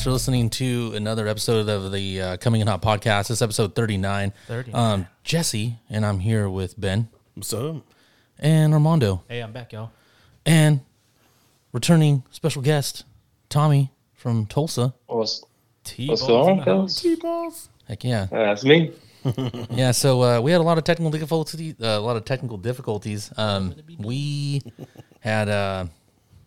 Hello, 0.00 0.16
thanks 0.16 0.24
for 0.24 0.32
listening 0.32 0.48
to 0.48 0.94
another 0.96 1.28
episode 1.28 1.68
of 1.68 1.92
the 1.92 2.22
uh, 2.22 2.36
Coming 2.38 2.62
in 2.62 2.66
Hot 2.68 2.80
podcast. 2.80 3.28
This 3.28 3.32
is 3.32 3.42
episode 3.42 3.74
39. 3.74 4.32
39. 4.46 4.74
Um, 4.92 5.06
Jesse, 5.24 5.78
and 5.90 6.06
I'm 6.06 6.20
here 6.20 6.48
with 6.48 6.80
Ben 6.80 7.08
What's 7.34 7.52
up? 7.52 7.84
and 8.38 8.72
Armando, 8.72 9.22
Hey, 9.28 9.42
I'm 9.42 9.52
back, 9.52 9.74
y'all. 9.74 9.90
and 10.46 10.80
returning 11.74 12.22
special 12.30 12.62
guest, 12.62 13.04
Tommy 13.50 13.90
from 14.14 14.46
Tulsa. 14.46 14.94
What's, 15.06 15.44
T 15.84 16.08
what's 16.08 16.26
going 16.26 16.60
on, 16.60 16.64
fellas? 16.64 17.06
balls. 17.20 17.68
Heck 17.86 18.02
yeah. 18.02 18.26
That's 18.30 18.64
me. 18.64 18.92
Yeah, 19.70 19.90
so 19.90 20.22
uh, 20.22 20.40
we 20.40 20.50
had 20.50 20.62
a 20.62 20.64
lot 20.64 20.78
of 20.78 20.84
technical 20.84 21.10
difficulties. 21.10 21.74
Uh, 21.78 21.88
a 21.88 22.00
lot 22.00 22.16
of 22.16 22.24
technical 22.24 22.56
difficulties. 22.56 23.30
Um, 23.36 23.74
we 23.98 24.62
had, 25.20 25.50
uh, 25.50 25.84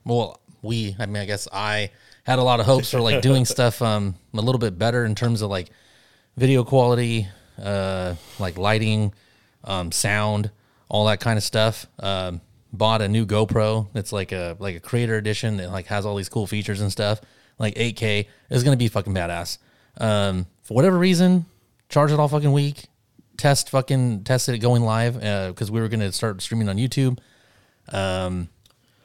well, 0.05 0.39
we. 0.63 0.95
I 0.97 1.05
mean, 1.05 1.17
I 1.17 1.25
guess 1.25 1.47
I 1.53 1.91
had 2.23 2.39
a 2.39 2.43
lot 2.43 2.59
of 2.59 2.65
hopes 2.65 2.91
for 2.91 2.99
like 2.99 3.21
doing 3.29 3.45
stuff 3.45 3.81
um, 3.81 4.15
a 4.33 4.41
little 4.41 4.59
bit 4.59 4.77
better 4.77 5.05
in 5.05 5.15
terms 5.15 5.41
of 5.41 5.49
like 5.49 5.69
video 6.37 6.63
quality, 6.63 7.27
uh, 7.61 8.15
like 8.39 8.57
lighting, 8.57 9.13
um, 9.63 9.91
sound, 9.91 10.51
all 10.89 11.05
that 11.05 11.19
kind 11.19 11.37
of 11.37 11.43
stuff. 11.43 11.85
Um, 11.99 12.41
bought 12.71 13.01
a 13.01 13.07
new 13.07 13.25
GoPro. 13.25 13.87
It's 13.93 14.11
like 14.11 14.31
a 14.31 14.57
like 14.59 14.75
a 14.75 14.79
creator 14.79 15.15
edition 15.15 15.57
that 15.57 15.71
like 15.71 15.87
has 15.87 16.05
all 16.05 16.15
these 16.15 16.29
cool 16.29 16.47
features 16.47 16.81
and 16.81 16.91
stuff. 16.91 17.21
Like 17.59 17.75
8K 17.75 18.27
is 18.49 18.63
gonna 18.63 18.77
be 18.77 18.87
fucking 18.87 19.13
badass. 19.13 19.59
Um, 19.97 20.47
for 20.63 20.73
whatever 20.73 20.97
reason, 20.97 21.45
charge 21.89 22.11
it 22.11 22.19
all 22.19 22.27
fucking 22.27 22.51
week. 22.51 22.85
Test 23.37 23.69
fucking 23.69 24.23
tested 24.23 24.55
it 24.55 24.59
going 24.59 24.83
live 24.83 25.19
because 25.19 25.69
we 25.69 25.81
were 25.81 25.87
gonna 25.87 26.11
start 26.11 26.41
streaming 26.41 26.69
on 26.69 26.77
YouTube. 26.77 27.19
Um, 27.89 28.49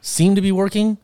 seemed 0.00 0.36
to 0.36 0.42
be 0.42 0.52
working. 0.52 0.98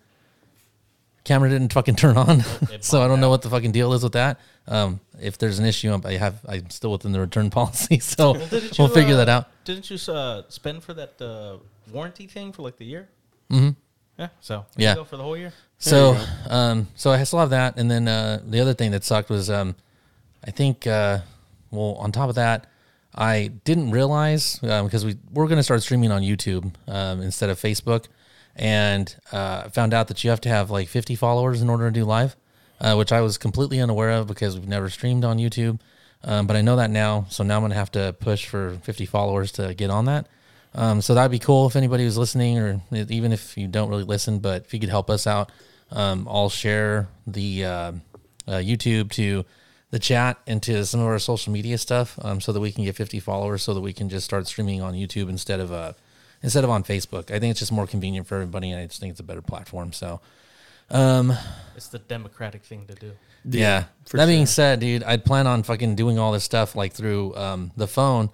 Camera 1.24 1.48
didn't 1.48 1.72
fucking 1.72 1.96
turn 1.96 2.16
on, 2.16 2.40
so 2.80 3.02
I 3.02 3.08
don't 3.08 3.20
know 3.20 3.30
what 3.30 3.42
the 3.42 3.50
fucking 3.50 3.72
deal 3.72 3.92
is 3.94 4.02
with 4.02 4.12
that. 4.12 4.38
Um, 4.68 5.00
if 5.20 5.38
there's 5.38 5.58
an 5.58 5.64
issue, 5.64 5.98
I 6.04 6.12
have 6.12 6.40
I'm 6.46 6.68
still 6.70 6.92
within 6.92 7.12
the 7.12 7.20
return 7.20 7.50
policy, 7.58 7.98
so 7.98 8.34
Didn't 8.34 8.78
we'll 8.78 8.88
figure 8.88 9.14
uh, 9.14 9.18
that 9.24 9.28
out. 9.28 9.64
Didn't 9.64 9.90
you 9.90 10.12
uh, 10.12 10.42
spend 10.48 10.82
for 10.82 10.92
that 10.94 11.20
uh, 11.20 11.56
warranty 11.92 12.26
thing 12.26 12.52
for 12.52 12.62
like 12.62 12.76
the 12.76 12.84
year? 12.84 13.08
Mm-hmm. 13.50 13.70
Yeah. 14.18 14.28
So 14.40 14.66
Yeah. 14.76 14.94
go 14.94 15.04
for 15.04 15.16
the 15.16 15.22
whole 15.22 15.36
year. 15.36 15.52
So, 15.78 16.16
um, 16.48 16.88
so 16.94 17.10
I 17.10 17.22
still 17.24 17.40
have 17.40 17.50
that, 17.50 17.78
and 17.78 17.90
then 17.90 18.08
uh, 18.08 18.40
the 18.46 18.60
other 18.60 18.74
thing 18.74 18.90
that 18.92 19.04
sucked 19.04 19.28
was, 19.28 19.50
um, 19.50 19.74
I 20.46 20.50
think, 20.50 20.86
uh, 20.86 21.18
well, 21.70 21.96
on 21.98 22.12
top 22.12 22.28
of 22.28 22.36
that, 22.36 22.66
I 23.14 23.50
didn't 23.64 23.90
realize 23.90 24.60
um, 24.62 24.86
because 24.86 25.04
we 25.04 25.16
we're 25.32 25.46
going 25.46 25.58
to 25.58 25.62
start 25.62 25.82
streaming 25.82 26.10
on 26.10 26.22
YouTube 26.22 26.72
um, 26.88 27.20
instead 27.20 27.50
of 27.50 27.60
Facebook, 27.60 28.06
and 28.56 29.14
uh, 29.32 29.68
found 29.70 29.94
out 29.94 30.08
that 30.08 30.22
you 30.24 30.30
have 30.30 30.40
to 30.42 30.48
have 30.48 30.70
like 30.70 30.88
50 30.88 31.14
followers 31.16 31.62
in 31.62 31.68
order 31.68 31.86
to 31.86 31.92
do 31.92 32.04
live, 32.04 32.36
uh, 32.80 32.94
which 32.94 33.12
I 33.12 33.20
was 33.20 33.38
completely 33.38 33.80
unaware 33.80 34.10
of 34.10 34.26
because 34.26 34.54
we've 34.58 34.68
never 34.68 34.88
streamed 34.90 35.24
on 35.24 35.38
YouTube. 35.38 35.80
Um, 36.22 36.46
but 36.46 36.56
I 36.56 36.62
know 36.62 36.76
that 36.76 36.90
now, 36.90 37.26
so 37.28 37.44
now 37.44 37.56
I'm 37.56 37.62
gonna 37.62 37.74
have 37.74 37.92
to 37.92 38.14
push 38.18 38.46
for 38.46 38.78
50 38.82 39.06
followers 39.06 39.52
to 39.52 39.74
get 39.74 39.90
on 39.90 40.06
that. 40.06 40.26
Um, 40.74 41.02
so 41.02 41.14
that'd 41.14 41.30
be 41.30 41.38
cool 41.38 41.66
if 41.66 41.76
anybody 41.76 42.04
was 42.04 42.18
listening, 42.18 42.58
or 42.58 42.80
even 42.92 43.32
if 43.32 43.56
you 43.56 43.68
don't 43.68 43.90
really 43.90 44.04
listen, 44.04 44.40
but 44.40 44.64
if 44.64 44.74
you 44.74 44.80
could 44.80 44.88
help 44.88 45.08
us 45.08 45.26
out, 45.26 45.50
um, 45.92 46.26
I'll 46.28 46.48
share 46.48 47.08
the 47.26 47.64
uh, 47.64 47.92
uh, 48.48 48.52
YouTube 48.54 49.10
to 49.12 49.44
the 49.90 49.98
chat 50.00 50.38
and 50.46 50.60
to 50.64 50.84
some 50.84 51.00
of 51.00 51.06
our 51.06 51.20
social 51.20 51.52
media 51.52 51.78
stuff, 51.78 52.18
um, 52.22 52.40
so 52.40 52.52
that 52.52 52.60
we 52.60 52.72
can 52.72 52.84
get 52.84 52.96
50 52.96 53.20
followers, 53.20 53.62
so 53.62 53.74
that 53.74 53.82
we 53.82 53.92
can 53.92 54.08
just 54.08 54.24
start 54.24 54.48
streaming 54.48 54.82
on 54.82 54.94
YouTube 54.94 55.28
instead 55.28 55.60
of 55.60 55.70
uh, 55.70 55.92
instead 56.44 56.62
of 56.62 56.70
on 56.70 56.84
Facebook. 56.84 57.32
I 57.32 57.40
think 57.40 57.50
it's 57.50 57.58
just 57.58 57.72
more 57.72 57.86
convenient 57.86 58.28
for 58.28 58.36
everybody, 58.36 58.70
and 58.70 58.80
I 58.80 58.86
just 58.86 59.00
think 59.00 59.10
it's 59.10 59.20
a 59.20 59.24
better 59.24 59.42
platform. 59.42 59.92
So. 59.92 60.20
It's 61.74 61.88
the 61.88 61.98
democratic 61.98 62.62
thing 62.62 62.86
to 62.86 62.94
do. 62.94 63.12
Yeah. 63.48 63.84
for 64.04 64.18
that 64.18 64.26
being 64.26 64.42
sure. 64.42 64.46
said, 64.46 64.80
dude, 64.80 65.02
I'd 65.02 65.24
plan 65.24 65.46
on 65.46 65.62
fucking 65.62 65.96
doing 65.96 66.18
all 66.18 66.32
this 66.32 66.44
stuff 66.44 66.76
like 66.76 66.92
through 66.92 67.34
um, 67.36 67.72
the 67.76 67.88
phone. 67.88 68.30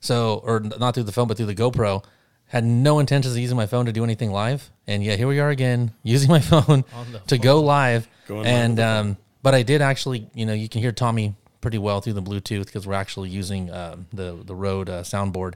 So, 0.00 0.42
or 0.44 0.60
not 0.60 0.94
through 0.94 1.04
the 1.04 1.12
phone, 1.12 1.26
but 1.26 1.38
through 1.38 1.46
the 1.46 1.54
GoPro. 1.54 2.04
Had 2.48 2.64
no 2.64 2.98
intentions 2.98 3.34
of 3.34 3.40
using 3.40 3.56
my 3.56 3.66
phone 3.66 3.86
to 3.86 3.92
do 3.92 4.04
anything 4.04 4.30
live, 4.30 4.70
and 4.86 5.02
yet 5.02 5.18
here 5.18 5.26
we 5.26 5.40
are 5.40 5.48
again 5.48 5.92
using 6.02 6.30
my 6.30 6.40
phone 6.40 6.84
On 6.94 7.12
the 7.12 7.18
to 7.26 7.38
go 7.38 7.60
live. 7.60 8.06
Going 8.28 8.46
and 8.46 8.72
with 8.72 8.76
the 8.76 8.86
um, 8.86 9.16
but 9.42 9.54
I 9.54 9.62
did 9.62 9.80
actually, 9.80 10.28
you 10.34 10.44
know, 10.44 10.52
you 10.52 10.68
can 10.68 10.82
hear 10.82 10.92
Tommy 10.92 11.34
pretty 11.62 11.78
well 11.78 12.02
through 12.02 12.12
the 12.12 12.22
Bluetooth 12.22 12.66
because 12.66 12.86
we're 12.86 12.94
actually 12.94 13.30
using 13.30 13.72
um, 13.72 14.06
the 14.12 14.38
the 14.44 14.54
Rode 14.54 14.90
uh, 14.90 15.02
soundboard. 15.02 15.54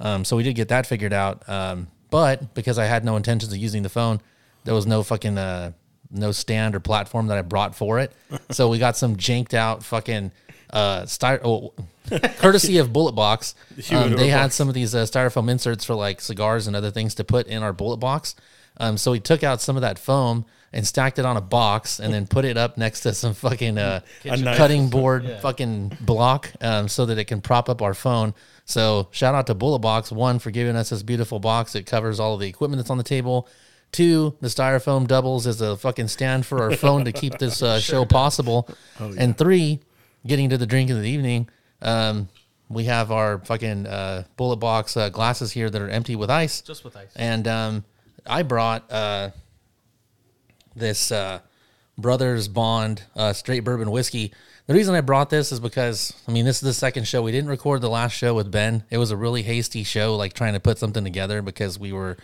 Um, 0.00 0.24
so 0.24 0.36
we 0.36 0.42
did 0.42 0.54
get 0.54 0.68
that 0.68 0.86
figured 0.86 1.12
out. 1.12 1.46
Um, 1.48 1.88
but 2.10 2.54
because 2.54 2.78
I 2.78 2.86
had 2.86 3.04
no 3.04 3.16
intentions 3.16 3.52
of 3.52 3.58
using 3.58 3.82
the 3.82 3.88
phone, 3.88 4.20
there 4.64 4.74
was 4.74 4.86
no 4.86 5.02
fucking 5.02 5.38
uh, 5.38 5.72
no 6.10 6.32
stand 6.32 6.74
or 6.74 6.80
platform 6.80 7.28
that 7.28 7.38
I 7.38 7.42
brought 7.42 7.74
for 7.74 8.00
it. 8.00 8.12
so 8.50 8.68
we 8.68 8.78
got 8.78 8.96
some 8.96 9.16
janked 9.16 9.54
out 9.54 9.84
fucking 9.84 10.32
uh, 10.72 11.02
styro- 11.02 11.40
oh, 11.44 11.72
courtesy 12.38 12.78
of 12.78 12.92
Bullet 12.92 13.12
Box. 13.12 13.54
Um, 13.92 14.12
they 14.16 14.28
had 14.28 14.52
some 14.52 14.68
of 14.68 14.74
these 14.74 14.94
uh, 14.94 15.04
styrofoam 15.04 15.50
inserts 15.50 15.84
for 15.84 15.94
like 15.94 16.20
cigars 16.20 16.66
and 16.66 16.76
other 16.76 16.90
things 16.90 17.14
to 17.16 17.24
put 17.24 17.46
in 17.46 17.62
our 17.62 17.72
Bullet 17.72 17.96
Box. 17.96 18.34
Um, 18.78 18.96
so 18.98 19.10
we 19.12 19.20
took 19.20 19.42
out 19.42 19.60
some 19.60 19.76
of 19.76 19.82
that 19.82 19.98
foam 19.98 20.44
and 20.72 20.86
stacked 20.86 21.18
it 21.18 21.24
on 21.24 21.36
a 21.36 21.40
box 21.40 21.98
and 21.98 22.12
then 22.14 22.26
put 22.26 22.44
it 22.44 22.56
up 22.56 22.76
next 22.78 23.00
to 23.00 23.12
some 23.14 23.34
fucking 23.34 23.78
uh, 23.78 24.00
A 24.24 24.36
cutting 24.56 24.88
board 24.88 25.24
Yeah. 25.24 25.40
fucking 25.40 25.96
block 26.00 26.50
um, 26.60 26.88
so 26.88 27.06
that 27.06 27.18
it 27.18 27.24
can 27.24 27.40
prop 27.40 27.68
up 27.68 27.82
our 27.82 27.94
phone. 27.94 28.34
So 28.70 29.08
shout 29.10 29.34
out 29.34 29.46
to 29.48 29.54
Bullet 29.54 29.80
Box 29.80 30.12
one 30.12 30.38
for 30.38 30.50
giving 30.50 30.76
us 30.76 30.90
this 30.90 31.02
beautiful 31.02 31.40
box. 31.40 31.74
It 31.74 31.86
covers 31.86 32.20
all 32.20 32.34
of 32.34 32.40
the 32.40 32.48
equipment 32.48 32.78
that's 32.80 32.90
on 32.90 32.98
the 32.98 33.04
table. 33.04 33.48
Two, 33.92 34.36
the 34.40 34.48
styrofoam 34.48 35.08
doubles 35.08 35.46
as 35.48 35.60
a 35.60 35.76
fucking 35.76 36.08
stand 36.08 36.46
for 36.46 36.62
our 36.62 36.76
phone 36.76 37.04
to 37.04 37.12
keep 37.12 37.38
this 37.38 37.60
uh, 37.62 37.80
show 37.80 38.04
possible. 38.04 38.68
And 38.98 39.36
three, 39.36 39.80
getting 40.24 40.50
to 40.50 40.58
the 40.58 40.66
drink 40.66 40.90
of 40.90 41.02
the 41.02 41.08
evening. 41.08 41.48
Um, 41.82 42.28
we 42.68 42.84
have 42.84 43.10
our 43.10 43.38
fucking 43.38 43.86
uh, 43.88 44.24
Bullet 44.36 44.56
Box 44.56 44.96
uh, 44.96 45.08
glasses 45.08 45.50
here 45.50 45.68
that 45.68 45.82
are 45.82 45.88
empty 45.88 46.14
with 46.14 46.30
ice. 46.30 46.60
Just 46.60 46.84
with 46.84 46.96
ice. 46.96 47.10
And 47.16 47.48
um, 47.48 47.84
I 48.24 48.44
brought 48.44 48.90
uh, 48.92 49.30
this 50.76 51.10
uh, 51.10 51.40
Brothers 51.98 52.46
Bond 52.46 53.02
uh, 53.16 53.32
straight 53.32 53.60
bourbon 53.64 53.90
whiskey. 53.90 54.32
The 54.70 54.76
reason 54.76 54.94
I 54.94 55.00
brought 55.00 55.30
this 55.30 55.50
is 55.50 55.58
because 55.58 56.14
I 56.28 56.30
mean 56.30 56.44
this 56.44 56.58
is 56.58 56.62
the 56.62 56.72
second 56.72 57.08
show. 57.08 57.22
We 57.22 57.32
didn't 57.32 57.50
record 57.50 57.80
the 57.80 57.90
last 57.90 58.12
show 58.12 58.34
with 58.34 58.52
Ben. 58.52 58.84
It 58.88 58.98
was 58.98 59.10
a 59.10 59.16
really 59.16 59.42
hasty 59.42 59.82
show, 59.82 60.14
like 60.14 60.32
trying 60.32 60.52
to 60.52 60.60
put 60.60 60.78
something 60.78 61.02
together 61.02 61.42
because 61.42 61.76
we 61.76 61.90
were 61.90 62.16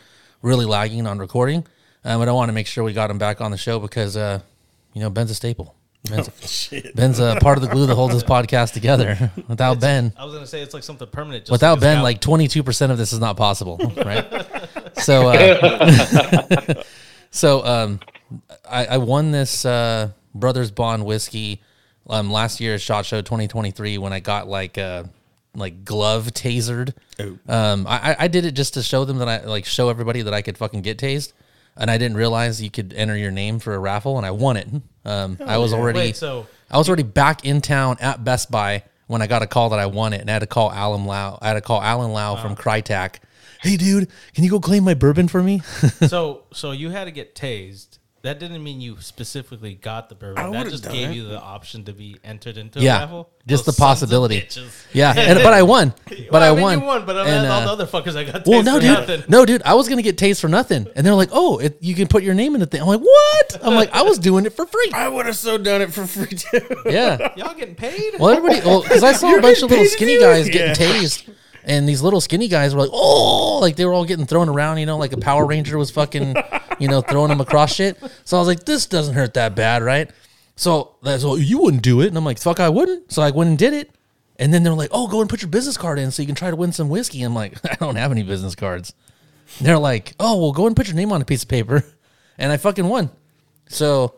really 0.43 0.65
lagging 0.65 1.09
on 1.09 1.19
recording. 1.19 1.67
Um, 2.05 2.21
but 2.21 2.29
I 2.29 2.31
want 2.31 2.49
to 2.51 2.53
make 2.53 2.69
sure 2.69 2.84
we 2.84 2.93
got 2.93 3.11
him 3.11 3.19
back 3.19 3.41
on 3.41 3.51
the 3.51 3.57
show 3.57 3.81
because 3.81 4.17
uh, 4.17 4.39
you 4.93 5.01
know 5.01 5.11
Ben's 5.11 5.33
a 5.33 5.34
staple. 5.34 5.75
Ben's, 6.09 6.31
Shit. 6.49 6.95
Ben's 6.95 7.19
a 7.19 7.37
part 7.41 7.59
of 7.59 7.65
the 7.65 7.69
glue 7.69 7.84
that 7.87 7.97
holds 7.97 8.15
this 8.15 8.23
podcast 8.37 8.75
together. 8.75 9.33
Without 9.49 9.81
Ben, 9.81 10.13
I 10.17 10.25
was 10.25 10.33
gonna 10.33 10.47
say 10.47 10.63
it's 10.63 10.73
like 10.73 10.84
something 10.84 11.09
permanent. 11.09 11.47
Just 11.47 11.51
Without 11.51 11.81
Ben, 11.81 12.01
like 12.01 12.21
twenty 12.21 12.47
two 12.47 12.63
percent 12.63 12.93
of 12.93 12.99
this 12.99 13.13
is 13.13 13.19
not 13.19 13.37
possible, 13.37 13.77
right? 13.97 14.25
so, 14.99 15.31
uh, 15.31 16.83
so 17.33 17.67
um, 17.67 17.99
I, 18.71 18.87
I 18.87 18.99
won 18.99 19.33
this 19.33 19.65
uh, 19.65 20.13
Brothers 20.33 20.71
Bond 20.71 21.05
whiskey 21.05 21.61
um, 22.09 22.31
last 22.31 22.61
year 22.61 22.75
at 22.75 22.81
Shot 22.81 23.05
Show 23.06 23.22
twenty 23.22 23.49
twenty 23.49 23.71
three 23.71 23.99
when 23.99 24.12
I 24.12 24.21
got 24.21 24.49
like 24.49 24.78
uh, 24.78 25.05
like 25.55 25.84
glove 25.84 26.27
tasered. 26.28 26.94
Oh. 27.19 27.39
Um, 27.49 27.87
I, 27.87 28.12
I- 28.12 28.17
I 28.21 28.28
did 28.28 28.44
it 28.44 28.53
just 28.53 28.75
to 28.75 28.83
show 28.83 29.05
them 29.05 29.19
that 29.19 29.28
I 29.28 29.44
like 29.44 29.65
show 29.65 29.89
everybody 29.89 30.22
that 30.22 30.34
I 30.34 30.43
could 30.43 30.59
fucking 30.59 30.83
get 30.83 30.99
tased, 30.99 31.33
and 31.77 31.91
I 31.91 31.99
didn't 31.99 32.16
realize 32.16 32.63
you 32.63 32.71
could 32.71 32.92
enter 32.95 33.16
your 33.16 33.31
name 33.31 33.59
for 33.59 33.75
a 33.75 33.78
raffle, 33.78 34.16
and 34.19 34.27
I 34.27 34.31
won 34.33 34.57
it. 34.57 34.69
Um, 35.04 35.39
I 35.45 35.59
was 35.59 35.72
already 35.72 35.98
Wait, 36.01 36.16
so 36.16 36.47
I 36.71 36.78
was 36.78 36.89
already 36.89 37.03
back 37.04 37.45
in 37.45 37.60
town 37.60 37.97
at 38.01 38.22
Best 38.25 38.51
Buy 38.51 38.83
when 39.07 39.22
I 39.22 39.27
got 39.28 39.42
a 39.42 39.47
call 39.47 39.71
that 39.71 39.78
I 39.78 39.86
won 39.86 40.13
it, 40.13 40.21
and 40.21 40.28
I 40.28 40.33
had 40.34 40.41
to 40.41 40.47
call 40.48 40.71
Alan 40.72 41.04
Lau. 41.07 41.39
I 41.41 41.48
had 41.48 41.54
to 41.54 41.60
call 41.60 41.81
Alan 41.81 42.13
Lau 42.13 42.36
from 42.36 42.57
Krytac. 42.57 43.16
Hey, 43.63 43.77
dude, 43.77 44.09
can 44.34 44.45
you 44.45 44.51
go 44.51 44.60
claim 44.60 44.84
my 44.84 44.95
bourbon 44.95 45.28
for 45.28 45.42
me? 45.42 45.60
so 46.09 46.42
so 46.53 46.72
you 46.72 46.91
had 46.91 47.04
to 47.04 47.10
get 47.10 47.34
tased. 47.34 47.96
That 48.27 48.39
didn't 48.41 48.63
mean 48.63 48.81
you 48.81 48.97
specifically 49.01 49.75
got 49.75 50.09
the 50.09 50.15
bourbon. 50.15 50.39
I 50.39 50.51
that 50.51 50.59
would've 50.59 50.73
just 50.73 50.84
done 50.84 50.93
gave 50.93 51.11
it. 51.11 51.15
you 51.15 51.25
the 51.28 51.41
option 51.41 51.84
to 51.84 51.93
be 51.93 52.17
entered 52.25 52.57
into 52.59 52.81
Yeah, 52.81 52.97
a 52.97 53.01
raffle. 53.01 53.31
just 53.47 53.65
Those 53.65 53.75
the 53.77 53.78
sons 53.81 54.03
of 54.03 54.09
possibility. 54.09 54.41
bitches. 54.43 54.84
yeah, 54.93 55.15
and, 55.17 55.39
but 55.43 55.53
I 55.53 55.63
won. 55.63 55.95
But 56.07 56.31
Well, 56.33 56.43
I, 56.43 56.55
mean, 56.55 56.63
won. 56.63 56.81
You 56.81 56.84
won, 56.87 57.07
but 57.07 57.17
I 57.17 57.21
And, 57.28 57.43
mean, 57.43 57.51
all 57.51 57.61
uh, 57.63 57.65
the 57.67 57.73
other 57.73 57.87
fuckers 57.87 58.17
I 58.17 58.25
got 58.25 58.43
tased 58.45 58.47
well, 58.49 58.63
no, 58.63 58.75
for 58.75 58.81
dude, 58.81 58.91
nothing. 58.91 59.23
no, 59.28 59.47
dude, 59.47 59.63
I 59.65 59.75
was 59.75 59.89
gonna 59.89 60.03
get 60.03 60.17
tased 60.19 60.41
for 60.41 60.49
nothing, 60.49 60.87
and 60.97 61.07
they're 61.07 61.15
like, 61.15 61.31
"Oh, 61.33 61.59
it, 61.59 61.78
you 61.81 61.95
can 61.95 62.09
put 62.09 62.23
your 62.25 62.34
name 62.34 62.55
in 62.55 62.61
the 62.61 62.67
thing." 62.67 62.81
I'm 62.83 62.89
like, 62.89 63.01
"What?" 63.01 63.59
I'm 63.63 63.75
like, 63.75 63.91
"I 63.95 64.03
was 64.03 64.19
doing 64.19 64.45
it 64.45 64.53
for 64.55 64.67
free." 64.67 64.91
I 64.93 65.09
would 65.09 65.27
have 65.27 65.37
so 65.37 65.57
done 65.57 65.81
it 65.83 65.93
for 65.93 66.07
free 66.07 66.37
too. 66.37 66.61
Yeah. 66.87 67.33
Y'all 67.37 67.55
getting 67.55 67.75
paid? 67.77 68.19
Well, 68.19 68.31
everybody, 68.37 68.61
well, 68.67 68.83
because 68.83 69.05
I 69.05 69.13
saw 69.13 69.29
a 69.29 69.31
You're 69.31 69.41
bunch 69.43 69.63
of 69.63 69.71
little 69.71 69.84
skinny 69.87 70.19
guys 70.19 70.49
getting 70.49 70.69
Yeah. 70.81 70.93
tased, 71.01 71.29
and 71.65 71.89
these 71.89 72.03
little 72.03 72.21
skinny 72.21 72.49
guys 72.49 72.75
were 72.75 72.81
like, 72.81 72.91
"Oh!" 72.93 73.59
Like 73.61 73.77
they 73.77 73.84
were 73.84 73.93
all 73.93 74.05
getting 74.05 74.27
thrown 74.27 74.49
around, 74.49 74.79
you 74.79 74.87
know, 74.87 74.99
like 74.99 75.13
a 75.13 75.17
Power 75.19 75.47
Ranger 75.47 75.79
was 75.79 75.91
fucking, 75.91 76.34
you 76.78 76.89
know, 76.89 77.01
throwing 77.01 77.28
them 77.28 77.41
across 77.41 77.75
shit. 77.75 77.99
So 78.25 78.37
I 78.37 78.41
was 78.41 78.49
like, 78.49 78.65
"This 78.65 78.87
doesn't 78.87 79.15
hurt 79.15 79.34
that 79.34 79.55
bad, 79.55 79.83
right?" 79.83 80.11
So 80.57 80.97
that's 81.03 81.25
well, 81.25 81.39
you 81.39 81.59
wouldn't 81.59 81.83
do 81.83 82.01
it, 82.01 82.09
and 82.09 82.17
I'm 82.17 82.25
like, 82.25 82.39
"Fuck, 82.39 82.61
I 82.61 82.69
wouldn't." 82.69 83.13
So 83.13 83.23
I 83.23 83.31
went 83.31 83.51
and 83.51 83.59
did 83.59 83.75
it, 83.75 83.91
and 84.37 84.53
then 84.53 84.63
they're 84.63 84.73
like, 84.75 84.91
"Oh, 84.93 85.07
go 85.07 85.21
and 85.21 85.28
put 85.28 85.43
your 85.43 85.51
business 85.51 85.77
card 85.77 85.99
in 85.99 86.11
so 86.11 86.23
you 86.23 86.27
can 86.27 86.34
try 86.34 86.51
to 86.51 86.57
win 86.57 86.73
some 86.73 86.89
whiskey." 86.89 87.23
I'm 87.23 87.34
like, 87.34 87.59
"I 87.71 87.77
don't 87.77 87.97
have 87.97 88.11
any 88.11 88.23
business 88.23 88.55
cards." 88.55 88.95
They're 89.61 89.78
like, 89.78 90.15
"Oh, 90.19 90.41
well, 90.41 90.53
go 90.53 90.67
and 90.67 90.75
put 90.75 90.87
your 90.87 90.97
name 90.97 91.13
on 91.13 91.21
a 91.23 91.25
piece 91.25 91.43
of 91.43 91.49
paper," 91.49 91.84
and 92.39 92.51
I 92.51 92.57
fucking 92.57 92.87
won. 92.87 93.11
So, 93.69 94.15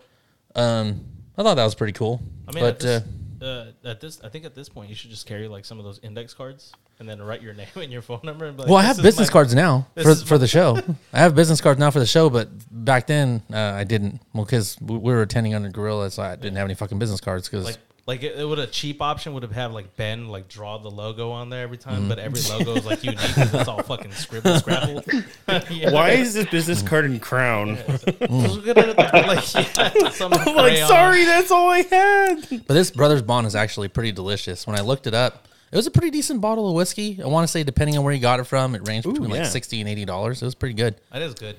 um, 0.55 1.05
I 1.37 1.43
thought 1.43 1.55
that 1.55 1.65
was 1.65 1.75
pretty 1.75 1.93
cool. 1.93 2.21
I 2.47 2.53
mean, 2.53 2.65
but 2.65 2.85
uh, 2.85 3.01
uh, 3.41 3.67
at 3.85 4.01
this, 4.01 4.21
I 4.23 4.29
think 4.29 4.45
at 4.45 4.55
this 4.55 4.69
point 4.69 4.89
you 4.89 4.95
should 4.95 5.11
just 5.11 5.27
carry 5.27 5.49
like 5.49 5.65
some 5.65 5.79
of 5.79 5.85
those 5.85 6.01
index 6.03 6.35
cards 6.35 6.73
and 6.99 7.09
then 7.09 7.23
write 7.23 7.43
your 7.43 7.55
name 7.63 7.69
and 7.77 7.93
your 7.93 8.03
phone 8.03 8.21
number. 8.23 8.47
And 8.47 8.57
be 8.57 8.63
like, 8.63 8.71
well, 8.71 8.79
I 8.79 8.83
have 8.83 9.01
business 9.01 9.29
my-" 9.29 9.33
cards 9.33 9.55
now 9.55 9.87
for 10.03 10.15
for 10.15 10.39
the 10.39 10.49
show. 10.57 10.79
I 11.13 11.19
have 11.19 11.35
business 11.35 11.61
cards 11.61 11.79
now 11.79 11.91
for 11.91 12.01
the 12.01 12.07
show, 12.07 12.31
but 12.31 12.49
back 12.71 13.07
then 13.07 13.43
uh, 13.53 13.57
I 13.57 13.85
didn't. 13.85 14.21
Well, 14.33 14.45
because 14.45 14.77
we 14.81 14.97
we 14.99 15.13
were 15.13 15.23
attending 15.23 15.55
under 15.55 15.69
Gorilla, 15.69 16.11
so 16.11 16.23
I 16.23 16.37
didn't 16.37 16.57
have 16.57 16.65
any 16.65 16.75
fucking 16.75 16.99
business 16.99 17.21
cards. 17.21 17.49
Because 17.49 17.65
Like, 17.65 17.79
like 18.09 18.23
it, 18.23 18.37
it 18.39 18.45
would 18.45 18.59
a 18.59 18.67
cheap 18.67 19.03
option 19.03 19.35
would 19.35 19.43
have 19.43 19.53
had 19.53 19.71
like 19.71 19.95
Ben 19.97 20.29
like 20.29 20.49
draw 20.49 20.79
the 20.79 20.91
logo 20.91 21.31
on 21.31 21.51
there 21.51 21.63
every 21.63 21.77
time, 21.77 21.99
Mm-hmm. 22.01 22.09
but 22.09 22.19
every 22.19 22.41
logo 22.51 22.75
is 22.77 22.87
like 22.87 23.05
unique. 23.05 23.19
'cause 23.19 23.53
it's 23.53 23.69
all 23.69 23.83
fucking 23.83 24.13
scribble 24.13 24.55
scrabble. 24.59 25.05
yeah. 25.71 25.93
Why 25.93 26.13
is 26.13 26.33
this 26.33 26.49
business 26.49 26.81
card 26.81 27.05
in 27.05 27.21
crown? 27.21 27.77
Just 27.87 28.07
get 28.07 28.77
rid 28.77 28.89
of 28.89 28.97
the- 28.97 29.25
like, 29.27 29.55
yeah, 29.55 29.91
I'm 30.27 30.57
like, 30.57 30.79
sorry, 30.79 31.25
that's 31.27 31.51
all 31.51 31.69
I 31.69 31.83
had. 31.83 32.49
But 32.67 32.73
this 32.75 32.91
Brothers 32.91 33.21
Bond 33.21 33.47
is 33.47 33.55
actually 33.55 33.89
pretty 33.89 34.13
delicious. 34.13 34.67
When 34.67 34.75
I 34.77 34.81
looked 34.81 35.07
it 35.07 35.13
up, 35.15 35.47
it 35.71 35.77
was 35.77 35.87
a 35.87 35.91
pretty 35.91 36.11
decent 36.11 36.41
bottle 36.41 36.67
of 36.67 36.75
whiskey. 36.75 37.21
I 37.23 37.27
want 37.27 37.45
to 37.47 37.49
say, 37.53 37.63
depending 37.63 37.99
on 37.99 38.05
where 38.05 38.15
you 38.15 38.21
got 38.21 38.41
it 38.41 38.45
from, 38.45 38.75
it 38.75 38.89
ranged 38.89 39.07
between 39.07 39.29
yeah. 39.31 39.43
like 39.43 39.47
sixty 39.47 39.81
and 39.81 39.89
eighty 39.89 40.07
dollars. 40.07 40.41
It 40.41 40.47
was 40.47 40.55
pretty 40.55 40.75
good. 40.75 40.95
That 41.13 41.21
is 41.21 41.35
good. 41.35 41.57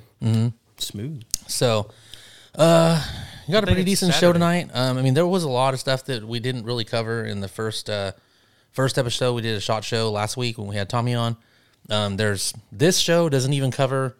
Smooth. 0.78 1.22
So, 1.48 1.92
uh, 2.56 3.06
you 3.50 3.54
got 3.54 3.64
a 3.64 3.66
pretty 3.66 3.84
decent 3.84 4.14
show 4.14 4.32
tonight. 4.32 4.70
Um, 4.76 5.00
I 5.00 5.02
mean, 5.02 5.16
there 5.16 5.26
was 5.26 5.44
a 5.44 5.50
lot 5.50 5.74
of 5.74 5.80
stuff 5.80 6.06
that 6.06 6.24
we 6.24 6.40
didn't 6.40 6.66
really 6.66 6.86
cover 6.86 7.26
in 7.26 7.40
the 7.40 7.48
first 7.48 7.90
uh, 7.90 8.12
first 8.74 9.00
episode. 9.00 9.34
We 9.34 9.42
did 9.42 9.58
a 9.58 9.60
shot 9.60 9.84
show 9.84 10.12
last 10.12 10.38
week 10.38 10.60
when 10.60 10.68
we 10.68 10.76
had 10.76 10.88
Tommy 10.88 11.16
on. 11.16 11.36
Um, 11.90 12.18
there's 12.18 12.54
this 12.72 13.00
show 13.00 13.28
doesn't 13.28 13.52
even 13.52 13.72
cover 13.72 14.16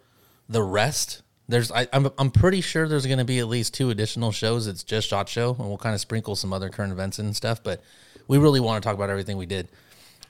the 0.50 0.64
rest. 0.64 1.22
There's 1.48 1.72
I, 1.72 1.88
I'm 1.94 2.10
I'm 2.18 2.32
pretty 2.32 2.62
sure 2.62 2.88
there's 2.88 3.06
going 3.06 3.20
to 3.20 3.24
be 3.24 3.38
at 3.38 3.48
least 3.48 3.76
two 3.76 3.92
additional 3.92 4.32
shows. 4.32 4.66
It's 4.66 4.84
just 4.84 5.08
shot 5.08 5.30
show, 5.30 5.56
and 5.60 5.68
we'll 5.68 5.78
kind 5.78 5.94
of 5.94 6.02
sprinkle 6.02 6.36
some 6.36 6.52
other 6.52 6.70
current 6.70 6.92
events 6.92 7.20
and 7.20 7.36
stuff. 7.36 7.62
But 7.62 7.84
we 8.28 8.40
really 8.40 8.60
want 8.60 8.82
to 8.82 8.88
talk 8.88 8.96
about 8.96 9.12
everything 9.12 9.38
we 9.38 9.46
did. 9.46 9.68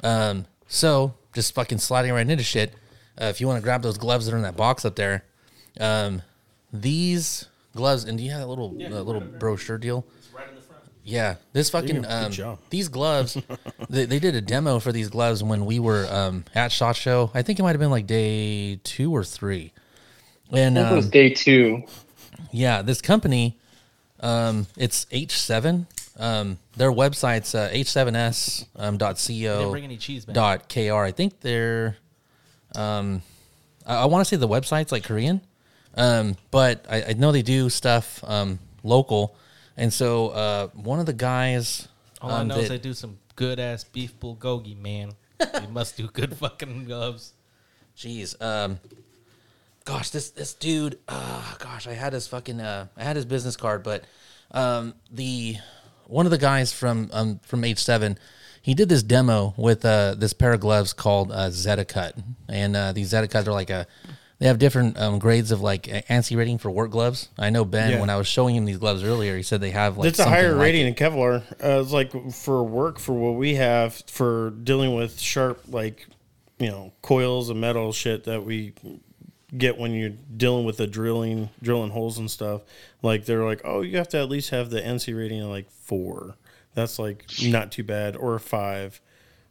Um, 0.04 0.46
so 0.68 1.14
just 1.34 1.56
fucking 1.56 1.78
sliding 1.78 2.12
right 2.12 2.30
into 2.30 2.44
shit. 2.44 2.74
Uh, 3.18 3.28
if 3.28 3.40
you 3.40 3.48
want 3.48 3.60
to 3.60 3.64
grab 3.64 3.82
those 3.82 3.98
gloves 3.98 4.26
that 4.26 4.34
are 4.34 4.38
in 4.38 4.44
that 4.44 4.58
box 4.58 4.84
up 4.84 4.98
there, 4.98 5.24
um, 5.80 6.22
these 6.74 7.46
gloves, 7.80 8.04
and 8.04 8.18
do 8.18 8.24
you 8.24 8.32
have 8.32 8.42
that 8.42 8.48
little 8.48 8.76
uh, 8.80 9.02
little 9.02 9.22
brochure 9.22 9.78
deal? 9.78 10.06
Yeah, 11.04 11.36
this 11.54 11.72
fucking 11.72 12.04
good 12.04 12.40
um, 12.40 12.58
these 12.70 12.88
gloves. 12.88 13.36
they, 13.90 14.06
they 14.06 14.20
did 14.20 14.36
a 14.36 14.42
demo 14.42 14.80
for 14.80 14.92
these 14.92 15.10
gloves 15.10 15.44
when 15.44 15.66
we 15.66 15.80
were 15.80 16.08
um, 16.12 16.46
at 16.54 16.72
Shot 16.72 16.96
Show. 16.96 17.32
I 17.34 17.42
think 17.42 17.58
it 17.58 17.64
might 17.64 17.72
have 17.72 17.80
been 17.80 17.90
like 17.90 18.06
day 18.06 18.76
two 18.84 19.12
or 19.12 19.24
three. 19.24 19.74
And 20.52 20.78
I 20.78 20.82
think 20.84 20.92
it 20.92 20.96
was 20.96 21.06
um, 21.06 21.12
day 21.12 21.30
two. 21.32 21.84
yeah, 22.52 22.82
this 22.84 23.02
company, 23.02 23.58
um, 24.20 24.68
it's 24.78 25.06
H7. 25.06 25.88
Um, 26.20 26.60
their 26.76 26.92
website's 26.92 27.56
uh, 27.56 27.70
h7s 27.72 28.66
um, 28.76 28.98
dot 28.98 29.16
co 29.16 29.34
Didn't 29.34 29.72
bring 29.72 29.84
any 29.86 29.96
cheese, 29.96 30.26
dot 30.26 30.68
kr. 30.68 30.96
I 30.96 31.14
think 31.14 31.40
they're, 31.40 31.96
um, 32.76 33.22
I, 33.86 34.02
I 34.02 34.06
want 34.06 34.26
to 34.26 34.30
say 34.30 34.36
the 34.36 34.48
website's 34.48 34.92
like 34.92 35.06
Korean, 35.06 35.40
um, 35.96 36.38
but 36.52 36.86
I, 36.90 37.04
I 37.04 37.14
know 37.14 37.32
they 37.32 37.42
do 37.42 37.70
stuff 37.70 38.24
um, 38.26 38.60
local, 38.84 39.36
and 39.78 39.92
so 39.92 40.30
uh, 40.30 40.68
one 40.68 41.00
of 41.00 41.06
the 41.06 41.14
guys. 41.14 41.88
All 42.22 42.32
I 42.32 42.42
um, 42.42 42.48
know 42.50 42.58
is 42.58 42.70
they 42.70 42.78
do 42.78 42.94
some 42.94 43.18
good 43.36 43.60
ass 43.60 43.84
beef 43.84 44.20
bulgogi, 44.20 44.78
man. 44.78 45.14
they 45.38 45.68
must 45.68 45.96
do 45.98 46.08
good 46.08 46.36
fucking 46.38 46.86
gloves. 46.86 47.34
Jeez. 47.98 48.40
Um, 48.42 48.80
gosh, 49.86 50.10
this 50.10 50.30
this 50.32 50.54
dude. 50.54 51.00
Uh, 51.08 51.56
gosh, 51.60 51.88
I 51.88 51.94
had 51.94 52.14
his 52.14 52.28
fucking. 52.28 52.60
Uh, 52.60 52.88
I 52.96 53.04
had 53.04 53.16
his 53.16 53.26
business 53.26 53.56
card, 53.58 53.84
but 53.84 54.04
um, 54.52 54.94
the 55.12 55.58
one 56.06 56.26
of 56.26 56.32
the 56.32 56.38
guys 56.38 56.72
from 56.72 57.10
um 57.14 57.40
from 57.44 57.64
H 57.64 57.80
seven, 57.80 58.18
he 58.62 58.74
did 58.74 58.90
this 58.90 59.04
demo 59.04 59.54
with 59.58 59.86
uh 59.86 60.16
this 60.16 60.34
pair 60.34 60.54
of 60.54 60.60
gloves 60.60 60.94
called 60.94 61.32
uh, 61.32 61.50
Zeta 61.50 61.86
Cut, 61.86 62.16
and 62.48 62.76
uh, 62.76 62.92
these 62.92 63.08
Zeta 63.10 63.28
Cuts 63.28 63.48
are 63.48 63.54
like 63.54 63.70
a. 63.70 63.88
They 64.40 64.48
have 64.48 64.58
different 64.58 64.98
um, 64.98 65.20
grades 65.20 65.52
of 65.52 65.62
like 65.62 65.84
ANSI 65.84 66.38
rating 66.38 66.58
for 66.60 66.72
work 66.72 66.92
gloves. 66.92 67.28
I 67.38 67.50
know 67.50 67.66
Ben 67.66 67.92
Yeah. 67.92 68.00
when 68.00 68.10
I 68.10 68.16
was 68.16 68.26
showing 68.28 68.56
him 68.56 68.64
these 68.66 68.78
gloves 68.78 69.04
earlier, 69.04 69.36
he 69.36 69.44
said 69.44 69.60
they 69.60 69.72
have 69.72 69.98
like 69.98 70.08
It's 70.08 70.20
a 70.20 70.26
higher 70.30 70.54
like 70.54 70.62
rating 70.64 70.88
it. 70.88 70.98
than 70.98 71.12
Kevlar. 71.12 71.44
Uh, 71.64 71.82
it's 71.82 71.92
like 71.92 72.12
for 72.32 72.64
work 72.64 73.00
for 73.00 73.14
what 73.14 73.38
we 73.38 73.56
have 73.56 73.96
for 74.08 74.52
dealing 74.52 74.96
with 74.96 75.20
sharp 75.20 75.64
like 75.68 76.08
you 76.58 76.70
know 76.70 76.94
coils 77.02 77.50
and 77.50 77.60
metal 77.60 77.92
shit 77.92 78.24
that 78.26 78.46
we 78.46 78.74
get 79.58 79.78
when 79.78 79.92
you're 79.94 80.12
dealing 80.38 80.64
with 80.64 80.78
the 80.78 80.88
drilling 80.88 81.50
drilling 81.62 81.92
holes 81.92 82.18
and 82.18 82.32
stuff. 82.32 82.62
Like 83.02 83.26
they're 83.26 83.44
like, 83.46 83.60
oh, 83.66 83.82
you 83.82 83.98
have 83.98 84.08
to 84.10 84.20
at 84.20 84.30
least 84.30 84.52
have 84.52 84.70
the 84.70 84.80
ANSI 84.80 85.18
rating 85.18 85.42
of 85.42 85.50
like 85.50 85.70
four. 85.70 86.36
That's 86.76 86.98
like 86.98 87.26
not 87.44 87.74
too 87.74 87.84
bad, 87.84 88.16
or 88.16 88.40
five, 88.40 89.02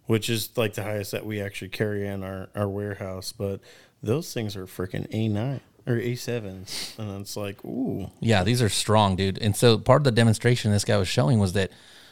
which 0.06 0.30
is 0.30 0.56
like 0.56 0.72
the 0.74 0.84
highest 0.84 1.12
that 1.12 1.26
we 1.26 1.42
actually 1.42 1.68
carry 1.68 2.06
in 2.06 2.22
our 2.24 2.48
our 2.54 2.68
warehouse. 2.68 3.32
But 3.32 3.60
those 4.02 4.32
things 4.32 4.56
are 4.56 4.66
freaking 4.66 5.06
A 5.10 5.28
nine 5.28 5.60
or 5.86 5.96
A 5.98 6.14
sevens, 6.16 6.94
and 6.98 7.20
it's 7.20 7.36
like, 7.36 7.64
ooh, 7.64 8.10
Yeah, 8.20 8.44
these 8.44 8.60
are 8.62 8.68
strong, 8.68 9.16
dude. 9.16 9.38
And 9.38 9.56
so 9.56 9.78
part 9.78 10.00
of 10.00 10.04
the 10.04 10.12
demonstration 10.12 10.70
this 10.70 10.84
guy 10.84 10.96
was 10.98 11.08
showing 11.08 11.38
was 11.38 11.54
that 11.54 11.70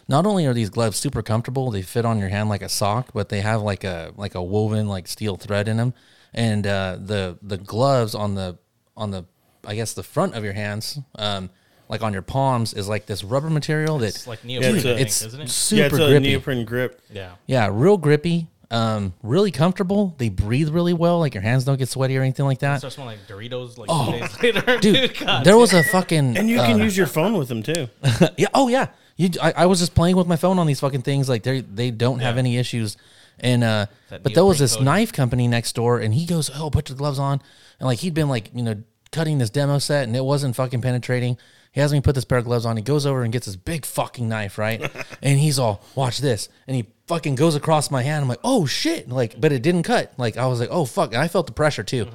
not 0.08 0.24
only 0.24 0.46
are 0.46 0.54
these 0.54 0.70
gloves 0.70 0.96
super 0.96 1.22
comfortable, 1.22 1.70
they 1.70 1.82
fit 1.82 2.04
on 2.04 2.18
your 2.18 2.28
hand 2.28 2.48
like 2.48 2.62
a 2.62 2.68
sock, 2.68 3.10
but 3.12 3.28
they 3.28 3.40
have 3.40 3.60
like 3.62 3.84
a 3.84 4.12
like 4.16 4.34
a 4.34 4.42
woven 4.42 4.86
like 4.88 5.08
steel 5.08 5.36
thread 5.36 5.68
in 5.68 5.76
them. 5.76 5.94
And 6.32 6.66
uh, 6.66 6.98
the 7.00 7.38
the 7.42 7.58
gloves 7.58 8.14
on 8.14 8.34
the 8.34 8.56
on 8.96 9.10
the 9.10 9.24
I 9.66 9.74
guess 9.74 9.94
the 9.94 10.02
front 10.04 10.34
of 10.34 10.44
your 10.44 10.52
hands, 10.52 10.98
um, 11.18 11.50
like 11.88 12.02
on 12.02 12.12
your 12.12 12.22
palms, 12.22 12.72
is 12.72 12.88
like 12.88 13.06
this 13.06 13.24
rubber 13.24 13.50
material 13.50 13.98
that 13.98 14.08
It's 14.14 14.26
like 14.28 14.38
Yeah, 14.44 14.60
neoprene, 14.60 14.76
it's 14.76 14.84
a- 14.84 14.90
I 14.92 14.94
think, 14.96 15.06
it's 15.06 15.22
isn't 15.22 15.40
it? 15.40 15.48
super 15.50 15.78
yeah, 15.80 15.86
it's 15.86 15.94
a 15.94 16.06
grippy. 16.08 16.28
neoprene 16.28 16.64
grip. 16.64 17.00
Yeah. 17.12 17.32
Yeah, 17.46 17.68
real 17.72 17.96
grippy, 17.98 18.46
um, 18.70 19.14
really 19.22 19.50
comfortable. 19.52 20.14
They 20.18 20.28
breathe 20.28 20.70
really 20.70 20.92
well. 20.92 21.20
Like 21.20 21.34
your 21.34 21.42
hands 21.42 21.64
don't 21.64 21.78
get 21.78 21.88
sweaty 21.88 22.16
or 22.16 22.22
anything 22.22 22.46
like 22.46 22.58
that. 22.60 22.78
Starts 22.78 22.96
smelling 22.96 23.18
like 23.18 23.28
Doritos 23.28 23.78
like 23.78 23.88
two 23.88 24.18
days 24.18 24.42
later. 24.42 24.64
Oh. 24.66 24.80
Dude, 24.80 25.18
God 25.20 25.44
there 25.44 25.56
was 25.56 25.72
a 25.72 25.82
fucking 25.84 26.36
And 26.36 26.48
you 26.48 26.60
uh, 26.60 26.66
can 26.66 26.78
use 26.78 26.96
your 26.96 27.06
phone 27.06 27.36
with 27.36 27.48
them 27.48 27.62
too. 27.62 27.88
yeah. 28.36 28.48
Oh 28.54 28.68
yeah. 28.68 28.88
You. 29.16 29.30
I, 29.40 29.52
I 29.52 29.66
was 29.66 29.78
just 29.78 29.94
playing 29.94 30.16
with 30.16 30.26
my 30.26 30.36
phone 30.36 30.58
on 30.58 30.66
these 30.66 30.80
fucking 30.80 31.02
things. 31.02 31.28
Like 31.28 31.42
they 31.42 31.60
they 31.60 31.90
don't 31.90 32.18
have 32.18 32.38
any 32.38 32.56
issues. 32.56 32.96
And 33.38 33.62
uh, 33.62 33.86
but 34.08 34.34
there 34.34 34.44
was 34.44 34.58
this 34.58 34.72
coating. 34.72 34.86
knife 34.86 35.12
company 35.12 35.46
next 35.46 35.74
door, 35.74 35.98
and 35.98 36.14
he 36.14 36.24
goes, 36.24 36.50
"Oh, 36.54 36.70
put 36.70 36.88
your 36.88 36.96
gloves 36.96 37.18
on." 37.18 37.42
And 37.78 37.86
like 37.86 37.98
he'd 37.98 38.14
been 38.14 38.30
like 38.30 38.50
you 38.54 38.62
know 38.62 38.82
cutting 39.12 39.38
this 39.38 39.50
demo 39.50 39.78
set, 39.78 40.04
and 40.04 40.16
it 40.16 40.24
wasn't 40.24 40.56
fucking 40.56 40.80
penetrating. 40.80 41.36
He 41.70 41.80
has 41.80 41.92
me 41.92 42.00
put 42.00 42.14
this 42.14 42.24
pair 42.24 42.38
of 42.38 42.46
gloves 42.46 42.64
on. 42.64 42.78
He 42.78 42.82
goes 42.82 43.04
over 43.04 43.22
and 43.22 43.30
gets 43.30 43.44
this 43.44 43.56
big 43.56 43.84
fucking 43.84 44.26
knife, 44.26 44.56
right? 44.56 44.90
and 45.22 45.38
he's 45.38 45.58
all, 45.58 45.82
"Watch 45.94 46.18
this!" 46.18 46.48
And 46.66 46.76
he 46.76 46.86
fucking 47.06 47.34
goes 47.34 47.54
across 47.54 47.90
my 47.90 48.02
hand. 48.02 48.22
I'm 48.22 48.28
like, 48.28 48.40
"Oh 48.44 48.66
shit!" 48.66 49.08
Like, 49.08 49.40
but 49.40 49.52
it 49.52 49.62
didn't 49.62 49.82
cut. 49.84 50.12
Like 50.16 50.36
I 50.36 50.46
was 50.46 50.60
like, 50.60 50.68
"Oh 50.70 50.84
fuck!" 50.84 51.12
And 51.12 51.22
I 51.22 51.28
felt 51.28 51.46
the 51.46 51.52
pressure 51.52 51.82
too. 51.82 52.06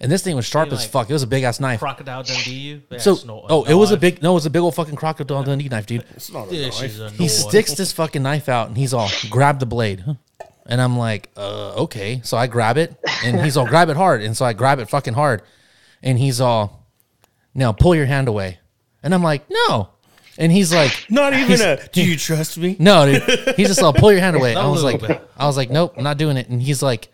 And 0.00 0.10
this 0.10 0.22
thing 0.22 0.34
was 0.34 0.44
sharp 0.44 0.68
He, 0.68 0.74
as 0.74 0.80
like, 0.80 0.90
fuck. 0.90 1.10
It 1.10 1.12
was 1.12 1.22
a 1.22 1.26
big 1.26 1.44
ass 1.44 1.60
knife. 1.60 1.78
Crocodile 1.78 2.24
Dundee 2.24 2.50
you. 2.50 2.82
Yeah, 2.90 2.98
So, 2.98 3.16
no- 3.24 3.46
oh, 3.48 3.62
it 3.64 3.74
was 3.74 3.92
a 3.92 3.96
big 3.96 4.22
no, 4.22 4.32
it 4.32 4.34
was 4.34 4.44
a 4.46 4.50
big 4.50 4.60
old 4.60 4.74
fucking 4.74 4.96
crocodile 4.96 5.44
Dundee 5.44 5.68
knife, 5.68 5.86
dude. 5.86 6.04
It's 6.16 6.32
not 6.32 6.48
a 6.48 6.50
This 6.50 6.80
knife. 6.80 6.90
is 6.90 7.00
a 7.00 7.10
He 7.10 7.28
sticks 7.28 7.74
this 7.74 7.92
fucking 7.92 8.22
knife 8.22 8.48
out 8.48 8.66
and 8.68 8.76
he's 8.76 8.92
all 8.92 9.08
grab 9.30 9.60
the 9.60 9.66
blade. 9.66 10.04
And 10.66 10.80
I'm 10.80 10.98
like, 10.98 11.30
uh, 11.36 11.74
okay. 11.84 12.20
So 12.24 12.36
I 12.36 12.48
grab 12.48 12.76
it 12.76 12.92
and 13.24 13.40
he's 13.40 13.56
all 13.56 13.66
grab 13.66 13.88
it 13.88 13.96
hard. 13.96 14.20
And 14.22 14.36
so 14.36 14.44
I 14.44 14.52
grab 14.52 14.78
it 14.80 14.88
fucking 14.90 15.14
hard. 15.14 15.42
And 16.02 16.18
he's 16.18 16.40
all, 16.40 16.86
now 17.54 17.72
pull 17.72 17.94
your 17.94 18.06
hand 18.06 18.28
away. 18.28 18.58
And 19.02 19.14
I'm 19.14 19.22
like, 19.22 19.44
no. 19.48 19.90
And 20.38 20.50
he's 20.50 20.72
like, 20.74 21.06
Not 21.08 21.32
even 21.34 21.60
a. 21.60 21.78
Do 21.92 22.04
you 22.04 22.16
trust 22.16 22.58
me? 22.58 22.76
no, 22.78 23.06
dude. 23.06 23.54
He's 23.56 23.68
just 23.68 23.82
all 23.82 23.92
pull 23.92 24.10
your 24.12 24.20
hand 24.20 24.36
away. 24.40 24.54
I 24.56 24.64
A 24.66 24.70
was 24.70 24.82
like, 24.82 25.00
bit. 25.00 25.20
I 25.36 25.46
was 25.46 25.56
like, 25.56 25.70
nope, 25.70 25.94
I'm 25.96 26.04
not 26.04 26.16
doing 26.18 26.36
it. 26.36 26.48
And 26.48 26.60
he's 26.62 26.82
like, 26.82 27.08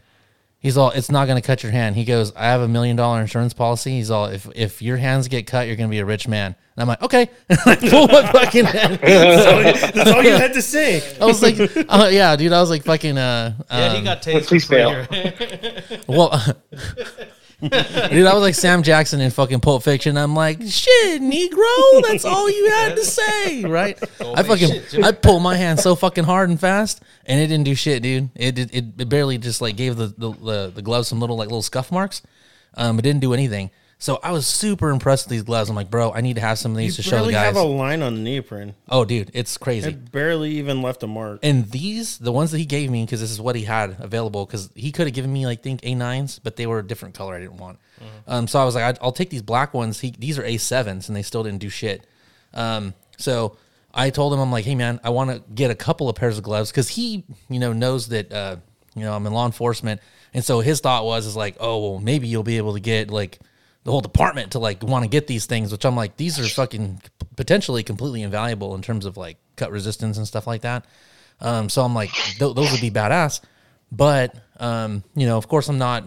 he's 0.59 0.77
all, 0.77 0.91
it's 0.91 1.11
not 1.11 1.27
going 1.27 1.41
to 1.41 1.47
cut 1.47 1.63
your 1.63 1.73
hand. 1.73 1.97
He 1.97 2.05
goes, 2.05 2.35
I 2.35 2.45
have 2.45 2.61
a 2.63 2.69
million 2.69 2.97
dollar 2.97 3.21
insurance 3.21 3.53
policy. 3.55 3.93
He's 3.93 4.11
all, 4.11 4.27
if 4.27 4.49
if 4.55 4.81
your 4.83 4.97
hands 4.97 5.29
get 5.29 5.47
cut, 5.47 5.67
you're 5.67 5.77
going 5.77 5.89
to 5.89 5.95
be 5.95 5.99
a 6.01 6.05
rich 6.05 6.27
man. 6.29 6.55
And 6.77 6.83
I'm 6.83 6.89
like, 6.89 7.03
okay. 7.03 7.29
And 7.51 7.59
I 7.67 7.77
pull 7.77 8.07
my 8.09 8.33
fucking 8.33 8.65
hand. 8.65 8.99
That's 9.03 10.11
all 10.11 10.23
you 10.23 10.31
had 10.31 10.55
to 10.55 10.63
say. 10.63 11.03
I 11.21 11.27
was 11.27 11.43
like, 11.43 11.59
uh, 11.61 12.09
yeah, 12.11 12.35
dude. 12.37 12.53
I 12.53 12.61
was 12.61 12.71
like, 12.71 12.85
fucking, 12.85 13.19
uh, 13.19 13.55
Yeah, 13.71 13.91
he 13.93 13.99
um, 13.99 14.05
got 14.05 14.23
tased. 14.23 14.47
please 14.47 14.65
for 14.65 14.75
fail. 14.75 15.07
well, 16.09 16.43
dude, 17.71 17.73
I 17.73 18.33
was 18.33 18.41
like 18.41 18.55
Sam 18.55 18.83
Jackson 18.83 19.21
in 19.21 19.31
fucking 19.31 19.61
Pulp 19.61 19.83
Fiction. 19.83 20.17
I'm 20.17 20.35
like, 20.35 20.63
shit, 20.63 21.21
Negro, 21.21 22.03
that's 22.09 22.25
all 22.25 22.49
you 22.51 22.71
had 22.71 22.97
to 22.97 23.05
say, 23.05 23.65
right? 23.65 24.03
I 24.21 24.43
fucking, 24.43 24.83
shit. 24.89 25.05
I 25.05 25.13
pulled 25.13 25.43
my 25.43 25.57
hand 25.57 25.79
so 25.79 25.95
fucking 25.95 26.25
hard 26.25 26.49
and 26.49 26.59
fast, 26.59 27.03
and 27.27 27.39
it 27.39 27.49
didn't 27.49 27.65
do 27.65 27.75
shit, 27.75 28.03
dude. 28.03 28.31
It 28.35 28.55
did, 28.55 28.75
it, 28.75 28.85
it 28.99 29.09
barely 29.11 29.37
just 29.37 29.61
like 29.61 29.77
gave 29.77 29.97
the, 29.97 30.07
the 30.07 30.31
the 30.33 30.73
the 30.77 30.83
gloves 30.83 31.09
some 31.09 31.21
little 31.21 31.37
like 31.37 31.49
little 31.49 31.63
scuff 31.63 31.93
marks. 31.93 32.23
Um, 32.75 32.99
it 32.99 33.03
didn't 33.03 33.21
do 33.21 33.35
anything. 33.35 33.71
So 34.03 34.19
I 34.23 34.33
was 34.33 34.47
super 34.47 34.89
impressed 34.91 35.27
with 35.27 35.31
these 35.31 35.43
gloves. 35.43 35.69
I'm 35.69 35.77
like, 35.77 35.91
bro, 35.91 36.11
I 36.11 36.23
need 36.23 36.35
to 36.35 36.41
have 36.41 36.59
some 36.59 36.73
of 36.73 36.81
You 36.81 36.87
these 36.87 36.97
to 36.97 37.03
show 37.03 37.23
the 37.25 37.33
guys. 37.33 37.45
have 37.45 37.57
a 37.57 37.63
line 37.63 38.01
on 38.01 38.15
the 38.15 38.21
neoprene. 38.21 38.75
oh, 38.89 39.05
dude, 39.05 39.31
it's 39.35 39.59
crazy. 39.59 39.91
It 39.91 40.11
barely 40.11 40.53
even 40.53 40.81
left 40.81 41.03
a 41.03 41.07
mark. 41.07 41.41
And 41.43 41.71
these, 41.71 42.17
the 42.17 42.33
ones 42.33 42.51
that 42.53 42.59
he 42.59 42.65
gave 42.65 42.91
me, 42.91 43.05
because 43.05 43.21
this 43.21 43.31
is 43.31 43.43
what 43.43 43.57
he 43.57 43.65
had 43.65 43.97
available, 44.01 44.47
because 44.47 44.71
he 44.75 44.91
could 44.91 45.07
have 45.07 45.15
given 45.15 45.31
me, 45.31 45.45
like, 45.45 45.63
think 45.63 45.83
A9s, 45.83 46.41
but 46.43 46.57
they 46.57 46.67
were 46.67 46.79
a 46.79 46.87
different 46.87 47.15
color 47.15 47.35
I 47.35 47.41
didn't 47.41 47.59
want. 47.59 47.79
Um, 48.27 48.49
so 48.49 48.59
I 48.59 48.65
was 48.65 48.75
like, 48.75 48.85
I'd, 48.85 48.99
I'll 49.03 49.13
take 49.13 49.29
these 49.29 49.43
black 49.43 49.75
ones. 49.75 50.01
He, 50.01 50.13
these 50.19 50.39
are 50.39 50.43
A7s, 50.43 51.09
and 51.09 51.15
they 51.15 51.23
still 51.23 51.43
didn't 51.43 51.59
do 51.61 51.69
shit. 51.69 52.07
Um, 52.55 52.95
so 53.19 53.59
I 53.93 54.09
told 54.09 54.33
him 54.33 54.41
I'm 54.41 54.51
like, 54.51 54.65
hey 54.65 54.75
man, 54.75 54.99
I 55.05 55.11
want 55.11 55.31
to 55.31 55.43
get 55.55 55.71
a 55.71 55.75
couple 55.75 56.09
of 56.09 56.17
pairs 56.17 56.39
of 56.39 56.45
gloves 56.45 56.71
because 56.71 56.89
he, 56.89 57.25
you 57.51 57.59
know, 57.59 57.75
knows 57.75 58.09
that 58.09 58.33
uh, 58.33 58.57
you 58.95 59.03
know 59.03 59.15
I'm 59.15 59.27
in 59.27 59.33
law 59.35 59.45
enforcement, 59.47 60.01
and 60.33 60.43
so 60.45 60.61
his 60.61 60.81
thought 60.81 61.05
was 61.05 61.27
is 61.27 61.37
like, 61.37 61.57
oh 61.61 61.79
well, 61.91 62.01
maybe 62.01 62.27
you'll 62.29 62.43
be 62.43 62.57
able 62.57 62.73
to 62.75 62.81
get 62.81 63.11
like 63.11 63.39
the 63.85 63.91
whole 63.91 64.01
department 64.01 64.53
to 64.53 64.59
like 64.59 64.83
want 64.83 65.05
to 65.05 65.09
get 65.09 65.27
these 65.27 65.47
things, 65.47 65.73
which 65.73 65.85
I'm 65.87 65.97
like, 65.97 66.17
these 66.17 66.39
are 66.39 66.47
fucking 66.49 67.01
potentially 67.37 67.83
completely 67.83 68.23
invaluable 68.23 68.75
in 68.75 68.83
terms 68.83 69.07
of 69.07 69.17
like 69.17 69.39
cut 69.57 69.71
resistance 69.71 70.17
and 70.19 70.27
stuff 70.27 70.47
like 70.47 70.63
that. 70.63 70.85
Um, 71.41 71.69
so 71.71 71.83
I'm 71.83 71.95
like, 71.95 72.11
th- 72.13 72.55
those 72.55 72.71
would 72.73 72.81
be 72.83 72.91
badass, 72.91 73.41
but 73.91 74.35
um, 74.59 75.03
you 75.15 75.27
know, 75.27 75.39
of 75.39 75.49
course, 75.49 75.69
I'm 75.69 75.79
not 75.79 76.05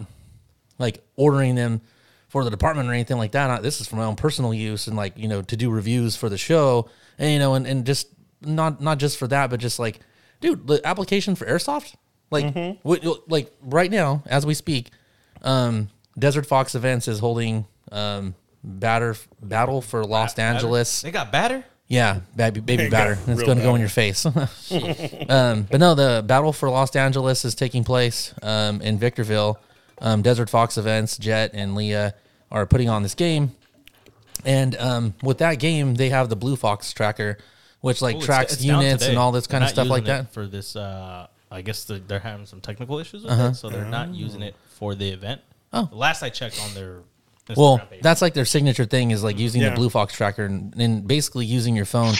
like 0.78 1.02
ordering 1.16 1.54
them 1.56 1.80
for 2.28 2.44
the 2.44 2.50
department 2.50 2.88
or 2.88 2.92
anything 2.92 3.16
like 3.18 3.32
that. 3.32 3.50
I- 3.50 3.60
This 3.60 3.80
is 3.80 3.88
for 3.88 3.96
my 3.96 4.04
own 4.04 4.16
personal 4.16 4.54
use 4.54 4.86
and 4.86 4.96
like 4.96 5.18
you 5.18 5.26
know 5.28 5.42
to 5.42 5.56
do 5.56 5.70
reviews 5.70 6.14
for 6.14 6.28
the 6.28 6.38
show, 6.38 6.88
and 7.18 7.32
you 7.32 7.38
know, 7.40 7.54
and, 7.54 7.66
and 7.66 7.84
just 7.84 8.08
not 8.42 8.80
not 8.80 8.98
just 8.98 9.18
for 9.18 9.26
that, 9.28 9.50
but 9.50 9.58
just 9.58 9.80
like, 9.80 9.98
dude, 10.40 10.66
the 10.68 10.80
application 10.86 11.34
for 11.34 11.44
airsoft, 11.46 11.94
like, 12.30 12.44
what- 12.82 13.28
like 13.28 13.52
right 13.62 13.90
now 13.90 14.22
as 14.26 14.46
we 14.46 14.54
speak, 14.54 14.90
um, 15.42 15.88
Desert 16.18 16.46
Fox 16.46 16.74
Events 16.74 17.08
is 17.08 17.18
holding 17.18 17.66
um, 17.92 18.34
batter 18.62 19.16
battle 19.42 19.80
for 19.82 20.04
Los 20.04 20.38
Angeles. 20.38 21.02
They 21.02 21.10
got 21.10 21.32
batter. 21.32 21.64
Yeah, 21.86 22.20
baby, 22.34 22.60
baby 22.60 22.82
There 22.84 22.90
batter. 22.90 23.12
It's 23.26 23.26
Real 23.40 23.46
going 23.46 23.58
to 23.58 23.64
go 23.64 23.74
in 23.74 23.80
your 23.80 23.90
face. 23.90 24.24
um, 25.28 25.66
but 25.70 25.78
no, 25.80 25.94
the 25.94 26.24
battle 26.26 26.52
for 26.52 26.70
Los 26.70 26.94
Angeles 26.96 27.44
is 27.44 27.54
taking 27.54 27.84
place 27.84 28.32
um, 28.42 28.80
in 28.80 28.98
Victorville. 28.98 29.60
Um, 30.00 30.22
Desert 30.22 30.48
Fox 30.50 30.78
Events, 30.78 31.18
Jet 31.18 31.50
and 31.54 31.74
Leah 31.74 32.14
are 32.50 32.66
putting 32.66 32.88
on 32.88 33.02
this 33.02 33.14
game, 33.14 33.52
and 34.44 34.76
um, 34.76 35.14
with 35.22 35.38
that 35.38 35.58
game, 35.58 35.94
they 35.94 36.08
have 36.08 36.28
the 36.28 36.36
Blue 36.36 36.56
Fox 36.56 36.92
tracker, 36.92 37.38
which 37.80 38.02
like 38.02 38.14
Ooh, 38.16 38.18
it's- 38.18 38.26
tracks 38.26 38.52
it's 38.54 38.64
down 38.64 38.80
units 38.82 39.02
today. 39.02 39.12
and 39.12 39.18
all 39.18 39.30
this 39.32 39.46
They're 39.46 39.60
kind 39.60 39.64
of 39.64 39.68
not 39.68 39.82
stuff 39.82 39.88
like 39.88 40.02
using 40.02 40.14
it 40.14 40.22
that. 40.24 40.32
For 40.32 40.46
this, 40.46 40.74
uh, 40.76 41.26
I 41.50 41.62
guess 41.62 41.84
the, 41.84 41.98
they're 42.00 42.18
having 42.18 42.46
some 42.46 42.60
technical 42.60 42.98
issues 42.98 43.22
with 43.22 43.32
Uh-huh. 43.32 43.48
it, 43.48 43.54
so 43.54 43.68
they're 43.68 43.84
not 43.84 44.14
using 44.14 44.42
it 44.42 44.56
for 44.70 44.94
the 44.94 45.10
event. 45.10 45.40
Oh. 45.74 45.86
The 45.90 45.96
last 45.96 46.22
I 46.22 46.30
checked 46.30 46.60
on 46.62 46.72
their 46.74 47.02
Instagram 47.48 47.56
Well, 47.56 47.78
page. 47.78 48.00
that's 48.02 48.22
like 48.22 48.34
their 48.34 48.44
signature 48.44 48.84
thing 48.84 49.10
is 49.10 49.22
like 49.22 49.38
using 49.38 49.60
Yeah. 49.60 49.70
the 49.70 49.76
Blue 49.76 49.90
Fox 49.90 50.14
tracker 50.14 50.44
and, 50.44 50.74
and 50.76 51.06
basically 51.06 51.44
using 51.46 51.76
your 51.76 51.84
phone 51.84 52.14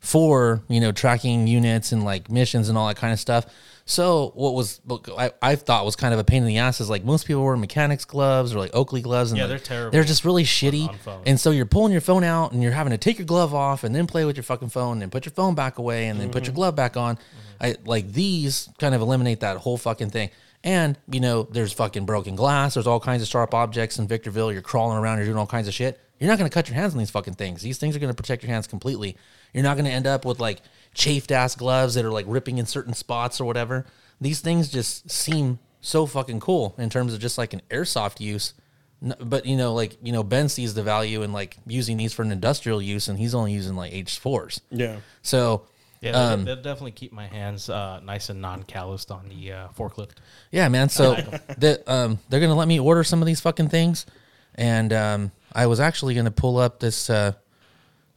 for 0.00 0.62
you 0.68 0.80
know 0.80 0.92
tracking 0.92 1.46
units 1.48 1.90
and 1.90 2.04
like 2.04 2.30
missions 2.30 2.68
and 2.68 2.78
all 2.78 2.86
that 2.88 2.96
kind 2.96 3.12
of 3.12 3.18
stuff. 3.18 3.46
So 3.84 4.32
what 4.34 4.52
was 4.52 4.82
what 4.84 5.08
I, 5.16 5.32
I 5.40 5.56
thought 5.56 5.86
was 5.86 5.96
kind 5.96 6.12
of 6.12 6.20
a 6.20 6.24
pain 6.24 6.42
in 6.42 6.46
the 6.46 6.58
ass 6.58 6.78
is 6.80 6.90
like 6.90 7.04
most 7.04 7.26
people 7.26 7.42
wear 7.42 7.56
mechanics 7.56 8.04
gloves 8.04 8.54
or 8.54 8.58
like 8.58 8.74
Oakley 8.74 9.00
gloves 9.00 9.30
and 9.30 9.38
Yeah, 9.38 9.44
like, 9.44 9.48
they're 9.48 9.58
terrible 9.58 9.90
They're 9.92 10.04
just 10.04 10.26
really 10.26 10.44
shitty. 10.44 10.88
on 10.88 10.98
phones. 10.98 11.22
and 11.26 11.40
so 11.40 11.50
you're 11.52 11.64
pulling 11.64 11.92
your 11.92 12.02
phone 12.02 12.22
out 12.22 12.52
and 12.52 12.62
you're 12.62 12.72
having 12.72 12.90
to 12.90 12.98
take 12.98 13.18
your 13.18 13.24
glove 13.26 13.54
off 13.54 13.84
and 13.84 13.94
then 13.94 14.06
play 14.06 14.26
with 14.26 14.36
your 14.36 14.44
fucking 14.44 14.68
phone 14.68 15.00
and 15.00 15.10
put 15.10 15.24
your 15.24 15.32
phone 15.32 15.54
back 15.54 15.78
away 15.78 16.08
and 16.08 16.20
then 16.20 16.28
put 16.30 16.42
your 16.44 16.50
mm-hmm. 16.50 16.56
glove 16.56 16.76
back 16.76 16.98
on. 16.98 17.16
Mm-hmm. 17.16 17.64
I 17.64 17.76
like 17.86 18.12
these 18.12 18.68
kind 18.78 18.94
of 18.94 19.00
eliminate 19.00 19.40
that 19.40 19.56
whole 19.56 19.78
fucking 19.78 20.10
thing. 20.10 20.28
And 20.64 20.98
you 21.10 21.20
know, 21.20 21.44
there's 21.44 21.72
fucking 21.72 22.04
broken 22.04 22.36
glass. 22.36 22.74
There's 22.74 22.86
all 22.86 23.00
kinds 23.00 23.22
of 23.22 23.28
sharp 23.28 23.54
objects 23.54 23.98
in 23.98 24.08
Victorville. 24.08 24.52
You're 24.52 24.62
crawling 24.62 24.98
around. 24.98 25.18
You're 25.18 25.26
doing 25.26 25.38
all 25.38 25.46
kinds 25.46 25.68
of 25.68 25.74
shit. 25.74 26.00
You're 26.18 26.28
not 26.28 26.38
going 26.38 26.50
to 26.50 26.54
cut 26.54 26.68
your 26.68 26.74
hands 26.74 26.92
on 26.94 26.98
these 26.98 27.10
fucking 27.10 27.34
things. 27.34 27.62
These 27.62 27.78
things 27.78 27.94
are 27.94 28.00
going 28.00 28.12
to 28.12 28.16
protect 28.20 28.42
your 28.42 28.50
hands 28.50 28.66
completely. 28.66 29.16
You're 29.54 29.62
not 29.62 29.74
going 29.74 29.84
to 29.84 29.92
end 29.92 30.06
up 30.06 30.24
with 30.24 30.40
like 30.40 30.60
chafed 30.94 31.30
ass 31.30 31.54
gloves 31.54 31.94
that 31.94 32.04
are 32.04 32.10
like 32.10 32.26
ripping 32.28 32.58
in 32.58 32.66
certain 32.66 32.92
spots 32.92 33.40
or 33.40 33.44
whatever. 33.44 33.86
These 34.20 34.40
things 34.40 34.68
just 34.68 35.08
seem 35.10 35.60
so 35.80 36.06
fucking 36.06 36.40
cool 36.40 36.74
in 36.76 36.90
terms 36.90 37.14
of 37.14 37.20
just 37.20 37.38
like 37.38 37.52
an 37.52 37.62
airsoft 37.70 38.20
use. 38.20 38.52
But 39.00 39.46
you 39.46 39.56
know, 39.56 39.74
like 39.74 39.96
you 40.02 40.12
know, 40.12 40.24
Ben 40.24 40.48
sees 40.48 40.74
the 40.74 40.82
value 40.82 41.22
in 41.22 41.32
like 41.32 41.56
using 41.68 41.96
these 41.96 42.12
for 42.12 42.22
an 42.22 42.32
industrial 42.32 42.82
use, 42.82 43.06
and 43.06 43.16
he's 43.16 43.32
only 43.32 43.52
using 43.52 43.76
like 43.76 43.92
H 43.92 44.18
fours. 44.18 44.60
Yeah. 44.70 44.96
So 45.22 45.66
yeah, 46.00 46.12
they'll, 46.12 46.20
um, 46.20 46.44
they'll 46.44 46.56
definitely 46.56 46.92
keep 46.92 47.12
my 47.12 47.26
hands 47.26 47.68
uh, 47.68 48.00
nice 48.00 48.28
and 48.28 48.40
non-calloused 48.40 49.10
on 49.10 49.28
the 49.28 49.52
uh, 49.52 49.68
forklift. 49.76 50.12
Yeah, 50.50 50.68
man. 50.68 50.88
So 50.88 51.14
the, 51.58 51.82
um, 51.86 52.18
they're 52.28 52.40
gonna 52.40 52.54
let 52.54 52.68
me 52.68 52.78
order 52.78 53.02
some 53.02 53.20
of 53.20 53.26
these 53.26 53.40
fucking 53.40 53.68
things, 53.68 54.06
and 54.54 54.92
um, 54.92 55.32
I 55.52 55.66
was 55.66 55.80
actually 55.80 56.14
gonna 56.14 56.30
pull 56.30 56.58
up 56.58 56.78
this 56.80 57.10
uh, 57.10 57.32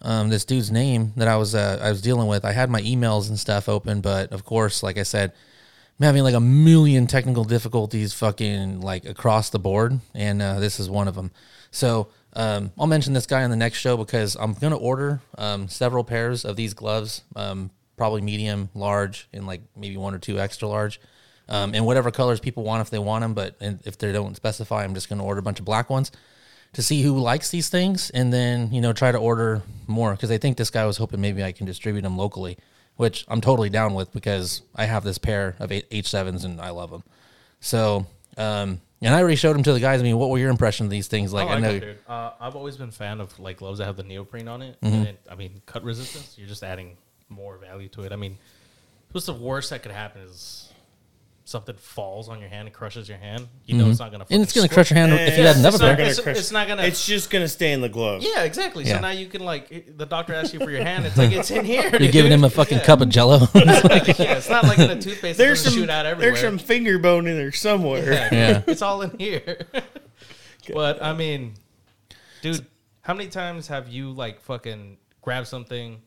um, 0.01 0.29
this 0.29 0.45
dude's 0.45 0.71
name 0.71 1.13
that 1.17 1.27
I 1.27 1.37
was 1.37 1.55
uh, 1.55 1.79
I 1.81 1.89
was 1.89 2.01
dealing 2.01 2.27
with. 2.27 2.45
I 2.45 2.51
had 2.51 2.69
my 2.69 2.81
emails 2.81 3.29
and 3.29 3.39
stuff 3.39 3.67
open, 3.67 4.01
but 4.01 4.31
of 4.31 4.45
course, 4.45 4.83
like 4.83 4.97
I 4.97 5.03
said, 5.03 5.33
I'm 5.99 6.05
having 6.05 6.23
like 6.23 6.35
a 6.35 6.39
million 6.39 7.07
technical 7.07 7.43
difficulties, 7.43 8.13
fucking 8.13 8.81
like 8.81 9.05
across 9.05 9.49
the 9.49 9.59
board, 9.59 9.99
and 10.13 10.41
uh, 10.41 10.59
this 10.59 10.79
is 10.79 10.89
one 10.89 11.07
of 11.07 11.15
them. 11.15 11.31
So. 11.71 12.09
Um, 12.33 12.71
I'll 12.79 12.87
mention 12.87 13.13
this 13.13 13.25
guy 13.25 13.43
on 13.43 13.49
the 13.49 13.55
next 13.55 13.79
show 13.79 13.97
because 13.97 14.35
I'm 14.35 14.53
gonna 14.53 14.77
order 14.77 15.21
um, 15.37 15.67
several 15.67 16.03
pairs 16.03 16.45
of 16.45 16.55
these 16.55 16.73
gloves, 16.73 17.23
um, 17.35 17.71
probably 17.97 18.21
medium, 18.21 18.69
large, 18.73 19.27
and 19.33 19.45
like 19.45 19.61
maybe 19.75 19.97
one 19.97 20.13
or 20.13 20.19
two 20.19 20.39
extra 20.39 20.67
large 20.67 20.99
um, 21.49 21.75
and 21.75 21.85
whatever 21.85 22.11
colors 22.11 22.39
people 22.39 22.63
want 22.63 22.81
if 22.81 22.89
they 22.89 22.99
want 22.99 23.21
them. 23.21 23.33
But 23.33 23.55
if 23.59 23.97
they 23.97 24.11
don't 24.11 24.35
specify, 24.35 24.83
I'm 24.83 24.93
just 24.93 25.09
going 25.09 25.19
to 25.19 25.25
order 25.25 25.39
a 25.39 25.43
bunch 25.43 25.59
of 25.59 25.65
black 25.65 25.89
ones 25.89 26.11
to 26.73 26.81
see 26.81 27.01
who 27.01 27.19
likes 27.19 27.51
these 27.51 27.69
things, 27.69 28.09
and 28.11 28.31
then 28.31 28.71
you 28.71 28.81
know 28.81 28.93
try 28.93 29.11
to 29.11 29.17
order 29.17 29.61
more 29.87 30.13
because 30.13 30.31
I 30.31 30.37
think 30.37 30.57
this 30.57 30.69
guy 30.69 30.85
was 30.85 30.97
hoping 30.97 31.19
maybe 31.19 31.43
I 31.43 31.51
can 31.51 31.65
distribute 31.65 32.01
them 32.01 32.17
locally, 32.17 32.57
which 32.95 33.25
I'm 33.27 33.41
totally 33.41 33.69
down 33.69 33.93
with 33.93 34.13
because 34.13 34.61
I 34.75 34.85
have 34.85 35.03
this 35.03 35.17
pair 35.17 35.55
of 35.59 35.71
H 35.71 36.09
sevens 36.09 36.45
and 36.45 36.59
I 36.61 36.69
love 36.69 36.89
them. 36.89 37.03
So. 37.59 38.07
Um, 38.37 38.79
and 39.01 39.15
I 39.15 39.19
already 39.19 39.35
showed 39.35 39.53
them 39.53 39.63
to 39.63 39.73
the 39.73 39.79
guys. 39.79 39.99
I 39.99 40.03
mean, 40.03 40.17
what 40.17 40.29
were 40.29 40.37
your 40.37 40.49
impression 40.49 40.85
of 40.85 40.89
these 40.89 41.07
things? 41.07 41.33
Like, 41.33 41.47
I 41.47 41.51
I 41.51 41.53
like 41.55 41.63
know, 41.63 41.71
them, 41.71 41.79
dude. 41.79 41.97
Uh, 42.07 42.31
I've 42.39 42.55
always 42.55 42.77
been 42.77 42.89
a 42.89 42.93
fan 42.93 43.19
of 43.19 43.37
like 43.39 43.57
gloves 43.57 43.79
that 43.79 43.85
have 43.85 43.97
the 43.97 44.03
neoprene 44.03 44.47
on 44.47 44.61
it. 44.61 44.79
Mm-hmm. 44.81 44.95
And 44.95 45.07
it, 45.07 45.27
I 45.29 45.35
mean, 45.35 45.61
cut 45.65 45.83
resistance. 45.83 46.35
You're 46.37 46.47
just 46.47 46.63
adding 46.63 46.97
more 47.29 47.57
value 47.57 47.89
to 47.89 48.03
it. 48.03 48.11
I 48.11 48.15
mean, 48.15 48.37
what's 49.11 49.25
the 49.25 49.33
worst 49.33 49.69
that 49.71 49.83
could 49.83 49.91
happen 49.91 50.21
is 50.21 50.70
something 51.43 51.75
falls 51.75 52.29
on 52.29 52.39
your 52.39 52.49
hand 52.49 52.67
and 52.67 52.73
crushes 52.75 53.09
your 53.09 53.17
hand. 53.17 53.47
You 53.65 53.75
know, 53.77 53.89
it's 53.89 53.99
not 53.99 54.11
gonna. 54.11 54.23
Mm-hmm. 54.25 54.33
and 54.35 54.43
it's 54.43 54.53
going 54.53 54.67
to 54.67 54.73
fucking 54.73 54.75
crush 54.75 54.91
your 54.91 54.99
hand 54.99 55.11
if 55.13 55.37
you 55.37 55.43
Yeah, 55.43 55.47
had 55.49 55.57
another 55.57 55.75
it's 55.75 55.79
not 55.81 55.87
pair. 55.87 55.95
gonna- 55.97 56.15
Gonna 56.15 56.21
It's- 56.29 56.39
it's 56.39 56.51
not 56.51 56.67
gonna- 56.67 56.83
It's 56.83 57.05
just 57.05 57.29
gonna 57.29 57.47
stay 57.47 57.71
in 57.73 57.81
the 57.81 57.89
glove. 57.89 58.21
Yeah, 58.23 58.43
exactly. 58.43 58.83
Yeah. 58.85 58.95
So 58.95 59.01
now 59.01 59.09
you 59.09 59.25
can 59.27 59.43
like 59.43 59.97
the 59.97 60.05
doctor 60.05 60.33
asks 60.33 60.53
you 60.53 60.59
for 60.59 60.69
your 60.71 60.83
hand. 60.83 61.05
It's 61.05 61.17
like 61.17 61.31
it's 61.31 61.51
in 61.51 61.65
here. 61.65 61.89
You're 61.99 62.11
giving 62.11 62.31
him 62.31 62.43
a 62.43 62.49
fucking 62.49 62.79
cup 62.81 63.01
of 63.01 63.09
Jello. 63.09 63.39
yeah, 63.55 64.37
it's 64.37 64.49
not 64.49 64.63
like 64.63 64.79
in 64.79 64.89
a 64.91 65.01
toothpaste. 65.01 65.37
There's 65.37 65.61
There's 65.61 65.63
some 65.63 65.73
shoot 65.73 65.89
out 65.89 66.05
everywhere. 66.05 66.31
there's 66.33 66.41
some 66.43 66.57
finger 66.57 66.99
bone 66.99 67.27
in 67.27 67.35
there 67.37 67.51
somewhere. 67.51 68.11
Yeah, 68.13 68.29
Yeah. 68.31 68.61
it's 68.67 68.81
all 68.81 69.01
in 69.01 69.17
here. 69.17 69.65
but 70.73 71.01
I 71.03 71.13
mean, 71.13 71.55
dude, 72.41 72.65
how 73.01 73.13
many 73.13 73.29
times 73.29 73.67
have 73.67 73.89
you 73.89 74.11
like 74.11 74.41
fucking 74.41 74.97
grabbed 75.21 75.47
something 75.47 76.01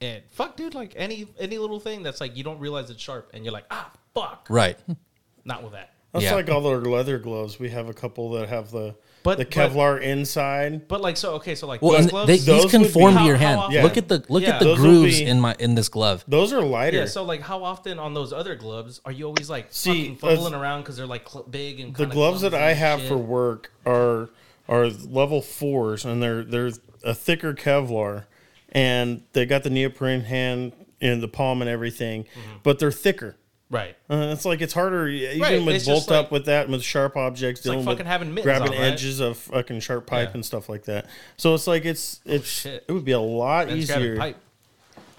and 0.00 0.22
fuck, 0.30 0.56
dude, 0.56 0.74
like 0.74 0.94
any 0.96 1.26
any 1.38 1.58
little 1.58 1.80
thing 1.80 2.02
that's 2.02 2.20
like 2.20 2.36
you 2.36 2.42
don't 2.44 2.58
realize 2.58 2.88
it's 2.90 3.02
sharp 3.02 3.30
and 3.34 3.44
you're 3.44 3.52
like, 3.52 3.66
ah, 3.70 3.90
fuck, 4.14 4.46
right. 4.48 4.78
not 5.44 5.62
with 5.62 5.72
that. 5.72 5.90
That's 6.12 6.24
Yeah. 6.24 6.34
like 6.34 6.50
all 6.50 6.66
our 6.66 6.80
leather 6.80 7.18
gloves. 7.18 7.58
We 7.60 7.70
have 7.70 7.88
a 7.88 7.92
couple 7.94 8.30
that 8.32 8.48
have 8.48 8.70
the 8.72 8.96
But- 9.22 9.38
the 9.38 9.44
but- 9.44 9.52
Kevlar 9.52 10.00
inside. 10.02 10.88
But 10.88 11.00
like, 11.00 11.16
so 11.16 11.34
okay, 11.34 11.54
so 11.54 11.66
like 11.68 11.82
Well, 11.82 11.92
these 11.92 12.00
and 12.00 12.10
gloves, 12.10 12.26
they, 12.26 12.36
those 12.38 12.62
these 12.64 12.72
would 12.72 12.82
conform 12.84 13.14
be- 13.14 13.20
to 13.20 13.24
your 13.26 13.36
How- 13.36 13.44
how 13.44 13.50
hand. 13.50 13.60
often- 13.60 13.82
Look 13.84 13.96
at 13.96 14.08
the 14.08 14.24
look 14.28 14.42
Yeah. 14.42 14.50
at 14.54 14.58
the 14.58 14.64
Those 14.64 14.78
would 14.80 14.84
grooves 14.88 15.18
be- 15.20 15.26
in 15.26 15.40
my 15.40 15.54
in 15.60 15.76
this 15.76 15.88
glove. 15.88 16.24
Those 16.26 16.52
are 16.52 16.62
lighter. 16.62 16.98
yeah. 16.98 17.04
So 17.06 17.22
like, 17.22 17.42
how 17.42 17.62
often 17.62 17.98
on 18.00 18.14
those 18.14 18.32
other 18.32 18.56
gloves 18.56 19.00
are 19.04 19.12
you 19.12 19.26
always 19.26 19.48
like 19.48 19.66
See, 19.70 20.14
fucking 20.14 20.16
fumbling 20.16 20.54
around 20.54 20.80
because 20.82 20.96
they're 20.96 21.06
like 21.06 21.28
cl- 21.28 21.44
big 21.44 21.78
and 21.78 21.94
the 21.94 21.98
kinda 22.04 22.14
gloves 22.14 22.40
that 22.40 22.50
clumsy 22.50 22.64
I 22.64 22.70
and 22.70 22.78
have 22.80 23.00
shit? 23.00 23.08
for 23.08 23.16
work 23.18 23.72
are 23.86 24.30
are 24.68 24.86
level 24.88 25.40
fours, 25.42 26.04
and 26.04 26.20
they're 26.22 26.42
they're 26.42 26.70
a 27.04 27.14
thicker 27.14 27.54
Kevlar, 27.54 28.24
and 28.72 29.22
they 29.32 29.46
got 29.46 29.62
the 29.62 29.70
neoprene 29.70 30.22
hand 30.22 30.72
in 31.00 31.20
the 31.20 31.28
palm 31.28 31.62
and 31.62 31.70
everything, 31.70 32.24
Mm-hmm. 32.24 32.56
but 32.62 32.78
they're 32.78 32.92
thicker. 32.92 33.36
Right. 33.70 33.96
Uh, 34.10 34.30
it's 34.32 34.44
like 34.44 34.60
it's 34.60 34.72
harder 34.74 35.08
even 35.08 35.40
Right, 35.40 35.64
with 35.64 35.76
it's 35.76 35.86
bolt 35.86 36.10
up 36.10 36.24
like- 36.26 36.30
with 36.32 36.44
that 36.46 36.64
and 36.64 36.72
with 36.72 36.82
sharp 36.82 37.16
objects 37.16 37.64
like 37.64 37.72
dealing 37.74 37.84
fucking 37.86 37.98
with 37.98 38.06
having 38.06 38.34
grabbing 38.34 38.68
on, 38.68 38.74
right? 38.74 38.92
edges 38.92 39.20
of 39.20 39.36
fucking 39.38 39.80
sharp 39.80 40.06
pipe 40.06 40.28
Yeah. 40.30 40.34
and 40.34 40.44
stuff 40.44 40.68
like 40.68 40.84
that. 40.84 41.06
So 41.36 41.54
it's 41.54 41.66
like 41.66 41.84
it's 41.84 42.20
it's 42.26 42.66
Oh, 42.66 42.70
it 42.88 42.92
would 42.92 43.04
be 43.04 43.12
a 43.12 43.20
lot 43.20 43.68
And 43.68 43.78
easier 43.78 44.34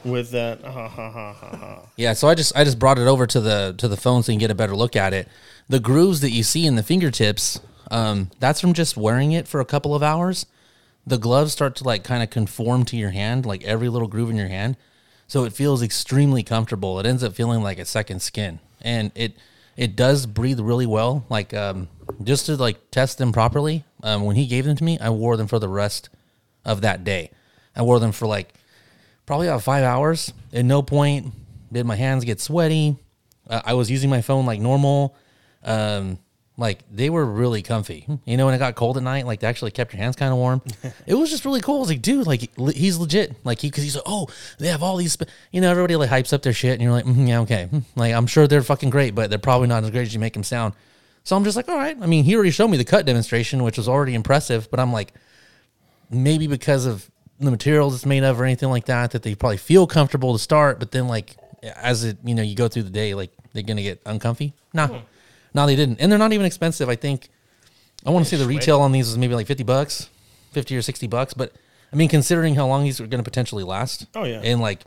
with 0.04 0.32
that. 0.32 0.62
Ha, 0.64 0.88
ha, 0.88 1.10
ha, 1.12 1.34
ha, 1.34 1.56
ha. 1.56 1.80
Yeah, 1.96 2.14
so 2.14 2.28
I 2.28 2.36
just 2.36 2.56
I 2.56 2.64
just 2.64 2.80
brought 2.80 2.98
it 2.98 3.08
over 3.08 3.26
to 3.28 3.40
the 3.40 3.76
to 3.78 3.88
the 3.88 3.98
phone 3.98 4.24
so 4.24 4.32
you 4.32 4.36
can 4.38 4.40
get 4.40 4.52
a 4.52 4.56
better 4.56 4.76
look 4.76 4.96
at 4.96 5.14
it. 5.14 5.28
The 5.70 5.80
grooves 5.80 6.22
that 6.22 6.32
you 6.32 6.44
see 6.44 6.66
in 6.66 6.76
the 6.76 6.84
fingertips, 6.84 7.60
um, 7.92 8.30
that's 8.40 8.60
from 8.60 8.74
just 8.74 8.98
wearing 8.98 9.32
it 9.32 9.48
for 9.48 9.60
a 9.62 9.66
couple 9.66 9.94
of 9.96 10.04
hours. 10.04 10.46
The 11.08 11.18
gloves 11.18 11.52
start 11.54 11.76
to 11.78 11.84
like 11.84 12.04
kind 12.04 12.22
of 12.22 12.30
conform 12.30 12.84
to 12.86 12.98
your 12.98 13.12
hand, 13.12 13.46
like 13.46 13.64
every 13.64 13.90
little 13.90 14.08
groove 14.08 14.30
in 14.30 14.36
your 14.36 14.48
hand. 14.50 14.76
So 15.32 15.46
it 15.46 15.54
feels 15.54 15.82
extremely 15.82 16.44
comfortable. 16.44 17.00
It 17.00 17.06
ends 17.06 17.24
up 17.24 17.34
feeling 17.34 17.64
like 17.64 17.80
a 17.80 17.86
second 17.86 18.22
skin. 18.22 18.60
And 18.82 19.14
it 19.16 19.38
it 19.78 19.96
does 19.96 20.26
breathe 20.26 20.60
really 20.60 20.86
well. 20.86 21.24
Like 21.30 21.54
um 21.54 21.88
just 22.22 22.48
to 22.48 22.58
like 22.58 22.92
test 22.92 23.18
them 23.18 23.32
properly, 23.32 23.86
um, 24.04 24.24
when 24.24 24.36
he 24.36 24.46
gave 24.46 24.66
them 24.66 24.76
to 24.76 24.84
me, 24.84 25.00
I 25.00 25.10
wore 25.10 25.38
them 25.38 25.48
for 25.48 25.58
the 25.58 25.70
rest 25.70 26.10
of 26.66 26.82
that 26.82 27.06
day. 27.06 27.32
I 27.74 27.82
wore 27.82 27.98
them 27.98 28.12
for 28.12 28.28
like 28.28 28.54
probably 29.26 29.48
about 29.48 29.64
five 29.64 29.86
hours. 29.86 30.34
At 30.52 30.66
no 30.66 30.82
point 30.82 31.32
did 31.72 31.86
my 31.86 31.96
hands 31.96 32.26
get 32.26 32.42
sweaty. 32.42 32.98
Uh, 33.50 33.62
I 33.64 33.74
was 33.76 33.90
using 33.90 34.10
my 34.10 34.22
phone 34.22 34.46
like 34.46 34.60
normal. 34.60 35.16
Um, 35.64 36.20
like 36.62 36.84
they 36.92 37.10
were 37.10 37.26
really 37.26 37.62
comfy. 37.64 38.06
You 38.24 38.38
know, 38.38 38.46
when 38.46 38.54
it 38.54 38.60
got 38.60 38.76
cold 38.76 38.96
at 38.96 39.04
night, 39.04 39.26
like 39.26 39.40
they 39.40 39.48
actually 39.48 39.72
kept 39.72 39.92
your 39.92 40.02
hands 40.02 40.16
kind 40.16 40.32
of 40.32 40.38
warm. 40.38 40.62
it 41.08 41.16
was 41.16 41.30
just 41.30 41.44
really 41.44 41.60
cool. 41.60 41.78
I 41.78 41.80
was 41.80 41.90
like, 41.90 42.02
dude, 42.02 42.28
like 42.28 42.50
he's 42.74 42.98
legit. 42.98 43.36
Like 43.44 43.60
he, 43.60 43.70
because 43.70 43.84
he's 43.84 43.96
like, 43.96 44.06
oh, 44.06 44.28
they 44.60 44.68
have 44.68 44.84
all 44.84 44.96
these. 44.96 45.14
Sp-. 45.18 45.28
You 45.52 45.60
know, 45.60 45.72
everybody 45.72 45.96
like 45.96 46.10
hypes 46.10 46.32
up 46.32 46.44
their 46.44 46.54
shit, 46.54 46.74
and 46.74 46.82
you're 46.82 46.92
like, 46.92 47.06
mm, 47.06 47.28
yeah, 47.28 47.42
okay. 47.42 47.66
Hmm. 47.66 47.80
Like 47.96 48.14
I'm 48.14 48.28
sure 48.28 48.48
they're 48.48 48.62
fucking 48.62 48.92
great, 48.92 49.16
but 49.16 49.30
they're 49.30 49.40
probably 49.40 49.68
not 49.68 49.84
as 49.84 49.90
great 49.90 50.04
as 50.04 50.14
you 50.14 50.20
make 50.20 50.34
them 50.34 50.44
sound. 50.44 50.76
So 51.24 51.36
I'm 51.36 51.44
just 51.44 51.58
like, 51.58 51.68
all 51.68 51.78
right. 51.78 51.98
I 52.00 52.06
mean, 52.06 52.24
he 52.24 52.36
already 52.36 52.52
showed 52.52 52.70
me 52.70 52.78
the 52.78 52.86
cut 52.86 53.06
demonstration, 53.06 53.64
which 53.64 53.78
was 53.78 53.90
already 53.90 54.14
impressive, 54.14 54.70
but 54.72 54.80
I'm 54.80 54.94
like, 54.94 55.14
maybe 56.10 56.48
because 56.48 56.86
of 56.86 57.10
the 57.40 57.52
materials 57.52 57.96
it's 57.96 58.06
made 58.06 58.24
of 58.24 58.40
or 58.40 58.46
anything 58.46 58.70
like 58.70 58.86
that, 58.86 59.12
that 59.12 59.24
they 59.24 59.34
probably 59.36 59.58
feel 59.58 59.88
comfortable 59.88 60.34
to 60.34 60.40
start, 60.40 60.80
but 60.80 60.92
then 60.92 61.08
like 61.08 61.36
as 61.76 62.04
it 62.04 62.18
you 62.24 62.36
know 62.36 62.42
you 62.42 62.56
go 62.56 62.68
through 62.68 62.84
the 62.84 62.92
day, 62.92 63.14
like 63.14 63.32
they're 63.54 63.64
gonna 63.64 63.82
get 63.82 64.02
uncomfy. 64.06 64.54
Nah, 64.74 65.02
no, 65.54 65.66
they 65.66 65.76
didn't, 65.76 66.00
and 66.00 66.12
they're 66.12 66.20
not 66.20 66.34
even 66.34 66.46
expensive. 66.46 66.90
I 66.90 66.96
think 66.96 67.30
I 68.06 68.10
want 68.12 68.26
to 68.26 68.30
say 68.30 68.38
the 68.42 68.48
retail 68.48 68.80
on 68.82 68.92
these 68.92 69.08
is 69.10 69.18
maybe 69.18 69.36
like 69.36 69.48
fifty 69.48 69.64
bucks, 69.64 70.10
fifty 70.52 70.76
or 70.78 70.82
sixty 70.82 71.08
bucks. 71.08 71.34
But 71.34 71.54
I 71.92 71.96
mean, 71.96 72.10
considering 72.10 72.56
how 72.56 72.68
long 72.68 72.84
these 72.84 73.00
are 73.02 73.08
gonna 73.08 73.24
potentially 73.24 73.64
last, 73.64 74.08
Oh, 74.16 74.24
yeah. 74.24 74.42
and 74.44 74.62
like 74.62 74.82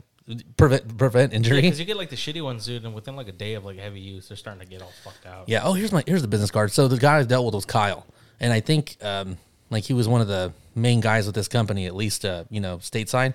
prevent 0.57 0.97
prevent 0.97 1.33
injury. 1.33 1.61
Because 1.61 1.79
you 1.79 1.85
get 1.85 1.97
like 1.97 2.09
the 2.09 2.15
shitty 2.15 2.43
ones, 2.43 2.65
dude, 2.65 2.83
and 2.83 2.95
within 2.95 3.15
like 3.15 3.27
a 3.27 3.31
day 3.31 3.53
of 3.53 3.63
like 3.65 3.77
heavy 3.77 3.99
use, 3.99 4.27
they're 4.27 4.35
starting 4.37 4.61
to 4.61 4.67
get 4.67 4.81
all 4.81 4.91
fucked 5.03 5.25
out. 5.25 5.47
Yeah. 5.47 5.61
Oh, 5.63 5.73
here's 5.73 5.91
my 5.91 6.03
here's 6.07 6.21
the 6.23 6.27
business 6.27 6.51
card. 6.51 6.71
So 6.71 6.87
the 6.87 6.97
guy 6.97 7.19
I 7.19 7.23
dealt 7.23 7.45
with 7.45 7.55
was 7.55 7.65
Kyle, 7.65 8.05
and 8.39 8.51
I 8.51 8.59
think 8.59 8.97
um, 9.01 9.37
like 9.69 9.83
he 9.83 9.93
was 9.93 10.07
one 10.07 10.21
of 10.21 10.27
the 10.27 10.51
main 10.73 10.99
guys 10.99 11.25
with 11.27 11.35
this 11.35 11.47
company, 11.47 11.85
at 11.85 11.95
least 11.95 12.25
uh, 12.25 12.45
you 12.49 12.59
know 12.59 12.77
stateside. 12.77 13.33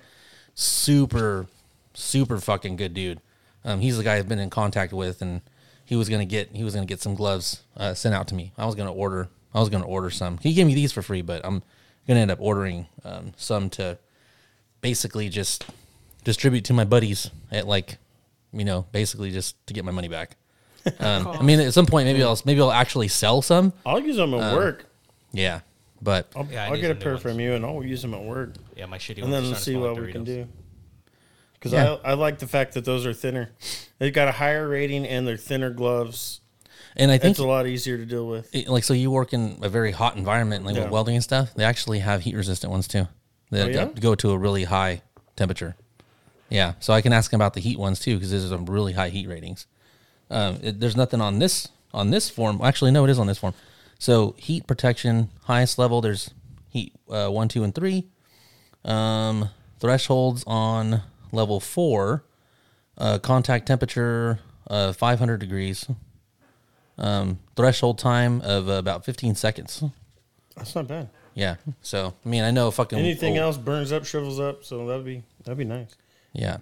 Super, 0.53 1.47
super 1.93 2.37
fucking 2.37 2.75
good 2.75 2.93
dude. 2.93 3.19
Um, 3.63 3.79
he's 3.79 3.97
the 3.97 4.03
guy 4.03 4.17
I've 4.17 4.27
been 4.27 4.39
in 4.39 4.49
contact 4.49 4.91
with, 4.91 5.21
and 5.21 5.41
he 5.91 5.97
was 5.97 6.07
gonna 6.07 6.23
get 6.25 6.55
he 6.55 6.63
was 6.63 6.73
gonna 6.73 6.85
get 6.87 7.01
some 7.01 7.15
gloves 7.15 7.63
uh, 7.75 7.93
sent 7.93 8.15
out 8.15 8.29
to 8.29 8.33
me. 8.33 8.53
I 8.57 8.65
was 8.65 8.75
gonna 8.75 8.93
order 8.93 9.27
I 9.53 9.59
was 9.59 9.67
gonna 9.67 9.85
order 9.85 10.09
some. 10.09 10.37
He 10.37 10.53
gave 10.53 10.65
me 10.65 10.73
these 10.73 10.93
for 10.93 11.01
free, 11.01 11.21
but 11.21 11.45
I'm 11.45 11.61
gonna 12.07 12.21
end 12.21 12.31
up 12.31 12.39
ordering 12.39 12.87
um, 13.03 13.33
some 13.35 13.69
to 13.71 13.97
basically 14.79 15.27
just 15.27 15.65
distribute 16.23 16.63
to 16.65 16.73
my 16.73 16.85
buddies 16.85 17.29
at 17.51 17.67
like 17.67 17.97
you 18.53 18.63
know 18.63 18.85
basically 18.93 19.31
just 19.31 19.55
to 19.67 19.73
get 19.73 19.83
my 19.83 19.91
money 19.91 20.07
back. 20.07 20.37
Um, 20.99 21.27
I 21.27 21.41
mean, 21.43 21.59
at 21.59 21.73
some 21.73 21.85
point, 21.85 22.07
maybe 22.07 22.23
I'll 22.23 22.39
maybe 22.45 22.61
I'll 22.61 22.71
actually 22.71 23.09
sell 23.09 23.41
some. 23.41 23.73
I'll 23.85 23.99
use 23.99 24.15
them 24.15 24.33
at 24.33 24.55
work. 24.55 24.85
Yeah, 25.33 25.59
but 26.01 26.27
I'll, 26.35 26.47
Yeah, 26.49 26.63
I 26.63 26.67
I'll 26.67 26.71
need 26.73 26.81
get 26.81 26.91
a 26.91 26.93
some 26.93 26.97
new 26.99 27.03
pair 27.03 27.11
ones. 27.13 27.21
from 27.21 27.39
you, 27.41 27.53
and 27.53 27.65
I'll 27.65 27.83
use 27.83 28.01
them 28.01 28.13
at 28.15 28.23
work, 28.23 28.55
Yeah, 28.77 28.85
my 28.87 28.97
shitty 28.97 29.21
and 29.21 29.31
ones. 29.31 29.43
then 29.43 29.43
are 29.43 29.45
starting 29.45 29.53
to 29.55 29.61
see 29.61 29.71
smell 29.73 29.93
what 29.93 30.01
we 30.01 30.11
can 30.11 30.23
Doritos. 30.23 30.25
do. 30.25 30.47
Because 31.61 31.73
Yeah. 31.73 31.97
I 32.03 32.11
I 32.11 32.13
like 32.15 32.39
the 32.39 32.47
fact 32.47 32.73
that 32.73 32.85
those 32.85 33.05
are 33.05 33.13
thinner. 33.13 33.51
They've 33.99 34.11
got 34.13 34.27
a 34.27 34.31
higher 34.31 34.67
rating, 34.67 35.05
and 35.07 35.27
they're 35.27 35.37
thinner 35.37 35.69
gloves. 35.69 36.39
and 36.97 37.09
I 37.09 37.17
think 37.17 37.31
It's 37.31 37.39
a 37.39 37.45
lot 37.47 37.67
easier 37.67 37.97
to 37.97 38.05
deal 38.05 38.27
with. 38.27 38.53
it- 38.53 38.67
like 38.67 38.83
so 38.83 38.93
you 38.93 39.09
work 39.11 39.31
in 39.31 39.59
a 39.61 39.69
very 39.69 39.91
hot 39.93 40.17
environment, 40.17 40.65
like 40.65 40.75
Yeah. 40.75 40.81
with 40.83 40.91
welding 40.91 41.15
and 41.15 41.23
stuff. 41.23 41.53
They 41.55 41.63
actually 41.63 41.99
have 41.99 42.23
heat 42.23 42.35
resistant 42.35 42.69
ones 42.69 42.85
too. 42.87 43.07
That 43.51 43.67
Oh, 43.67 43.71
yeah? 43.71 43.85
go- 43.97 44.15
to 44.15 44.31
a 44.31 44.37
really 44.37 44.65
high 44.65 45.01
temperature. 45.37 45.75
Yeah, 46.49 46.73
so 46.81 46.91
I 46.91 46.99
can 47.01 47.13
ask 47.13 47.31
him 47.31 47.37
about 47.37 47.53
the 47.53 47.61
heat 47.61 47.79
ones 47.79 47.99
too 47.99 48.15
because 48.15 48.31
there's 48.31 48.49
some 48.49 48.65
really 48.65 48.91
high 48.91 49.07
heat 49.09 49.27
ratings. 49.29 49.67
Um, 50.29 50.59
it, 50.61 50.79
there's 50.81 50.97
nothing 50.97 51.21
on 51.21 51.39
this 51.39 51.69
on 51.93 52.09
this 52.09 52.29
form. 52.29 52.59
Actually, 52.61 52.91
no, 52.91 53.05
it 53.05 53.09
is 53.09 53.19
on 53.19 53.27
this 53.27 53.37
form. 53.37 53.53
So 53.99 54.35
heat 54.37 54.67
protection, 54.67 55.29
highest 55.43 55.77
level. 55.79 56.01
There's 56.01 56.31
heat 56.67 56.93
uh, 57.09 57.29
one, 57.29 57.47
two, 57.47 57.63
and 57.63 57.73
three. 57.73 58.07
Um, 58.83 59.49
thresholds 59.79 60.43
on 60.45 61.03
level 61.31 61.59
four. 61.59 62.23
Uh, 62.97 63.17
contact 63.17 63.65
temperature 63.65 64.39
uh, 64.69 64.93
500 64.93 65.37
degrees. 65.37 65.87
Um, 66.97 67.39
threshold 67.55 67.97
time 67.97 68.41
of 68.41 68.69
uh, 68.69 68.73
about 68.73 69.05
15 69.05 69.35
seconds. 69.35 69.83
That's 70.55 70.75
not 70.75 70.87
bad. 70.87 71.09
Yeah. 71.33 71.55
So 71.81 72.13
I 72.25 72.29
mean, 72.29 72.43
I 72.43 72.51
know 72.51 72.69
fucking 72.71 72.99
Anything 72.99 73.37
oh, 73.37 73.43
else 73.43 73.57
burns 73.57 73.91
up, 73.91 74.05
shrivels 74.05 74.39
up, 74.39 74.63
so 74.63 74.85
that'd 74.87 75.05
be 75.05 75.23
that'd 75.43 75.57
be 75.57 75.63
nice. 75.63 75.95
Yeah. 76.33 76.57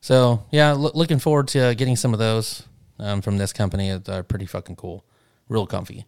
So 0.00 0.44
yeah, 0.50 0.72
loo- 0.72 0.92
looking 0.94 1.18
forward 1.18 1.48
to 1.48 1.60
uh, 1.60 1.74
getting 1.74 1.96
some 1.96 2.12
of 2.12 2.18
those 2.18 2.62
um, 2.98 3.20
from 3.20 3.38
this 3.38 3.52
company. 3.52 3.96
They're 3.98 4.22
pretty 4.22 4.46
fucking 4.46 4.76
cool, 4.76 5.04
real 5.48 5.66
comfy. 5.66 6.06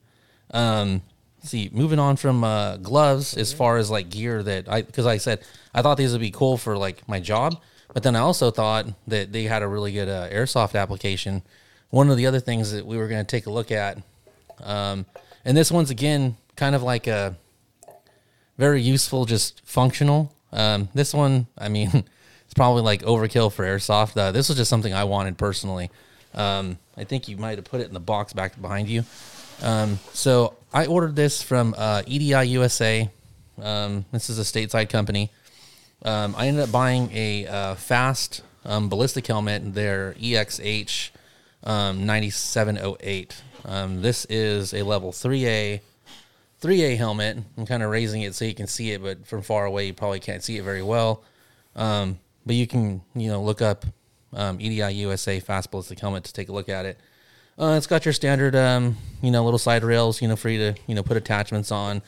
Um, 0.53 1.03
see, 1.43 1.69
moving 1.73 1.99
on 1.99 2.17
from 2.17 2.45
uh, 2.45 2.77
gloves, 2.77 3.37
as 3.37 3.53
far 3.53 3.77
as 3.77 3.91
like 3.91 4.11
gear 4.11 4.43
that 4.43 4.69
I, 4.69 4.83
because 4.83 5.07
I 5.07 5.17
said 5.19 5.43
I 5.75 5.83
thought 5.83 5.97
these 5.97 6.13
would 6.13 6.21
be 6.21 6.31
cool 6.31 6.57
for 6.57 6.77
like 6.77 7.07
my 7.09 7.21
job, 7.21 7.61
but 7.93 8.03
then 8.03 8.17
I 8.17 8.21
also 8.21 8.51
thought 8.51 8.87
that 9.09 9.33
they 9.33 9.45
had 9.45 9.63
a 9.63 9.69
really 9.69 9.93
good 9.93 10.09
uh, 10.09 10.29
airsoft 10.29 10.79
application. 10.79 11.43
One 11.91 12.11
of 12.11 12.17
the 12.17 12.27
other 12.27 12.41
things 12.41 12.73
that 12.73 12.87
we 12.87 12.97
were 12.97 13.09
going 13.09 13.25
to 13.25 13.31
take 13.31 13.47
a 13.47 13.51
look 13.51 13.71
at, 13.71 13.99
um, 14.63 15.07
and 15.45 15.57
this 15.57 15.73
one's 15.73 15.91
again 15.91 16.37
kind 16.57 16.75
of 16.75 16.83
like 16.83 17.07
a 17.07 17.37
very 18.59 18.83
useful, 18.83 19.25
just 19.25 19.63
functional. 19.65 20.33
Um, 20.53 20.89
this 20.95 21.15
one, 21.15 21.47
I 21.57 21.69
mean, 21.69 21.91
it's 22.45 22.55
probably 22.55 22.83
like 22.83 23.03
overkill 23.03 23.53
for 23.53 23.65
airsoft. 23.65 24.17
Uh, 24.17 24.33
this 24.33 24.49
was 24.49 24.59
just 24.59 24.69
something 24.69 24.93
I 24.93 25.05
wanted 25.05 25.39
personally. 25.39 25.91
Um, 26.35 26.79
I 26.97 27.05
think 27.05 27.29
you 27.29 27.37
might 27.37 27.59
have 27.59 27.65
put 27.65 27.81
it 27.81 27.89
in 27.89 27.95
the 27.95 28.01
box 28.01 28.33
back 28.33 28.61
behind 28.61 28.89
you. 28.89 29.05
Um, 29.63 29.99
so 30.13 30.57
I 30.73 30.87
ordered 30.87 31.17
this 31.17 31.43
from 31.43 31.75
uh, 31.77 32.03
EDI 32.07 32.49
USA. 32.49 33.11
Um, 33.61 34.05
this 34.13 34.31
is 34.31 34.39
a 34.39 34.43
stateside 34.43 34.91
company. 34.91 35.31
Um, 36.03 36.35
I 36.37 36.47
ended 36.47 36.65
up 36.65 36.73
buying 36.73 37.11
a 37.13 37.47
uh, 37.47 37.75
fast 37.75 38.43
um, 38.65 38.89
ballistic 38.89 39.27
helmet, 39.27 39.75
their 39.75 40.15
EXH 40.15 41.11
um, 41.65 42.07
9708. 42.07 43.43
Um, 43.65 44.01
this 44.01 44.25
is 44.27 44.73
a 44.73 44.83
level 44.83 45.13
3A 45.13 45.81
3A 46.63 46.97
helmet. 46.97 47.39
I'm 47.57 47.67
kind 47.67 47.83
of 47.83 47.91
raising 47.91 48.23
it 48.23 48.35
so 48.35 48.45
you 48.45 48.55
can 48.55 48.67
see 48.67 48.93
it, 48.93 49.03
but 49.03 49.27
from 49.27 49.43
far 49.43 49.65
away 49.67 49.87
you 49.87 49.95
probably 49.95 50.21
can't 50.21 50.43
see 50.43 50.57
it 50.57 50.63
very 50.63 50.83
well. 50.83 51.23
Um, 51.77 52.19
but 52.47 52.55
you 52.55 52.67
can, 52.67 53.03
you 53.15 53.29
know, 53.29 53.43
look 53.43 53.63
up 53.63 53.85
um, 54.33 54.61
EDI 54.61 54.95
USA 54.95 55.41
fast 55.41 55.71
ballistic 55.71 55.99
helmet 56.01 56.25
to 56.25 56.33
take 56.33 56.49
a 56.49 56.53
look 56.53 56.69
at 56.69 56.87
it. 56.87 56.99
Uh, 57.59 57.75
it's 57.77 57.87
got 57.87 58.07
your 58.07 58.15
standard, 58.15 58.55
you 59.23 59.31
know, 59.31 59.45
little 59.45 59.59
side 59.59 59.85
rails, 59.85 60.23
you 60.23 60.29
know, 60.29 60.37
for 60.37 60.49
you 60.49 60.73
to, 60.73 60.81
you 60.87 60.95
know, 60.95 61.03
put 61.03 61.19
attachments 61.19 61.71
on. 61.71 62.01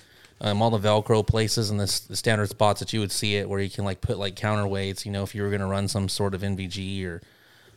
Um, 0.44 0.60
all 0.60 0.70
the 0.70 0.78
Velcro 0.78 1.24
places 1.24 1.70
and 1.70 1.78
the, 1.78 2.00
the 2.08 2.16
standard 2.16 2.50
spots 2.50 2.80
that 2.80 2.92
you 2.92 3.00
would 3.00 3.12
see 3.12 3.36
it, 3.36 3.48
where 3.48 3.60
you 3.60 3.70
can 3.70 3.84
like 3.84 4.00
put 4.00 4.18
like 4.18 4.34
counterweights. 4.34 5.06
You 5.06 5.12
know, 5.12 5.22
if 5.22 5.34
you 5.34 5.42
were 5.42 5.48
going 5.48 5.60
to 5.60 5.66
run 5.66 5.86
some 5.88 6.08
sort 6.08 6.34
of 6.34 6.42
NVG 6.42 7.06
or 7.06 7.22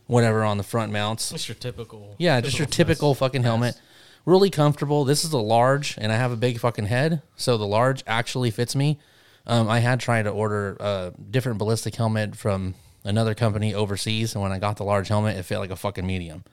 whatever 0.07 0.43
on 0.43 0.57
the 0.57 0.63
front 0.63 0.91
mounts. 0.91 1.29
Just 1.29 1.47
your 1.47 1.55
typical. 1.55 2.15
Yeah, 2.17 2.41
just 2.41 2.57
your 2.57 2.67
typical 2.67 3.13
fucking 3.13 3.43
helmet. 3.43 3.79
Really 4.25 4.49
comfortable. 4.49 5.05
This 5.05 5.23
is 5.23 5.33
a 5.33 5.37
large, 5.37 5.95
and 5.99 6.11
I 6.11 6.15
have 6.15 6.31
a 6.31 6.35
big 6.35 6.59
fucking 6.59 6.85
head, 6.85 7.21
so 7.35 7.57
the 7.57 7.67
large 7.67 8.03
actually 8.07 8.49
fits 8.49 8.75
me. 8.75 8.99
Um, 9.45 9.69
I 9.69 9.79
had 9.79 9.99
tried 9.99 10.23
to 10.23 10.31
order 10.31 10.75
a 10.79 11.13
different 11.29 11.59
ballistic 11.59 11.95
helmet 11.95 12.35
from 12.35 12.73
another 13.03 13.35
company 13.35 13.75
overseas, 13.75 14.33
and 14.33 14.41
when 14.41 14.51
I 14.51 14.57
got 14.57 14.77
the 14.77 14.83
large 14.83 15.09
helmet, 15.09 15.37
it 15.37 15.43
fit 15.43 15.59
like 15.59 15.69
a 15.69 15.75
fucking 15.75 16.05
medium, 16.05 16.43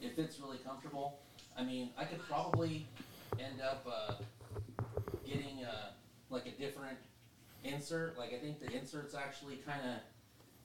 it 0.00 0.14
fits 0.16 0.40
really 0.40 0.58
comfortable. 0.58 1.20
I 1.58 1.64
mean, 1.64 1.90
I 1.98 2.04
could 2.04 2.20
probably 2.28 2.86
end 3.38 3.60
up 3.60 3.86
uh, 3.90 4.14
getting 5.26 5.64
uh, 5.64 5.90
like 6.30 6.46
a 6.46 6.50
different 6.62 6.96
insert. 7.64 8.16
Like 8.18 8.32
I 8.32 8.38
think 8.38 8.60
the 8.60 8.70
insert's 8.76 9.14
actually 9.14 9.56
kind 9.66 9.80
of 9.84 9.94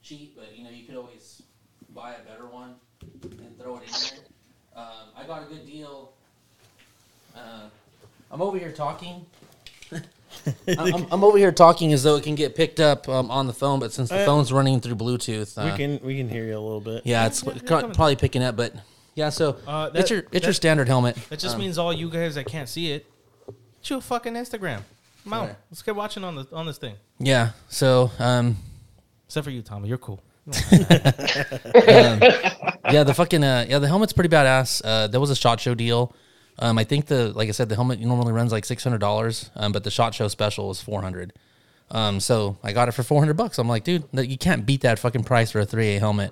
cheap, 0.03 0.35
but 0.37 0.55
you 0.57 0.63
know 0.63 0.69
you 0.69 0.85
could 0.85 0.95
always 0.95 1.41
buy 1.95 2.13
a 2.13 2.29
better 2.29 2.45
one 2.47 2.75
and 3.23 3.57
throw 3.59 3.77
it 3.77 3.83
in 3.83 3.91
there. 3.91 4.25
Um, 4.75 5.09
I 5.17 5.25
got 5.25 5.43
a 5.43 5.45
good 5.45 5.65
deal. 5.65 6.13
Uh, 7.35 7.67
I'm 8.31 8.41
over 8.41 8.57
here 8.57 8.71
talking. 8.71 9.25
I'm, 10.67 10.79
I'm- 10.93 11.07
I'm 11.11 11.23
over 11.23 11.37
here 11.37 11.51
talking 11.51 11.93
as 11.93 12.03
though 12.03 12.15
it 12.15 12.23
can 12.23 12.33
get 12.35 12.55
picked 12.55 12.79
up 12.79 13.07
um, 13.07 13.29
on 13.29 13.45
the 13.47 13.53
phone, 13.53 13.79
but 13.79 13.93
since 13.93 14.09
the 14.09 14.21
Uh, 14.21 14.25
phone's 14.25 14.51
running 14.51 14.79
through 14.81 14.95
Bluetooth, 14.95 15.57
uh, 15.57 15.71
we 15.71 15.77
can 15.77 15.99
we 16.03 16.17
can 16.17 16.27
hear 16.29 16.45
you 16.45 16.57
a 16.57 16.59
little 16.59 16.81
bit. 16.81 17.03
yeah, 17.05 17.25
it's 17.27 17.43
Yeah, 17.43 17.53
yeah, 17.53 17.81
probably 17.93 18.15
picking 18.15 18.41
up. 18.43 18.55
But 18.55 18.73
yeah, 19.15 19.29
so 19.29 19.57
Uh, 19.67 19.89
it's 19.93 20.09
your 20.09 20.23
it's 20.31 20.45
your 20.45 20.53
standard 20.53 20.87
helmet. 20.87 21.15
That 21.29 21.39
just 21.39 21.55
Um, 21.55 21.61
means 21.61 21.77
all 21.77 21.93
you 21.93 22.09
guys 22.09 22.35
that 22.35 22.45
can't 22.45 22.67
see 22.69 22.91
it, 22.91 23.05
chew 23.81 23.97
a 23.97 24.01
fucking 24.01 24.33
Instagram. 24.33 24.81
Come 25.23 25.33
on, 25.33 25.47
Right. 25.47 25.55
let's 25.71 25.81
get 25.81 25.95
watching 25.95 26.23
on 26.23 26.35
the 26.35 26.47
on 26.53 26.65
this 26.65 26.77
thing. 26.77 26.95
yeah. 27.19 27.51
So 27.69 28.11
um, 28.19 28.57
Except 29.27 29.45
for 29.45 29.51
you, 29.51 29.61
Tommy. 29.61 29.87
You're 29.89 29.97
cool. 29.97 30.21
yeah, 31.65 33.03
the 33.03 33.13
fucking 33.15 33.43
uh, 33.43 33.65
yeah, 33.67 33.79
the 33.79 33.87
helmet's 33.87 34.13
pretty 34.13 34.29
badass. 34.33 34.81
Uh, 34.83 35.07
there 35.07 35.19
was 35.19 35.29
a 35.29 35.35
shot 35.35 35.59
show 35.59 35.73
deal. 35.75 36.13
Um, 36.59 36.77
I 36.77 36.83
think 36.83 37.07
the 37.07 37.29
like 37.33 37.49
I 37.49 37.51
said, 37.51 37.69
the 37.69 37.75
helmet 37.75 37.99
normally 37.99 38.31
runs 38.33 38.51
like 38.51 38.65
six 38.65 38.83
hundred 38.83 38.99
dollars, 38.99 39.49
um, 39.55 39.71
but 39.71 39.83
the 39.83 39.91
shot 39.91 40.13
show 40.13 40.27
special 40.27 40.67
was 40.67 40.81
four 40.81 41.01
hundred. 41.01 41.33
Um, 41.91 42.19
so 42.19 42.57
I 42.63 42.73
got 42.73 42.87
it 42.89 42.91
for 42.93 43.03
four 43.03 43.19
hundred 43.21 43.37
bucks. 43.37 43.57
I'm 43.57 43.67
like, 43.69 43.83
dude, 43.83 44.03
you 44.13 44.37
can't 44.37 44.65
beat 44.65 44.81
that 44.81 44.99
fucking 44.99 45.23
price 45.23 45.51
for 45.51 45.59
a 45.59 45.65
three 45.65 45.95
A 45.95 45.99
helmet. 45.99 46.31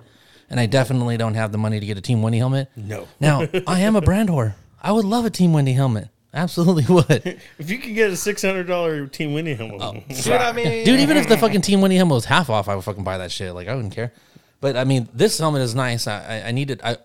And 0.51 0.59
I 0.59 0.65
definitely 0.67 1.15
don't 1.17 1.33
have 1.33 1.51
the 1.51 1.57
money 1.57 1.79
to 1.79 1.85
get 1.85 1.97
a 1.97 2.01
Team 2.01 2.21
Wendy 2.21 2.37
helmet. 2.37 2.69
No. 2.75 3.07
Now 3.19 3.47
I 3.65 3.79
am 3.79 3.95
a 3.95 4.01
brand 4.01 4.29
whore. 4.29 4.53
I 4.81 4.91
would 4.91 5.05
love 5.05 5.25
a 5.25 5.29
Team 5.29 5.53
Wendy 5.53 5.71
helmet. 5.73 6.09
Absolutely 6.33 6.85
would. 6.93 7.07
If 7.59 7.69
you 7.69 7.77
can 7.77 7.93
get 7.93 8.11
a 8.11 8.15
six 8.17 8.41
hundred 8.41 8.67
dollar 8.67 9.07
Team 9.07 9.33
Winnie 9.33 9.53
helmet, 9.53 9.81
Oh. 9.81 9.93
Dude, 10.09 10.27
I 10.33 10.51
mean, 10.51 10.85
Dude, 10.85 10.99
even 10.99 11.17
if 11.17 11.27
the 11.27 11.37
fucking 11.37 11.61
Team 11.61 11.81
Wendy 11.81 11.95
helmet 11.95 12.15
was 12.15 12.25
half 12.25 12.49
off, 12.49 12.67
I 12.69 12.75
would 12.75 12.83
fucking 12.83 13.03
buy 13.03 13.17
that 13.17 13.31
shit. 13.31 13.53
Like 13.53 13.67
I 13.67 13.75
wouldn't 13.75 13.93
care. 13.95 14.11
But 14.59 14.75
I 14.77 14.83
mean, 14.83 15.07
this 15.13 15.37
helmet 15.39 15.61
is 15.61 15.73
nice. 15.73 16.05
I, 16.05 16.41
I, 16.43 16.47
I 16.49 16.51
needed 16.51 16.81
I 16.83 16.97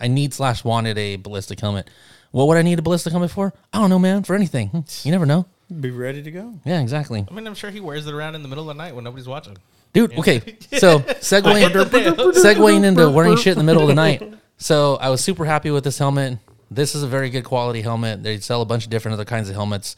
I 0.00 0.08
need 0.08 0.34
slash 0.34 0.64
wanted 0.64 0.98
a 0.98 1.16
ballistic 1.16 1.60
helmet. 1.60 1.88
What 2.32 2.46
would 2.48 2.56
I 2.58 2.62
need 2.62 2.78
a 2.78 2.82
ballistic 2.82 3.12
helmet 3.12 3.30
for? 3.30 3.54
I 3.72 3.78
don't 3.78 3.88
know, 3.90 3.98
man. 3.98 4.22
For 4.24 4.34
anything. 4.34 4.84
You 5.02 5.10
never 5.12 5.26
know. 5.26 5.46
be 5.80 5.90
ready 5.90 6.22
to 6.22 6.30
go. 6.30 6.54
Yeah, 6.64 6.80
exactly. 6.80 7.24
I 7.28 7.34
mean, 7.34 7.46
I'm 7.46 7.54
sure 7.54 7.70
he 7.70 7.80
wears 7.80 8.06
it 8.06 8.14
around 8.14 8.34
in 8.34 8.42
the 8.42 8.48
middle 8.48 8.68
of 8.68 8.76
the 8.76 8.82
night 8.82 8.94
when 8.94 9.04
nobody's 9.04 9.28
watching. 9.28 9.56
Dude, 9.92 10.18
okay. 10.18 10.56
So 10.78 11.00
segueing 11.00 11.70
segueing 11.70 12.84
into 12.84 13.10
wearing 13.10 13.36
shit 13.36 13.52
in 13.52 13.58
the 13.58 13.64
middle 13.64 13.82
of 13.82 13.88
the 13.88 13.94
night. 13.94 14.22
So 14.58 14.96
I 14.96 15.08
was 15.08 15.22
super 15.22 15.44
happy 15.44 15.70
with 15.70 15.84
this 15.84 15.98
helmet. 15.98 16.38
This 16.70 16.94
is 16.94 17.02
a 17.02 17.06
very 17.08 17.30
good 17.30 17.44
quality 17.44 17.80
helmet. 17.80 18.22
They 18.22 18.38
sell 18.38 18.60
a 18.60 18.66
bunch 18.66 18.84
of 18.84 18.90
different 18.90 19.14
other 19.14 19.24
kinds 19.24 19.48
of 19.48 19.54
helmets. 19.54 19.96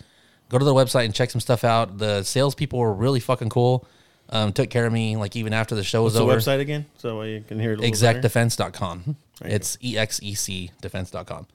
Go 0.48 0.58
to 0.58 0.64
their 0.64 0.74
website 0.74 1.04
and 1.06 1.14
check 1.14 1.30
some 1.30 1.40
stuff 1.40 1.64
out. 1.64 1.98
The 1.98 2.22
salespeople 2.22 2.78
were 2.78 2.92
really 2.92 3.20
fucking 3.20 3.48
cool. 3.50 3.86
Um, 4.28 4.52
took 4.52 4.70
care 4.70 4.86
of 4.86 4.92
me 4.92 5.16
like 5.16 5.34
even 5.34 5.52
after 5.52 5.74
the 5.74 5.82
show 5.82 6.04
was 6.04 6.14
What's 6.14 6.24
the 6.24 6.30
over. 6.30 6.58
website 6.58 6.60
again? 6.60 6.86
So 6.98 7.22
you 7.22 7.42
can 7.46 7.58
hear 7.58 7.72
it 7.72 7.80
a 7.80 7.82
little 7.82 8.00
better. 8.00 8.20
execdefense.com. 8.20 9.16
It's 9.44 9.76
E 9.82 9.98
X 9.98 10.20
E 10.22 10.34
C 10.34 10.70
defense.com. 10.80 11.46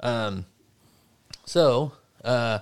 Um, 0.00 0.46
so, 1.44 1.92
uh, 2.24 2.60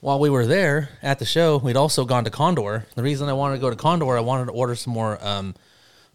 while 0.00 0.18
we 0.18 0.30
were 0.30 0.46
there 0.46 0.90
at 1.02 1.18
the 1.18 1.24
show, 1.24 1.58
we'd 1.58 1.76
also 1.76 2.04
gone 2.04 2.24
to 2.24 2.30
Condor. 2.30 2.86
The 2.94 3.02
reason 3.02 3.28
I 3.28 3.32
wanted 3.32 3.56
to 3.56 3.60
go 3.60 3.70
to 3.70 3.76
Condor, 3.76 4.16
I 4.16 4.20
wanted 4.20 4.46
to 4.46 4.52
order 4.52 4.74
some 4.74 4.92
more 4.92 5.18
um, 5.24 5.54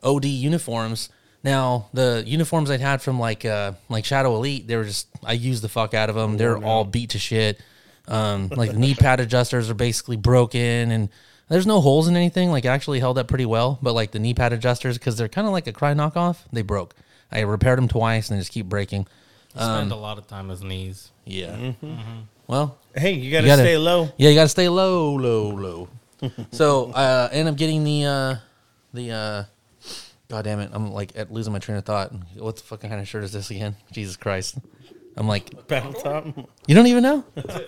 OD 0.02 0.26
uniforms. 0.26 1.10
Now, 1.44 1.90
the 1.94 2.24
uniforms 2.26 2.72
I'd 2.72 2.80
had 2.80 3.02
from 3.02 3.20
like 3.20 3.44
uh, 3.44 3.74
like 3.90 4.06
Shadow 4.06 4.36
Elite, 4.36 4.68
they 4.68 4.78
were 4.78 4.86
just 4.86 5.08
I 5.24 5.34
used 5.34 5.62
the 5.62 5.70
fuck 5.70 5.94
out 5.94 6.10
of 6.10 6.16
them. 6.16 6.38
They're 6.38 6.58
all 6.58 6.86
beat 6.86 7.12
to 7.12 7.20
shit. 7.20 7.60
Um, 8.08 8.50
like 8.50 8.74
knee 8.76 8.96
pad 8.96 9.20
adjusters 9.20 9.70
are 9.70 9.74
basically 9.74 10.16
broken, 10.16 10.92
and 10.92 11.10
there's 11.50 11.68
no 11.68 11.82
holes 11.82 12.08
in 12.08 12.16
anything. 12.16 12.50
Like 12.52 12.66
actually 12.66 13.02
held 13.02 13.18
up 13.18 13.28
pretty 13.28 13.46
well, 13.46 13.78
but 13.82 13.94
like 13.94 14.12
the 14.12 14.20
knee 14.20 14.34
pad 14.34 14.54
adjusters, 14.54 14.98
because 14.98 15.18
they're 15.18 15.28
kind 15.28 15.46
of 15.48 15.52
like 15.52 15.68
a 15.68 15.74
Crye 15.74 15.96
knockoff, 15.96 16.40
they 16.54 16.62
broke. 16.62 16.96
I 17.30 17.42
repaired 17.42 17.78
them 17.78 17.90
twice, 17.90 18.30
and 18.30 18.38
they 18.38 18.42
just 18.42 18.52
keep 18.54 18.68
breaking. 18.68 19.08
Spend 19.50 19.92
a 19.92 19.96
lot 19.96 20.18
of 20.18 20.28
time 20.28 20.46
on 20.46 20.50
his 20.52 20.64
knees. 20.64 21.12
Yeah. 21.26 21.74
Well, 22.48 22.78
Hey, 22.96 23.14
you 23.14 23.32
gotta, 23.32 23.48
You 23.48 23.52
gotta- 23.54 23.64
stay 23.64 23.78
low. 23.78 24.10
yeah, 24.18 24.30
you 24.30 24.36
got 24.36 24.44
to 24.44 24.50
stay 24.50 24.70
low, 24.70 25.16
low, 25.16 25.50
low. 25.50 25.90
so 26.52 26.92
uh, 26.92 27.30
I 27.32 27.36
end 27.36 27.50
up 27.50 27.56
getting 27.58 27.84
the 27.84 28.06
uh, 28.06 28.36
the. 28.94 29.12
Uh, 29.12 29.44
God 30.30 30.46
damn 30.46 30.60
it! 30.60 30.70
I'm 30.74 30.92
like 30.92 31.12
at 31.16 31.32
losing 31.32 31.52
my 31.54 31.60
train 31.60 31.78
of 31.78 31.86
thought. 31.86 32.12
What 32.38 32.56
the 32.56 32.62
fucking 32.64 32.90
kind 32.90 33.02
of 33.02 33.08
shirt 33.08 33.24
is 33.24 33.32
this 33.34 33.50
again? 33.52 33.76
Jesus 33.92 34.16
Christ! 34.16 34.56
I'm 35.16 35.28
like, 35.28 35.68
Battle 35.68 35.94
top. 35.94 36.26
you 36.68 36.74
don't 36.76 36.88
even 36.88 37.04
know 37.04 37.24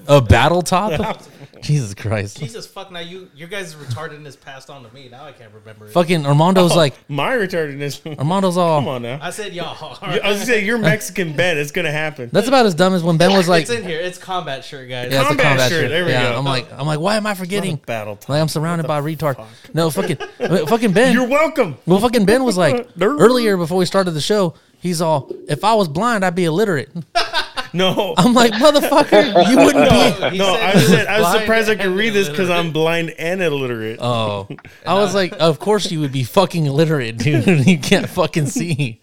a 0.08 0.22
battle 0.22 0.62
top. 0.62 1.22
Jesus 1.62 1.94
Christ! 1.94 2.38
Jesus 2.38 2.66
fuck! 2.68 2.92
Now 2.92 3.00
you, 3.00 3.30
your 3.36 3.48
guys' 3.48 3.76
retardedness 3.76 4.40
passed 4.40 4.70
on 4.70 4.84
to 4.84 4.94
me. 4.94 5.10
Now 5.10 5.26
I 5.26 5.32
can't 5.32 5.54
remember 5.54 5.86
it. 5.86 5.92
Fucking 5.92 6.26
Armando's 6.26 6.74
oh, 6.74 6.76
like 6.76 6.96
My 7.08 7.32
retardedness. 7.36 8.18
Armando's 8.20 8.58
all. 8.58 8.80
Come 8.82 8.88
on 8.88 9.02
now. 9.02 9.20
I 9.22 9.30
said 9.30 9.54
y'all. 9.54 9.98
I 10.02 10.12
was 10.12 10.20
gonna 10.22 10.46
say 10.46 10.66
you're 10.66 10.78
Mexican 10.78 11.34
Ben. 11.38 11.58
It's 11.58 11.72
gonna 11.72 11.92
happen. 11.92 12.30
That's 12.32 12.48
about 12.48 12.66
as 12.66 12.76
dumb 12.76 12.94
as 12.94 13.04
when 13.04 13.18
Ben 13.18 13.32
was 13.34 13.48
like, 13.48 13.64
it's 13.64 13.72
in 13.72 13.84
here. 13.84 14.00
It's 14.00 14.18
combat 14.18 14.64
shirt, 14.64 14.90
guys. 14.90 15.12
Yeah, 15.12 15.22
it's 15.22 15.26
a 15.26 15.28
Combat 15.30 15.46
combat 15.46 15.70
shirt, 15.70 15.82
shirt. 15.82 15.90
there 15.90 16.06
we 16.06 16.12
yeah, 16.12 16.32
go. 16.32 16.38
I'm 16.38 16.46
like, 16.46 16.72
I'm 16.72 16.88
like, 16.88 17.00
why 17.00 17.16
am 17.18 17.26
I 17.28 17.34
forgetting? 17.34 17.78
battle 17.78 18.16
top. 18.16 18.30
Like 18.30 18.42
I'm 18.42 18.48
surrounded 18.48 18.88
by 18.88 19.02
retard. 19.02 19.44
No, 19.74 19.90
fucking, 19.90 20.18
fucking 20.68 20.94
Ben. 20.94 21.14
You're 21.14 21.28
welcome. 21.28 21.78
Well, 21.86 22.00
fucking 22.00 22.26
Ben 22.26 22.44
was 22.44 22.58
like 22.58 22.94
Nerd. 22.96 23.20
earlier 23.20 23.58
before 23.58 23.78
we 23.78 23.86
started 23.86 24.12
the 24.12 24.22
show. 24.22 24.56
He's 24.86 25.02
all, 25.02 25.32
if 25.50 25.64
I 25.64 25.74
was 25.74 25.88
blind, 25.88 26.24
I'd 26.24 26.36
be 26.36 26.46
illiterate. 26.46 26.90
No. 27.74 28.14
I'm 28.18 28.34
like, 28.34 28.54
motherfucker, 28.54 29.50
you 29.50 29.58
wouldn't 29.58 29.90
be. 29.90 30.38
No, 30.38 30.56
said 30.56 30.64
I 30.64 30.72
he 30.72 30.78
was 30.78 30.88
said 30.88 31.08
I 31.08 31.20
was 31.20 31.42
surprised 31.42 31.70
I 31.70 31.76
could 31.76 31.92
read 31.92 32.12
this 32.12 32.30
because. 32.30 32.50
I'm 32.50 32.72
blind 32.72 33.10
and 33.20 33.42
illiterate. 33.42 34.00
Oh, 34.02 34.48
I 34.88 34.94
was 34.94 35.14
like, 35.14 35.34
of 35.42 35.60
course 35.60 35.92
you 35.92 36.00
would 36.00 36.14
be 36.14 36.24
fucking 36.24 36.68
illiterate, 36.68 37.18
dude. 37.18 37.46
you 37.68 37.78
can't 37.78 38.08
fucking 38.08 38.46
see. 38.46 39.02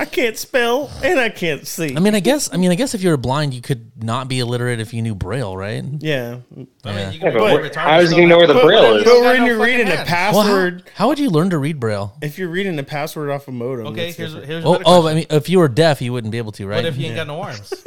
I 0.00 0.04
can't 0.04 0.36
spell 0.36 0.88
and 1.02 1.18
I 1.18 1.28
can't 1.28 1.66
see. 1.66 1.96
I 1.96 1.98
mean, 2.00 2.14
I 2.14 2.20
guess, 2.20 2.48
I 2.54 2.56
mean, 2.56 2.70
I 2.70 2.76
guess 2.76 2.94
if 2.94 3.02
you 3.02 3.10
were 3.10 3.16
blind, 3.16 3.52
you 3.52 3.60
could 3.60 3.90
not 4.02 4.28
be 4.28 4.38
illiterate 4.38 4.78
if 4.78 4.94
you 4.94 5.02
knew 5.02 5.14
Braille, 5.16 5.56
right? 5.56 5.84
yeah. 5.98 6.38
I 6.52 6.56
mean, 6.56 6.68
Yeah. 6.84 7.10
you 7.10 7.18
Yeah, 7.18 7.18
can 7.18 7.20
but 7.20 7.32
be 7.34 7.40
where- 7.40 7.62
retarded 7.70 7.74
how 7.74 7.98
is 8.00 8.10
he 8.10 8.16
gonna 8.16 8.28
know 8.28 8.38
where 8.38 8.46
the 8.46 8.54
not- 8.54 8.62
braille 8.64 8.82
But 8.82 8.96
is? 9.00 9.04
But 9.04 9.10
got 9.10 9.22
when 9.24 9.38
no 9.40 9.44
you're 9.46 9.58
fucking 9.58 9.72
reading 9.76 9.88
a 9.92 9.96
hands. 9.96 10.08
Well, 10.08 10.42
how, 10.42 10.48
password, 10.48 10.82
how 10.94 11.08
would 11.08 11.18
you 11.18 11.30
learn 11.30 11.50
to 11.50 11.58
read 11.58 11.80
Braille? 11.80 12.14
if 12.22 12.38
you're 12.38 12.48
reading 12.48 12.78
a 12.78 12.84
password 12.84 13.30
off 13.30 13.48
a 13.48 13.52
modem, 13.52 13.88
Okay, 13.88 14.06
that's 14.06 14.16
here's 14.16 14.30
different. 14.30 14.50
here's. 14.50 14.64
Oh, 14.64 14.72
better 14.74 14.84
oh, 14.86 15.08
I 15.08 15.14
mean, 15.14 15.26
if 15.30 15.48
you 15.48 15.58
were 15.58 15.68
deaf, 15.68 16.00
you 16.00 16.12
wouldn't 16.12 16.30
be 16.30 16.38
able 16.38 16.52
to, 16.52 16.66
right? 16.68 16.76
What 16.76 16.86
if 16.86 16.96
you 16.96 17.06
ain't 17.06 17.16
got 17.16 17.26
no 17.26 17.40
arms? 17.42 17.74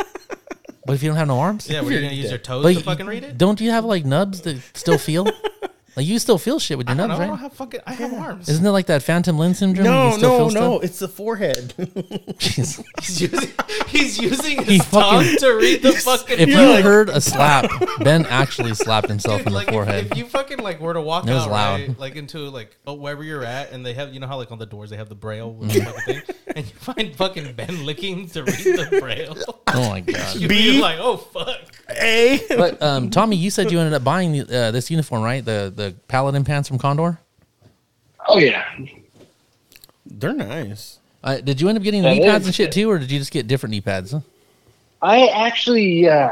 What 0.86 0.96
if 0.96 1.04
you 1.04 1.10
don't 1.10 1.18
have 1.18 1.28
no 1.28 1.40
arms? 1.40 1.70
Yeah, 1.70 1.82
were 1.82 1.92
you 1.92 2.02
gonna 2.02 2.12
use 2.12 2.32
your 2.32 2.40
toes 2.40 2.64
But 2.64 2.70
to 2.70 2.74
you- 2.80 2.82
fucking 2.82 3.06
read 3.06 3.24
it? 3.24 3.38
Don't 3.38 3.62
you 3.62 3.70
have 3.70 3.86
like 3.86 4.04
nubs 4.04 4.42
that 4.42 4.58
still 4.74 4.98
feel? 4.98 5.26
like 5.96 6.06
you 6.06 6.20
still 6.20 6.38
feel 6.38 6.58
shit 6.60 6.78
with 6.78 6.88
your 6.88 6.94
I 6.96 6.98
don't 6.98 7.10
nubs, 7.10 7.20
know. 7.20 7.24
I 7.24 7.28
don't 7.28 7.36
right? 7.36 7.42
have 7.44 7.54
fucking. 7.54 7.80
I 7.86 7.94
have 7.94 8.14
arms. 8.14 8.48
Isn't 8.50 8.66
it 8.66 8.70
like 8.72 8.86
that 8.88 9.04
phantom 9.04 9.38
limb 9.38 9.54
syndrome? 9.54 9.86
You 9.86 9.92
no, 9.92 10.12
still 10.18 10.30
no, 10.30 10.38
feel 10.50 10.62
no. 10.62 10.78
stuff? 10.80 10.84
It's 10.90 11.00
the 11.00 11.08
forehead. 11.08 11.74
Jeez. 11.78 12.84
He's 13.02 13.22
using, 13.22 13.50
he's 13.88 14.18
using 14.20 14.64
He 14.64 14.78
his 14.78 14.88
tongue 14.90 15.24
fucking- 15.24 15.38
to 15.38 15.50
read 15.56 15.82
the 15.82 15.92
fucking. 15.94 16.40
If 16.40 16.50
you 16.50 16.56
Yeah, 16.56 16.70
like- 16.70 16.84
heard 16.84 17.10
a 17.10 17.20
slap, 17.22 17.70
Ben 18.00 18.26
actually 18.28 18.74
slapped 18.74 19.08
himself 19.10 19.40
Dude, 19.40 19.48
in 19.48 19.54
the 19.54 19.58
like 19.60 19.68
if- 19.68 19.74
forehead. 19.74 20.08
If, 20.12 20.18
you 20.18 20.26
fucking 20.26 20.60
like 20.60 20.80
were 20.80 20.94
to 20.94 21.02
walk 21.02 21.28
It 21.28 21.34
was 21.34 21.44
out 21.44 21.52
loud. 21.52 21.80
right, 21.82 22.00
like 22.00 22.16
into 22.16 22.40
like 22.50 22.78
oh, 22.88 22.94
wherever 22.94 23.24
you're 23.24 23.44
at, 23.44 23.72
and 23.72 23.86
they 23.86 23.94
have 23.94 24.14
you 24.14 24.20
know 24.20 24.28
how 24.28 24.38
like 24.38 24.52
on 24.52 24.60
the 24.60 24.66
doors 24.66 24.90
they 24.90 24.98
have 24.98 25.10
the 25.10 25.16
braille 25.16 25.52
with 25.54 25.72
the 25.74 25.82
fucking 25.82 26.22
thing, 26.22 26.36
and 26.56 26.66
you 26.66 26.72
find 26.74 27.16
fucking 27.16 27.54
Ben 27.54 27.86
licking 27.86 28.28
to 28.30 28.44
read 28.44 28.56
the 28.58 28.98
braille. 29.00 29.38
oh 29.68 29.90
my 29.90 30.02
god! 30.02 30.36
You'd 30.36 30.50
B? 30.50 30.74
be 30.74 30.82
like, 30.82 30.98
oh 31.00 31.18
fuck. 31.18 31.60
A. 32.02 32.40
But 32.50 32.82
um, 32.82 33.10
Tommy, 33.10 33.36
you 33.36 33.50
said 33.50 33.72
you 33.72 33.80
ended 33.80 33.94
up 33.94 34.04
buying 34.04 34.40
uh, 34.40 34.72
this 34.72 34.90
uniform, 34.90 35.22
right? 35.24 35.44
The 35.44 35.74
the 35.82 35.96
paladin 36.08 36.44
pants 36.44 36.68
from 36.70 36.78
Condor. 36.78 37.18
Oh 38.28 38.38
yeah, 38.38 38.64
They're 40.06 40.34
nice. 40.34 41.00
Uh, 41.24 41.38
did 41.38 41.62
you 41.62 41.70
end 41.70 41.78
up 41.78 41.84
getting 41.84 42.02
the 42.04 42.12
knee 42.12 42.20
they- 42.20 42.28
pads 42.28 42.46
and 42.46 42.54
shit 42.56 42.72
too, 42.72 42.90
or 42.90 42.98
did 43.00 43.12
you 43.12 43.20
just 43.20 43.32
get 43.32 43.48
different 43.48 43.72
knee 43.72 43.82
pads? 43.82 44.14
I 45.02 45.28
actually 45.28 46.08
uh, 46.08 46.30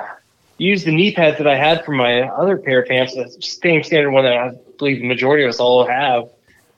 used 0.57 0.85
the 0.85 0.91
knee 0.91 1.13
pads 1.13 1.37
that 1.39 1.47
I 1.47 1.55
had 1.55 1.83
from 1.83 1.97
my 1.97 2.21
other 2.21 2.57
pair 2.57 2.81
of 2.83 2.87
pants, 2.87 3.15
the 3.15 3.29
same 3.41 3.83
standard 3.83 4.11
one 4.11 4.23
that 4.25 4.37
I 4.37 4.51
believe 4.77 4.99
the 4.99 5.07
majority 5.07 5.43
of 5.43 5.49
us 5.49 5.59
all 5.59 5.85
have, 5.85 6.29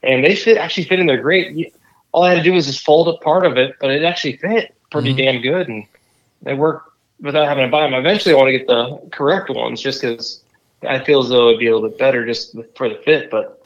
and 0.03 0.23
they 0.23 0.36
fit 0.36 0.57
actually 0.57 0.86
fit 0.86 0.99
in 0.99 1.05
there 1.05 1.21
great. 1.21 1.73
All 2.13 2.23
I 2.23 2.29
had 2.34 2.38
to 2.38 2.43
do 2.43 2.53
was 2.53 2.65
just 2.67 2.86
fold 2.86 3.07
up 3.10 3.21
part 3.21 3.45
of 3.45 3.57
it, 3.57 3.75
but 3.79 3.89
it 3.91 4.03
actually 4.03 4.38
fit 4.38 4.73
pretty 4.89 5.13
Mhm. 5.13 5.17
damn 5.17 5.41
good, 5.41 5.67
and 5.69 5.86
they 6.41 6.53
work 6.53 6.91
without 7.21 7.47
having 7.47 7.65
to 7.65 7.71
buy 7.71 7.81
them. 7.84 7.93
Eventually, 7.93 8.34
I 8.34 8.38
want 8.38 8.47
to 8.47 8.57
get 8.57 8.67
the 8.67 8.99
correct 9.12 9.49
ones 9.49 9.81
just 9.81 10.01
because 10.01 10.40
I 10.88 11.04
feel 11.04 11.22
as 11.22 11.30
though 11.30 11.50
it'd 11.50 11.60
be 11.60 11.67
a 11.67 11.74
little 11.76 11.89
bit 11.89 11.98
better 12.00 12.26
just 12.26 12.56
for 12.76 12.89
the 12.89 12.96
fit, 12.96 13.30
but. 13.30 13.58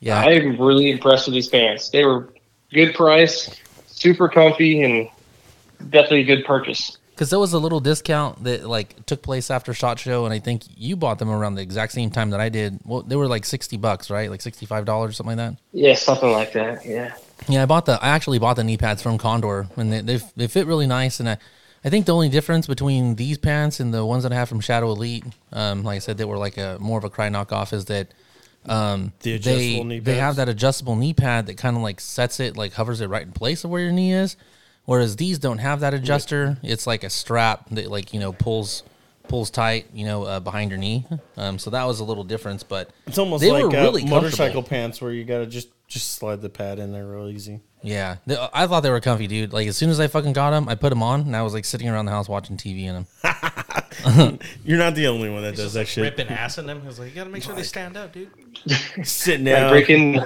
Yeah, 0.00 0.18
I'm 0.18 0.60
really 0.60 0.90
impressed 0.90 1.28
with 1.28 1.34
these 1.34 1.48
pants. 1.48 1.90
They 1.90 2.04
were 2.04 2.28
good 2.72 2.92
price, 2.92 3.54
super 3.86 4.28
comfy, 4.28 4.82
and 4.82 5.08
definitely 5.90 6.22
a 6.22 6.24
good 6.24 6.44
purchase. 6.44 6.98
because 7.12 7.30
there 7.30 7.38
was 7.38 7.52
a 7.52 7.58
little 7.60 7.78
discount 7.78 8.42
that 8.42 8.68
like 8.68 9.06
took 9.06 9.22
place 9.22 9.48
after 9.48 9.72
Shot 9.72 10.00
Show, 10.00 10.24
and 10.24 10.34
I 10.34 10.40
think 10.40 10.64
you 10.76 10.96
bought 10.96 11.20
them 11.20 11.30
around 11.30 11.54
the 11.54 11.62
exact 11.62 11.92
same 11.92 12.10
time 12.10 12.30
that 12.30 12.40
I 12.40 12.48
did. 12.48 12.80
Well, 12.84 13.02
they 13.02 13.14
were 13.14 13.28
like 13.28 13.44
sixty 13.44 13.76
bucks, 13.76 14.10
right? 14.10 14.28
Like 14.28 14.40
sixty 14.40 14.66
five 14.66 14.84
dollars, 14.86 15.16
something 15.16 15.36
like 15.36 15.52
that. 15.52 15.60
Yeah, 15.72 15.94
something 15.94 16.32
like 16.32 16.52
that. 16.54 16.84
Yeah. 16.84 17.14
Yeah, 17.48 17.62
I 17.62 17.66
bought 17.66 17.86
the. 17.86 17.92
I 18.02 18.08
actually 18.08 18.40
bought 18.40 18.56
the 18.56 18.64
knee 18.64 18.76
pads 18.76 19.02
from 19.02 19.18
Condor, 19.18 19.68
and 19.76 19.92
they 19.92 20.00
they, 20.00 20.20
they 20.36 20.46
fit 20.48 20.66
really 20.66 20.88
nice. 20.88 21.20
And 21.20 21.28
I, 21.28 21.38
I 21.84 21.90
think 21.90 22.06
the 22.06 22.14
only 22.14 22.28
difference 22.28 22.66
between 22.66 23.16
these 23.16 23.38
pants 23.38 23.80
and 23.80 23.92
the 23.92 24.04
ones 24.04 24.22
that 24.22 24.32
I 24.32 24.36
have 24.36 24.48
from 24.48 24.60
Shadow 24.60 24.90
Elite, 24.92 25.24
um, 25.52 25.82
like 25.82 25.96
I 25.96 25.98
said, 25.98 26.16
they 26.16 26.24
were 26.24 26.38
like 26.38 26.56
a 26.56 26.76
more 26.80 26.98
of 26.98 27.04
a 27.04 27.10
Crye 27.10 27.28
knockoff, 27.30 27.72
is 27.72 27.86
that 27.86 28.08
um, 28.66 29.12
The 29.20 29.38
they 29.38 30.00
they 30.00 30.16
have 30.16 30.36
that 30.36 30.48
adjustable 30.48 30.94
knee 30.94 31.12
pad 31.14 31.46
that 31.46 31.56
kind 31.56 31.76
of 31.76 31.82
like 31.82 32.00
sets 32.00 32.38
it, 32.38 32.56
like 32.56 32.74
hovers 32.74 33.00
it 33.00 33.08
right 33.08 33.22
in 33.22 33.32
place 33.32 33.64
of 33.64 33.70
where 33.70 33.82
your 33.82 33.92
knee 33.92 34.12
is. 34.12 34.36
Whereas 34.84 35.16
these 35.16 35.38
don't 35.38 35.58
have 35.58 35.80
that 35.80 35.94
adjuster. 35.94 36.58
It's 36.62 36.86
like 36.86 37.04
a 37.04 37.10
strap 37.10 37.68
that 37.70 37.90
like 37.90 38.12
you 38.12 38.20
know 38.20 38.32
pulls 38.32 38.82
pulls 39.28 39.50
tight, 39.50 39.86
you 39.94 40.04
know, 40.04 40.24
uh, 40.24 40.40
behind 40.40 40.70
your 40.70 40.78
knee. 40.78 41.06
Um, 41.36 41.58
so 41.58 41.70
that 41.70 41.84
was 41.84 42.00
a 42.00 42.04
little 42.04 42.24
difference, 42.24 42.62
but 42.62 42.90
It's 43.06 43.18
almost 43.18 43.42
they 43.42 43.50
like 43.50 43.64
were 43.64 43.76
uh, 43.76 43.82
really 43.82 44.04
motorcycle 44.04 44.62
pants 44.62 45.00
where 45.00 45.12
you 45.12 45.24
gotta 45.24 45.46
just 45.46 45.68
just 45.92 46.12
slide 46.14 46.40
the 46.40 46.48
pad 46.48 46.78
in 46.78 46.92
there 46.92 47.06
real 47.06 47.28
easy. 47.28 47.60
Yeah, 47.82 48.16
They- 48.26 48.36
I 48.54 48.66
thought 48.66 48.80
they 48.80 48.90
were 48.90 49.00
comfy, 49.00 49.26
dude. 49.26 49.52
Like 49.52 49.66
as 49.66 49.76
soon 49.76 49.90
as 49.90 49.98
I 50.00 50.06
fucking 50.06 50.32
got 50.32 50.50
them, 50.50 50.68
I 50.68 50.74
put 50.76 50.90
them 50.90 51.02
on, 51.02 51.22
and 51.22 51.36
I 51.36 51.42
was 51.42 51.52
like 51.52 51.64
sitting 51.64 51.88
around 51.88 52.04
the 52.06 52.12
house 52.12 52.28
watching 52.28 52.56
TV 52.56 52.84
in 52.84 52.94
them. 52.94 53.06
You're 54.64 54.78
not 54.78 54.94
the 54.94 55.06
only 55.08 55.30
one 55.30 55.42
that 55.42 55.56
does 55.56 55.72
Just 55.72 55.74
that 55.74 55.80
like 55.80 55.88
shit. 55.88 56.02
ripping 56.04 56.28
ass 56.28 56.58
in 56.58 56.66
them. 56.66 56.80
He 56.80 56.86
was 56.86 56.98
like, 56.98 57.10
you 57.10 57.14
gotta 57.14 57.30
make 57.30 57.42
sure 57.42 57.54
they 57.54 57.62
stand 57.62 57.96
up, 57.96 58.12
dude. 58.12 58.30
Sitting 59.06 59.44
Like 59.46 59.54
down, 59.54 59.70
breaking 59.70 60.20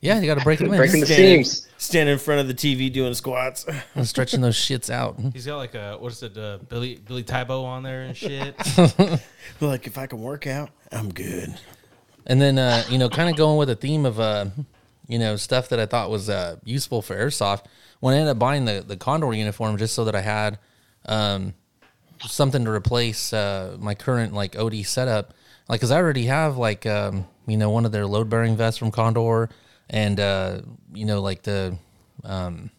Yeah, 0.00 0.20
you 0.20 0.26
got 0.26 0.38
to 0.38 0.44
break 0.44 0.58
them 0.58 0.68
in, 0.72 0.76
breaking 0.76 1.00
the 1.00 1.06
standing, 1.06 1.44
seams. 1.44 1.68
standing 1.78 2.12
in 2.14 2.18
front 2.18 2.40
of 2.40 2.48
the 2.48 2.54
TV 2.54 2.92
doing 2.92 3.14
squats. 3.14 3.66
and 3.94 4.06
stretching 4.08 4.40
those 4.40 4.56
shits 4.56 4.90
out. 4.90 5.18
He's 5.32 5.46
got 5.46 5.56
like 5.58 5.74
a 5.74 5.96
what 5.98 6.12
is 6.12 6.22
it, 6.22 6.36
uh, 6.36 6.58
Billy 6.68 6.96
Billy 6.96 7.22
Tae 7.22 7.44
Bo 7.44 7.64
on 7.64 7.82
there 7.82 8.02
and 8.02 8.16
shit. 8.16 8.56
like 9.60 9.86
if 9.86 9.98
I 9.98 10.06
can 10.06 10.20
work 10.22 10.46
out, 10.46 10.70
I'm 10.92 11.12
good. 11.12 11.54
And 12.26 12.40
then 12.40 12.58
uh, 12.58 12.82
you 12.88 12.96
know, 12.98 13.08
kind 13.10 13.28
of 13.30 13.36
going 13.36 13.58
with 13.58 13.68
a 13.70 13.76
theme 13.76 14.06
of 14.06 14.18
uh, 14.18 14.46
you 15.06 15.18
know, 15.18 15.36
stuff 15.36 15.68
that 15.68 15.78
I 15.78 15.86
thought 15.86 16.10
was 16.10 16.28
uh, 16.28 16.56
useful 16.64 17.02
for 17.02 17.14
airsoft. 17.14 17.64
When 18.00 18.14
I 18.14 18.18
ended 18.18 18.32
up 18.32 18.38
buying 18.38 18.64
the 18.64 18.84
the 18.86 18.96
Condor 18.96 19.32
uniform, 19.32 19.76
just 19.76 19.94
so 19.94 20.04
that 20.04 20.14
I 20.14 20.20
had 20.20 20.58
um, 21.06 21.54
something 22.20 22.64
to 22.64 22.70
replace 22.70 23.32
uh, 23.32 23.76
my 23.78 23.94
current 23.94 24.32
like 24.32 24.58
OD 24.58 24.84
setup, 24.86 25.34
like 25.68 25.80
because 25.80 25.90
I 25.90 25.98
already 25.98 26.26
have 26.26 26.56
like 26.56 26.86
um, 26.86 27.26
you 27.46 27.56
know 27.56 27.70
one 27.70 27.84
of 27.84 27.92
their 27.92 28.06
load 28.06 28.28
bearing 28.30 28.56
vests 28.56 28.78
from 28.78 28.90
Condor, 28.90 29.50
and 29.90 30.18
uh, 30.20 30.60
you 30.92 31.04
know 31.04 31.20
like 31.20 31.42
the 31.42 31.76
um, 32.22 32.70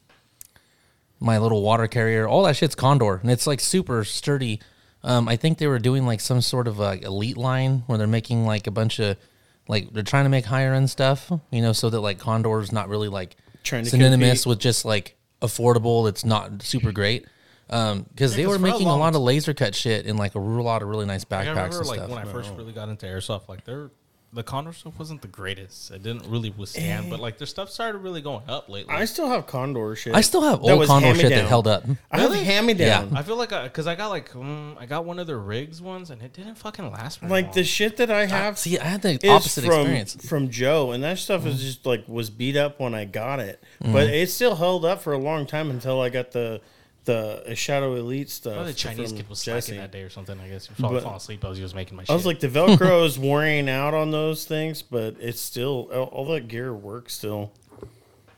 my 1.20 1.38
little 1.38 1.62
water 1.62 1.88
carrier, 1.88 2.28
all 2.28 2.44
that 2.44 2.56
shit's 2.56 2.76
Condor, 2.76 3.16
and 3.16 3.32
it's 3.32 3.48
like 3.48 3.60
super 3.60 4.04
sturdy. 4.04 4.60
Um, 5.04 5.28
I 5.28 5.36
think 5.36 5.60
they 5.60 5.68
were 5.68 5.80
doing 5.80 6.06
like 6.06 6.20
some 6.20 6.42
sort 6.42 6.68
of 6.68 6.80
like 6.80 7.04
elite 7.04 7.38
line 7.38 7.84
where 7.86 7.98
they're 7.98 8.08
making 8.08 8.46
like 8.46 8.66
a 8.66 8.72
bunch 8.72 9.00
of 9.00 9.18
like 9.68 9.92
they're 9.94 10.04
trying 10.04 10.26
to 10.26 10.30
make 10.30 10.46
higher 10.46 10.74
end 10.74 10.90
stuff, 10.90 11.32
you 11.52 11.62
know, 11.62 11.74
so 11.74 11.90
that 11.90 12.00
like 12.02 12.18
Condor's 12.20 12.72
not 12.72 12.90
really 12.90 13.10
like 13.10 13.36
Trying 13.64 13.84
to 13.84 13.90
synonymous 13.90 14.44
compete. 14.44 14.46
with 14.50 14.60
just 14.60 14.86
like 14.86 15.16
affordable. 15.42 16.08
It's 16.10 16.24
not 16.26 16.62
super 16.62 16.92
great. 16.92 17.26
Um, 17.70 18.04
because 18.10 18.36
they 18.36 18.44
'cause 18.44 18.50
were 18.50 18.60
for 18.60 18.68
a 18.68 18.72
making 18.72 18.88
a 18.88 18.96
lot 18.96 19.16
of 19.16 19.22
laser 19.22 19.54
cut 19.56 19.74
shit 19.74 20.06
in 20.06 20.18
like 20.18 20.36
a 20.36 20.40
real 20.40 20.64
lot 20.64 20.84
of 20.84 20.88
really 20.88 21.08
nice 21.08 21.26
Like, 21.30 21.42
I 21.42 21.46
backpacks 21.46 21.56
remember 21.56 21.78
and 21.80 21.88
like 21.88 21.98
stuff. 22.00 22.10
when 22.12 22.20
I 22.20 22.26
first 22.32 22.52
really 22.56 22.74
got 22.74 22.90
into 22.90 23.08
airsoft, 23.08 23.48
like 23.50 23.66
their 23.66 23.90
the 24.36 24.44
Condor 24.44 24.74
stuff 24.74 24.94
wasn't 25.00 25.22
the 25.22 25.28
greatest. 25.28 25.90
It 25.92 26.04
didn't 26.04 26.30
really 26.30 26.52
withstand, 26.52 27.10
but 27.10 27.20
like 27.20 27.38
their 27.38 27.48
stuff 27.48 27.70
started 27.72 28.00
really 28.00 28.22
going 28.22 28.44
up 28.48 28.70
lately. 28.70 28.94
I 28.94 29.06
still 29.06 29.28
have 29.30 29.48
Condor 29.48 29.96
shit. 29.96 30.14
I 30.14 30.22
still 30.22 30.42
have 30.42 30.62
that 30.62 30.72
old 30.72 30.80
was 30.80 30.90
Condor 30.90 31.08
shit 31.16 31.16
that 31.16 31.22
hand-me-down. 31.32 31.48
held 31.48 31.68
up. 31.68 31.84
I 32.12 32.20
have 32.20 32.30
Really? 32.32 32.44
hand 32.44 32.68
me 32.68 32.74
down. 32.74 33.12
Yeah. 33.12 33.20
I 33.20 33.24
feel 33.24 33.38
like 33.38 33.50
because 33.50 33.88
I, 33.88 33.96
got 33.96 34.10
like 34.10 34.30
mm, 34.32 34.76
I 34.80 34.86
got 34.86 35.06
one 35.06 35.18
of 35.20 35.26
their 35.28 35.40
rigs 35.40 35.82
ones 35.82 36.10
and 36.12 36.22
it 36.22 36.34
didn't 36.34 36.56
fucking 36.56 36.92
last 36.92 37.22
very 37.22 37.32
Like 37.32 37.46
long. 37.46 37.54
the 37.56 37.64
shit 37.64 37.98
that 37.98 38.12
I 38.12 38.26
have 38.26 38.60
See, 38.60 38.78
I 38.78 38.84
had 38.84 39.02
the 39.02 39.14
is 39.24 39.30
opposite 39.30 39.64
from 39.64 39.80
experience. 39.82 40.28
from 40.28 40.50
Joe, 40.50 40.92
and 40.92 41.04
that 41.04 41.18
stuff 41.18 41.46
is 41.46 41.62
just 41.62 41.86
like 41.86 42.04
was 42.08 42.30
beat 42.30 42.58
up 42.58 42.80
when 42.80 42.94
I 42.94 43.06
got 43.06 43.40
it, 43.40 43.64
Mm-hmm. 43.82 43.94
but 43.94 44.10
it 44.10 44.30
still 44.30 44.56
held 44.56 44.84
up 44.86 45.02
for 45.02 45.14
a 45.14 45.18
long 45.18 45.46
time 45.46 45.70
until 45.70 46.02
I 46.02 46.10
got 46.10 46.32
the 46.32 46.62
the 47.06 47.54
Shadow 47.56 47.96
Elite 47.96 48.30
stuff. 48.30 48.54
Probably 48.54 48.72
the 48.72 48.78
Chinese 48.78 49.10
from 49.10 49.18
kid 49.18 49.30
was 49.30 49.44
Jesse. 49.44 49.68
slacking 49.68 49.82
that 49.82 49.92
day 49.92 50.02
or 50.02 50.10
something. 50.10 50.40
I 50.40 50.50
guess 50.50 50.68
he 50.68 50.84
was 50.84 51.04
falling 51.04 51.18
asleep 51.18 51.44
as 51.46 51.58
he 51.58 51.64
was 51.64 51.74
making 51.74 51.96
my 51.96 52.04
shit. 52.04 52.10
I 52.10 52.14
was 52.14 52.26
like, 52.26 52.40
the 52.40 52.50
Velcro 52.50 53.06
is 53.06 53.18
wearing 53.18 53.70
out 53.70 53.94
on 53.94 54.12
those 54.12 54.46
things, 54.46 54.82
but 54.82 55.16
it's 55.20 55.40
still 55.40 55.90
all, 55.94 56.06
all 56.06 56.26
that 56.34 56.48
gear 56.48 56.74
works 56.74 57.14
still. 57.14 57.52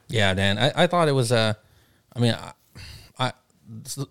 Yeah, 0.10 0.34
Dan. 0.34 0.58
I, 0.58 0.84
I 0.84 0.88
thought 0.88 1.08
it 1.08 1.14
was 1.14 1.32
uh 1.32 1.54
I 2.16 2.20
mean 2.20 2.34
I, 2.34 2.54
I 3.18 3.34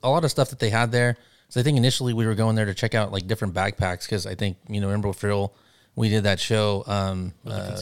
a 0.03 0.09
lot 0.09 0.25
of 0.25 0.31
stuff 0.31 0.51
that 0.51 0.59
they 0.59 0.71
had 0.71 0.93
there. 0.93 1.17
So 1.49 1.61
I 1.61 1.63
think 1.63 1.77
initially 1.77 2.13
we 2.13 2.27
were 2.27 2.35
going 2.35 2.57
there 2.57 2.65
to 2.65 2.75
check 2.75 2.95
out 2.95 3.13
like 3.13 3.27
different 3.27 3.55
backpacks 3.55 4.03
because 4.03 4.27
I 4.27 4.35
think 4.35 4.57
you 4.69 4.81
know 4.81 4.89
remember 4.89 5.13
Phil 5.13 5.55
we 5.97 6.09
did 6.11 6.23
that 6.25 6.39
show 6.39 6.85
um 6.87 7.33
uh, 7.47 7.77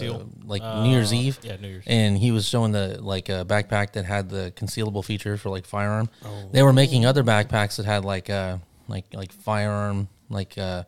like 0.47 0.63
New 0.63 0.91
Year's 0.91 1.13
Uh, 1.13 1.17
Eve. 1.17 1.39
yeah, 1.43 1.57
New 1.57 1.69
Year's. 1.69 1.85
And 1.87 2.17
he 2.17 2.31
was 2.31 2.49
showing 2.49 2.73
the 2.73 2.99
like 3.03 3.29
a 3.29 3.45
backpack 3.45 3.93
that 3.93 4.05
had 4.07 4.31
the 4.31 4.53
concealable 4.57 5.05
feature 5.05 5.37
for 5.37 5.51
like 5.51 5.67
firearm. 5.67 6.09
They 6.53 6.63
were 6.63 6.73
making 6.73 7.05
other 7.05 7.23
backpacks 7.25 7.77
that 7.77 7.87
had 7.87 8.05
like 8.05 8.31
uh 8.31 8.59
like 8.89 9.13
like 9.13 9.33
firearm 9.33 10.09
like 10.31 10.57
uh 10.57 10.85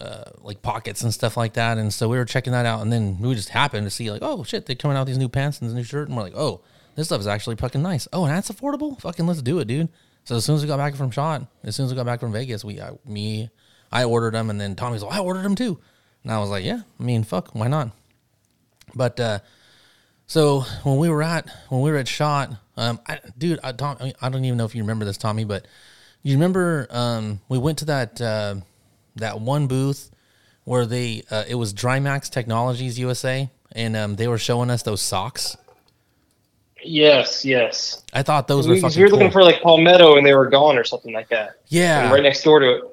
uh, 0.00 0.30
like 0.42 0.62
pockets 0.62 1.02
and 1.02 1.12
stuff 1.12 1.36
like 1.36 1.54
that. 1.54 1.76
And 1.78 1.92
so 1.92 2.08
we 2.08 2.16
were 2.18 2.24
checking 2.24 2.52
that 2.52 2.66
out, 2.66 2.82
and 2.82 2.92
then 2.92 3.18
we 3.18 3.34
just 3.34 3.48
happened 3.48 3.84
to 3.84 3.90
see 3.90 4.10
like, 4.12 4.22
oh 4.22 4.44
shit, 4.44 4.64
they're 4.66 4.76
coming 4.76 4.96
out 4.96 5.00
with 5.00 5.08
these 5.08 5.18
new 5.18 5.28
pants 5.28 5.60
and 5.60 5.68
this 5.68 5.74
new 5.74 5.82
shirt, 5.82 6.06
and 6.08 6.16
we're 6.16 6.22
like, 6.22 6.36
oh, 6.36 6.60
this 6.94 7.08
stuff 7.08 7.20
is 7.20 7.26
actually 7.26 7.56
fucking 7.56 7.82
nice. 7.82 8.06
Oh, 8.12 8.24
and 8.24 8.32
that's 8.32 8.48
affordable. 8.50 9.00
Fucking 9.00 9.26
let's 9.26 9.42
do 9.42 9.58
it, 9.58 9.66
dude. 9.66 9.88
So 10.24 10.36
as 10.36 10.44
soon 10.44 10.54
as 10.56 10.62
we 10.62 10.68
got 10.68 10.76
back 10.76 10.94
from 10.94 11.10
shot, 11.10 11.46
as 11.64 11.74
soon 11.74 11.86
as 11.86 11.92
we 11.92 11.96
got 11.96 12.06
back 12.06 12.20
from 12.20 12.30
Vegas, 12.32 12.64
we 12.64 12.80
I, 12.80 12.90
me, 13.04 13.50
I 13.90 14.04
ordered 14.04 14.34
them, 14.34 14.50
and 14.50 14.60
then 14.60 14.76
Tommy's 14.76 15.02
like, 15.02 15.16
I 15.16 15.18
ordered 15.20 15.44
them 15.44 15.56
too, 15.56 15.80
and 16.22 16.32
I 16.32 16.38
was 16.38 16.50
like, 16.50 16.64
yeah, 16.64 16.80
I 16.98 17.02
mean, 17.02 17.24
fuck, 17.24 17.54
why 17.54 17.68
not? 17.68 17.90
But 18.94 19.18
uh, 19.20 19.38
so 20.26 20.60
when 20.82 20.96
we 20.98 21.08
were 21.08 21.22
at 21.22 21.48
when 21.68 21.80
we 21.82 21.90
were 21.90 21.96
at 21.98 22.08
shot, 22.08 22.50
um, 22.76 23.00
I, 23.06 23.18
dude, 23.36 23.60
I 23.62 23.72
don't 23.72 24.00
I 24.20 24.28
don't 24.28 24.44
even 24.44 24.56
know 24.58 24.64
if 24.64 24.74
you 24.74 24.82
remember 24.82 25.04
this, 25.04 25.16
Tommy, 25.18 25.44
but 25.44 25.66
you 26.22 26.34
remember 26.34 26.86
um, 26.90 27.40
we 27.48 27.58
went 27.58 27.78
to 27.78 27.84
that 27.86 28.20
uh, 28.20 28.56
that 29.16 29.40
one 29.40 29.66
booth 29.66 30.10
where 30.64 30.86
they 30.86 31.22
uh, 31.30 31.44
it 31.48 31.54
was 31.54 31.72
Drymax 31.72 32.30
Technologies 32.30 32.98
USA, 32.98 33.50
and 33.72 33.96
um, 33.96 34.16
they 34.16 34.28
were 34.28 34.38
showing 34.38 34.70
us 34.70 34.82
those 34.82 35.00
socks. 35.02 35.56
Yes, 36.82 37.44
yes. 37.44 38.04
I 38.12 38.22
thought 38.22 38.46
those 38.46 38.68
were 38.68 38.74
We, 38.74 38.80
fucking 38.80 38.96
we 38.96 39.02
were 39.02 39.08
cool. 39.10 39.18
looking 39.18 39.32
for 39.32 39.42
like 39.42 39.60
Palmetto 39.62 40.16
and 40.16 40.24
they 40.24 40.34
were 40.34 40.48
gone 40.48 40.78
or 40.78 40.84
something 40.84 41.12
like 41.12 41.28
that. 41.30 41.58
yeah, 41.66 42.04
And 42.04 42.12
right 42.12 42.22
next 42.22 42.42
door 42.44 42.60
to 42.60 42.70
it. 42.76 42.84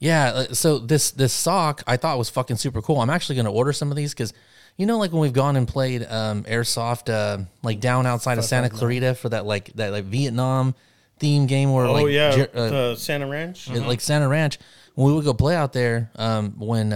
Yeah, 0.00 0.24
uh, 0.30 0.54
so 0.54 0.78
this 0.78 1.10
this 1.12 1.32
sock 1.32 1.82
I 1.86 1.96
thought 1.98 2.16
was 2.18 2.28
fucking 2.30 2.56
super 2.56 2.80
cool. 2.82 3.00
I'm 3.00 3.10
actually 3.10 3.36
gonna 3.36 3.52
order 3.52 3.72
some 3.72 3.90
of 3.90 3.96
these 3.96 4.12
because 4.14 4.32
you 4.76 4.86
know, 4.86 4.96
like 4.98 5.12
when 5.12 5.20
we've 5.20 5.32
gone 5.32 5.56
and 5.56 5.68
played 5.68 6.06
um, 6.08 6.44
airsoft, 6.44 7.12
uh, 7.12 7.44
like 7.62 7.80
down 7.80 8.06
outside 8.06 8.38
of 8.38 8.44
Santa 8.44 8.70
Clarita 8.70 9.14
for 9.14 9.28
that 9.28 9.44
like 9.44 9.72
that 9.74 9.92
like 9.92 10.04
Vietnam 10.06 10.74
theme 11.18 11.46
game 11.46 11.70
where 11.72 11.84
Oh 11.84 11.92
like 11.92 12.06
yeah, 12.08 12.30
Jer- 12.34 12.50
uh, 12.54 12.68
the 12.70 12.96
Santa 12.96 13.26
Ranch. 13.26 13.68
it- 13.70 13.82
like 13.86 14.00
Santa 14.00 14.26
Ranch. 14.26 14.58
When 14.94 15.06
we 15.08 15.12
would 15.14 15.24
go 15.24 15.34
play 15.34 15.54
out 15.54 15.72
there, 15.74 16.10
um, 16.16 16.54
when 16.58 16.88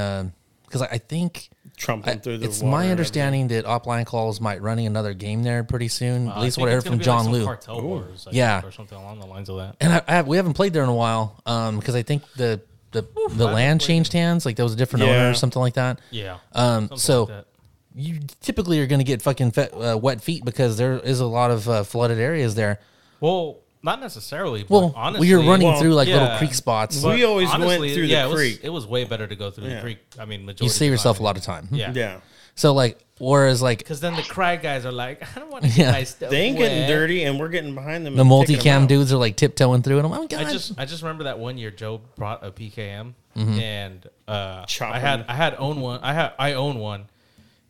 because 0.64 0.82
I, 0.82 0.86
I 0.92 0.98
think 0.98 1.50
Trumping 1.76 2.14
I- 2.14 2.16
through 2.16 2.38
the 2.38 2.46
it's 2.46 2.60
water 2.62 2.70
my 2.70 2.90
understanding 2.90 3.48
that 3.48 3.66
Offline 3.66 4.06
Calls 4.06 4.40
might 4.40 4.62
running 4.62 4.86
another 4.86 5.12
game 5.12 5.42
there 5.42 5.62
pretty 5.62 5.88
soon. 5.88 6.28
Uh, 6.28 6.36
At 6.36 6.40
least 6.40 6.56
what 6.58 6.68
I 6.70 6.72
heard 6.72 6.84
from 6.84 6.92
be 6.92 6.96
like 6.98 7.04
John 7.04 7.24
some 7.24 7.32
Liu. 7.34 7.46
Wars, 7.82 8.28
Yeah. 8.32 8.62
or 8.64 8.72
something 8.72 8.96
along 8.96 9.20
the 9.20 9.26
lines 9.26 9.48
of 9.50 9.56
that. 9.58 9.76
And 9.80 9.92
I, 9.92 10.02
I 10.08 10.22
we 10.22 10.36
haven't 10.38 10.54
played 10.54 10.72
there 10.72 10.82
in 10.84 10.88
a 10.88 10.94
while 10.94 11.36
because 11.44 11.94
I 11.94 12.02
think 12.02 12.22
the 12.36 12.60
the, 12.94 13.02
the 13.02 13.20
haven't 13.28 13.52
land 13.54 13.80
played 13.80 13.86
changed 13.86 14.12
hands. 14.14 14.46
Like 14.46 14.56
there 14.56 14.64
was 14.64 14.72
a 14.72 14.76
different 14.76 15.02
owner 15.04 15.12
Yeah. 15.12 15.30
or 15.30 15.34
something 15.34 15.60
like 15.60 15.74
that. 15.74 16.00
Yeah. 16.10 16.38
Um, 16.52 16.84
something 16.88 16.98
so 16.98 17.20
like 17.24 17.28
that. 17.28 17.46
you 17.94 18.20
typically 18.40 18.80
are 18.80 18.86
going 18.86 19.00
to 19.00 19.04
get 19.04 19.20
fucking 19.22 19.50
fe- 19.52 19.68
uh, 19.70 19.96
wet 19.98 20.20
feet 20.22 20.44
because 20.44 20.76
there 20.78 20.98
is 20.98 21.20
a 21.20 21.26
lot 21.26 21.50
of 21.50 21.68
uh, 21.68 21.84
flooded 21.84 22.18
areas 22.18 22.54
there. 22.54 22.80
well, 23.20 23.58
not 23.82 24.00
necessarily. 24.00 24.62
But 24.62 24.70
Well, 24.70 24.92
honestly, 24.96 25.28
you're 25.28 25.42
running 25.42 25.68
Well, 25.68 25.78
through 25.78 25.92
like 25.92 26.08
little 26.08 26.26
yeah. 26.26 26.38
creek 26.38 26.54
spots. 26.54 27.02
But- 27.02 27.16
We 27.16 27.24
always 27.24 27.50
went 27.50 27.64
honestly, 27.64 27.92
through 27.92 28.06
the 28.06 28.12
yeah, 28.14 28.24
it 28.24 28.28
was- 28.30 28.36
creek. 28.40 28.60
It 28.62 28.70
was, 28.70 28.86
way 28.86 29.04
better 29.04 29.26
to 29.26 29.36
go 29.36 29.50
through 29.50 29.66
Yeah. 29.68 29.74
the 29.74 29.80
creek. 29.82 29.98
I 30.18 30.24
mean, 30.24 30.46
majority 30.46 30.64
you 30.64 30.68
of 30.70 30.72
save 30.72 30.88
the 30.88 30.92
yourself 30.94 31.16
a 31.16 31.18
time. 31.18 31.24
lot 31.26 31.36
of 31.36 31.42
time. 31.42 31.68
Yeah. 31.70 31.92
Yeah, 31.94 32.20
So 32.54 32.72
like, 32.72 33.03
whereas 33.18 33.62
like 33.62 33.78
Because 33.78 34.00
then 34.00 34.14
the 34.16 34.22
Crye 34.22 34.60
guys 34.60 34.84
are 34.84 34.92
like, 34.92 35.22
I 35.36 35.40
don't 35.40 35.50
want 35.50 35.64
to 35.64 35.70
Yeah. 35.70 35.76
get 35.76 35.92
my 35.92 36.04
stuff 36.04 36.30
they 36.30 36.40
ain't 36.42 36.58
getting 36.58 36.80
wet. 36.80 36.88
dirty, 36.88 37.24
and 37.24 37.38
we're 37.38 37.48
getting 37.48 37.74
behind 37.74 38.04
them. 38.06 38.16
the 38.16 38.22
and 38.22 38.30
taking 38.46 38.56
multicam 38.62 38.82
out. 38.82 38.88
dudes 38.88 39.12
are 39.12 39.16
like 39.18 39.36
tiptoeing 39.36 39.82
through, 39.82 39.98
and 39.98 40.06
I'm 40.06 40.10
like, 40.10 40.20
oh, 40.20 40.26
God. 40.26 40.46
I 40.46 40.52
just 40.52 40.72
I 40.78 40.84
just 40.84 41.02
remember 41.02 41.24
that 41.24 41.38
one 41.38 41.58
year 41.58 41.70
Joe 41.70 42.00
brought 42.16 42.44
a 42.44 42.50
PKM 42.50 43.14
Mm-hmm. 43.36 43.58
and 43.58 44.08
uh, 44.28 44.64
Chop 44.66 44.94
I 44.94 45.00
had 45.00 45.20
'em. 45.20 45.26
I 45.28 45.34
had 45.34 45.56
own 45.58 45.80
one 45.80 45.98
I 46.04 46.12
had 46.12 46.32
I 46.38 46.52
own 46.52 46.78
one 46.78 47.06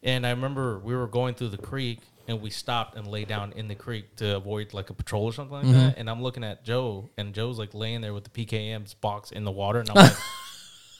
and 0.02 0.26
I 0.26 0.30
remember 0.30 0.78
we 0.78 0.94
were 0.94 1.06
going 1.06 1.32
through 1.34 1.48
the 1.48 1.56
creek 1.56 2.00
and 2.28 2.42
we 2.42 2.50
stopped 2.50 2.96
and 2.98 3.06
lay 3.06 3.24
down 3.24 3.52
in 3.52 3.68
the 3.68 3.74
creek 3.74 4.14
to 4.16 4.36
avoid 4.36 4.74
like 4.74 4.90
a 4.90 4.92
patrol 4.92 5.24
or 5.24 5.32
something 5.32 5.54
like 5.56 5.64
Mm-hmm. 5.64 5.72
that 5.72 5.94
and 5.96 6.10
I'm 6.10 6.20
looking 6.22 6.44
at 6.44 6.64
Joe 6.64 7.08
and 7.16 7.32
Joe's 7.32 7.58
like 7.58 7.72
laying 7.72 8.02
there 8.02 8.12
with 8.12 8.24
the 8.24 8.44
PKM's 8.44 8.92
box 8.92 9.30
in 9.30 9.44
the 9.44 9.50
water 9.50 9.78
and 9.80 9.88
I'm 9.88 9.94
like 9.96 10.12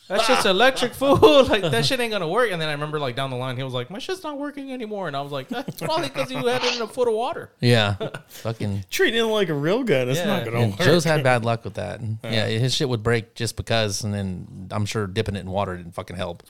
That's 0.09 0.27
just 0.27 0.45
electric 0.57 0.93
fool. 0.95 1.45
Like 1.49 1.63
that 1.63 1.85
shit 1.87 1.99
ain't 2.01 2.13
gonna 2.13 2.29
work. 2.29 2.51
And 2.53 2.61
then 2.61 2.69
I 2.69 2.73
remember 2.73 2.99
like 2.99 3.17
down 3.17 3.31
the 3.31 3.37
line, 3.37 3.57
he 3.57 3.63
was 3.63 3.73
like, 3.75 3.91
"My 3.91 3.99
shit's 3.99 4.23
not 4.23 4.39
working 4.39 4.73
anymore." 4.73 5.07
And 5.09 5.17
I 5.17 5.21
was 5.23 5.33
like, 5.33 5.49
"That's 5.49 5.81
probably 5.81 6.09
because 6.09 6.31
you 6.31 6.39
had 6.47 6.63
it 6.63 6.77
in 6.77 6.83
a 6.83 6.87
foot 6.87 7.09
of 7.09 7.15
water." 7.15 7.51
yeah, 7.61 7.97
fucking. 8.29 8.85
treating 8.91 9.19
it 9.21 9.25
like 9.25 9.49
a 9.49 9.55
real 9.55 9.83
gun. 9.83 10.09
It's 10.09 10.19
Yeah. 10.19 10.27
not 10.27 10.45
gonna 10.45 10.59
And 10.59 10.73
work. 10.73 10.81
Joe's 10.81 11.05
had 11.05 11.23
bad 11.23 11.45
luck 11.45 11.65
with 11.65 11.75
that. 11.75 12.01
And, 12.01 12.19
yeah, 12.23 12.47
his 12.47 12.75
shit 12.75 12.89
would 12.89 13.03
break 13.03 13.35
just 13.35 13.57
because, 13.57 14.05
and 14.05 14.13
then 14.13 14.69
I'm 14.71 14.85
sure 14.87 15.07
dipping 15.07 15.37
it 15.37 15.41
in 15.41 15.51
water 15.51 15.77
didn't 15.77 15.93
fucking 15.95 16.17
help. 16.17 16.43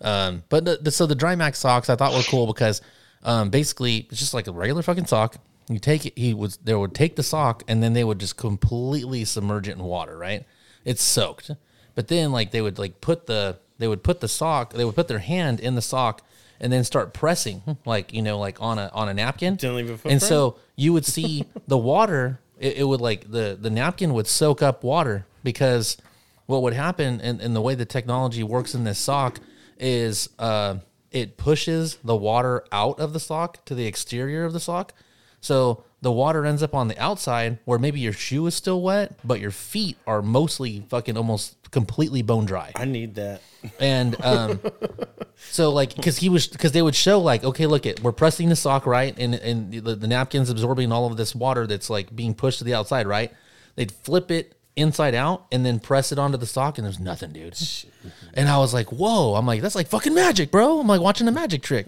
um, 0.00 0.42
but 0.48 0.64
the, 0.64 0.78
the, 0.80 0.90
so 0.90 1.06
the 1.06 1.16
Drymax 1.16 1.56
socks 1.56 1.88
I 1.90 1.96
thought 1.96 2.12
were 2.14 2.22
cool 2.22 2.46
because 2.46 2.80
Um, 3.24 3.50
basically, 3.50 4.06
it's 4.10 4.20
just 4.20 4.34
like 4.34 4.46
a 4.46 4.52
regular 4.52 4.82
fucking 4.82 5.06
sock. 5.06 5.36
You 5.68 5.78
take 5.78 6.06
it. 6.06 6.16
He 6.16 6.32
was 6.34 6.56
they 6.58 6.74
would 6.74 6.94
take 6.94 7.16
the 7.16 7.22
sock 7.22 7.62
and 7.68 7.82
then 7.82 7.92
they 7.92 8.04
would 8.04 8.18
just 8.20 8.36
completely 8.36 9.24
submerge 9.24 9.68
it 9.68 9.72
in 9.72 9.82
water. 9.82 10.16
Right, 10.16 10.44
it's 10.84 11.02
soaked. 11.02 11.50
But 11.98 12.06
then 12.06 12.30
like 12.30 12.52
they 12.52 12.62
would 12.62 12.78
like 12.78 13.00
put 13.00 13.26
the 13.26 13.58
they 13.78 13.88
would 13.88 14.04
put 14.04 14.20
the 14.20 14.28
sock. 14.28 14.72
They 14.72 14.84
would 14.84 14.94
put 14.94 15.08
their 15.08 15.18
hand 15.18 15.58
in 15.58 15.74
the 15.74 15.82
sock 15.82 16.22
and 16.60 16.72
then 16.72 16.84
start 16.84 17.12
pressing 17.12 17.76
like 17.84 18.12
you 18.12 18.22
know 18.22 18.38
like 18.38 18.62
on 18.62 18.78
a 18.78 18.88
on 18.94 19.08
a 19.08 19.14
napkin. 19.14 19.56
Didn't 19.56 19.74
leave 19.74 20.06
a 20.06 20.08
and 20.08 20.22
so 20.22 20.58
you 20.76 20.92
would 20.92 21.04
see 21.04 21.44
the 21.66 21.76
water. 21.76 22.38
It, 22.56 22.76
it 22.76 22.84
would 22.84 23.00
like 23.00 23.28
the 23.28 23.58
the 23.60 23.68
napkin 23.68 24.14
would 24.14 24.28
soak 24.28 24.62
up 24.62 24.84
water 24.84 25.26
because 25.42 25.96
what 26.46 26.62
would 26.62 26.72
happen 26.72 27.20
and, 27.20 27.40
and 27.40 27.56
the 27.56 27.60
way 27.60 27.74
the 27.74 27.84
technology 27.84 28.44
works 28.44 28.76
in 28.76 28.84
this 28.84 29.00
sock 29.00 29.40
is 29.76 30.28
uh, 30.38 30.76
it 31.10 31.36
pushes 31.36 31.96
the 32.04 32.14
water 32.14 32.64
out 32.70 33.00
of 33.00 33.12
the 33.12 33.18
sock 33.18 33.64
to 33.64 33.74
the 33.74 33.86
exterior 33.86 34.44
of 34.44 34.52
the 34.52 34.60
sock. 34.60 34.92
So 35.40 35.82
the 36.00 36.12
water 36.12 36.46
ends 36.46 36.62
up 36.62 36.74
on 36.74 36.86
the 36.86 36.98
outside 36.98 37.58
where 37.64 37.78
maybe 37.78 37.98
your 37.98 38.12
shoe 38.12 38.46
is 38.46 38.54
still 38.54 38.82
wet, 38.82 39.14
but 39.24 39.40
your 39.40 39.50
feet 39.50 39.96
are 40.06 40.22
mostly 40.22 40.84
fucking 40.88 41.16
almost 41.16 41.57
completely 41.70 42.22
bone 42.22 42.44
dry 42.46 42.72
I 42.74 42.84
need 42.84 43.14
that. 43.16 43.40
and 43.80 44.16
um 44.24 44.60
so 45.50 45.70
like 45.70 45.94
because 45.94 46.18
he 46.18 46.28
was 46.28 46.46
because 46.46 46.72
they 46.72 46.82
would 46.82 46.94
show 46.94 47.20
like 47.20 47.44
okay 47.44 47.66
look 47.66 47.86
it 47.86 48.02
we're 48.02 48.12
pressing 48.12 48.48
the 48.48 48.56
sock 48.56 48.86
right 48.86 49.14
and 49.18 49.34
and 49.34 49.72
the, 49.72 49.94
the 49.94 50.06
napkins 50.06 50.50
absorbing 50.50 50.92
all 50.92 51.06
of 51.06 51.16
this 51.16 51.34
water 51.34 51.66
that's 51.66 51.90
like 51.90 52.14
being 52.14 52.34
pushed 52.34 52.58
to 52.58 52.64
the 52.64 52.74
outside 52.74 53.06
right 53.06 53.32
they'd 53.76 53.92
flip 53.92 54.30
it 54.30 54.54
inside 54.76 55.14
out 55.14 55.46
and 55.50 55.66
then 55.66 55.80
press 55.80 56.12
it 56.12 56.18
onto 56.18 56.36
the 56.38 56.46
sock 56.46 56.78
and 56.78 56.84
there's 56.86 57.00
nothing 57.00 57.32
dude 57.32 57.56
and 58.34 58.48
i 58.48 58.56
was 58.58 58.72
like 58.72 58.90
whoa 58.92 59.34
i'm 59.34 59.44
like 59.46 59.60
that's 59.60 59.74
like 59.74 59.88
fucking 59.88 60.14
magic 60.14 60.50
bro 60.50 60.78
i'm 60.80 60.86
like 60.86 61.00
watching 61.00 61.26
a 61.28 61.32
magic 61.32 61.62
trick 61.62 61.86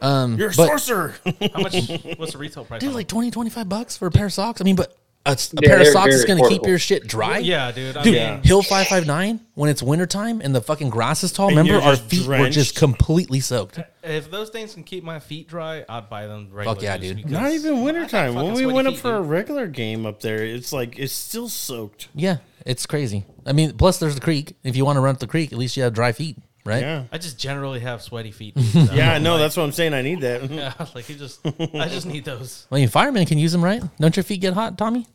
Um, 0.00 0.38
You're 0.38 0.48
a 0.48 0.54
but- 0.56 0.68
sorcerer. 0.68 1.14
How 1.52 1.60
much? 1.60 1.74
what's 2.16 2.32
the 2.32 2.38
retail 2.38 2.64
price? 2.64 2.80
dude 2.80 2.88
on 2.88 2.94
like 2.94 3.08
20 3.08 3.30
25 3.30 3.68
bucks 3.68 3.96
for 3.96 4.06
a 4.06 4.10
pair 4.10 4.24
of 4.26 4.32
socks 4.32 4.60
i 4.60 4.64
mean 4.64 4.74
but 4.76 4.96
a, 5.26 5.30
s- 5.30 5.52
a 5.52 5.56
Yeah, 5.62 5.68
pair 5.68 5.80
of 5.80 5.86
socks 5.88 6.14
is 6.14 6.24
gonna 6.24 6.48
keep 6.48 6.64
your 6.66 6.78
shit 6.78 7.06
dry? 7.06 7.38
Yeah, 7.38 7.72
dude. 7.72 7.96
I 7.96 8.02
Dude, 8.02 8.14
mean, 8.14 8.42
Hill 8.42 8.62
559, 8.62 9.40
when 9.54 9.68
it's 9.70 9.82
wintertime 9.82 10.40
and 10.40 10.54
the 10.54 10.60
fucking 10.60 10.90
grass 10.90 11.22
is 11.24 11.32
tall, 11.32 11.48
And 11.48 11.56
remember 11.58 11.84
our 11.84 11.96
just 11.96 12.04
feet 12.08 12.26
were 12.26 12.48
just 12.50 12.76
completely 12.76 13.40
soaked. 13.40 13.78
if 14.02 14.30
those 14.30 14.50
things 14.50 14.74
can 14.74 14.84
keep 14.84 15.04
my 15.04 15.18
feet 15.18 15.48
dry, 15.48 15.84
I'd 15.88 16.08
buy 16.08 16.26
them. 16.26 16.48
Regular 16.52 16.80
yeah, 16.82 16.96
dude. 16.96 17.30
Not 17.30 17.52
even 17.52 17.78
I 17.78 17.82
wintertime. 17.82 18.34
When 18.34 18.54
we 18.54 18.66
went 18.66 18.86
up 18.88 18.94
feet, 18.94 19.00
for 19.02 19.16
a 19.16 19.22
regular 19.22 19.66
game 19.66 20.06
up 20.06 20.20
there, 20.20 20.44
it's 20.44 20.72
like 20.72 20.98
it's 20.98 21.12
still 21.12 21.48
soaked. 21.48 22.08
Yeah, 22.14 22.38
it's 22.64 22.86
crazy. 22.86 23.24
I 23.44 23.52
mean, 23.52 23.76
plus 23.76 23.98
there's 23.98 24.14
the 24.14 24.20
creek. 24.20 24.54
If 24.64 24.76
you 24.76 24.84
want 24.84 24.96
to 24.96 25.00
run 25.00 25.14
up 25.14 25.20
the 25.20 25.26
creek, 25.26 25.52
at 25.52 25.58
least 25.58 25.76
you 25.76 25.82
have 25.84 25.92
dry 25.94 26.12
feet, 26.12 26.36
right? 26.64 26.80
Yeah. 26.82 27.04
I 27.12 27.18
just 27.18 27.38
generally 27.38 27.80
have 27.80 28.02
sweaty 28.02 28.32
feet. 28.32 28.54
So 28.76 28.80
Yeah, 28.92 29.12
I 29.12 29.16
I'm 29.16 29.22
know. 29.22 29.32
like- 29.32 29.40
That's 29.42 29.56
what 29.56 29.62
I'm 29.64 29.72
saying. 29.72 29.94
I 29.94 30.02
need 30.02 30.20
that. 30.22 30.50
Yeah, 30.50 30.72
like 30.94 31.08
you 31.08 31.14
just, 31.16 31.40
I 31.46 31.88
just 31.88 32.06
need 32.12 32.24
those. 32.24 32.66
Well, 32.70 32.80
you 32.80 32.88
firemen 32.88 33.24
can 33.26 33.38
use 33.38 33.52
them, 33.52 33.62
right? 33.64 33.82
Don't 34.00 34.16
your 34.16 34.24
feet 34.24 34.40
get 34.40 34.54
hot, 34.54 34.76
Tommy? 34.78 35.06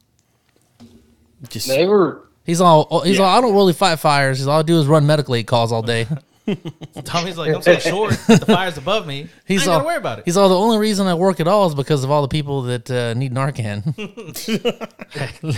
Just 1.49 1.67
They 1.67 1.86
were 1.86 2.27
He's 2.43 2.60
all 2.60 3.01
he's 3.01 3.19
all. 3.19 3.27
I 3.27 3.39
don't 3.39 3.54
really 3.54 3.73
fight 3.73 3.99
fires. 3.99 4.39
He's 4.39 4.47
all 4.47 4.60
I 4.60 4.63
do 4.63 4.80
is 4.80 4.88
run 4.88 5.06
medical 5.06 5.36
aid 5.36 5.45
calls 5.47 5.71
all 5.71 5.84
day. 5.84 6.08
Tommy's 7.04 7.38
like, 7.38 7.54
I'm 7.54 7.62
so 7.62 7.77
short. 7.80 8.12
the 8.27 8.45
fire's 8.47 8.77
above 8.77 9.06
me. 9.06 9.30
He's 9.45 9.62
I 9.62 9.63
ain't 9.63 9.69
all 9.71 9.77
gotta 9.77 9.86
worry 9.86 9.97
about 9.97 10.19
it. 10.19 10.25
He's 10.25 10.38
all 10.38 10.49
the 10.49 10.58
only 10.58 10.80
reason 10.80 11.06
I 11.06 11.13
work 11.13 11.39
at 11.39 11.47
all 11.47 11.67
is 11.67 11.75
because 11.75 12.04
of 12.04 12.10
all 12.10 12.23
the 12.23 12.27
people 12.27 12.63
that 12.63 12.89
uh, 12.89 13.13
need 13.13 13.32
Narcan. 13.32 13.84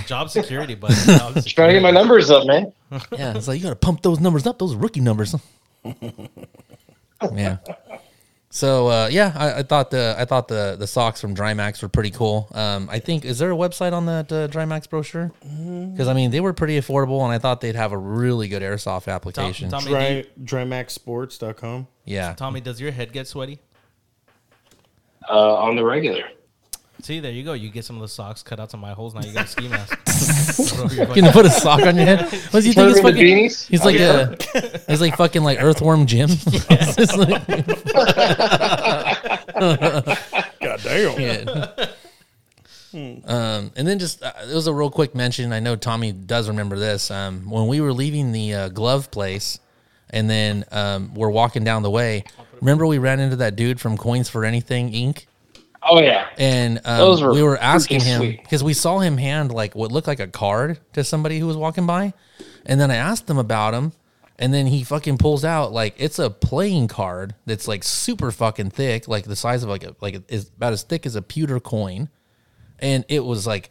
Job 0.07 0.29
security, 0.29 0.75
buddy. 0.75 0.93
Job 1.05 1.35
just 1.35 1.55
trying 1.55 1.69
to 1.69 1.73
get 1.75 1.81
my 1.81 1.91
numbers 1.91 2.29
up, 2.29 2.45
man. 2.45 2.73
yeah, 3.13 3.35
it's 3.35 3.47
like 3.47 3.59
you 3.59 3.63
got 3.63 3.69
to 3.69 3.75
pump 3.77 4.01
those 4.01 4.19
numbers 4.19 4.45
up. 4.45 4.59
Those 4.59 4.75
rookie 4.75 4.99
numbers. 4.99 5.33
yeah. 7.33 7.57
So 8.55 8.87
uh, 8.87 9.07
yeah, 9.11 9.33
I, 9.35 9.53
I 9.59 9.63
thought 9.63 9.89
the 9.89 10.15
I 10.15 10.25
thought 10.25 10.47
the 10.47 10.75
the 10.77 10.85
socks 10.85 11.19
from 11.19 11.35
Drymax 11.35 11.81
were 11.81 11.89
pretty 11.89 12.11
cool. 12.11 12.47
Um, 12.53 12.87
I 12.91 12.99
think 12.99 13.25
is 13.25 13.39
there 13.39 13.51
a 13.51 13.55
website 13.55 13.93
on 13.93 14.05
that 14.05 14.31
uh, 14.31 14.47
Drymax 14.47 14.87
brochure? 14.87 15.31
Because 15.41 16.07
I 16.07 16.13
mean 16.13 16.29
they 16.29 16.39
were 16.39 16.53
pretty 16.53 16.79
affordable, 16.79 17.23
and 17.23 17.31
I 17.33 17.39
thought 17.39 17.61
they'd 17.61 17.75
have 17.75 17.93
a 17.93 17.97
really 17.97 18.47
good 18.47 18.61
airsoft 18.61 19.11
application. 19.11 19.71
Tom- 19.71 19.81
Tommy, 19.83 20.07
do 20.07 20.15
you- 20.17 20.45
Dry, 20.45 20.65
drymaxsports.com. 20.65 21.87
yeah, 22.05 22.33
Tommy, 22.35 22.61
does 22.61 22.79
your 22.79 22.91
head 22.91 23.11
get 23.11 23.27
sweaty? 23.27 23.57
Uh, 25.27 25.55
on 25.55 25.75
the 25.75 25.83
regular. 25.83 26.23
See, 27.03 27.19
there 27.19 27.33
you 27.33 27.43
go. 27.43 27.51
You 27.51 27.69
get 27.69 27.83
some 27.83 27.97
of 27.97 28.01
the 28.01 28.07
socks 28.07 28.41
cut 28.43 28.61
out 28.61 28.71
some 28.71 28.79
my 28.79 28.93
holes. 28.93 29.13
Now 29.13 29.19
you 29.21 29.33
got 29.33 29.43
a 29.43 29.47
ski 29.49 29.67
mask. 29.67 29.99
Throw 30.73 30.85
your 30.87 31.09
you 31.09 31.15
gonna 31.21 31.33
put 31.33 31.45
a 31.45 31.49
sock 31.49 31.81
on 31.81 31.97
your 31.97 32.05
head? 32.05 32.21
What 32.51 32.61
do 32.63 32.67
you 32.67 32.73
think? 32.73 32.87
He's 32.89 33.01
fucking. 33.01 33.17
beanies? 33.25 33.67
He's 33.67 33.83
like 33.83 33.99
a. 33.99 34.37
He's 34.87 35.01
like 35.01 35.17
fucking 35.17 35.43
like 35.43 35.61
Earthworm 35.61 36.05
Jim. 36.05 36.29
It's 36.69 37.17
like- 37.17 37.45
God 40.61 40.79
damn. 40.83 41.19
Yeah. 41.19 41.87
Um, 43.25 43.71
and 43.75 43.87
then 43.87 43.97
just 43.99 44.21
uh, 44.23 44.31
it 44.49 44.53
was 44.53 44.67
a 44.67 44.73
real 44.73 44.91
quick 44.91 45.15
mention. 45.15 45.51
I 45.51 45.59
know 45.59 45.75
Tommy 45.75 46.11
does 46.11 46.47
remember 46.47 46.77
this. 46.77 47.09
Um, 47.11 47.49
when 47.49 47.67
we 47.67 47.81
were 47.81 47.91
leaving 47.91 48.31
the 48.31 48.53
uh, 48.53 48.69
glove 48.69 49.09
place, 49.11 49.59
and 50.11 50.29
then 50.29 50.63
um, 50.71 51.13
we're 51.15 51.31
walking 51.31 51.63
down 51.63 51.81
the 51.83 51.89
way. 51.91 52.23
Remember 52.61 52.85
we 52.87 52.99
ran 52.99 53.19
into 53.19 53.35
that 53.37 53.55
dude 53.57 53.81
from 53.81 53.97
Coins 53.97 54.29
for 54.29 54.45
Anything 54.45 54.91
Inc. 54.93 55.25
Oh 55.85 55.99
yeah. 56.01 56.29
And 56.37 56.79
um, 56.85 56.97
Those 56.97 57.21
were 57.21 57.33
we 57.33 57.43
were 57.43 57.57
asking 57.57 58.01
him 58.01 58.21
because 58.41 58.63
we 58.63 58.73
saw 58.73 58.99
him 58.99 59.17
hand 59.17 59.51
like 59.51 59.75
what 59.75 59.91
looked 59.91 60.07
like 60.07 60.19
a 60.19 60.27
card 60.27 60.79
to 60.93 61.03
somebody 61.03 61.39
who 61.39 61.47
was 61.47 61.57
walking 61.57 61.85
by, 61.85 62.13
and 62.65 62.79
then 62.79 62.89
I 62.91 62.95
asked 62.95 63.27
them 63.27 63.37
about 63.37 63.73
him, 63.73 63.91
and 64.39 64.53
then 64.53 64.65
he 64.67 64.83
fucking 64.83 65.17
pulls 65.17 65.43
out 65.43 65.71
like 65.73 65.95
it's 65.97 66.19
a 66.19 66.29
playing 66.29 66.87
card 66.87 67.35
that's 67.45 67.67
like 67.67 67.83
super 67.83 68.31
fucking 68.31 68.69
thick, 68.71 69.07
like 69.07 69.25
the 69.25 69.35
size 69.35 69.63
of 69.63 69.69
like 69.69 69.83
a 69.83 69.95
like 70.01 70.21
is 70.31 70.49
about 70.55 70.73
as 70.73 70.83
thick 70.83 71.05
as 71.05 71.15
a 71.15 71.21
pewter 71.21 71.59
coin, 71.59 72.09
and 72.79 73.03
it 73.09 73.23
was 73.25 73.45
like 73.45 73.69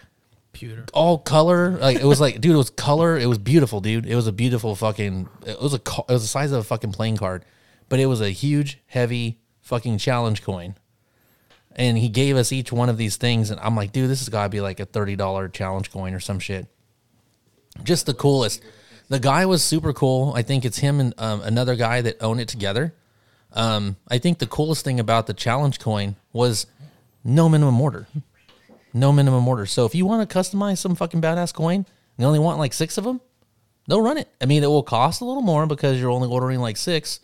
pewter. 0.53 0.85
all 0.92 1.18
color. 1.18 1.70
Like 1.79 1.96
it 1.98 2.05
was 2.05 2.20
like, 2.20 2.40
dude, 2.40 2.53
it 2.55 2.59
was 2.59 2.70
color. 2.70 3.16
It 3.18 3.27
was 3.27 3.38
beautiful, 3.38 3.81
dude. 3.81 4.07
It 4.07 4.14
was 4.16 4.27
a 4.27 4.33
beautiful 4.33 4.77
fucking. 4.77 5.29
It 5.46 5.61
was 5.61 5.72
a. 5.75 5.79
co- 5.79 6.05
It 6.09 6.12
was 6.12 6.22
the 6.22 6.29
size 6.29 6.53
of 6.53 6.59
a 6.61 6.64
fucking 6.64 6.92
playing 6.92 7.16
card, 7.16 7.44
but 7.88 7.98
it 8.01 8.07
was 8.07 8.20
a 8.20 8.31
huge, 8.31 8.81
heavy 8.87 9.38
fucking 9.62 9.96
challenge 9.98 10.42
coin. 10.42 10.75
And 11.76 11.96
he 11.96 12.08
gave 12.08 12.37
us 12.37 12.52
each 12.52 12.70
one 12.70 12.88
of 12.88 12.98
these 12.98 13.16
things, 13.16 13.50
and 13.50 13.58
I'm 13.61 13.74
like, 13.74 13.92
dude, 13.92 14.11
this 14.11 14.20
has 14.20 14.28
got 14.28 14.44
to 14.44 14.48
be 14.48 14.61
like 14.61 14.80
a 14.80 14.85
thirty 14.85 15.16
dollar 15.16 15.48
challenge 15.48 15.90
coin 15.90 16.14
or 16.14 16.20
some 16.20 16.38
shit. 16.38 16.66
Just 17.82 18.06
the 18.06 18.14
coolest. 18.14 18.62
The 19.08 19.18
guy 19.18 19.46
was 19.46 19.62
super 19.62 19.92
cool. 19.92 20.32
I 20.35 20.42
think 20.42 20.64
it's 20.64 20.78
him 20.78 21.00
and 21.00 21.14
um, 21.18 21.40
another 21.42 21.74
guy 21.74 22.00
that 22.02 22.22
own 22.22 22.38
it 22.40 22.48
together. 22.48 22.94
Um, 23.52 23.96
I 24.08 24.18
think 24.18 24.38
the 24.38 24.46
coolest 24.46 24.85
thing 24.85 25.00
about 25.00 25.26
the 25.26 25.35
challenge 25.35 25.78
coin 25.78 26.16
was 26.32 26.66
no 27.24 27.48
minimum 27.48 27.80
order 27.80 28.06
no 28.92 29.12
minimum 29.12 29.46
order. 29.46 29.66
So 29.66 29.87
if 29.87 29.94
you 29.94 30.06
want 30.06 30.28
to 30.28 30.38
customize 30.38 30.78
some 30.78 30.94
fucking 30.94 31.20
badass 31.20 31.54
coin, 31.54 31.87
you 32.18 32.26
only 32.26 32.38
want 32.38 32.58
like 32.58 32.72
six 32.72 32.98
of 32.98 33.04
them, 33.04 33.20
they'll 33.87 34.02
run 34.02 34.18
it. 34.18 34.28
I 34.40 34.46
mean, 34.46 34.62
it 34.62 34.68
will 34.68 34.82
cost 34.82 35.20
a 35.20 35.24
little 35.24 35.42
more 35.42 35.66
because 35.66 35.98
you're 35.98 36.11
only 36.11 36.28
ordering 36.28 36.61
like 36.61 36.76
six, 36.76 37.20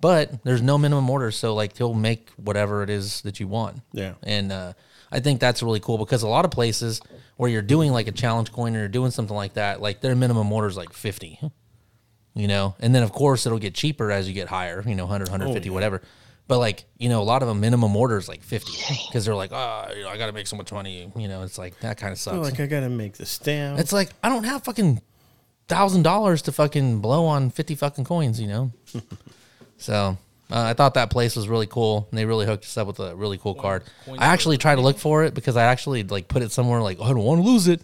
but 0.00 0.42
there's 0.44 0.62
no 0.62 0.78
minimum 0.78 1.08
order. 1.10 1.30
So 1.30 1.54
like 1.54 1.76
he'll 1.76 1.94
make 1.94 2.30
whatever 2.36 2.82
it 2.82 2.90
is 2.90 3.20
that 3.22 3.40
you 3.40 3.48
want. 3.48 3.80
Yeah. 3.92 4.14
And 4.22 4.52
uh, 4.52 4.72
I 5.12 5.20
think 5.20 5.40
that's 5.40 5.62
really 5.62 5.80
cool 5.80 5.98
because 5.98 6.22
a 6.22 6.28
lot 6.28 6.44
of 6.44 6.50
places 6.50 7.00
where 7.36 7.50
you're 7.50 7.62
doing 7.62 7.92
like 7.92 8.06
a 8.06 8.12
challenge 8.12 8.52
coin 8.52 8.76
or 8.76 8.80
you're 8.80 8.88
doing 8.88 9.10
something 9.10 9.36
like 9.36 9.54
that, 9.54 9.80
like 9.80 10.00
their 10.00 10.14
minimum 10.14 10.52
order 10.52 10.68
is 10.68 10.76
like 10.76 10.92
50, 10.92 11.38
you 12.34 12.48
know? 12.48 12.74
And 12.80 12.94
then 12.94 13.02
of 13.02 13.12
course 13.12 13.46
it'll 13.46 13.58
get 13.58 13.74
cheaper 13.74 14.10
as 14.10 14.28
you 14.28 14.34
get 14.34 14.48
higher, 14.48 14.82
you 14.86 14.94
know, 14.94 15.04
100, 15.04 15.28
150, 15.28 15.70
whatever. 15.70 16.02
But 16.48 16.58
like, 16.58 16.84
you 16.98 17.08
know, 17.08 17.22
a 17.22 17.24
lot 17.24 17.42
of 17.42 17.48
them 17.48 17.60
minimum 17.60 17.94
order 17.94 18.18
is 18.18 18.28
like 18.28 18.42
50 18.42 18.72
because 19.06 19.24
they're 19.24 19.36
like, 19.36 19.52
oh, 19.52 19.86
you 19.96 20.02
know, 20.02 20.08
I 20.08 20.18
got 20.18 20.26
to 20.26 20.32
make 20.32 20.48
so 20.48 20.56
much 20.56 20.72
money. 20.72 21.10
You 21.14 21.28
know, 21.28 21.42
it's 21.44 21.58
like 21.58 21.78
that 21.78 21.96
kind 21.96 22.10
of 22.12 22.18
sucks. 22.18 22.34
Feel 22.34 22.42
like 22.42 22.58
I 22.58 22.66
gotta 22.66 22.88
make 22.88 23.12
the 23.12 23.24
stamp. 23.24 23.78
It's 23.78 23.92
like 23.92 24.10
I 24.20 24.28
don't 24.28 24.42
have 24.42 24.64
fucking 24.64 25.00
thousand 25.68 26.02
dollars 26.02 26.42
to 26.42 26.52
fucking 26.52 27.00
blow 27.00 27.24
on 27.26 27.50
fifty 27.50 27.76
fucking 27.76 28.04
coins, 28.04 28.40
you 28.40 28.48
know. 28.48 28.72
so 29.80 30.16
uh, 30.50 30.62
I 30.62 30.72
thought 30.74 30.94
that 30.94 31.10
place 31.10 31.34
was 31.36 31.48
really 31.48 31.66
cool, 31.66 32.06
and 32.10 32.18
they 32.18 32.24
really 32.24 32.46
hooked 32.46 32.64
us 32.64 32.76
up 32.76 32.86
with 32.86 33.00
a 33.00 33.14
really 33.16 33.38
cool 33.38 33.54
card. 33.54 33.82
coins 34.04 34.18
I 34.20 34.26
actually 34.26 34.58
tried 34.58 34.76
to 34.76 34.80
look 34.82 34.98
for 34.98 35.24
it 35.24 35.34
because 35.34 35.56
I 35.56 35.64
actually 35.64 36.02
like 36.04 36.28
put 36.28 36.42
it 36.42 36.52
somewhere 36.52 36.80
like 36.82 36.98
oh, 37.00 37.04
I 37.04 37.08
don't 37.08 37.18
want 37.24 37.42
to 37.42 37.48
lose 37.48 37.66
it, 37.68 37.82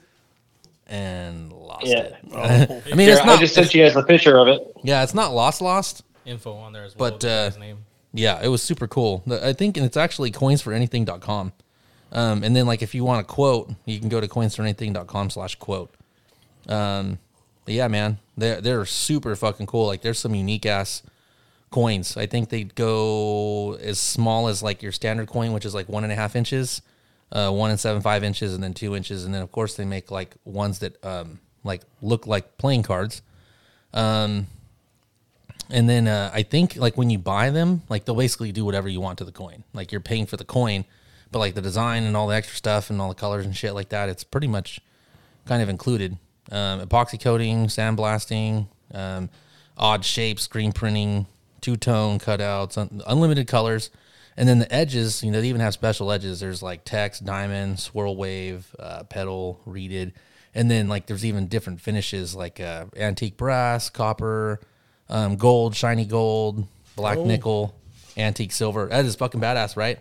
and 0.86 1.52
lost 1.52 1.86
Yeah. 1.86 1.98
it. 2.00 2.14
Oh. 2.32 2.38
I 2.92 2.94
mean, 2.94 3.06
Here, 3.06 3.12
it's 3.12 3.20
I 3.22 3.26
not. 3.26 3.40
just 3.40 3.54
sent 3.54 3.74
you 3.74 3.82
guys 3.84 3.96
a 3.96 4.02
picture 4.02 4.38
of 4.38 4.48
it. 4.48 4.62
yeah, 4.82 5.02
it's 5.02 5.14
not 5.14 5.32
lost, 5.32 5.60
lost. 5.60 6.02
Info 6.24 6.54
on 6.54 6.72
there 6.72 6.84
as 6.84 6.96
well. 6.96 7.10
But, 7.12 7.24
uh, 7.24 7.50
name. 7.58 7.78
Yeah, 8.12 8.40
it 8.42 8.48
was 8.48 8.62
super 8.62 8.86
cool. 8.88 9.22
I 9.30 9.52
think 9.52 9.76
and 9.76 9.84
it's 9.84 9.96
actually 9.96 10.30
coinsforanything.com. 10.32 11.52
Um, 12.12 12.42
and 12.44 12.56
then 12.56 12.66
like 12.66 12.82
if 12.82 12.94
you 12.94 13.04
want 13.04 13.20
a 13.20 13.24
quote, 13.24 13.70
you 13.84 13.98
can 14.00 14.08
go 14.08 14.20
to 14.20 14.26
coinsforanything.com 14.28 15.30
slash 15.30 15.54
quote. 15.56 15.94
Um, 16.68 17.18
but 17.64 17.74
yeah, 17.74 17.88
man, 17.88 18.18
they're 18.36 18.60
they're 18.60 18.86
super 18.86 19.36
fucking 19.36 19.66
cool. 19.66 19.86
Like 19.86 20.00
there's 20.02 20.18
some 20.18 20.34
unique 20.34 20.64
ass 20.66 21.02
coins. 21.70 22.16
I 22.16 22.26
think 22.26 22.48
they 22.48 22.64
go 22.64 23.74
as 23.74 23.98
small 23.98 24.48
as 24.48 24.62
like 24.62 24.82
your 24.82 24.92
standard 24.92 25.28
coin, 25.28 25.52
which 25.52 25.64
is 25.64 25.74
like 25.74 25.88
one 25.88 26.04
and 26.04 26.12
a 26.12 26.16
half 26.16 26.36
inches, 26.36 26.82
uh, 27.32 27.50
one 27.50 27.70
and 27.70 27.80
seven 27.80 28.02
five 28.02 28.24
inches, 28.24 28.54
and 28.54 28.62
then 28.62 28.74
two 28.74 28.94
inches, 28.96 29.24
and 29.24 29.34
then 29.34 29.42
of 29.42 29.50
course 29.52 29.74
they 29.76 29.84
make 29.84 30.10
like 30.10 30.36
ones 30.44 30.78
that 30.78 31.04
um 31.04 31.40
like 31.64 31.82
look 32.00 32.26
like 32.26 32.58
playing 32.58 32.82
cards. 32.82 33.22
Um, 33.92 34.46
And 35.68 35.88
then 35.88 36.06
uh, 36.06 36.30
I 36.32 36.44
think 36.44 36.76
like 36.76 36.96
when 36.96 37.10
you 37.10 37.18
buy 37.18 37.50
them, 37.50 37.82
like 37.88 38.04
they'll 38.04 38.14
basically 38.14 38.52
do 38.52 38.64
whatever 38.64 38.88
you 38.88 39.00
want 39.00 39.18
to 39.18 39.24
the 39.24 39.32
coin. 39.32 39.64
Like 39.72 39.90
you're 39.90 40.00
paying 40.00 40.26
for 40.26 40.36
the 40.36 40.44
coin, 40.44 40.84
but 41.32 41.40
like 41.40 41.54
the 41.54 41.62
design 41.62 42.04
and 42.04 42.16
all 42.16 42.28
the 42.28 42.36
extra 42.36 42.56
stuff 42.56 42.88
and 42.88 43.00
all 43.00 43.08
the 43.08 43.16
colors 43.16 43.44
and 43.44 43.56
shit 43.56 43.74
like 43.74 43.88
that, 43.88 44.08
it's 44.08 44.22
pretty 44.22 44.46
much 44.46 44.80
kind 45.44 45.62
of 45.62 45.68
included. 45.68 46.18
Um, 46.52 46.80
epoxy 46.80 47.20
coating, 47.20 47.66
sandblasting, 47.66 48.68
um, 48.94 49.28
odd 49.76 50.04
shapes, 50.04 50.44
screen 50.44 50.70
printing, 50.70 51.26
two 51.60 51.76
tone 51.76 52.18
cutouts, 52.18 52.78
un- 52.78 53.02
unlimited 53.06 53.46
colors. 53.46 53.90
And 54.36 54.48
then 54.48 54.58
the 54.58 54.72
edges, 54.72 55.22
you 55.22 55.30
know, 55.30 55.40
they 55.40 55.48
even 55.48 55.62
have 55.62 55.72
special 55.72 56.12
edges. 56.12 56.40
There's 56.40 56.62
like 56.62 56.84
text, 56.84 57.24
diamond, 57.24 57.80
swirl 57.80 58.16
wave, 58.16 58.74
uh, 58.78 59.04
pedal, 59.04 59.60
reeded. 59.64 60.12
And 60.54 60.70
then 60.70 60.88
like 60.88 61.06
there's 61.06 61.24
even 61.24 61.48
different 61.48 61.80
finishes 61.80 62.34
like 62.34 62.60
uh, 62.60 62.86
antique 62.96 63.36
brass, 63.36 63.88
copper, 63.88 64.60
um, 65.08 65.36
gold, 65.36 65.74
shiny 65.74 66.04
gold, 66.04 66.66
black 66.96 67.18
nickel, 67.18 67.74
antique 68.16 68.52
silver. 68.52 68.86
That 68.86 69.04
is 69.04 69.14
fucking 69.16 69.40
badass, 69.40 69.76
right? 69.76 69.98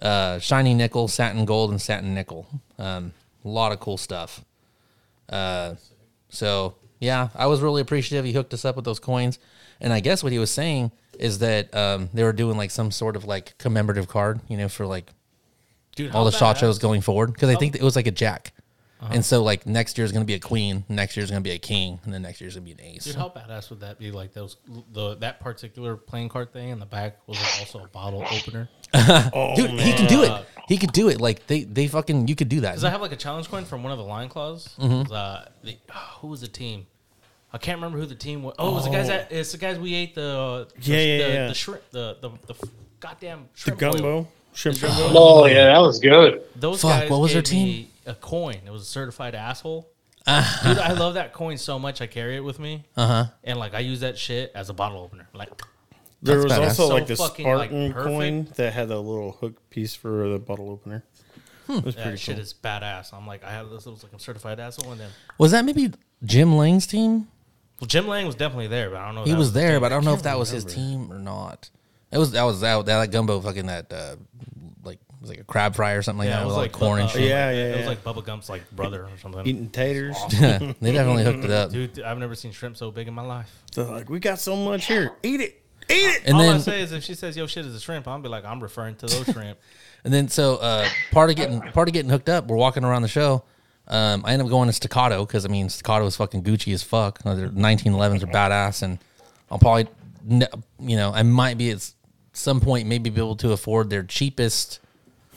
Uh, 0.00 0.38
shiny 0.38 0.74
nickel, 0.74 1.08
satin 1.08 1.44
gold, 1.44 1.70
and 1.70 1.80
satin 1.80 2.14
nickel. 2.14 2.46
Um, 2.78 3.12
a 3.44 3.48
lot 3.48 3.72
of 3.72 3.80
cool 3.80 3.96
stuff. 3.96 4.44
Uh, 5.28 5.74
so 6.28 6.74
yeah, 7.00 7.28
I 7.34 7.46
was 7.46 7.60
really 7.60 7.80
appreciative. 7.80 8.24
He 8.24 8.32
hooked 8.32 8.54
us 8.54 8.64
up 8.64 8.76
with 8.76 8.84
those 8.84 8.98
coins, 8.98 9.38
and 9.80 9.92
I 9.92 10.00
guess 10.00 10.22
what 10.22 10.32
he 10.32 10.38
was 10.38 10.50
saying 10.50 10.92
is 11.18 11.38
that 11.40 11.74
um, 11.74 12.10
they 12.14 12.22
were 12.22 12.32
doing 12.32 12.56
like 12.56 12.70
some 12.70 12.90
sort 12.90 13.16
of 13.16 13.24
like 13.24 13.56
commemorative 13.58 14.08
card, 14.08 14.40
you 14.48 14.56
know, 14.56 14.68
for 14.68 14.86
like 14.86 15.10
Dude, 15.96 16.14
all 16.14 16.24
the 16.24 16.32
shot 16.32 16.56
badass. 16.56 16.60
shows 16.60 16.78
going 16.78 17.00
forward 17.00 17.32
because 17.32 17.48
I 17.48 17.56
think 17.56 17.72
that 17.72 17.80
it 17.80 17.84
was 17.84 17.96
like 17.96 18.06
a 18.06 18.12
jack. 18.12 18.52
Uh-huh. 19.00 19.12
And 19.14 19.24
so, 19.24 19.44
like 19.44 19.64
next 19.64 19.96
year 19.96 20.04
is 20.04 20.10
going 20.10 20.24
to 20.24 20.26
be 20.26 20.34
a 20.34 20.40
queen, 20.40 20.84
next 20.88 21.16
year 21.16 21.22
is 21.22 21.30
going 21.30 21.40
to 21.40 21.48
be 21.48 21.54
a 21.54 21.58
king, 21.58 22.00
and 22.02 22.12
then 22.12 22.22
next 22.22 22.40
year 22.40 22.48
is 22.48 22.56
going 22.56 22.66
to 22.66 22.74
be 22.74 22.82
an 22.82 22.94
ace. 22.94 23.04
Dude, 23.04 23.14
how 23.14 23.28
badass 23.28 23.70
would 23.70 23.78
that 23.80 23.96
be? 23.96 24.10
Like 24.10 24.32
those, 24.32 24.56
the 24.92 25.14
that 25.16 25.38
particular 25.38 25.96
playing 25.96 26.30
card 26.30 26.52
thing 26.52 26.70
in 26.70 26.80
the 26.80 26.86
back 26.86 27.18
was 27.28 27.38
also 27.60 27.84
a 27.84 27.88
bottle 27.88 28.24
opener. 28.30 28.68
Oh, 28.94 29.54
Dude, 29.54 29.70
he 29.72 29.92
can 29.92 30.08
do 30.08 30.22
it. 30.22 30.46
He 30.66 30.78
could 30.78 30.92
do 30.92 31.10
it. 31.10 31.20
Like 31.20 31.46
they, 31.46 31.64
they 31.64 31.88
fucking, 31.88 32.26
you 32.26 32.34
could 32.34 32.48
do 32.48 32.60
that. 32.60 32.76
Does 32.76 32.84
I 32.84 32.90
have 32.90 33.02
like 33.02 33.12
a 33.12 33.16
challenge 33.16 33.50
coin 33.50 33.66
from 33.66 33.82
one 33.82 33.92
of 33.92 33.98
the 33.98 34.04
line 34.04 34.30
claws. 34.30 34.74
Mm-hmm. 34.78 35.12
Uh, 35.12 35.44
the, 35.62 35.76
who 36.20 36.28
was 36.28 36.40
the 36.40 36.48
team? 36.48 36.86
I 37.52 37.58
can't 37.58 37.78
remember 37.78 37.98
who 37.98 38.06
the 38.06 38.14
team 38.14 38.42
was. 38.42 38.54
Oh, 38.58 38.70
it 38.70 38.74
was 38.74 38.84
the 38.84 38.90
guys 38.90 39.08
that 39.08 39.32
it's 39.32 39.52
the 39.52 39.58
guys 39.58 39.78
we 39.78 39.94
ate 39.94 40.14
the 40.14 40.68
the, 40.76 40.92
Yeah, 40.92 40.98
yeah, 41.00 41.18
the, 41.28 41.32
yeah. 41.34 41.46
the 41.48 41.54
shrimp 41.54 41.90
the 41.90 42.16
the, 42.20 42.30
the 42.46 42.68
goddamn 43.00 43.48
the 43.54 43.58
shrimp 43.60 43.80
boil. 43.80 43.92
gumbo, 43.92 44.28
shrimp 44.52 44.80
gumbo. 44.80 45.02
Oh 45.18 45.46
yeah, 45.46 45.64
that 45.72 45.78
was 45.78 45.98
good. 45.98 46.42
Those 46.56 46.82
Fuck, 46.82 46.90
guys 47.02 47.10
what 47.10 47.20
was 47.20 47.32
their 47.32 47.42
gave 47.42 47.52
me 47.52 47.90
a 48.06 48.14
coin. 48.14 48.56
It 48.66 48.70
was 48.70 48.82
a 48.82 48.86
certified 48.86 49.34
asshole. 49.34 49.88
Dude, 50.26 50.78
I 50.78 50.92
love 50.92 51.14
that 51.14 51.32
coin 51.32 51.56
so 51.56 51.78
much. 51.78 52.02
I 52.02 52.06
carry 52.06 52.36
it 52.36 52.44
with 52.44 52.58
me, 52.58 52.84
Uh 52.98 53.06
huh. 53.06 53.24
and 53.44 53.58
like 53.58 53.72
I 53.74 53.78
use 53.78 54.00
that 54.00 54.18
shit 54.18 54.52
as 54.54 54.68
a 54.68 54.74
bottle 54.74 55.00
opener. 55.00 55.26
Like, 55.32 55.48
There 56.22 56.36
was 56.36 56.52
badass. 56.52 56.58
also 56.68 56.88
So 56.88 56.94
like 56.94 57.06
the 57.06 57.16
fucking, 57.16 57.46
like, 57.48 57.70
Spartan 57.70 57.92
coin 57.94 58.48
that 58.56 58.74
had 58.74 58.90
a 58.90 58.98
little 59.00 59.32
hook 59.32 59.70
piece 59.70 59.94
for 59.94 60.28
the 60.28 60.38
bottle 60.38 60.68
opener. 60.70 61.02
It 61.70 61.82
was 61.82 61.94
that 61.94 62.02
pretty 62.02 62.18
shit 62.18 62.34
cool. 62.36 62.42
is 62.42 62.52
badass. 62.52 63.14
I'm 63.14 63.26
like, 63.26 63.42
I 63.42 63.52
have 63.52 63.70
this. 63.70 63.86
It 63.86 63.90
was 63.90 64.02
like 64.02 64.12
a 64.12 64.20
certified 64.20 64.60
asshole, 64.60 64.92
and 64.92 65.00
then 65.00 65.08
Was 65.38 65.52
that 65.52 65.64
maybe 65.64 65.92
Jim 66.22 66.54
Lang's 66.56 66.86
team? 66.86 67.28
Well, 67.80 67.86
Jim 67.86 68.06
Lang 68.08 68.26
was 68.26 68.34
definitely 68.34 68.66
there, 68.68 68.90
but 68.90 68.98
I 69.00 69.06
don't 69.06 69.14
know. 69.14 69.20
if 69.22 69.26
He 69.26 69.32
that 69.32 69.38
was 69.38 69.52
the 69.52 69.60
there, 69.60 69.72
team. 69.72 69.80
but 69.80 69.92
I 69.92 69.94
don't 69.96 70.04
know 70.04 70.14
if 70.14 70.22
that 70.24 70.38
was 70.38 70.50
his 70.50 70.64
team 70.64 71.12
or 71.12 71.18
not. 71.18 71.70
It 72.10 72.18
was 72.18 72.30
that 72.32 72.42
was 72.44 72.60
that 72.62 72.86
that 72.86 72.96
like 72.96 73.10
gumbo 73.10 73.40
fucking 73.40 73.66
that 73.66 73.92
uh, 73.92 74.16
like 74.82 74.96
it 74.98 75.20
was 75.20 75.30
like 75.30 75.40
a 75.40 75.44
crab 75.44 75.76
fry 75.76 75.92
or 75.92 76.02
something 76.02 76.20
like 76.20 76.28
Yeah, 76.28 76.36
that 76.36 76.42
it 76.42 76.46
with 76.46 76.54
was 76.54 76.56
like 76.56 76.72
like 76.72 76.80
corn 76.80 77.00
and 77.00 77.10
shit. 77.10 77.22
Yeah, 77.22 77.50
It 77.50 77.70
yeah, 77.72 77.76
was 77.76 77.86
like 77.86 78.02
Bubba 78.02 78.24
Gump's 78.24 78.48
like 78.48 78.70
brother 78.72 79.04
or 79.04 79.18
something. 79.20 79.46
Eating 79.46 79.68
taters. 79.68 80.16
Yeah, 80.32 80.58
they 80.80 80.92
definitely 80.92 81.24
hooked 81.24 81.44
it 81.44 81.50
up. 81.50 81.70
Dude, 81.70 82.00
I've 82.00 82.18
never 82.18 82.34
seen 82.34 82.52
shrimp 82.52 82.76
so 82.76 82.90
big 82.90 83.08
in 83.08 83.14
my 83.14 83.22
life. 83.22 83.54
They're 83.74 83.84
like, 83.84 84.08
we 84.08 84.20
got 84.20 84.38
so 84.38 84.56
much 84.56 84.86
here. 84.86 85.12
Eat 85.22 85.40
it. 85.40 85.62
Eat 85.90 85.94
it. 85.94 86.22
And 86.26 86.34
All 86.36 86.42
I 86.42 86.46
then 86.46 86.60
say 86.60 86.80
is 86.82 86.92
if 86.92 87.04
she 87.04 87.14
says 87.14 87.36
yo 87.36 87.46
shit 87.46 87.64
is 87.66 87.74
a 87.74 87.80
shrimp, 87.80 88.08
I'll 88.08 88.18
be 88.18 88.28
like, 88.28 88.44
I'm 88.44 88.60
referring 88.62 88.96
to 88.96 89.06
those 89.06 89.24
shrimp. 89.32 89.58
and 90.04 90.12
then 90.12 90.28
so 90.28 90.56
uh, 90.56 90.88
part 91.12 91.28
of 91.30 91.36
getting 91.36 91.60
part 91.60 91.88
of 91.88 91.92
getting 91.94 92.10
hooked 92.10 92.28
up, 92.30 92.46
we're 92.46 92.56
walking 92.56 92.84
around 92.84 93.02
the 93.02 93.08
show. 93.08 93.44
Um, 93.88 94.22
I 94.24 94.32
end 94.34 94.42
up 94.42 94.48
going 94.48 94.68
to 94.68 94.72
Staccato 94.72 95.24
because 95.24 95.44
I 95.44 95.48
mean 95.48 95.68
Staccato 95.68 96.04
is 96.06 96.16
fucking 96.16 96.42
Gucci 96.42 96.72
as 96.74 96.82
fuck. 96.82 97.22
Their 97.22 97.48
1911s 97.48 98.22
are 98.22 98.26
badass, 98.26 98.82
and 98.82 98.98
I'll 99.50 99.58
probably 99.58 99.88
ne- 100.24 100.46
you 100.78 100.96
know 100.96 101.10
I 101.14 101.22
might 101.22 101.56
be 101.58 101.70
at 101.70 101.90
some 102.34 102.60
point 102.60 102.86
maybe 102.86 103.10
be 103.10 103.20
able 103.20 103.36
to 103.36 103.52
afford 103.52 103.90
their 103.90 104.02
cheapest. 104.02 104.80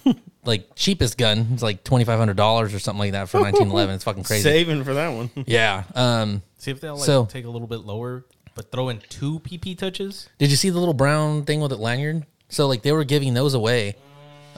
Like 0.44 0.74
cheapest 0.74 1.20
gun, 1.20 1.50
it's 1.54 1.62
like 1.62 1.84
twenty 1.84 2.04
five 2.04 2.18
hundred 2.18 2.36
dollars 2.36 2.74
or 2.74 2.80
something 2.80 2.98
like 2.98 3.12
that 3.12 3.30
for 3.30 3.40
nineteen 3.44 3.70
eleven. 3.70 3.94
It's 3.94 4.04
fucking 4.04 4.24
crazy. 4.24 4.42
Saving 4.42 4.84
for 4.84 4.96
that 4.96 5.10
one. 5.10 5.30
Yeah. 5.46 5.84
Um, 5.94 6.42
See 6.58 6.72
if 6.72 6.82
they'll 6.82 6.96
like 6.96 7.06
So- 7.06 7.26
take 7.26 7.46
a 7.46 7.50
little 7.50 7.68
bit 7.68 7.82
lower, 7.82 8.26
but 8.56 8.72
throw 8.72 8.90
in 8.90 9.02
two 9.08 9.40
PP 9.42 9.78
touches. 9.78 10.30
did 10.40 10.50
you 10.50 10.56
see 10.58 10.72
the 10.72 10.80
little 10.80 10.96
brown 10.96 11.46
thing 11.46 11.62
with 11.62 11.70
the 11.70 11.78
lanyard? 11.78 12.26
So 12.50 12.68
like 12.68 12.82
they 12.82 12.92
were 12.92 13.04
giving 13.04 13.36
those 13.36 13.54
away. 13.54 13.98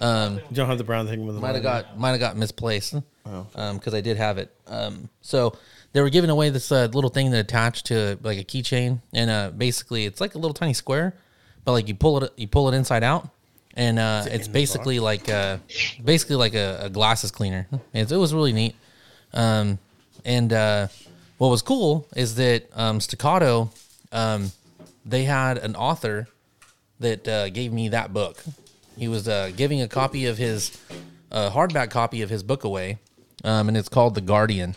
You 0.02 0.56
don't 0.56 0.68
have 0.68 0.78
the 0.78 0.84
brown 0.84 1.08
thing 1.08 1.26
with 1.26 1.36
the 1.36 1.42
Might 1.42 1.56
have 1.56 1.64
got 1.64 1.98
might 2.00 2.12
have 2.12 2.20
got 2.20 2.38
misplaced. 2.38 2.96
Um, 3.56 3.78
because 3.78 3.94
I 3.94 4.02
did 4.02 4.18
have 4.18 4.38
it. 4.38 4.54
Um, 4.68 5.10
so 5.22 5.58
they 5.94 6.02
were 6.02 6.10
giving 6.10 6.30
away 6.30 6.50
this 6.50 6.72
uh, 6.72 6.90
little 6.94 7.10
thing 7.10 7.32
that 7.32 7.40
attached 7.40 7.86
to 7.86 8.20
like 8.22 8.38
a 8.38 8.44
keychain, 8.44 9.00
and 9.14 9.30
uh, 9.30 9.52
basically 9.52 10.06
it's 10.06 10.20
like 10.20 10.36
a 10.36 10.38
little 10.38 10.54
tiny 10.54 10.74
square, 10.74 11.16
but 11.64 11.72
like 11.72 11.88
you 11.88 11.96
pull 11.96 12.22
it 12.24 12.34
you 12.36 12.48
pull 12.48 12.68
it 12.68 12.76
inside 12.76 13.02
out, 13.02 13.30
and 13.76 13.98
uh, 13.98 14.26
it's 14.28 14.50
basically 14.50 15.00
like 15.00 15.30
uh, 15.30 15.58
basically 16.04 16.36
like 16.36 16.54
a, 16.54 16.82
a 16.84 16.90
glasses 16.90 17.32
cleaner. 17.32 17.66
It's, 17.94 18.12
it 18.12 18.18
was 18.18 18.34
really 18.34 18.52
neat. 18.52 18.76
Um, 19.34 19.80
and 20.26 20.52
uh, 20.52 20.88
what 21.38 21.48
was 21.48 21.62
cool 21.62 22.08
is 22.16 22.36
that 22.36 22.70
um, 22.74 23.00
Staccato, 23.00 23.72
um, 24.12 24.52
they 25.06 25.24
had 25.24 25.58
an 25.58 25.76
author 25.76 26.28
that 27.00 27.28
uh, 27.28 27.50
gave 27.50 27.72
me 27.72 27.90
that 27.90 28.14
book. 28.14 28.44
He 28.98 29.08
was 29.08 29.28
uh, 29.28 29.52
giving 29.56 29.82
a 29.82 29.88
copy 29.88 30.26
of 30.26 30.38
his 30.38 30.78
uh, 31.32 31.50
hardback 31.50 31.90
copy 31.90 32.22
of 32.22 32.30
his 32.30 32.44
book 32.44 32.64
away, 32.64 33.00
um, 33.44 33.68
and 33.68 33.78
it's 33.78 33.90
called 33.90 34.16
The 34.16 34.22
Guardian. 34.22 34.76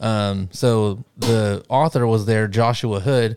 Um, 0.00 0.48
so 0.52 1.04
the 1.16 1.64
author 1.68 2.06
was 2.06 2.26
there, 2.26 2.48
Joshua 2.48 3.00
Hood. 3.00 3.36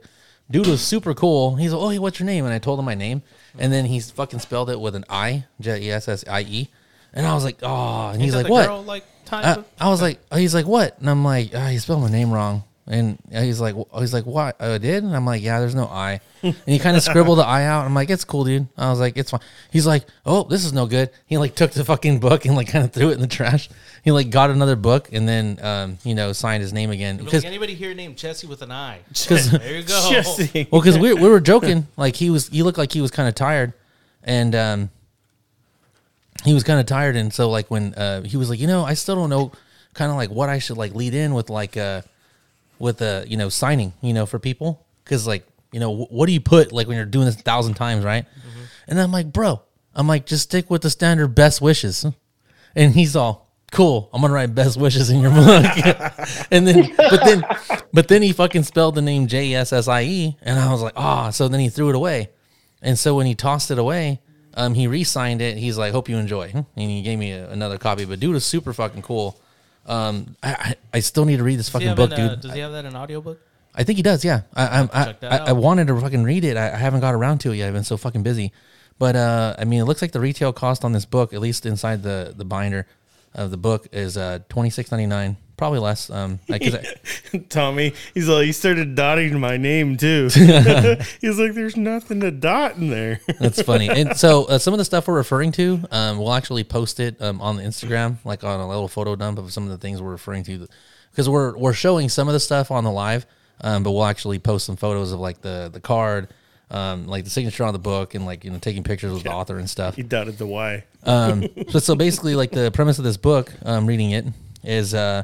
Dude 0.49 0.67
was 0.67 0.81
super 0.81 1.13
cool. 1.13 1.55
He's 1.55 1.73
like, 1.73 1.81
"Oh, 1.81 1.89
hey, 1.89 1.99
what's 1.99 2.19
your 2.19 2.25
name?" 2.25 2.45
And 2.45 2.53
I 2.53 2.59
told 2.59 2.79
him 2.79 2.85
my 2.85 2.95
name, 2.95 3.21
and 3.59 3.71
then 3.71 3.85
he 3.85 3.99
fucking 3.99 4.39
spelled 4.39 4.69
it 4.69 4.79
with 4.79 4.95
an 4.95 5.05
I, 5.09 5.45
J 5.59 5.81
E 5.81 5.91
S 5.91 6.07
S 6.07 6.23
I 6.27 6.41
E, 6.41 6.69
and 7.13 7.25
I 7.25 7.33
was 7.33 7.43
like, 7.43 7.57
"Oh," 7.61 8.09
and 8.09 8.21
he's 8.21 8.33
like, 8.33 8.47
"What?" 8.47 8.67
Girl, 8.67 8.83
like 8.83 9.03
I, 9.31 9.63
I 9.79 9.89
was 9.89 10.01
like, 10.01 10.19
he's 10.33 10.53
like, 10.53 10.65
what? 10.65 10.99
And 10.99 11.09
I'm 11.09 11.23
like, 11.23 11.53
you 11.53 11.79
spelled 11.79 12.01
my 12.01 12.09
name 12.09 12.31
wrong. 12.31 12.63
And 12.89 13.17
he's 13.29 13.59
like, 13.59 13.75
he's 13.99 14.13
like, 14.13 14.25
what? 14.25 14.61
I 14.61 14.77
did? 14.77 15.03
And 15.03 15.13
I'm 15.13 15.25
like, 15.25 15.41
yeah, 15.41 15.59
there's 15.59 15.75
no 15.75 15.87
I. 15.87 16.21
And 16.41 16.55
he 16.65 16.79
kind 16.79 16.95
of 16.95 17.03
scribbled 17.03 17.37
the 17.37 17.43
I 17.45 17.65
out. 17.65 17.85
I'm 17.85 17.93
like, 17.93 18.09
it's 18.09 18.23
cool, 18.23 18.45
dude. 18.45 18.65
I 18.77 18.89
was 18.89 18.99
like, 19.01 19.17
it's 19.17 19.31
fine. 19.31 19.41
He's 19.71 19.85
like, 19.85 20.05
oh, 20.25 20.43
this 20.43 20.63
is 20.63 20.71
no 20.71 20.85
good. 20.85 21.09
He 21.25 21.37
like 21.37 21.53
took 21.53 21.71
the 21.71 21.83
fucking 21.83 22.19
book 22.21 22.45
and 22.45 22.55
like 22.55 22.69
kind 22.69 22.85
of 22.85 22.93
threw 22.93 23.09
it 23.09 23.15
in 23.15 23.19
the 23.19 23.27
trash. 23.27 23.67
He 24.05 24.11
like 24.13 24.29
got 24.29 24.51
another 24.51 24.77
book 24.77 25.09
and 25.11 25.27
then, 25.27 25.59
um, 25.61 25.97
you 26.05 26.15
know, 26.15 26.31
signed 26.31 26.61
his 26.61 26.71
name 26.71 26.89
again 26.91 27.17
because 27.17 27.43
like, 27.43 27.49
anybody 27.51 27.73
here 27.75 27.93
named 27.93 28.15
Jesse 28.15 28.47
with 28.47 28.61
an 28.61 28.71
I? 28.71 28.99
'Cause- 29.27 29.51
there 29.59 29.75
you 29.79 29.83
go. 29.83 30.07
Jesse. 30.09 30.69
well, 30.71 30.79
because 30.81 30.97
we, 30.97 31.13
we 31.13 31.27
were 31.27 31.41
joking. 31.41 31.87
Like 31.97 32.15
he 32.15 32.29
was, 32.29 32.47
he 32.47 32.63
looked 32.63 32.77
like 32.77 32.93
he 32.93 33.01
was 33.01 33.11
kind 33.11 33.27
of 33.27 33.35
tired, 33.35 33.73
and 34.23 34.55
um, 34.55 34.89
he 36.45 36.53
was 36.53 36.63
kind 36.63 36.79
of 36.79 36.85
tired. 36.85 37.17
And 37.17 37.33
so, 37.33 37.49
like 37.49 37.69
when 37.69 37.93
uh, 37.95 38.21
he 38.23 38.37
was 38.37 38.49
like, 38.49 38.59
you 38.59 38.67
know, 38.67 38.85
I 38.85 38.93
still 38.93 39.15
don't 39.15 39.29
know, 39.29 39.51
kind 39.93 40.09
of 40.09 40.15
like 40.15 40.29
what 40.29 40.47
I 40.47 40.59
should 40.59 40.77
like 40.77 40.95
lead 40.95 41.13
in 41.13 41.33
with, 41.33 41.49
like 41.49 41.75
uh, 41.75 42.01
with 42.79 43.01
a 43.01 43.25
you 43.27 43.37
know, 43.37 43.49
signing, 43.49 43.93
you 44.01 44.13
know, 44.13 44.25
for 44.25 44.39
people, 44.39 44.85
because 45.03 45.25
like, 45.27 45.45
you 45.71 45.79
know, 45.79 45.93
wh- 45.95 46.11
what 46.11 46.25
do 46.27 46.31
you 46.33 46.41
put 46.41 46.71
like 46.71 46.87
when 46.87 46.97
you're 46.97 47.05
doing 47.05 47.25
this 47.25 47.35
a 47.35 47.39
thousand 47.43 47.75
times, 47.75 48.03
right? 48.03 48.25
And 48.87 48.99
I'm 48.99 49.11
like, 49.11 49.33
bro, 49.33 49.61
I'm 49.93 50.07
like, 50.07 50.25
just 50.25 50.43
stick 50.43 50.69
with 50.69 50.81
the 50.81 50.89
standard 50.89 51.29
best 51.29 51.61
wishes, 51.61 52.05
and 52.75 52.93
he's 52.93 53.15
all. 53.15 53.45
Cool. 53.69 54.09
I'm 54.13 54.21
gonna 54.21 54.33
write 54.33 54.55
best 54.55 54.77
wishes 54.79 55.09
in 55.09 55.19
your 55.19 55.31
book, 55.31 55.65
and 56.51 56.65
then, 56.65 56.95
but 56.97 57.21
then, 57.25 57.45
but 57.91 58.07
then 58.07 58.21
he 58.21 58.31
fucking 58.31 58.63
spelled 58.63 58.95
the 58.95 59.01
name 59.01 59.27
J 59.27 59.47
E 59.47 59.55
S 59.55 59.73
S 59.73 59.89
I 59.89 60.03
E, 60.03 60.37
and 60.41 60.57
I 60.57 60.71
was 60.71 60.81
like, 60.81 60.93
ah. 60.95 61.31
So 61.31 61.49
then 61.49 61.59
he 61.59 61.67
threw 61.67 61.89
it 61.89 61.95
away, 61.95 62.29
and 62.81 62.97
so 62.97 63.15
when 63.15 63.25
he 63.25 63.35
tossed 63.35 63.69
it 63.69 63.77
away, 63.77 64.21
um, 64.53 64.73
he 64.73 64.87
re-signed 64.87 65.41
it. 65.41 65.57
He's 65.57 65.77
like, 65.77 65.91
"Hope 65.91 66.07
you 66.07 66.15
enjoy," 66.15 66.51
and 66.53 66.65
he 66.75 67.01
gave 67.01 67.19
me 67.19 67.33
a, 67.33 67.49
another 67.49 67.77
copy. 67.77 68.05
But 68.05 68.21
dude 68.21 68.37
is 68.37 68.45
super 68.45 68.71
fucking 68.71 69.01
cool. 69.01 69.37
Um, 69.87 70.35
I, 70.43 70.75
I 70.93 70.99
still 70.99 71.25
need 71.25 71.37
to 71.37 71.43
read 71.43 71.57
this 71.57 71.69
fucking 71.69 71.95
book, 71.95 72.11
an, 72.11 72.19
uh, 72.19 72.29
dude. 72.29 72.41
does 72.41 72.53
he 72.53 72.59
have 72.59 72.73
that 72.73 72.85
in 72.85 72.95
audiobook? 72.95 73.39
I 73.73 73.83
think 73.83 73.97
he 73.97 74.03
does. 74.03 74.25
Yeah, 74.25 74.41
I 74.53 74.63
I, 74.63 74.89
I, 74.91 75.05
check 75.05 75.19
that 75.21 75.41
I, 75.41 75.45
I 75.49 75.51
wanted 75.53 75.87
to 75.87 75.99
fucking 75.99 76.23
read 76.23 76.43
it. 76.43 76.57
I, 76.57 76.73
I 76.73 76.77
haven't 76.77 77.01
got 77.01 77.13
around 77.13 77.39
to 77.39 77.51
it 77.51 77.57
yet. 77.57 77.67
I've 77.67 77.73
been 77.73 77.83
so 77.83 77.95
fucking 77.95 78.23
busy. 78.23 78.51
But 78.99 79.15
uh, 79.15 79.55
I 79.57 79.65
mean, 79.65 79.79
it 79.79 79.85
looks 79.85 80.01
like 80.01 80.11
the 80.11 80.19
retail 80.19 80.51
cost 80.51 80.83
on 80.83 80.91
this 80.91 81.05
book, 81.05 81.33
at 81.33 81.39
least 81.39 81.65
inside 81.65 82.03
the 82.03 82.33
the 82.35 82.45
binder 82.45 82.87
of 83.33 83.51
the 83.51 83.57
book, 83.57 83.87
is 83.91 84.17
uh 84.17 84.39
twenty 84.49 84.69
six 84.71 84.91
ninety 84.91 85.05
nine. 85.05 85.37
Probably 85.57 85.79
less. 85.79 86.11
Um, 86.11 86.39
I, 86.51 86.59
Tommy, 87.49 87.93
he's 88.13 88.27
like, 88.27 88.45
he 88.45 88.51
started 88.51 88.93
dotting 88.93 89.39
my 89.39 89.57
name 89.57 89.97
too. 89.97 90.29
he's 91.21 91.39
like, 91.39 91.53
there's 91.53 91.75
nothing 91.75 92.19
to 92.19 92.29
dot 92.29 92.75
in 92.75 92.89
there. 92.91 93.21
That's 93.39 93.63
funny. 93.63 93.89
And 93.89 94.15
so 94.15 94.45
uh, 94.45 94.59
some 94.59 94.75
of 94.75 94.77
the 94.77 94.85
stuff 94.85 95.07
we're 95.07 95.15
referring 95.15 95.51
to, 95.53 95.83
um, 95.89 96.19
we'll 96.19 96.33
actually 96.33 96.63
post 96.63 96.99
it 96.99 97.19
um, 97.19 97.41
on 97.41 97.55
the 97.55 97.63
Instagram, 97.63 98.17
like 98.23 98.43
on 98.43 98.59
a 98.59 98.67
little 98.67 98.87
photo 98.87 99.15
dump 99.15 99.39
of 99.39 99.51
some 99.51 99.63
of 99.63 99.69
the 99.71 99.79
things 99.79 99.99
we're 99.99 100.11
referring 100.11 100.43
to, 100.43 100.67
because 101.09 101.27
we're 101.27 101.57
we're 101.57 101.73
showing 101.73 102.07
some 102.07 102.27
of 102.27 102.35
the 102.35 102.39
stuff 102.39 102.69
on 102.69 102.83
the 102.83 102.91
live, 102.91 103.25
Um, 103.61 103.81
but 103.81 103.93
we'll 103.93 104.05
actually 104.05 104.37
post 104.37 104.67
some 104.67 104.75
photos 104.75 105.11
of 105.11 105.19
like 105.19 105.41
the 105.41 105.71
the 105.73 105.79
card, 105.79 106.27
um, 106.69 107.07
like 107.07 107.23
the 107.23 107.31
signature 107.31 107.63
on 107.63 107.73
the 107.73 107.79
book, 107.79 108.13
and 108.13 108.27
like 108.27 108.45
you 108.45 108.51
know 108.51 108.59
taking 108.59 108.83
pictures 108.83 109.11
with 109.11 109.23
the 109.23 109.31
author 109.31 109.57
and 109.57 109.67
stuff. 109.67 109.95
He 109.95 110.03
dotted 110.03 110.37
the 110.37 110.45
Y. 110.45 110.83
Um, 111.03 111.47
so, 111.69 111.79
so 111.79 111.95
basically, 111.95 112.35
like 112.35 112.51
the 112.51 112.69
premise 112.69 112.99
of 112.99 113.05
this 113.05 113.17
book, 113.17 113.51
um, 113.65 113.87
reading 113.87 114.11
it 114.11 114.27
is 114.63 114.93
uh, 114.93 115.23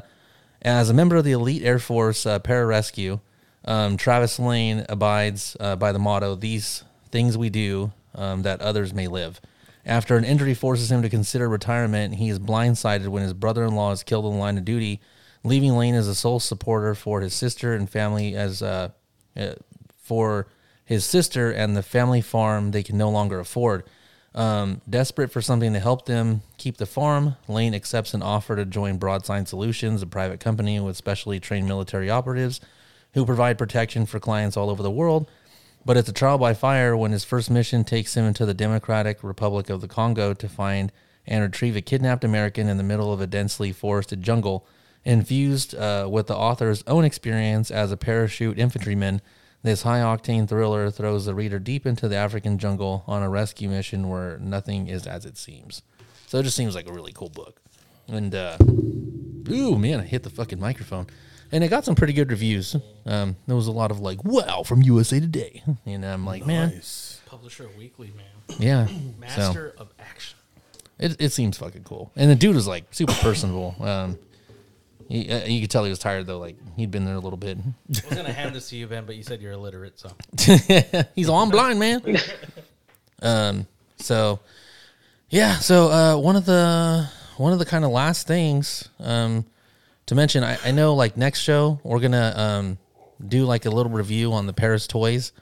as 0.64 0.88
a 0.88 0.94
member 0.94 1.16
of 1.16 1.24
the 1.24 1.32
elite 1.32 1.62
Air 1.62 1.78
Force 1.78 2.24
uh, 2.26 2.38
pararescue, 2.38 3.20
um, 3.66 3.96
Travis 3.96 4.38
Lane 4.38 4.84
abides 4.88 5.56
uh, 5.60 5.76
by 5.76 5.92
the 5.92 5.98
motto: 5.98 6.34
"These 6.34 6.84
things 7.10 7.36
we 7.36 7.50
do 7.50 7.92
um, 8.14 8.42
that 8.42 8.60
others 8.60 8.92
may 8.92 9.06
live." 9.06 9.40
After 9.86 10.16
an 10.16 10.24
injury 10.24 10.54
forces 10.54 10.90
him 10.90 11.02
to 11.02 11.10
consider 11.10 11.48
retirement, 11.48 12.14
he 12.14 12.30
is 12.30 12.38
blindsided 12.38 13.08
when 13.08 13.22
his 13.22 13.34
brother-in-law 13.34 13.92
is 13.92 14.02
killed 14.02 14.24
in 14.24 14.32
the 14.32 14.38
line 14.38 14.56
of 14.56 14.64
duty, 14.64 15.00
leaving 15.42 15.76
Lane 15.76 15.94
as 15.94 16.08
a 16.08 16.14
sole 16.14 16.40
supporter 16.40 16.94
for 16.94 17.20
his 17.20 17.34
sister 17.34 17.74
and 17.74 17.88
family 17.88 18.34
as 18.34 18.62
uh, 18.62 18.88
uh, 19.36 19.54
for 19.98 20.46
his 20.84 21.04
sister 21.04 21.50
and 21.50 21.76
the 21.76 21.82
family 21.82 22.20
farm 22.20 22.70
they 22.70 22.82
can 22.82 22.96
no 22.96 23.10
longer 23.10 23.40
afford. 23.40 23.84
Um, 24.34 24.80
desperate 24.90 25.30
for 25.30 25.40
something 25.40 25.72
to 25.74 25.80
help 25.80 26.06
them 26.06 26.42
keep 26.58 26.76
the 26.76 26.86
farm, 26.86 27.36
Lane 27.46 27.74
accepts 27.74 28.14
an 28.14 28.22
offer 28.22 28.56
to 28.56 28.64
join 28.64 28.96
Broadside 28.96 29.46
Solutions, 29.46 30.02
a 30.02 30.06
private 30.06 30.40
company 30.40 30.80
with 30.80 30.96
specially 30.96 31.38
trained 31.38 31.68
military 31.68 32.10
operatives 32.10 32.60
who 33.12 33.24
provide 33.24 33.58
protection 33.58 34.06
for 34.06 34.18
clients 34.18 34.56
all 34.56 34.70
over 34.70 34.82
the 34.82 34.90
world. 34.90 35.30
But 35.84 35.96
it's 35.96 36.08
a 36.08 36.12
trial 36.12 36.38
by 36.38 36.54
fire 36.54 36.96
when 36.96 37.12
his 37.12 37.24
first 37.24 37.50
mission 37.50 37.84
takes 37.84 38.16
him 38.16 38.24
into 38.24 38.44
the 38.44 38.54
Democratic 38.54 39.22
Republic 39.22 39.70
of 39.70 39.80
the 39.80 39.88
Congo 39.88 40.34
to 40.34 40.48
find 40.48 40.90
and 41.26 41.42
retrieve 41.42 41.76
a 41.76 41.80
kidnapped 41.80 42.24
American 42.24 42.68
in 42.68 42.76
the 42.76 42.82
middle 42.82 43.12
of 43.12 43.20
a 43.20 43.26
densely 43.26 43.70
forested 43.70 44.22
jungle. 44.22 44.66
Infused 45.04 45.74
uh, 45.74 46.08
with 46.10 46.26
the 46.26 46.36
author's 46.36 46.82
own 46.86 47.04
experience 47.04 47.70
as 47.70 47.92
a 47.92 47.96
parachute 47.96 48.58
infantryman, 48.58 49.20
this 49.64 49.82
high 49.82 49.98
octane 50.00 50.48
thriller 50.48 50.90
throws 50.90 51.24
the 51.24 51.34
reader 51.34 51.58
deep 51.58 51.86
into 51.86 52.06
the 52.06 52.14
African 52.16 52.58
jungle 52.58 53.02
on 53.08 53.22
a 53.22 53.28
rescue 53.28 53.68
mission 53.68 54.08
where 54.08 54.38
nothing 54.38 54.86
is 54.86 55.06
as 55.08 55.24
it 55.26 55.36
seems. 55.36 55.82
So 56.28 56.38
it 56.38 56.44
just 56.44 56.56
seems 56.56 56.74
like 56.76 56.86
a 56.88 56.92
really 56.92 57.12
cool 57.12 57.30
book. 57.30 57.60
And, 58.06 58.34
uh, 58.34 58.58
ooh, 59.50 59.76
man, 59.78 60.00
I 60.00 60.04
hit 60.04 60.22
the 60.22 60.30
fucking 60.30 60.60
microphone. 60.60 61.06
And 61.50 61.62
it 61.64 61.68
got 61.68 61.84
some 61.84 61.94
pretty 61.94 62.12
good 62.12 62.30
reviews. 62.30 62.76
Um, 63.06 63.36
there 63.46 63.56
was 63.56 63.66
a 63.66 63.72
lot 63.72 63.90
of 63.90 64.00
like, 64.00 64.24
wow, 64.24 64.62
from 64.64 64.82
USA 64.82 65.18
Today. 65.20 65.62
And 65.86 66.04
I'm 66.04 66.24
like, 66.26 66.44
man, 66.46 66.70
Nice. 66.70 67.20
Publisher 67.26 67.68
Weekly, 67.78 68.12
man. 68.16 68.56
yeah. 68.60 68.86
So 68.86 68.92
Master 69.20 69.74
of 69.78 69.88
action. 69.98 70.36
it, 70.98 71.16
it 71.20 71.30
seems 71.32 71.56
fucking 71.58 71.84
cool. 71.84 72.12
And 72.16 72.30
the 72.30 72.34
dude 72.34 72.56
is 72.56 72.66
like 72.66 72.84
super 72.92 73.12
personable. 73.14 73.76
Um, 73.80 74.18
he, 75.08 75.30
uh, 75.30 75.44
you 75.46 75.60
could 75.60 75.70
tell 75.70 75.84
he 75.84 75.90
was 75.90 75.98
tired 75.98 76.26
though. 76.26 76.38
Like 76.38 76.56
he'd 76.76 76.90
been 76.90 77.04
there 77.04 77.14
a 77.14 77.20
little 77.20 77.36
bit. 77.36 77.58
I 77.58 77.62
was 77.88 78.00
gonna 78.16 78.32
hand 78.32 78.54
this 78.54 78.68
to 78.70 78.76
you, 78.76 78.86
Ben, 78.86 79.04
but 79.04 79.16
you 79.16 79.22
said 79.22 79.40
you're 79.40 79.52
illiterate, 79.52 79.98
so 79.98 80.10
He's 81.14 81.28
all 81.28 81.42
I'm 81.42 81.50
blind, 81.50 81.78
man. 81.78 82.02
um. 83.22 83.66
So, 83.98 84.40
yeah. 85.30 85.56
So 85.56 85.90
uh, 85.90 86.16
one 86.18 86.36
of 86.36 86.44
the 86.44 87.08
one 87.36 87.52
of 87.52 87.58
the 87.58 87.64
kind 87.64 87.84
of 87.84 87.90
last 87.90 88.26
things 88.26 88.88
um 89.00 89.44
to 90.06 90.14
mention, 90.14 90.44
I, 90.44 90.58
I 90.64 90.70
know 90.70 90.94
like 90.94 91.16
next 91.16 91.40
show 91.40 91.80
we're 91.82 92.00
gonna 92.00 92.32
um 92.36 92.78
do 93.26 93.44
like 93.44 93.64
a 93.64 93.70
little 93.70 93.90
review 93.92 94.32
on 94.32 94.46
the 94.46 94.52
Parris 94.52 94.86
toys 94.86 95.32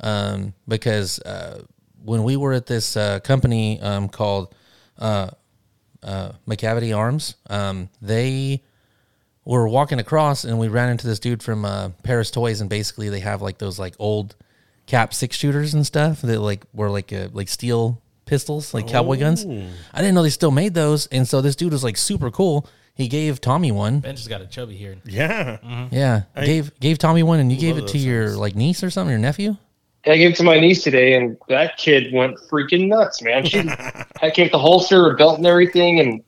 um 0.00 0.52
because 0.68 1.18
uh 1.20 1.62
when 2.04 2.22
we 2.24 2.36
were 2.36 2.52
at 2.52 2.66
this 2.66 2.96
uh, 2.96 3.20
company 3.20 3.80
um 3.80 4.08
called 4.08 4.54
uh 4.98 5.30
uh 6.02 6.32
McCavity 6.46 6.96
Arms 6.96 7.36
um 7.48 7.88
they 8.02 8.62
were 9.44 9.68
walking 9.68 9.98
across 9.98 10.44
and 10.44 10.58
we 10.58 10.68
ran 10.68 10.90
into 10.90 11.06
this 11.06 11.18
dude 11.18 11.42
from 11.42 11.64
uh, 11.64 11.90
Parris 12.02 12.30
Toys, 12.30 12.60
and 12.60 12.68
basically 12.70 13.08
they 13.08 13.20
have 13.20 13.42
like 13.42 13.58
those 13.58 13.78
like 13.78 13.94
old 13.98 14.36
cap 14.86 15.14
six 15.14 15.36
shooters 15.36 15.74
and 15.74 15.86
stuff 15.86 16.20
that 16.22 16.40
like 16.40 16.64
were 16.72 16.90
like 16.90 17.12
uh, 17.12 17.28
like 17.32 17.48
steel 17.48 18.00
pistols, 18.26 18.72
like 18.74 18.86
cowboy 18.86 19.18
guns. 19.18 19.44
I 19.44 19.98
didn't 20.00 20.14
know 20.14 20.22
they 20.22 20.30
still 20.30 20.50
made 20.50 20.74
those, 20.74 21.06
and 21.08 21.26
so 21.26 21.40
this 21.40 21.56
dude 21.56 21.72
was 21.72 21.84
like 21.84 21.96
super 21.96 22.30
cool. 22.30 22.68
He 22.94 23.08
gave 23.08 23.40
Tommy 23.40 23.72
one. 23.72 24.00
Ben 24.00 24.14
just 24.14 24.28
got 24.28 24.42
a 24.42 24.46
chubby 24.46 24.76
here. 24.76 24.96
Yeah. 25.06 25.86
Yeah, 25.90 26.22
gave 26.36 26.78
gave 26.80 26.98
Tommy 26.98 27.22
one, 27.22 27.40
and 27.40 27.50
you 27.50 27.58
gave 27.58 27.78
it 27.78 27.88
to 27.88 27.98
your 27.98 28.26
things. 28.26 28.38
like 28.38 28.54
niece 28.54 28.84
or 28.84 28.90
something, 28.90 29.10
your 29.10 29.18
nephew. 29.18 29.56
I 30.06 30.16
gave 30.16 30.30
it 30.32 30.36
to 30.36 30.42
my 30.44 30.58
niece 30.58 30.82
today, 30.82 31.14
and 31.14 31.36
that 31.48 31.76
kid 31.76 32.12
went 32.12 32.38
freaking 32.50 32.88
nuts, 32.88 33.20
man. 33.22 33.44
She 33.44 33.58
I 34.22 34.30
came 34.30 34.44
with 34.46 34.52
the 34.52 34.58
holster, 34.58 35.10
her 35.10 35.16
belt, 35.16 35.38
and 35.38 35.46
everything, 35.46 36.00
and 36.00 36.22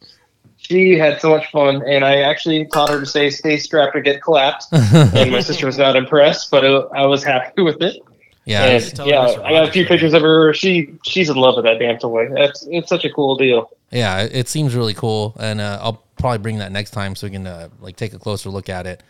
she 0.72 0.98
had 0.98 1.20
so 1.20 1.30
much 1.30 1.50
fun. 1.50 1.82
And 1.86 2.04
I 2.04 2.22
actually 2.22 2.66
taught 2.66 2.90
her 2.90 3.00
to 3.00 3.06
say 3.06 3.30
"stay 3.30 3.56
strapped 3.58 3.94
or 3.94 4.00
get 4.00 4.22
collapsed." 4.22 4.68
and 4.72 5.30
my 5.30 5.40
sister 5.40 5.66
was 5.66 5.78
not 5.78 5.94
impressed, 5.96 6.50
but 6.50 6.64
uh, 6.64 6.88
I 6.94 7.06
was 7.06 7.22
happy 7.22 7.62
with 7.62 7.80
it. 7.82 8.00
Yeah, 8.44 8.64
And, 8.64 8.82
should 8.82 8.96
tell 8.96 9.06
her 9.06 9.12
yeah, 9.12 9.42
I 9.44 9.52
got 9.52 9.68
a 9.68 9.72
few 9.72 9.86
pictures 9.86 10.14
of 10.14 10.22
her. 10.22 10.52
She 10.52 10.94
she's 11.04 11.30
in 11.30 11.36
love 11.36 11.56
with 11.56 11.64
that 11.64 11.78
damn 11.78 11.98
toy. 11.98 12.28
That's 12.34 12.66
it's 12.70 12.88
such 12.88 13.04
a 13.04 13.10
cool 13.10 13.36
deal. 13.36 13.70
yeah, 13.92 14.22
it 14.22 14.34
it 14.34 14.48
seems 14.48 14.74
really 14.74 14.94
cool, 14.94 15.36
and 15.38 15.60
uh, 15.60 15.78
I'll 15.80 16.02
probably 16.16 16.38
bring 16.38 16.58
that 16.58 16.72
next 16.72 16.90
time 16.90 17.14
so 17.14 17.26
we 17.26 17.32
can 17.32 17.46
uh, 17.46 17.68
like 17.80 17.96
take 17.96 18.14
a 18.14 18.18
closer 18.18 18.50
look 18.50 18.68
at 18.68 18.86
it. 18.86 19.02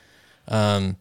Um, 0.48 0.96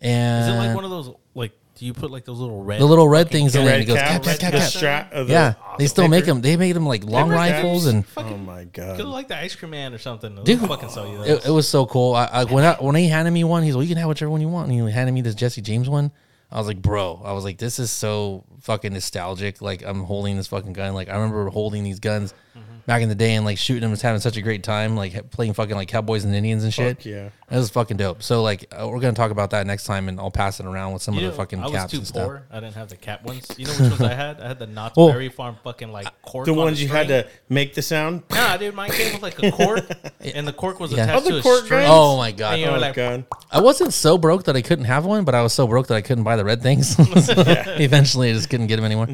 and 0.00 0.42
Is 0.42 0.48
it 0.48 0.58
like 0.58 0.74
one 0.74 0.84
of 0.84 0.90
those 0.90 1.14
like? 1.34 1.52
Do 1.76 1.84
you 1.84 1.92
put 1.92 2.10
like 2.10 2.24
those 2.24 2.38
little 2.38 2.62
red? 2.62 2.80
the 2.80 2.86
little 2.86 3.06
red 3.06 3.30
things 3.30 3.54
in 3.54 3.62
it? 3.62 3.66
Red 3.66 3.74
And 3.74 3.82
it 3.82 3.86
goes 3.86 3.98
cap, 3.98 4.22
cap, 4.22 4.24
cap, 4.24 4.38
cap, 4.38 4.52
the 4.52 4.58
cap. 4.58 4.68
strap 4.68 5.10
the 5.12 5.26
Yeah, 5.26 5.54
they 5.78 5.86
still 5.86 6.08
make 6.08 6.24
them. 6.24 6.40
They 6.40 6.56
made 6.56 6.72
them 6.72 6.86
like 6.86 7.04
long 7.04 7.28
paper 7.28 7.36
rifles, 7.36 7.84
caps? 7.84 8.16
and 8.16 8.32
Oh 8.32 8.36
my 8.38 8.64
god. 8.64 8.96
Could 8.96 9.06
like 9.06 9.28
the 9.28 9.36
ice 9.36 9.54
cream 9.54 9.72
man 9.72 9.92
or 9.92 9.98
something. 9.98 10.34
They'll 10.34 10.44
Dude, 10.44 10.60
fucking 10.60 10.88
sell 10.88 11.06
you 11.06 11.18
those. 11.18 11.28
it, 11.28 11.46
it 11.46 11.50
was 11.50 11.68
so 11.68 11.84
cool. 11.84 12.14
I, 12.14 12.24
I 12.24 12.44
when 12.44 12.64
I, 12.64 12.74
when 12.74 12.94
he 12.96 13.08
handed 13.08 13.30
me 13.30 13.44
one, 13.44 13.62
he's 13.62 13.76
like, 13.76 13.82
"You 13.82 13.94
can 13.94 13.98
have 13.98 14.08
whichever 14.08 14.30
one 14.30 14.40
you 14.40 14.48
want." 14.48 14.70
And 14.70 14.80
he 14.88 14.90
handed 14.90 15.12
me 15.12 15.20
this 15.20 15.34
Jesse 15.34 15.60
James 15.60 15.88
one. 15.88 16.12
I 16.50 16.58
was 16.58 16.66
like, 16.66 16.80
"Bro," 16.80 17.22
I 17.24 17.32
was 17.32 17.44
like, 17.44 17.58
"This 17.58 17.78
is 17.78 17.90
so 17.90 18.44
fucking 18.60 18.92
nostalgic." 18.94 19.60
Like 19.60 19.84
I'm 19.84 20.02
holding 20.04 20.36
this 20.36 20.46
fucking 20.46 20.72
gun. 20.72 20.94
Like 20.94 21.08
I 21.10 21.16
remember 21.16 21.50
holding 21.50 21.84
these 21.84 22.00
guns 22.00 22.32
mm-hmm. 22.56 22.75
Back 22.86 23.02
in 23.02 23.08
the 23.08 23.14
day 23.14 23.34
and 23.34 23.44
like 23.44 23.58
shooting 23.58 23.82
them, 23.82 23.92
and 23.92 24.00
having 24.00 24.20
such 24.20 24.36
a 24.36 24.42
great 24.42 24.62
time. 24.62 24.96
Like 24.96 25.30
playing 25.30 25.54
fucking 25.54 25.74
like 25.76 25.88
cowboys 25.88 26.24
and 26.24 26.34
Indians 26.34 26.64
and 26.64 26.72
shit. 26.72 26.96
Fuck 26.98 27.06
yeah. 27.06 27.28
It 27.48 27.56
was 27.56 27.70
fucking 27.70 27.96
dope. 27.96 28.22
So 28.22 28.42
like 28.42 28.66
uh, 28.72 28.88
we're 28.88 28.98
gonna 29.00 29.12
talk 29.14 29.30
about 29.30 29.50
that 29.50 29.66
next 29.66 29.84
time, 29.84 30.08
and 30.08 30.18
I'll 30.18 30.30
pass 30.30 30.58
it 30.60 30.66
around 30.66 30.92
with 30.94 31.02
some 31.02 31.14
You 31.14 31.20
of 31.20 31.24
know, 31.24 31.30
the 31.30 31.36
fucking 31.36 31.60
I 31.60 31.64
was 31.64 31.72
caps 31.72 31.92
too 31.92 31.98
and 31.98 32.06
stuff. 32.06 32.26
poor. 32.26 32.46
I 32.50 32.60
didn't 32.60 32.74
have 32.74 32.88
the 32.88 32.96
cap 32.96 33.24
ones. 33.24 33.46
You 33.56 33.66
know 33.66 33.72
which 33.72 33.80
ones 33.90 34.00
I 34.00 34.14
had? 34.14 34.40
I 34.40 34.48
had 34.48 34.58
the 34.58 34.66
Knott's 34.66 34.96
Well- 34.96 35.08
Berry 35.12 35.28
Farm 35.28 35.56
fucking 35.62 35.92
like 35.92 36.08
cork. 36.22 36.46
The 36.46 36.52
on 36.52 36.58
a 36.58 36.60
ones 36.62 36.82
you 36.82 36.88
had 36.88 37.06
string. 37.06 37.22
to 37.24 37.28
make 37.48 37.74
the 37.74 37.82
sound. 37.82 38.22
Nah, 38.30 38.56
dude, 38.56 38.74
mine 38.74 38.90
came 38.90 39.12
with 39.12 39.22
like 39.22 39.40
a 39.42 39.50
cork, 39.52 39.84
and 40.20 40.46
the 40.46 40.52
cork 40.52 40.80
was 40.80 40.92
Yeah. 40.92 41.04
attached 41.04 41.18
Oh, 41.18 41.24
the 41.24 41.30
to 41.30 41.38
a 41.38 41.42
cork 41.42 41.64
string. 41.64 41.80
guns? 41.82 41.90
Oh 41.92 42.16
my 42.16 42.32
god! 42.32 42.54
And 42.54 42.62
you 42.62 42.68
were 42.70 42.76
Oh 42.76 42.80
like, 42.80 42.94
god. 42.94 43.24
I 43.52 43.60
wasn't 43.60 43.92
so 43.92 44.18
broke 44.18 44.44
that 44.44 44.56
I 44.56 44.62
couldn't 44.62 44.86
have 44.86 45.04
one, 45.06 45.24
but 45.24 45.34
I 45.34 45.42
was 45.42 45.52
so 45.52 45.66
broke 45.68 45.86
that 45.88 45.94
I 45.94 46.00
couldn't 46.02 46.24
buy 46.24 46.36
the 46.36 46.44
red 46.44 46.62
things. 46.62 46.96
Eventually, 46.98 48.30
I 48.30 48.32
just 48.32 48.50
couldn't 48.50 48.66
get 48.66 48.76
them 48.76 48.84
anymore. 48.84 49.08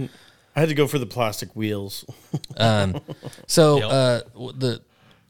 I 0.55 0.61
had 0.61 0.69
to 0.69 0.75
go 0.75 0.87
for 0.87 0.99
the 0.99 1.07
plastic 1.07 1.55
wheels. 1.57 2.05
Um, 2.57 3.01
so 3.47 3.77
Yep. 3.79 3.85
uh, 3.91 4.21
w- 4.35 4.53
the 4.59 4.83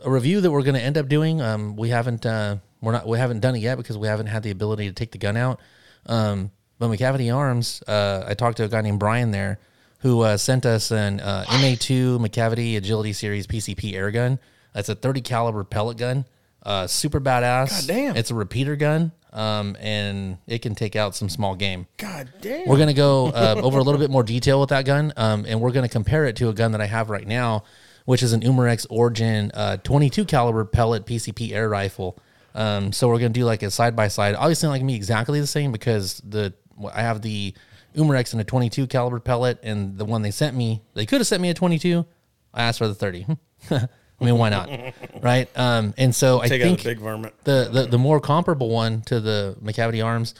a 0.04 0.10
review 0.10 0.40
that 0.40 0.50
we're 0.50 0.62
going 0.62 0.74
to 0.74 0.80
end 0.82 0.98
up 0.98 1.08
doing, 1.08 1.40
um, 1.40 1.76
we 1.76 1.90
haven't 1.90 2.26
uh, 2.26 2.56
we're 2.80 2.90
not 2.92 3.06
we 3.06 3.16
haven't 3.18 3.38
done 3.40 3.54
it 3.54 3.60
yet 3.60 3.76
because 3.78 3.96
we 3.96 4.08
haven't 4.08 4.26
had 4.26 4.42
the 4.42 4.50
ability 4.50 4.88
to 4.88 4.92
take 4.92 5.12
the 5.12 5.18
gun 5.18 5.36
out. 5.36 5.60
Um, 6.06 6.50
but 6.80 6.88
McCavity 6.90 7.32
Arms, 7.34 7.80
uh, 7.86 8.24
I 8.26 8.34
talked 8.34 8.56
to 8.56 8.64
a 8.64 8.68
guy 8.68 8.80
named 8.80 8.98
Brian 8.98 9.30
there 9.30 9.60
who 10.00 10.22
uh, 10.22 10.36
sent 10.36 10.66
us 10.66 10.90
an 10.90 11.20
uh, 11.20 11.44
MA2 11.46 12.18
McCavity 12.18 12.76
Agility 12.76 13.12
Series 13.12 13.46
PCP 13.46 13.94
air 13.94 14.10
gun. 14.10 14.40
That's 14.72 14.88
a 14.88 14.96
30 14.96 15.20
caliber 15.20 15.62
pellet 15.62 15.96
gun. 15.96 16.24
Uh, 16.62 16.86
super 16.86 17.20
badass. 17.20 17.70
God 17.70 17.86
damn. 17.86 18.16
It's 18.16 18.30
a 18.30 18.34
repeater 18.34 18.76
gun, 18.76 19.12
um, 19.32 19.76
and 19.80 20.38
it 20.46 20.60
can 20.60 20.74
take 20.74 20.94
out 20.94 21.16
some 21.16 21.28
small 21.28 21.56
game. 21.56 21.86
God 21.96 22.32
damn. 22.40 22.68
We're 22.68 22.78
gonna 22.78 22.94
go 22.94 23.28
uh, 23.28 23.60
over 23.62 23.78
a 23.78 23.82
little 23.82 24.00
bit 24.00 24.10
more 24.10 24.22
detail 24.22 24.60
with 24.60 24.68
that 24.68 24.84
gun, 24.84 25.12
um, 25.16 25.44
and 25.46 25.60
we're 25.60 25.72
gonna 25.72 25.88
compare 25.88 26.24
it 26.24 26.36
to 26.36 26.48
a 26.48 26.52
gun 26.52 26.72
that 26.72 26.80
I 26.80 26.86
have 26.86 27.10
right 27.10 27.26
now, 27.26 27.64
which 28.04 28.22
is 28.22 28.32
an 28.32 28.42
Umarex 28.42 28.86
Origin 28.90 29.50
uh, 29.54 29.78
22 29.78 30.24
caliber 30.24 30.64
pellet 30.64 31.04
PCP 31.04 31.52
air 31.52 31.68
rifle. 31.68 32.18
Um, 32.54 32.92
so 32.92 33.08
we're 33.08 33.18
gonna 33.18 33.30
do 33.30 33.44
like 33.44 33.62
a 33.62 33.70
side 33.70 33.96
by 33.96 34.08
side. 34.08 34.36
Obviously, 34.36 34.68
not 34.68 34.76
gonna 34.76 34.86
be 34.86 34.94
exactly 34.94 35.40
the 35.40 35.46
same 35.46 35.72
because 35.72 36.22
the 36.24 36.54
I 36.94 37.02
have 37.02 37.22
the 37.22 37.54
Umarex 37.96 38.34
in 38.34 38.40
a 38.40 38.44
22 38.44 38.86
caliber 38.86 39.20
pellet, 39.20 39.58
and 39.62 39.98
the 39.98 40.04
one 40.04 40.22
they 40.22 40.30
sent 40.30 40.56
me, 40.56 40.82
they 40.94 41.06
could 41.06 41.20
have 41.20 41.26
sent 41.26 41.42
me 41.42 41.50
a 41.50 41.54
22. 41.54 42.06
I 42.54 42.62
asked 42.62 42.78
for 42.78 42.88
the 42.88 42.94
30. 42.94 43.26
I 44.22 44.26
mean, 44.26 44.38
why 44.38 44.48
not, 44.48 44.70
right? 45.22 45.48
Um, 45.56 45.94
and 45.98 46.14
so 46.14 46.40
I 46.40 46.48
Take 46.48 46.62
out 46.62 46.64
think 46.64 46.78
the 46.82 46.90
big 46.90 46.98
varmint. 47.00 47.34
the, 47.44 47.68
the 47.72 47.86
the 47.86 47.98
more 47.98 48.20
comparable 48.20 48.70
one 48.70 49.02
to 49.02 49.20
the 49.20 49.56
McCavity 49.62 50.04
Arms, 50.04 50.34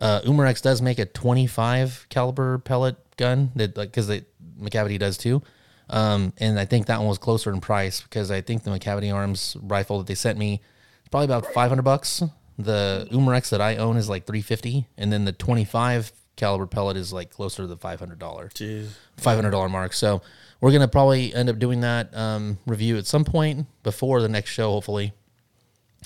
uh, 0.00 0.20
Umarex 0.22 0.62
does 0.62 0.80
make 0.82 0.98
a 0.98 1.06
25 1.06 2.06
caliber 2.08 2.58
pellet 2.58 2.96
gun 3.16 3.52
that 3.56 3.76
like 3.76 3.90
because 3.92 4.08
McCavity 4.60 4.98
does 4.98 5.16
too, 5.18 5.42
um, 5.90 6.32
and 6.38 6.58
I 6.58 6.64
think 6.64 6.86
that 6.86 6.98
one 6.98 7.08
was 7.08 7.18
closer 7.18 7.52
in 7.52 7.60
price 7.60 8.00
because 8.00 8.30
I 8.30 8.40
think 8.40 8.64
the 8.64 8.70
McCavity 8.70 9.14
Arms 9.14 9.56
rifle 9.62 9.98
that 9.98 10.06
they 10.06 10.14
sent 10.14 10.38
me 10.38 10.54
is 11.02 11.08
probably 11.10 11.26
about 11.26 11.46
500 11.52 11.82
bucks. 11.82 12.22
The 12.58 13.06
Umarex 13.12 13.50
that 13.50 13.60
I 13.60 13.76
own 13.76 13.96
is 13.98 14.08
like 14.08 14.24
350, 14.24 14.86
and 14.96 15.12
then 15.12 15.26
the 15.26 15.32
25 15.32 16.10
caliber 16.36 16.66
pellet 16.66 16.96
is 16.96 17.12
like 17.12 17.30
closer 17.30 17.62
to 17.62 17.66
the 17.66 17.76
500 17.76 18.18
dollar 18.18 18.48
Jeez. 18.48 18.88
five 19.16 19.36
hundred 19.36 19.50
dollar 19.50 19.68
mark. 19.70 19.92
So 19.94 20.20
we're 20.60 20.72
gonna 20.72 20.88
probably 20.88 21.34
end 21.34 21.48
up 21.48 21.58
doing 21.58 21.80
that 21.82 22.16
um, 22.16 22.58
review 22.66 22.96
at 22.98 23.06
some 23.06 23.24
point 23.24 23.66
before 23.82 24.22
the 24.22 24.28
next 24.28 24.50
show, 24.50 24.70
hopefully, 24.72 25.12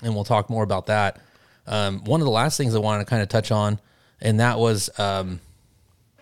and 0.02 0.14
we'll 0.14 0.24
talk 0.24 0.50
more 0.50 0.62
about 0.64 0.86
that. 0.86 1.20
Um, 1.66 2.02
one 2.04 2.20
of 2.20 2.24
the 2.24 2.30
last 2.32 2.56
things 2.56 2.74
I 2.74 2.78
wanted 2.78 3.04
to 3.04 3.10
kind 3.10 3.22
of 3.22 3.28
touch 3.28 3.50
on 3.52 3.78
and 4.20 4.40
that 4.40 4.58
was 4.58 4.90
um, 4.98 5.40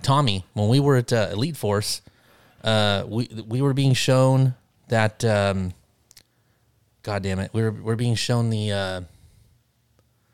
Tommy. 0.02 0.44
When 0.54 0.68
we 0.68 0.78
were 0.78 0.96
at 0.96 1.12
uh, 1.12 1.30
Elite 1.32 1.56
Force, 1.56 2.00
uh, 2.62 3.04
we 3.08 3.28
we 3.46 3.60
were 3.62 3.74
being 3.74 3.94
shown 3.94 4.54
that. 4.88 5.24
Um, 5.24 5.72
God 7.02 7.22
damn 7.22 7.38
it, 7.38 7.52
we 7.54 7.62
were 7.62 7.70
we're 7.72 7.96
being 7.96 8.14
shown 8.16 8.50
the. 8.50 8.72
Uh, 8.72 9.00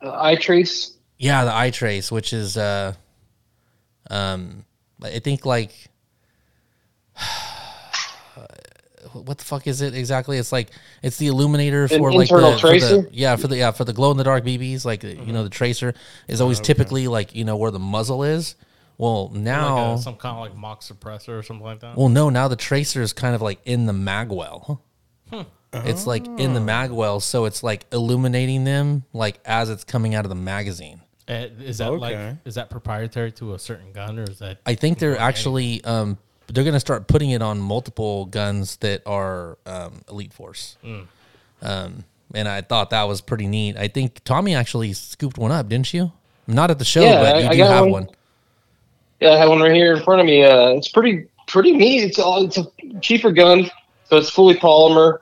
Uh, 0.03 0.23
eye 0.23 0.35
trace. 0.37 0.93
yeah, 1.19 1.45
the 1.45 1.55
eye 1.55 1.71
trace, 1.71 2.11
which 2.13 2.33
is 2.33 2.57
uh 2.59 2.93
um 4.11 4.65
I 5.03 5.21
think 5.21 5.47
like 5.47 5.73
what 9.23 9.39
the 9.39 9.45
fuck 9.45 9.67
is 9.67 9.81
it 9.81 9.95
exactly? 9.95 10.39
It's 10.39 10.53
like 10.53 10.71
it's 11.03 11.17
the 11.17 11.29
illuminator 11.29 11.85
An 11.85 11.89
for 11.99 12.13
like 12.13 12.31
internal 12.31 12.53
the, 12.53 12.59
for 12.59 12.69
tracer? 12.69 13.03
the 13.03 13.09
yeah 13.13 13.37
for 13.37 13.49
the 13.49 13.57
yeah 13.57 13.71
for 13.71 13.85
the 13.85 13.93
glow 13.93 14.11
in 14.11 14.17
the 14.17 14.25
dark 14.25 14.45
BBs. 14.45 14.85
Like 14.85 15.03
you 15.03 15.33
know 15.33 15.43
the 15.45 15.51
tracer 15.51 15.95
is 16.29 16.41
always 16.41 16.61
typically 16.61 17.09
like 17.09 17.35
you 17.35 17.45
know 17.45 17.57
where 17.57 17.71
the 17.71 17.79
muzzle 17.79 18.25
is. 18.25 18.57
Well 18.99 19.31
now 19.35 19.89
Like 19.93 19.99
a, 19.99 20.03
some 20.03 20.17
kind 20.17 20.37
of 20.37 20.41
like 20.43 20.57
mock 20.57 20.83
suppressor 20.83 21.39
or 21.39 21.43
something 21.43 21.65
like 21.65 21.81
that. 21.81 21.97
well 21.97 22.09
no 22.09 22.31
now 22.31 22.47
the 22.49 22.57
tracer 22.57 23.03
is 23.03 23.13
kind 23.13 23.35
of 23.35 23.43
like 23.43 23.61
in 23.65 23.87
the 23.87 23.93
magwell. 23.93 24.79
It's 25.73 26.07
like 26.07 26.25
in 26.27 26.55
the 26.55 26.61
magwell, 26.61 27.21
so 27.21 27.47
it's 27.47 27.65
like 27.65 27.87
illuminating 27.93 28.63
them 28.63 29.05
like 29.13 29.41
as 29.45 29.71
it's 29.71 29.83
coming 29.83 30.15
out 30.15 30.25
of 30.25 30.29
the 30.29 30.37
magazine. 30.37 31.01
Uh, 31.27 31.47
is 31.59 31.79
that 31.79 31.89
like 31.89 32.37
is 32.45 32.55
that 32.57 32.69
proprietary 32.71 33.33
to 33.33 33.55
a 33.55 33.59
certain 33.59 33.93
gun 33.93 34.19
or 34.19 34.25
is 34.25 34.39
that 34.41 34.59
I 34.67 34.75
think 34.75 34.99
they're 34.99 35.19
actually 35.19 35.83
um, 35.83 36.19
they're 36.49 36.65
going 36.65 36.75
to 36.75 36.81
start 36.81 37.07
putting 37.09 37.31
it 37.31 37.43
on 37.43 37.59
multiple 37.59 38.27
guns 38.27 38.77
that 38.77 39.03
are 39.07 39.59
um, 39.67 40.03
Elite 40.09 40.33
Force. 40.33 40.77
Um, 41.63 42.05
and 42.35 42.49
I 42.49 42.61
thought 42.61 42.91
that 42.91 43.05
was 43.05 43.21
pretty 43.21 43.47
neat. 43.47 43.77
I 43.77 43.89
think 43.89 44.23
Tommy 44.25 44.55
actually 44.55 44.93
scooped 44.93 45.39
one 45.39 45.53
up, 45.53 45.69
didn't 45.69 45.93
you? 45.95 46.13
Not 46.47 46.71
at 46.71 46.79
the 46.79 46.85
show, 46.85 47.03
Yeah, 47.03 47.21
but 47.23 47.43
you 47.43 47.49
I 47.49 47.53
do 47.53 47.59
got 47.59 47.71
have 47.73 47.83
one. 47.85 47.93
one. 47.93 48.09
Yeah, 49.21 49.31
I 49.31 49.37
have 49.39 49.49
one 49.49 49.61
right 49.61 49.73
here 49.73 49.95
in 49.95 50.03
front 50.03 50.21
of 50.21 50.27
me. 50.27 50.45
Uh, 50.45 50.71
it's 50.71 50.89
pretty 50.89 51.27
pretty 51.47 51.73
neat. 51.73 52.03
It's 52.05 52.19
all 52.19 52.45
it's 52.45 52.59
a 52.59 52.67
cheaper 53.01 53.31
gun, 53.33 53.71
so 54.11 54.17
it's 54.17 54.29
fully 54.29 54.55
polymer. 54.57 55.19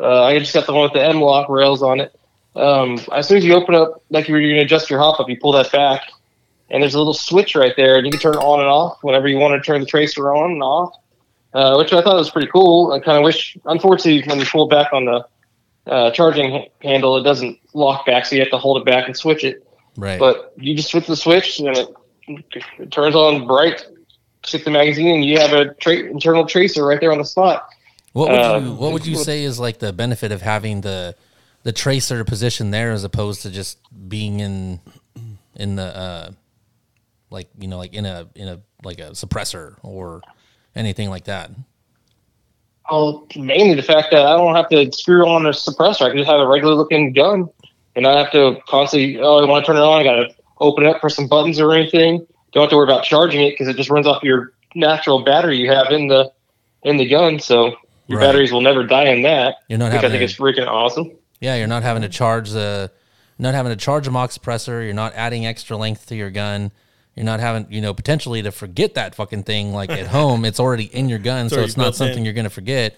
Uh, 0.00 0.22
I 0.24 0.38
just 0.38 0.54
got 0.54 0.66
the 0.66 0.72
one 0.72 0.84
with 0.84 0.92
the 0.94 1.04
M 1.04 1.20
lock 1.20 1.48
rails 1.50 1.82
on 1.82 2.00
it. 2.00 2.18
Um, 2.56 2.98
as 3.12 3.28
soon 3.28 3.38
as 3.38 3.44
you 3.44 3.54
open 3.54 3.74
up, 3.74 4.02
like 4.10 4.28
you're 4.28 4.40
going 4.40 4.54
to 4.54 4.60
adjust 4.60 4.88
your 4.88 4.98
hop 5.00 5.20
up, 5.20 5.28
you 5.28 5.38
pull 5.38 5.52
that 5.52 5.70
back, 5.72 6.10
and 6.72 6.82
there's 6.82 6.94
a 6.94 6.98
little 6.98 7.14
switch 7.14 7.54
right 7.54 7.74
there, 7.76 7.96
and 7.96 8.06
you 8.06 8.10
can 8.10 8.20
turn 8.20 8.34
it 8.34 8.38
on 8.38 8.58
and 8.58 8.68
off 8.68 8.98
whenever 9.02 9.28
you 9.28 9.36
want 9.36 9.54
to 9.54 9.64
turn 9.64 9.80
the 9.80 9.86
tracer 9.86 10.34
on 10.34 10.52
and 10.52 10.62
off. 10.62 10.94
Uh, 11.54 11.76
which 11.76 11.92
I 11.92 12.00
thought 12.00 12.16
was 12.16 12.30
pretty 12.30 12.48
cool. 12.50 12.92
I 12.92 12.98
kind 12.98 13.18
of 13.18 13.24
wish, 13.24 13.58
unfortunately, 13.66 14.26
when 14.26 14.38
you 14.38 14.46
pull 14.46 14.68
back 14.68 14.90
on 14.94 15.04
the 15.04 15.26
uh, 15.86 16.10
charging 16.12 16.66
handle, 16.80 17.18
it 17.18 17.24
doesn't 17.24 17.58
lock 17.74 18.06
back, 18.06 18.24
so 18.24 18.34
you 18.34 18.40
have 18.40 18.50
to 18.50 18.58
hold 18.58 18.78
it 18.78 18.86
back 18.86 19.06
and 19.06 19.14
switch 19.14 19.44
it. 19.44 19.66
Right. 19.98 20.18
But 20.18 20.54
you 20.56 20.74
just 20.74 20.90
flip 20.90 21.04
the 21.04 21.14
switch 21.14 21.58
and 21.58 21.76
it, 21.76 21.88
it 22.78 22.90
turns 22.90 23.14
on 23.14 23.46
bright, 23.46 23.84
stick 24.46 24.64
the 24.64 24.70
magazine, 24.70 25.08
and 25.08 25.24
you 25.26 25.38
have 25.38 25.52
a 25.52 25.74
tra- 25.74 25.92
internal 25.92 26.46
tracer 26.46 26.86
right 26.86 26.98
there 26.98 27.12
on 27.12 27.18
the 27.18 27.24
spot. 27.26 27.68
what 28.14 28.30
would 28.30 28.40
uh, 28.40 28.60
you 28.62 28.72
What 28.72 28.94
would 28.94 29.06
you 29.06 29.16
say 29.16 29.44
is 29.44 29.60
like 29.60 29.78
the 29.78 29.92
benefit 29.92 30.32
of 30.32 30.40
having 30.40 30.80
the 30.80 31.14
the 31.64 31.72
tracer 31.72 32.24
position 32.24 32.70
there 32.70 32.92
as 32.92 33.04
opposed 33.04 33.42
to 33.42 33.50
just 33.50 33.78
being 34.08 34.40
in 34.40 34.80
in 35.54 35.76
the 35.76 35.96
uh, 35.96 36.30
like 37.32 37.48
you 37.58 37.66
know 37.68 37.78
like 37.78 37.94
in 37.94 38.06
a 38.06 38.28
in 38.36 38.46
a 38.48 38.60
like 38.84 38.98
a 39.00 39.10
suppressor 39.10 39.76
or 39.82 40.20
anything 40.76 41.10
like 41.10 41.24
that? 41.24 41.50
Well, 42.90 43.26
mainly 43.36 43.74
the 43.74 43.82
fact 43.82 44.08
that 44.10 44.26
I 44.26 44.36
don't 44.36 44.54
have 44.54 44.68
to 44.70 44.90
screw 44.92 45.26
on 45.26 45.46
a 45.46 45.50
suppressor. 45.50 46.02
I 46.02 46.08
can 46.08 46.18
just 46.18 46.28
have 46.30 46.40
a 46.40 46.46
regular 46.46 46.74
looking 46.74 47.12
gun, 47.12 47.48
and 47.96 48.06
I 48.06 48.18
have 48.18 48.32
to 48.32 48.56
constantly. 48.68 49.18
Oh, 49.20 49.38
I 49.38 49.48
want 49.48 49.64
to 49.64 49.66
turn 49.72 49.76
it 49.76 49.82
on. 49.84 50.00
I 50.00 50.04
got 50.04 50.16
to 50.16 50.34
open 50.60 50.84
it 50.84 50.88
up, 50.90 51.00
press 51.00 51.16
some 51.16 51.28
buttons 51.28 51.60
or 51.60 51.72
anything. 51.72 52.26
Don't 52.52 52.62
have 52.64 52.70
to 52.70 52.76
worry 52.76 52.84
about 52.84 53.04
charging 53.04 53.40
it 53.40 53.50
because 53.52 53.68
it 53.68 53.76
just 53.76 53.88
runs 53.88 54.06
off 54.06 54.22
your 54.22 54.52
natural 54.74 55.24
battery 55.24 55.56
you 55.58 55.70
have 55.70 55.90
in 55.90 56.08
the 56.08 56.30
in 56.82 56.96
the 56.96 57.08
gun. 57.08 57.38
So 57.38 57.76
your 58.08 58.18
Right. 58.18 58.26
batteries 58.26 58.52
will 58.52 58.60
never 58.60 58.84
die 58.84 59.04
in 59.08 59.22
that. 59.22 59.56
You're 59.68 59.78
not 59.78 59.92
which 59.92 59.98
I 60.04 60.08
think 60.10 60.18
to- 60.18 60.24
is 60.24 60.36
freaking 60.36 60.66
awesome. 60.66 61.12
Yeah, 61.40 61.56
you're 61.56 61.66
not 61.68 61.82
having 61.82 62.02
to 62.02 62.08
charge 62.08 62.50
the, 62.50 62.90
not 63.38 63.54
having 63.54 63.70
to 63.72 63.76
charge 63.76 64.06
a 64.06 64.10
mock 64.10 64.30
suppressor. 64.30 64.84
You're 64.84 64.92
not 64.92 65.12
adding 65.16 65.46
extra 65.46 65.76
length 65.76 66.06
to 66.06 66.16
your 66.16 66.30
gun. 66.30 66.72
You're 67.14 67.24
not 67.26 67.40
having, 67.40 67.66
you 67.70 67.80
know, 67.80 67.92
potentially 67.92 68.42
to 68.42 68.50
forget 68.52 68.94
that 68.94 69.14
fucking 69.14 69.42
thing. 69.44 69.72
Like 69.72 69.90
at 69.90 70.06
home, 70.18 70.44
it's 70.44 70.58
already 70.60 70.84
in 70.84 71.08
your 71.08 71.18
gun, 71.18 71.48
so 71.48 71.56
already 71.56 71.68
it's 71.68 71.76
not 71.76 71.94
something 71.94 72.18
in. 72.18 72.24
you're 72.24 72.34
gonna 72.34 72.48
forget. 72.50 72.96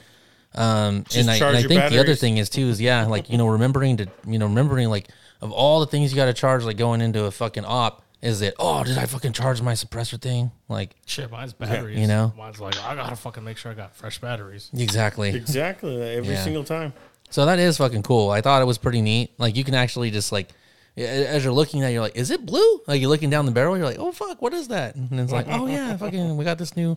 Um, 0.54 1.02
Just 1.04 1.16
and 1.16 1.30
I, 1.30 1.34
and 1.36 1.56
I 1.56 1.60
your 1.60 1.68
think 1.68 1.90
the 1.90 1.98
other 1.98 2.14
thing 2.14 2.36
is 2.38 2.48
too 2.48 2.68
is 2.68 2.80
yeah, 2.80 3.06
like 3.06 3.28
you 3.28 3.38
know, 3.38 3.46
remembering 3.48 3.96
to 3.98 4.06
you 4.26 4.38
know, 4.38 4.46
remembering 4.46 4.88
like 4.88 5.08
of 5.40 5.50
all 5.50 5.80
the 5.80 5.86
things 5.86 6.12
you 6.12 6.16
got 6.16 6.26
to 6.26 6.32
charge, 6.32 6.62
like 6.64 6.76
going 6.76 7.00
into 7.00 7.24
a 7.24 7.30
fucking 7.32 7.64
op, 7.64 8.02
is 8.22 8.40
it? 8.40 8.54
Oh, 8.58 8.84
did 8.84 8.96
I 8.96 9.06
fucking 9.06 9.32
charge 9.32 9.60
my 9.62 9.72
suppressor 9.72 10.20
thing? 10.20 10.52
Like 10.68 10.94
shit? 11.06 11.28
Mine's 11.30 11.52
batteries. 11.52 11.98
You 11.98 12.06
know? 12.06 12.32
mine's 12.36 12.60
like 12.60 12.78
I 12.84 12.94
gotta 12.94 13.16
fucking 13.16 13.42
make 13.42 13.56
sure 13.56 13.72
I 13.72 13.74
got 13.74 13.96
fresh 13.96 14.20
batteries. 14.20 14.70
exactly. 14.72 15.30
Exactly. 15.34 16.00
Every 16.00 16.34
Yeah. 16.34 16.44
single 16.44 16.62
time. 16.62 16.92
So 17.30 17.46
that 17.46 17.58
is 17.58 17.78
fucking 17.78 18.04
cool. 18.04 18.30
I 18.30 18.40
thought 18.40 18.62
it 18.62 18.66
was 18.66 18.78
pretty 18.78 19.02
neat. 19.02 19.32
Like 19.38 19.56
you 19.56 19.64
can 19.64 19.74
actually 19.74 20.12
just 20.12 20.30
like 20.30 20.50
a- 20.50 20.54
as 20.96 21.42
you're 21.44 21.52
looking 21.52 21.82
at, 21.82 21.90
it, 21.90 21.92
you're 21.94 22.02
like, 22.02 22.16
is 22.16 22.30
it 22.30 22.44
blue? 22.46 22.80
Like 22.86 23.00
you're 23.00 23.10
looking 23.10 23.30
down 23.30 23.46
the 23.46 23.52
barrel, 23.52 23.76
you're 23.76 23.86
like, 23.86 23.98
oh 23.98 24.12
fuck, 24.12 24.40
what 24.40 24.52
is 24.54 24.68
that? 24.68 24.94
And 24.94 25.18
it's 25.20 25.32
like, 25.32 25.46
oh 25.48 25.66
yeah, 25.66 25.96
fucking, 25.96 26.36
we 26.36 26.44
got 26.44 26.58
this 26.58 26.76
new, 26.76 26.96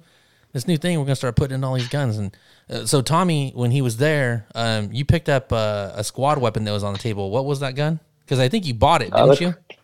this 0.54 0.68
new 0.68 0.78
thing. 0.78 0.98
We're 1.00 1.06
gonna 1.06 1.16
start 1.16 1.36
putting 1.36 1.56
in 1.56 1.64
all 1.64 1.74
these 1.76 1.88
guns. 1.90 2.18
And 2.18 2.38
uh, 2.70 2.86
so 2.86 3.02
Tommy, 3.02 3.52
when 3.56 3.72
he 3.72 3.82
was 3.82 3.98
there, 3.98 4.46
um, 4.56 4.90
you 4.92 5.06
picked 5.06 5.30
up 5.30 5.52
uh, 5.52 5.92
a 5.96 6.04
squad 6.04 6.38
weapon 6.38 6.64
that 6.66 6.72
was 6.72 6.84
on 6.84 6.94
the 6.94 7.00
table. 7.00 7.32
What 7.32 7.46
was 7.46 7.60
that 7.62 7.76
gun? 7.76 8.00
Because 8.26 8.40
I 8.40 8.50
think 8.50 8.66
you 8.66 8.74
bought 8.74 9.02
it, 9.02 9.10
Uh, 9.14 9.26
didn't 9.28 9.40
the- 9.40 9.46
you? 9.46 9.76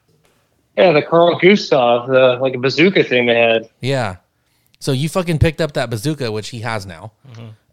Yeah, 0.76 0.92
the 0.92 1.04
Carl 1.04 1.38
Gustav, 1.40 2.08
the 2.10 2.38
like 2.42 2.56
a 2.56 2.58
bazooka 2.58 3.04
thing 3.04 3.28
they 3.28 3.36
had. 3.40 3.70
Yeah. 3.80 4.16
So 4.80 4.92
you 4.92 5.08
fucking 5.08 5.38
picked 5.40 5.62
up 5.62 5.74
that 5.74 5.90
bazooka, 5.92 6.32
which 6.32 6.50
he 6.50 6.60
has 6.62 6.86
now, 6.86 7.12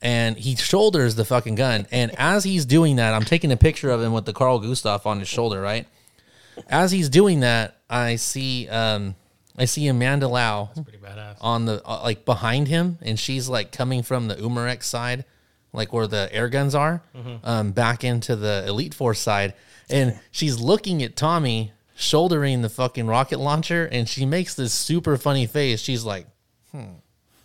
and 0.02 0.36
he 0.36 0.54
shoulders 0.54 1.14
the 1.16 1.24
fucking 1.24 1.54
gun. 1.54 1.86
And 1.90 2.12
as 2.18 2.44
he's 2.44 2.64
doing 2.66 2.96
that, 2.96 3.14
I'm 3.14 3.24
taking 3.24 3.50
a 3.50 3.56
picture 3.56 3.90
of 3.90 4.02
him 4.02 4.12
with 4.12 4.26
the 4.26 4.32
Carl 4.34 4.58
Gustav 4.60 5.06
on 5.06 5.18
his 5.18 5.28
shoulder, 5.28 5.60
right? 5.62 5.86
As 6.68 6.92
he's 6.92 7.08
doing 7.08 7.40
that, 7.40 7.76
I 7.88 8.16
see 8.16 8.68
um 8.68 9.14
I 9.56 9.64
see 9.66 9.86
Amanda 9.88 10.28
Lau 10.28 10.70
Pretty 10.74 10.98
badass. 10.98 11.36
on 11.40 11.64
the 11.66 11.82
uh, 11.84 12.00
like 12.02 12.24
behind 12.24 12.68
him, 12.68 12.98
and 13.02 13.18
she's 13.18 13.48
like 13.48 13.72
coming 13.72 14.02
from 14.02 14.28
the 14.28 14.36
Umarex 14.36 14.84
side, 14.84 15.24
like 15.72 15.92
where 15.92 16.06
the 16.06 16.28
air 16.32 16.48
guns 16.48 16.74
are, 16.74 17.02
um, 17.44 17.72
back 17.72 18.04
into 18.04 18.36
the 18.36 18.64
Elite 18.66 18.94
Force 18.94 19.20
side, 19.20 19.54
and 19.90 20.18
she's 20.30 20.58
looking 20.60 21.02
at 21.02 21.16
Tommy 21.16 21.72
shouldering 21.94 22.62
the 22.62 22.70
fucking 22.70 23.06
rocket 23.06 23.38
launcher, 23.38 23.84
and 23.92 24.08
she 24.08 24.24
makes 24.24 24.54
this 24.54 24.72
super 24.72 25.18
funny 25.18 25.46
face. 25.46 25.80
She's 25.80 26.04
like, 26.04 26.26
hmm, 26.72 26.84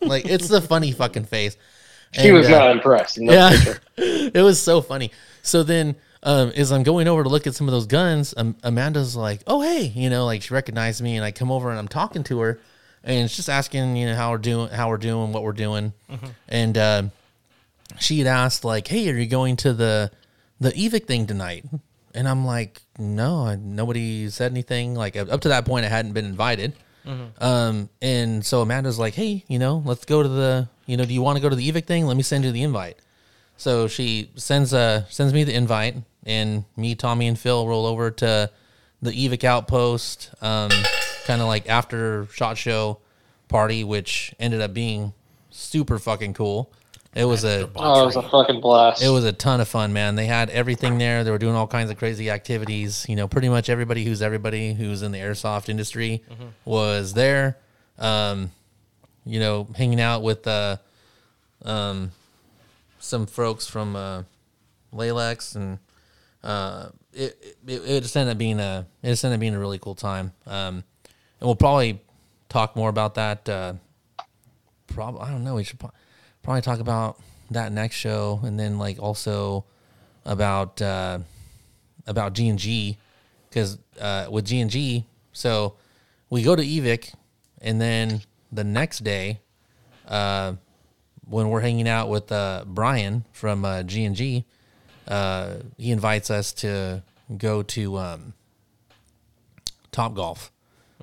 like 0.01 0.25
it's 0.25 0.47
the 0.47 0.61
funny 0.61 0.91
fucking 0.93 1.25
face. 1.25 1.57
She 2.13 2.29
And, 2.29 2.37
was 2.37 2.47
uh, 2.47 2.51
not 2.51 2.71
impressed. 2.71 3.17
in 3.17 3.25
that 3.25 3.33
yeah, 3.51 3.57
picture. 3.57 3.81
it 4.33 4.41
was 4.43 4.61
so 4.61 4.79
funny. 4.79 5.11
So 5.41 5.63
then, 5.63 5.95
um, 6.26 6.49
as 6.55 6.71
I'm 6.71 6.84
going 6.84 7.07
over 7.07 7.23
to 7.23 7.30
look 7.30 7.45
at 7.47 7.55
some 7.55 7.67
of 7.67 7.71
those 7.71 7.86
guns, 7.86 8.34
um, 8.36 8.55
Amanda's 8.63 9.15
like, 9.15 9.41
"Oh 9.47 9.61
hey," 9.61 9.84
you 9.95 10.09
know, 10.09 10.26
like 10.26 10.41
she 10.41 10.53
recognized 10.53 11.01
me, 11.01 11.15
and 11.15 11.23
I 11.23 11.32
come 11.32 11.51
over 11.51 11.69
and 11.69 11.78
I'm 11.80 11.88
talking 11.88 12.23
to 12.26 12.39
her, 12.39 12.59
and 13.03 13.30
just 13.30 13.47
asking, 13.47 13.95
you 13.95 14.07
know, 14.07 14.15
how 14.15 14.32
we're 14.32 14.39
doing, 14.39 14.69
how 14.69 14.89
we're 14.89 14.97
doing, 14.97 15.32
what 15.32 15.43
we're 15.43 15.53
doing, 15.53 15.93
and 16.49 16.78
uh, 16.78 17.03
she 17.99 18.17
had 18.17 18.28
asked 18.28 18.65
like, 18.65 18.88
"Hey, 18.88 19.07
are 19.09 19.13
you 19.15 19.28
going 19.28 19.55
to 19.57 19.71
the 19.71 20.11
the 20.59 20.71
Evike 20.71 21.05
thing 21.05 21.28
tonight?" 21.28 21.63
And 22.15 22.28
I'm 22.28 22.43
like, 22.45 22.82
"No, 22.97 23.45
I, 23.45 23.55
nobody 23.55 24.30
said 24.30 24.51
anything. 24.51 24.95
Like 24.95 25.15
up 25.15 25.41
to 25.41 25.49
that 25.49 25.65
point, 25.65 25.86
I 25.86 25.89
hadn't 25.89 26.13
been 26.13 26.26
invited." 26.26 26.73
Um, 27.39 27.89
and 28.01 28.43
so 28.43 28.61
Amanda's 28.61 28.97
like, 28.97 29.13
"Hey, 29.13 29.43
you 29.47 29.59
know, 29.59 29.84
let's 29.86 30.05
go 30.05 30.23
to 30.23 30.30
the, 30.30 30.69
you 30.88 30.97
know, 30.97 31.05
do 31.05 31.13
you 31.13 31.21
want 31.21 31.38
to 31.38 31.41
go 31.41 31.49
to 31.49 31.55
the 31.55 31.71
Evike 31.71 31.86
thing? 31.86 32.07
Let 32.07 32.17
me 32.17 32.23
send 32.23 32.43
you 32.45 32.51
the 32.51 32.63
invite." 32.63 32.97
So 33.57 33.88
she 33.88 34.32
sends 34.36 34.73
uh 34.73 35.05
sends 35.09 35.32
me 35.34 35.43
the 35.43 35.53
invite, 35.53 35.95
and 36.26 36.65
me, 36.76 36.95
Tommy, 36.95 37.28
and 37.28 37.38
Phil 37.38 37.67
roll 37.67 37.86
over 37.86 38.11
to 38.11 38.49
the 39.01 39.11
Evike 39.11 39.43
outpost, 39.43 40.32
um, 40.41 40.71
kind 41.26 41.41
of 41.41 41.47
like 41.47 41.69
after 41.69 42.28
shot 42.34 42.57
show 42.57 42.99
party, 43.47 43.84
which 43.84 44.34
ended 44.39 44.61
up 44.61 44.73
being 44.73 45.13
super 45.51 45.99
fucking 45.99 46.34
cool. 46.34 46.71
It 47.13 47.23
was 47.26 47.45
a 47.45 47.69
Oh, 47.78 48.03
it 48.03 48.05
was 48.07 48.15
a 48.17 48.21
fucking 48.23 48.59
blast. 48.59 49.01
it 49.01 49.07
was 49.09 49.23
a 49.23 49.32
ton 49.32 49.61
of 49.61 49.67
fun, 49.69 49.93
man. 49.93 50.15
They 50.15 50.26
had 50.26 50.49
everything 50.49 50.97
there. 50.97 51.23
They 51.23 51.32
were 51.32 51.38
doing 51.38 51.55
all 51.55 51.67
kinds 51.67 51.89
of 51.89 51.97
crazy 51.97 52.30
activities. 52.30 53.05
You 53.07 53.15
know, 53.15 53.28
pretty 53.28 53.47
much 53.47 53.69
everybody 53.69 54.03
who's 54.03 54.21
everybody 54.21 54.73
who's 54.73 55.01
in 55.01 55.13
the 55.13 55.19
airsoft 55.19 55.69
industry 55.69 56.23
was 56.65 57.13
there. 57.13 57.57
Um, 57.99 58.51
you 59.26 59.39
know, 59.39 59.65
hanging 59.76 60.01
out 60.01 60.23
with 60.23 60.45
uh, 60.45 60.76
um, 61.63 62.11
some 62.99 63.26
folks 63.28 63.65
from 63.65 63.95
uh, 63.95 64.23
Lalex, 64.91 65.55
and 65.55 65.80
uh, 66.45 66.89
it, 67.11 67.57
it 67.67 67.81
it 67.85 68.01
just 68.03 68.15
ended 68.15 68.33
up 68.33 68.37
being 68.37 68.59
a 68.59 68.85
it 69.01 69.07
just 69.07 69.25
ended 69.25 69.37
up 69.37 69.41
being 69.41 69.55
a 69.55 69.59
really 69.59 69.79
cool 69.79 69.95
time. 69.95 70.31
Um, 70.45 70.83
and 71.39 71.47
we'll 71.47 71.55
probably 71.55 71.99
talk 72.49 72.75
more 72.75 72.89
about 72.89 73.15
that. 73.15 73.49
Uh, 73.49 73.73
probably 74.87 75.21
I 75.21 75.31
don't 75.31 75.43
know. 75.43 75.55
We 75.55 75.63
should 75.63 75.79
pro- 75.79 75.91
probably 76.43 76.61
talk 76.61 76.79
about 76.79 77.19
that 77.49 77.71
next 77.71 77.95
show, 77.95 78.39
and 78.43 78.59
then 78.59 78.77
like 78.77 78.99
also 78.99 79.65
about 80.23 80.81
uh, 80.81 81.19
about 82.05 82.33
G 82.33 82.47
and 82.47 82.59
G 82.59 82.97
because 83.49 83.79
uh, 83.99 84.27
with 84.29 84.45
G 84.45 84.59
and 84.59 84.69
G, 84.69 85.05
so 85.33 85.75
we 86.29 86.43
go 86.43 86.55
to 86.55 86.63
Evike, 86.63 87.13
and 87.59 87.81
then 87.81 88.21
the 88.51 88.63
next 88.63 89.03
day, 89.03 89.39
uh, 90.07 90.53
when 91.27 91.49
we're 91.49 91.61
hanging 91.61 91.87
out 91.87 92.09
with 92.09 92.31
uh, 92.31 92.65
Brian 92.67 93.25
from 93.31 93.65
uh, 93.65 93.81
G 93.81 94.05
and 94.05 94.15
G, 94.15 94.45
uh, 95.07 95.55
he 95.77 95.91
invites 95.91 96.29
us 96.29 96.53
to 96.53 97.03
go 97.37 97.63
to 97.63 97.97
um, 97.97 98.33
Top 99.91 100.13
Golf. 100.13 100.51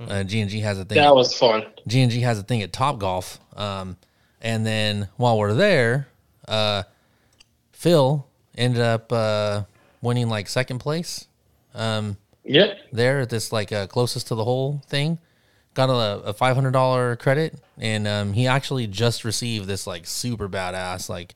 Uh, 0.01 0.23
G 0.25 0.41
and 0.41 0.51
G 0.51 0.61
has 0.61 0.79
a 0.79 0.85
thing. 0.85 0.97
That 0.97 1.15
was 1.15 1.37
fun. 1.37 1.67
G 1.87 2.01
and 2.01 2.11
G 2.11 2.21
has 2.21 2.39
a 2.39 2.43
thing 2.43 2.63
at 2.63 2.73
Top 2.73 2.99
Golf. 2.99 3.39
Um, 3.57 3.97
and 4.41 4.67
then 4.67 5.09
while 5.17 5.39
we're 5.39 5.55
there, 5.55 6.09
uh, 6.49 6.83
Phil 7.73 8.27
ended 8.57 8.81
up 8.83 9.13
uh, 9.13 9.65
winning 10.01 10.29
like 10.29 10.49
second 10.49 10.79
place 10.79 11.27
um, 11.75 12.17
Yep. 12.45 12.79
there 12.93 13.21
at 13.21 13.31
this 13.31 13.53
like 13.53 13.71
uh, 13.71 13.87
closest 13.87 14.29
to 14.29 14.35
the 14.35 14.45
hole 14.45 14.83
thing. 14.89 15.19
Got 15.75 15.89
a, 15.91 16.23
a 16.29 16.33
five 16.35 16.55
hundred 16.55 16.73
dollar 16.73 17.17
credit, 17.17 17.55
and 17.79 18.07
um, 18.07 18.33
he 18.35 18.47
actually 18.47 18.87
just 18.87 19.25
received 19.25 19.67
this 19.67 19.87
like 19.87 20.07
super 20.07 20.49
badass 20.49 21.09
like 21.09 21.35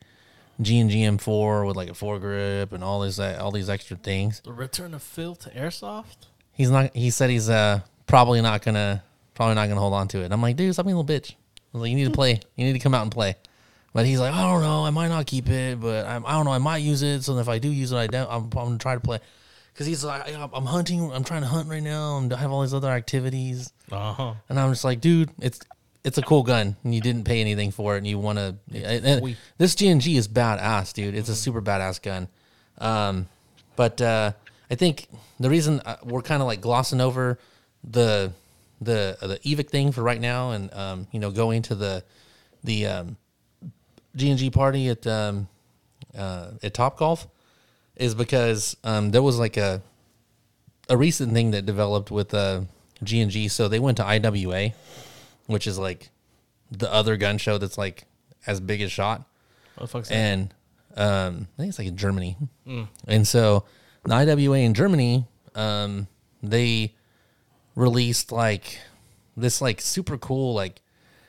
G 0.60 0.78
and 0.78 0.90
GM 0.90 1.20
four 1.20 1.64
with 1.64 1.76
like 1.76 1.88
a 1.88 1.92
foregrip 1.92 2.72
and 2.72 2.82
all 2.82 3.02
these 3.02 3.18
all 3.20 3.50
these 3.50 3.68
extra 3.68 3.96
things. 3.96 4.40
The 4.40 4.52
return 4.52 4.94
of 4.94 5.02
Phil 5.02 5.34
to 5.36 5.50
airsoft. 5.50 6.26
He's 6.52 6.70
not. 6.70 6.94
He 6.96 7.10
said 7.10 7.30
he's 7.30 7.50
uh 7.50 7.80
probably 8.06 8.40
not 8.40 8.62
gonna 8.62 9.02
probably 9.34 9.54
not 9.54 9.68
gonna 9.68 9.80
hold 9.80 9.94
on 9.94 10.08
to 10.08 10.20
it. 10.22 10.32
I'm 10.32 10.40
like, 10.40 10.56
dude, 10.56 10.72
stop 10.72 10.86
being 10.86 10.96
a 10.96 11.00
little 11.00 11.16
bitch. 11.16 11.32
I 11.32 11.34
was 11.72 11.82
like, 11.82 11.90
you 11.90 11.96
need 11.96 12.06
to 12.06 12.10
play. 12.10 12.40
You 12.56 12.64
need 12.64 12.72
to 12.72 12.78
come 12.78 12.94
out 12.94 13.02
and 13.02 13.12
play. 13.12 13.36
But 13.92 14.06
he's 14.06 14.20
like, 14.20 14.34
I 14.34 14.42
don't 14.42 14.62
know. 14.62 14.84
I 14.84 14.90
might 14.90 15.08
not 15.08 15.26
keep 15.26 15.48
it, 15.48 15.80
but 15.80 16.06
I, 16.06 16.16
I 16.16 16.32
don't 16.32 16.44
know. 16.44 16.52
I 16.52 16.58
might 16.58 16.78
use 16.78 17.02
it. 17.02 17.22
So 17.22 17.38
if 17.38 17.48
I 17.48 17.58
do 17.58 17.68
use 17.68 17.92
it, 17.92 17.96
I 17.96 18.06
don't. 18.06 18.30
I'm, 18.30 18.44
I'm 18.44 18.50
gonna 18.50 18.78
try 18.78 18.94
to 18.94 19.00
play. 19.00 19.20
Cause 19.74 19.86
he's 19.86 20.02
like, 20.02 20.34
I'm 20.34 20.64
hunting. 20.64 21.12
I'm 21.12 21.22
trying 21.22 21.42
to 21.42 21.48
hunt 21.48 21.68
right 21.68 21.82
now, 21.82 22.16
and 22.16 22.32
I 22.32 22.38
have 22.38 22.50
all 22.50 22.62
these 22.62 22.72
other 22.72 22.88
activities. 22.88 23.72
Uh 23.92 24.12
huh. 24.14 24.34
And 24.48 24.58
I'm 24.58 24.70
just 24.70 24.84
like, 24.84 25.02
dude, 25.02 25.30
it's 25.38 25.60
it's 26.06 26.18
a 26.18 26.22
cool 26.22 26.44
gun, 26.44 26.76
and 26.84 26.94
you 26.94 27.00
didn't 27.00 27.24
pay 27.24 27.40
anything 27.40 27.72
for 27.72 27.96
it, 27.96 27.98
and 27.98 28.06
you 28.06 28.16
want 28.16 28.38
to. 28.38 28.54
This 29.58 29.74
GNG 29.74 30.16
is 30.16 30.28
badass, 30.28 30.92
dude. 30.92 31.16
It's 31.16 31.28
a 31.28 31.34
super 31.34 31.60
badass 31.60 32.00
gun. 32.00 32.28
Um, 32.78 33.26
but 33.74 34.00
uh, 34.00 34.30
I 34.70 34.76
think 34.76 35.08
the 35.40 35.50
reason 35.50 35.80
uh, 35.80 35.96
we're 36.04 36.22
kind 36.22 36.42
of 36.42 36.46
like 36.46 36.60
glossing 36.60 37.00
over 37.00 37.40
the 37.82 38.30
the 38.80 39.18
the 39.20 39.40
Evike 39.44 39.68
thing 39.68 39.90
for 39.90 40.02
right 40.02 40.20
now, 40.20 40.52
and 40.52 40.72
um, 40.72 41.08
you 41.10 41.18
know, 41.18 41.32
going 41.32 41.62
to 41.62 41.74
the 41.74 42.04
the 42.62 42.86
um, 42.86 43.16
GNG 44.16 44.52
party 44.52 44.88
at 44.88 45.04
um, 45.08 45.48
uh, 46.16 46.52
at 46.62 46.72
Top 46.72 46.98
Golf 46.98 47.26
is 47.96 48.14
because 48.14 48.76
um, 48.84 49.10
there 49.10 49.24
was 49.24 49.40
like 49.40 49.56
a 49.56 49.82
a 50.88 50.96
recent 50.96 51.32
thing 51.32 51.50
that 51.50 51.66
developed 51.66 52.12
with 52.12 52.32
uh, 52.32 52.60
G&G. 53.02 53.48
So 53.48 53.68
they 53.68 53.78
went 53.78 53.96
to 53.98 54.04
IWA, 54.04 54.70
which 55.46 55.66
is 55.66 55.78
like 55.78 56.10
the 56.70 56.92
other 56.92 57.16
gun 57.16 57.38
show 57.38 57.58
that's 57.58 57.78
like 57.78 58.04
as 58.46 58.60
big 58.60 58.80
as 58.80 58.92
Shot, 58.92 59.24
What 59.76 59.84
the 59.84 59.88
fuck's 59.88 60.08
that? 60.08 60.14
and 60.14 60.54
um, 60.96 61.48
I 61.56 61.62
think 61.62 61.68
it's 61.70 61.78
like 61.78 61.88
in 61.88 61.96
Germany. 61.96 62.36
And 63.06 63.26
so 63.26 63.64
the 64.04 64.14
IWA 64.14 64.58
in 64.58 64.74
Germany, 64.74 65.26
um, 65.54 66.06
they 66.42 66.94
released 67.74 68.32
like 68.32 68.78
this 69.36 69.60
like 69.60 69.80
super 69.80 70.16
cool 70.16 70.54
like 70.54 70.80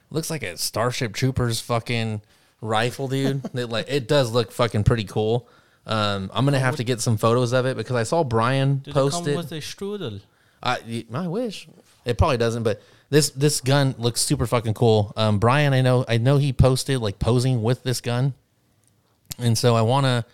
looks 0.09 0.29
like 0.29 0.43
a 0.43 0.57
Starship 0.57 1.13
Troopers 1.13 1.59
fucking 1.59 2.21
rifle, 2.61 3.07
dude. 3.07 3.43
that 3.53 3.69
like 3.69 3.87
it 3.89 4.07
does 4.07 4.31
look 4.31 4.51
fucking 4.51 4.83
pretty 4.83 5.03
cool. 5.03 5.47
Um, 5.85 6.29
I'm 6.33 6.45
gonna 6.45 6.59
have 6.59 6.77
to 6.77 6.83
get 6.83 7.01
some 7.01 7.17
photos 7.17 7.53
of 7.53 7.65
it 7.65 7.77
because 7.77 7.95
I 7.95 8.03
saw 8.03 8.23
Brian 8.23 8.79
Did 8.79 8.93
post 8.93 9.21
it 9.21 9.23
come 9.25 9.33
it. 9.33 9.37
with 9.37 9.51
a 9.51 9.55
strudel? 9.55 10.21
I 10.63 11.05
I 11.13 11.27
wish 11.27 11.67
it 12.05 12.17
probably 12.17 12.37
doesn't, 12.37 12.63
but 12.63 12.81
this 13.09 13.29
this 13.31 13.61
gun 13.61 13.95
looks 13.97 14.21
super 14.21 14.47
fucking 14.47 14.73
cool. 14.73 15.13
Um, 15.15 15.39
Brian, 15.39 15.73
I 15.73 15.81
know 15.81 16.05
I 16.07 16.17
know 16.17 16.37
he 16.37 16.53
posted 16.53 16.99
like 16.99 17.19
posing 17.19 17.63
with 17.63 17.83
this 17.83 18.01
gun, 18.01 18.33
and 19.39 19.57
so 19.57 19.75
I 19.75 19.81
want 19.81 20.05
to 20.05 20.25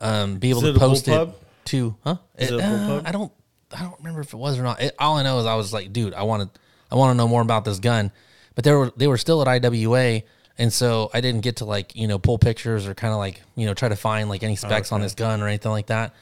um, 0.00 0.38
be 0.38 0.50
able 0.50 0.64
Is 0.64 0.64
to 0.64 0.70
it 0.70 0.76
a 0.76 0.78
post 0.78 1.08
it 1.08 1.10
bullpup? 1.12 1.34
to 1.66 1.96
huh? 2.04 2.16
Is 2.36 2.50
it 2.50 2.60
a 2.60 2.64
uh? 2.64 3.02
I 3.04 3.12
don't 3.12 3.32
I 3.76 3.82
don't 3.82 3.98
remember 3.98 4.20
if 4.20 4.32
it 4.32 4.36
was 4.36 4.58
or 4.58 4.62
not. 4.62 4.80
It, 4.80 4.94
all 4.98 5.16
I 5.16 5.22
know 5.22 5.38
is 5.40 5.46
I 5.46 5.54
was 5.54 5.72
like, 5.72 5.92
dude, 5.92 6.14
I 6.14 6.22
want 6.22 6.52
to 6.52 6.60
I 6.90 6.94
want 6.96 7.12
to 7.12 7.16
know 7.16 7.28
more 7.28 7.42
about 7.42 7.64
this 7.64 7.78
gun, 7.78 8.10
but 8.54 8.64
they 8.64 8.72
were 8.72 8.92
they 8.96 9.06
were 9.06 9.18
still 9.18 9.46
at 9.46 9.64
IWA. 9.64 10.22
And 10.60 10.72
so 10.72 11.08
I 11.14 11.20
didn't 11.20 11.42
get 11.42 11.56
to 11.56 11.64
like, 11.64 11.94
you 11.94 12.08
know, 12.08 12.18
pull 12.18 12.36
pictures 12.36 12.88
or 12.88 12.94
kind 12.94 13.12
of 13.12 13.18
like, 13.18 13.40
you 13.54 13.64
know, 13.66 13.74
try 13.74 13.88
to 13.88 13.94
find 13.94 14.28
like 14.28 14.42
any 14.42 14.56
specs 14.56 14.90
on 14.90 15.00
this 15.00 15.14
gun 15.14 15.40
or 15.40 15.46
anything 15.46 15.70
like 15.70 15.86
that. 15.86 16.16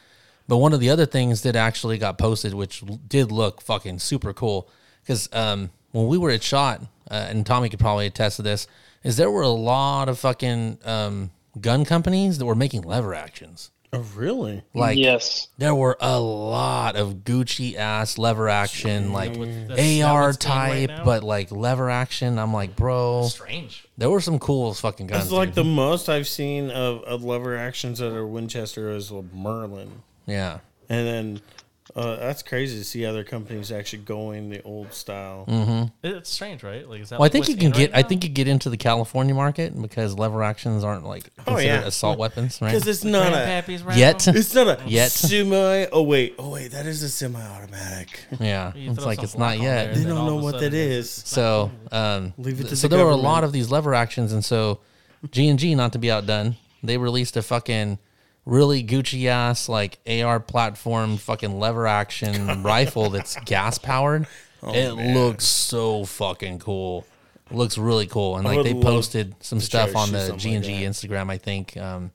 But 0.46 0.58
one 0.58 0.74
of 0.74 0.80
the 0.80 0.90
other 0.90 1.06
things 1.06 1.40
that 1.42 1.56
actually 1.56 1.96
got 1.96 2.18
posted, 2.18 2.52
which 2.52 2.82
l- 2.82 3.00
did 3.08 3.32
look 3.32 3.62
fucking 3.62 3.98
super 3.98 4.34
cool, 4.34 4.68
because 5.02 5.30
um, 5.32 5.70
when 5.96 6.08
we 6.08 6.18
were 6.18 6.30
at 6.30 6.42
Shot, 6.42 6.82
uh, 7.10 7.26
and 7.28 7.46
Tommy 7.46 7.70
could 7.70 7.80
probably 7.80 8.06
attest 8.06 8.36
to 8.36 8.42
this, 8.42 8.66
is 9.02 9.16
there 9.16 9.30
were 9.30 9.42
a 9.42 9.48
lot 9.48 10.08
of 10.08 10.18
fucking 10.18 10.78
um, 10.84 11.30
gun 11.58 11.84
companies 11.86 12.36
that 12.38 12.44
were 12.44 12.54
making 12.54 12.82
lever 12.82 13.14
actions. 13.14 13.70
Oh, 13.92 14.04
really? 14.14 14.62
Like 14.74 14.98
yes. 14.98 15.48
there 15.56 15.74
were 15.74 15.96
a 16.00 16.20
lot 16.20 16.96
of 16.96 17.24
Gucci 17.24 17.76
ass 17.76 18.18
lever 18.18 18.48
action, 18.48 19.12
like 19.12 19.32
That's- 19.34 20.02
AR 20.02 20.26
what's 20.26 20.44
in 20.44 20.50
right 20.50 20.88
type, 20.88 21.04
but 21.04 21.22
like 21.22 21.50
lever 21.50 21.88
action. 21.88 22.38
I'm 22.38 22.52
like, 22.52 22.76
bro, 22.76 23.28
Strange. 23.28 23.86
there 23.96 24.10
were 24.10 24.20
some 24.20 24.38
cool 24.38 24.74
fucking 24.74 25.06
guns. 25.06 25.24
It's 25.24 25.32
like 25.32 25.50
dude. 25.50 25.54
the 25.54 25.64
most 25.64 26.10
I've 26.10 26.28
seen 26.28 26.70
of, 26.70 27.04
of 27.04 27.24
lever 27.24 27.56
actions 27.56 28.00
that 28.00 28.12
are 28.12 28.26
Winchester 28.26 28.90
is 28.90 29.10
Marlin. 29.32 30.02
yeah. 30.26 30.58
And 30.88 31.06
then 31.06 31.40
uh, 31.96 32.16
that's 32.16 32.42
crazy 32.42 32.78
to 32.78 32.84
see 32.84 33.04
other 33.06 33.24
companies 33.24 33.72
actually 33.72 34.02
going 34.02 34.50
the 34.50 34.62
old 34.62 34.92
style. 34.92 35.46
Mm. 35.48 35.90
It's 36.04 36.28
strange, 36.30 36.62
right? 36.62 36.86
Like, 36.88 37.00
is 37.00 37.08
that 37.08 37.18
Well, 37.18 37.26
I 37.26 37.30
think 37.30 37.48
you 37.48 37.56
can 37.56 37.70
get. 37.72 37.90
right 37.92 38.04
I 38.04 38.06
think 38.06 38.22
you 38.22 38.28
get 38.30 38.46
into 38.48 38.68
the 38.70 38.76
California 38.76 39.34
market 39.34 39.80
because 39.80 40.14
lever 40.18 40.42
actions 40.42 40.84
aren't 40.84 41.04
like 41.04 41.30
Oh, 41.40 41.42
considered 41.54 41.64
yeah. 41.80 41.86
assault 41.86 42.18
weapons, 42.18 42.60
right? 42.60 42.68
Because 42.72 42.86
it's 42.86 43.02
not 43.02 43.32
a. 43.32 43.36
Grandpappy's? 43.36 43.96
Yet, 43.96 44.28
It's 44.36 44.54
not 44.54 44.68
a 44.68 44.82
Yet. 44.86 45.10
semi. 45.10 45.86
Oh 45.90 46.02
wait, 46.02 46.34
oh 46.38 46.50
wait, 46.50 46.72
that 46.72 46.84
is 46.86 47.02
a 47.02 47.08
semi-automatic. 47.08 48.20
yeah, 48.40 48.72
it's 48.74 49.04
like 49.04 49.22
it's 49.22 49.36
not 49.36 49.54
on 49.54 49.58
there 49.64 49.86
yet. 49.86 49.94
They 49.94 50.04
don't 50.04 50.26
know 50.26 50.36
what 50.36 50.54
sudden 50.56 50.72
that 50.72 50.76
it's- 50.76 51.06
is. 51.06 51.10
So, 51.24 51.70
um, 51.92 52.34
Leave 52.38 52.54
it 52.54 52.56
to 52.56 52.62
th- 52.64 52.70
the 52.70 52.76
so 52.76 52.88
there 52.88 53.04
were 53.04 53.10
a 53.10 53.16
lot 53.16 53.42
of 53.44 53.52
these 53.52 53.70
lever 53.70 53.94
actions, 53.94 54.32
and 54.32 54.44
so 54.44 54.80
G 55.30 55.48
and 55.48 55.58
G, 55.58 55.74
not 55.74 55.92
to 55.94 55.98
be 55.98 56.10
outdone, 56.10 56.56
they 56.82 56.98
released 56.98 57.36
a 57.36 57.42
fucking 57.42 57.98
really 58.46 58.82
Gucci 58.82 59.26
ass 59.26 59.68
like 59.68 59.98
AR 60.08 60.40
platform 60.40 61.18
fucking 61.18 61.58
lever 61.58 61.86
action 61.86 62.62
rifle 62.62 63.10
that's 63.10 63.36
gas 63.44 63.76
powered. 63.76 64.26
Oh, 64.62 64.72
it 64.72 64.92
looks 64.92 65.44
so 65.44 66.04
fucking 66.04 66.60
cool. 66.60 67.04
looks 67.50 67.76
really 67.76 68.06
cool, 68.06 68.36
and 68.36 68.44
like 68.44 68.62
they 68.62 68.74
posted 68.74 69.34
some 69.40 69.60
stuff 69.60 69.94
on 69.94 70.12
the 70.12 70.34
G 70.36 70.54
and 70.54 70.64
G 70.64 70.72
Instagram. 70.82 71.30
I 71.30 71.36
think 71.36 71.76
um, 71.76 72.10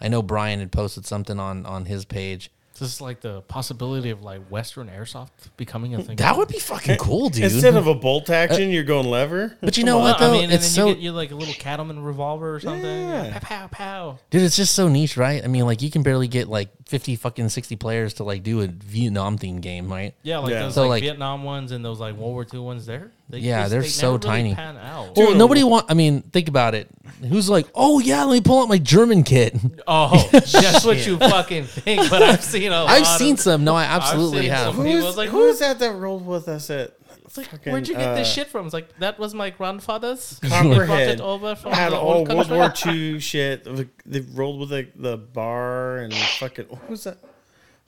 I 0.00 0.08
know 0.08 0.20
Brian 0.20 0.60
had 0.60 0.72
posted 0.72 1.06
something 1.06 1.40
on 1.40 1.64
on 1.64 1.86
his 1.86 2.04
page. 2.04 2.50
This 2.78 2.94
is 2.94 3.00
like 3.00 3.20
the 3.20 3.40
possibility 3.42 4.10
of 4.10 4.22
like 4.22 4.46
Western 4.48 4.88
airsoft 4.88 5.30
becoming 5.56 5.94
a 5.94 6.02
thing. 6.02 6.16
That 6.16 6.36
would 6.36 6.48
be 6.48 6.58
fucking 6.58 6.96
cool, 7.00 7.28
dude. 7.30 7.44
Instead 7.44 7.74
of 7.76 7.86
a 7.86 7.94
bolt 7.94 8.30
action, 8.30 8.64
uh, 8.68 8.72
you're 8.72 8.84
going 8.84 9.06
lever. 9.06 9.56
but 9.60 9.76
you 9.76 9.84
know 9.84 9.98
what 9.98 10.18
though? 10.18 10.28
I 10.30 10.32
mean, 10.32 10.44
and 10.44 10.52
it's 10.52 10.64
then 10.64 10.72
so 10.74 10.88
you 10.88 10.94
get 10.94 11.02
you 11.02 11.12
like 11.12 11.30
a 11.30 11.34
little 11.34 11.54
cattleman 11.54 12.02
revolver 12.02 12.54
or 12.54 12.60
something. 12.60 12.84
Yeah. 13.08 13.38
Pow 13.40 13.66
pow 13.66 13.66
pow. 13.68 14.18
Dude, 14.30 14.42
it's 14.42 14.56
just 14.56 14.74
so 14.74 14.88
niche, 14.88 15.16
right? 15.16 15.42
I 15.42 15.46
mean, 15.46 15.64
like 15.66 15.82
you 15.82 15.90
can 15.90 16.02
barely 16.02 16.28
get 16.28 16.48
like 16.48 16.68
fifty 16.86 17.16
fucking 17.16 17.48
sixty 17.48 17.76
players 17.76 18.14
to 18.14 18.24
like 18.24 18.42
do 18.42 18.60
a 18.60 18.66
Vietnam 18.66 19.38
themed 19.38 19.60
game, 19.62 19.90
right? 19.90 20.14
Yeah, 20.22 20.38
like 20.38 20.52
Yeah. 20.52 20.62
those 20.62 20.74
So, 20.74 20.82
like, 20.82 20.90
like- 20.90 21.02
Vietnam 21.02 21.42
ones 21.44 21.72
and 21.72 21.84
those 21.84 22.00
like 22.00 22.14
World 22.16 22.32
War 22.32 22.46
II 22.52 22.60
ones. 22.60 22.86
There, 22.86 23.10
they 23.28 23.38
Yeah, 23.38 23.60
just- 23.62 23.70
they're 23.72 23.80
they 23.82 23.88
so 23.88 24.12
never 24.16 24.28
really 24.28 24.54
tiny. 24.54 24.54
Well, 24.54 25.12
Dude, 25.14 25.36
nobody 25.38 25.64
want. 25.64 25.86
I 25.90 25.94
mean, 25.94 26.22
think 26.22 26.48
about 26.48 26.74
it. 26.74 26.88
Who's 27.28 27.48
like, 27.48 27.66
oh 27.74 27.98
yeah, 27.98 28.24
let 28.24 28.34
me 28.34 28.40
pull 28.40 28.60
out 28.62 28.68
my 28.68 28.78
German 28.78 29.22
kit. 29.22 29.54
Oh, 29.88 30.28
that's 30.32 30.84
what 30.84 31.06
you 31.06 31.16
fucking 31.18 31.64
think. 31.64 32.10
But 32.10 32.22
I've 32.22 32.42
seen 32.42 32.72
a 32.72 32.82
lot. 32.84 32.90
I've 32.90 33.06
seen 33.06 33.34
of, 33.34 33.40
some. 33.40 33.64
No, 33.64 33.74
I 33.74 33.84
absolutely 33.84 34.48
have. 34.48 34.74
some. 34.74 34.84
Was 34.84 34.92
Who's, 35.04 35.16
like, 35.16 35.28
who's 35.30 35.58
that 35.60 35.78
that 35.78 35.92
rolled 35.92 36.26
with 36.26 36.48
us 36.48 36.70
at? 36.70 36.94
Like, 37.36 37.48
fucking, 37.48 37.72
where'd 37.72 37.86
you 37.86 37.94
get 37.94 38.14
this 38.16 38.28
uh, 38.28 38.32
shit 38.32 38.46
from? 38.48 38.64
It's 38.66 38.72
like 38.74 38.96
that 38.98 39.18
was 39.18 39.32
my 39.34 39.50
grandfather's. 39.50 40.38
He 40.40 40.48
Copperhead. 40.48 40.86
brought 40.86 41.00
it 41.00 41.20
over 41.20 41.54
from 41.54 41.72
Had 41.72 41.92
the 41.92 41.98
all 41.98 42.14
old 42.18 42.28
World 42.28 42.48
country. 42.48 42.56
War 42.56 42.94
II 43.14 43.20
shit. 43.20 43.64
They 44.06 44.20
rolled 44.20 44.58
with 44.60 44.70
the, 44.70 44.88
the 44.96 45.16
bar 45.18 45.98
and 45.98 46.14
fucking. 46.14 46.66
What 46.68 46.88
was 46.90 47.04
that? 47.04 47.18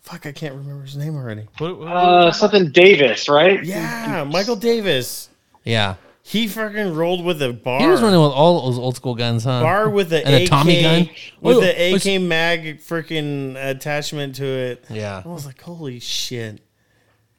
Fuck, 0.08 0.24
I 0.26 0.32
can't 0.32 0.54
remember 0.54 0.84
his 0.84 0.96
name 0.96 1.16
already. 1.16 1.42
What- 1.58 1.78
what- 1.78 1.88
Uh, 1.88 2.32
something 2.32 2.70
Davis, 2.70 3.28
right? 3.28 3.62
Yeah, 3.64 4.24
Michael 4.24 4.56
Davis. 4.56 5.28
Yeah, 5.64 5.96
He 6.22 6.46
fucking 6.48 6.94
rolled 6.94 7.24
with 7.24 7.40
a 7.42 7.52
bar. 7.52 7.80
he 7.80 7.86
was 7.86 8.00
running 8.00 8.20
with 8.20 8.32
all 8.32 8.66
those 8.66 8.78
old 8.78 8.96
school 8.96 9.14
guns, 9.14 9.44
huh? 9.44 9.60
bar 9.62 9.88
with 9.90 10.08
the 10.10 10.24
And 10.26 10.34
a 10.34 10.46
Tommy 10.46 10.80
gun? 10.82 11.10
with 11.40 11.56
Whoa, 11.56 11.60
the 11.60 11.66
let's- 11.92 12.06
AK 12.06 12.18
mag 12.20 12.80
freaking 12.80 13.56
attachment 13.62 14.34
to 14.36 14.44
it. 14.46 14.84
Yeah. 14.88 15.22
I 15.24 15.28
was 15.28 15.44
like, 15.46 15.60
holy 15.60 16.00
shit. 16.00 16.60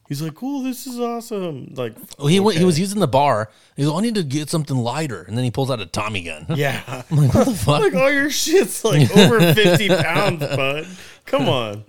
He's 0.07 0.23
like, 0.23 0.33
"Cool, 0.33 0.63
this 0.63 0.87
is 0.87 0.99
awesome!" 0.99 1.71
Like, 1.75 1.93
Well, 2.17 2.25
he 2.25 2.39
went, 2.39 2.57
he 2.57 2.65
was 2.65 2.79
using 2.79 2.99
the 2.99 3.07
bar. 3.07 3.51
He's 3.77 3.85
like, 3.85 3.95
I 3.95 4.01
need 4.01 4.15
to 4.15 4.23
get 4.23 4.49
something 4.49 4.75
lighter, 4.75 5.21
and 5.27 5.37
then 5.37 5.43
he 5.43 5.51
pulls 5.51 5.69
out 5.69 5.79
a 5.81 5.85
Tommy 5.85 6.23
gun. 6.23 6.47
yeah. 6.55 7.03
I'm 7.11 7.17
like, 7.17 7.31
what 7.35 7.45
the 7.45 7.53
fuck? 7.65 7.81
like 7.81 7.93
all 7.93 8.11
your 8.11 8.31
shit's 8.31 8.83
like 8.83 9.09
over 9.15 9.53
fifty 9.53 9.87
pounds, 9.87 10.39
bud. 10.39 10.87
Come 11.27 11.47
on. 11.47 11.83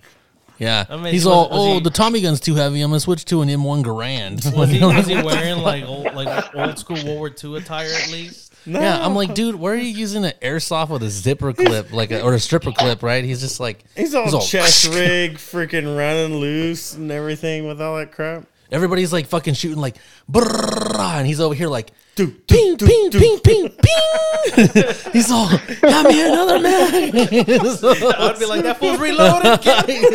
Yeah, 0.61 0.85
I 0.89 0.95
mean, 0.95 1.11
he's 1.11 1.25
was- 1.25 1.33
all, 1.33 1.49
was 1.49 1.57
oh, 1.59 1.73
he- 1.75 1.79
the 1.79 1.89
Tommy 1.89 2.21
gun's 2.21 2.39
too 2.39 2.53
heavy. 2.53 2.81
I'm 2.81 2.91
gonna 2.91 2.99
switch 2.99 3.25
to 3.25 3.41
an 3.41 3.49
M1 3.49 3.83
Garand. 3.83 4.55
Was 4.55 4.69
he, 4.69 4.79
was 4.85 5.07
he 5.07 5.15
wearing 5.21 5.57
like 5.63 5.83
old, 5.85 6.13
like 6.13 6.55
old 6.55 6.77
school 6.77 6.97
World 6.97 7.17
War 7.17 7.31
II 7.43 7.57
attire 7.57 7.89
at 7.91 8.11
least? 8.11 8.53
Yeah, 8.67 9.03
I'm 9.03 9.15
like, 9.15 9.33
dude, 9.33 9.55
where 9.55 9.73
are 9.73 9.77
you 9.77 9.89
using 9.89 10.23
an 10.23 10.33
airsoft 10.39 10.89
with 10.89 11.01
a 11.01 11.09
zipper 11.09 11.51
clip, 11.51 11.91
like, 11.91 12.11
a, 12.11 12.21
or 12.21 12.35
a 12.35 12.39
stripper 12.39 12.71
clip, 12.71 13.01
right? 13.01 13.23
He's 13.23 13.39
just 13.41 13.59
like, 13.59 13.83
He's 13.95 14.13
all, 14.13 14.39
chest 14.39 14.87
rig, 14.93 15.37
freaking 15.37 15.97
running 15.97 16.37
loose 16.37 16.93
and 16.93 17.11
everything 17.11 17.65
with 17.65 17.81
all 17.81 17.97
that 17.97 18.11
crap. 18.11 18.43
everybody's 18.71 19.11
like 19.11 19.25
fucking 19.25 19.55
shooting 19.55 19.79
like, 19.79 19.97
and 20.31 21.25
he's 21.25 21.39
over 21.39 21.55
here 21.55 21.69
like, 21.69 21.91
Do, 22.25 22.31
ping, 22.47 22.77
ping, 22.77 23.11
ping, 23.11 23.39
ping, 23.39 23.69
ping. 23.69 24.83
he's 25.13 25.31
all, 25.31 25.49
got 25.81 26.05
me 26.07 26.21
another 26.27 26.59
mag. 26.59 27.13
I'd 27.15 28.37
be 28.39 28.45
like, 28.45 28.63
that 28.63 28.77
fool's 28.79 28.99
reloading. 28.99 29.57
Get 29.61 29.89
him, 29.89 30.13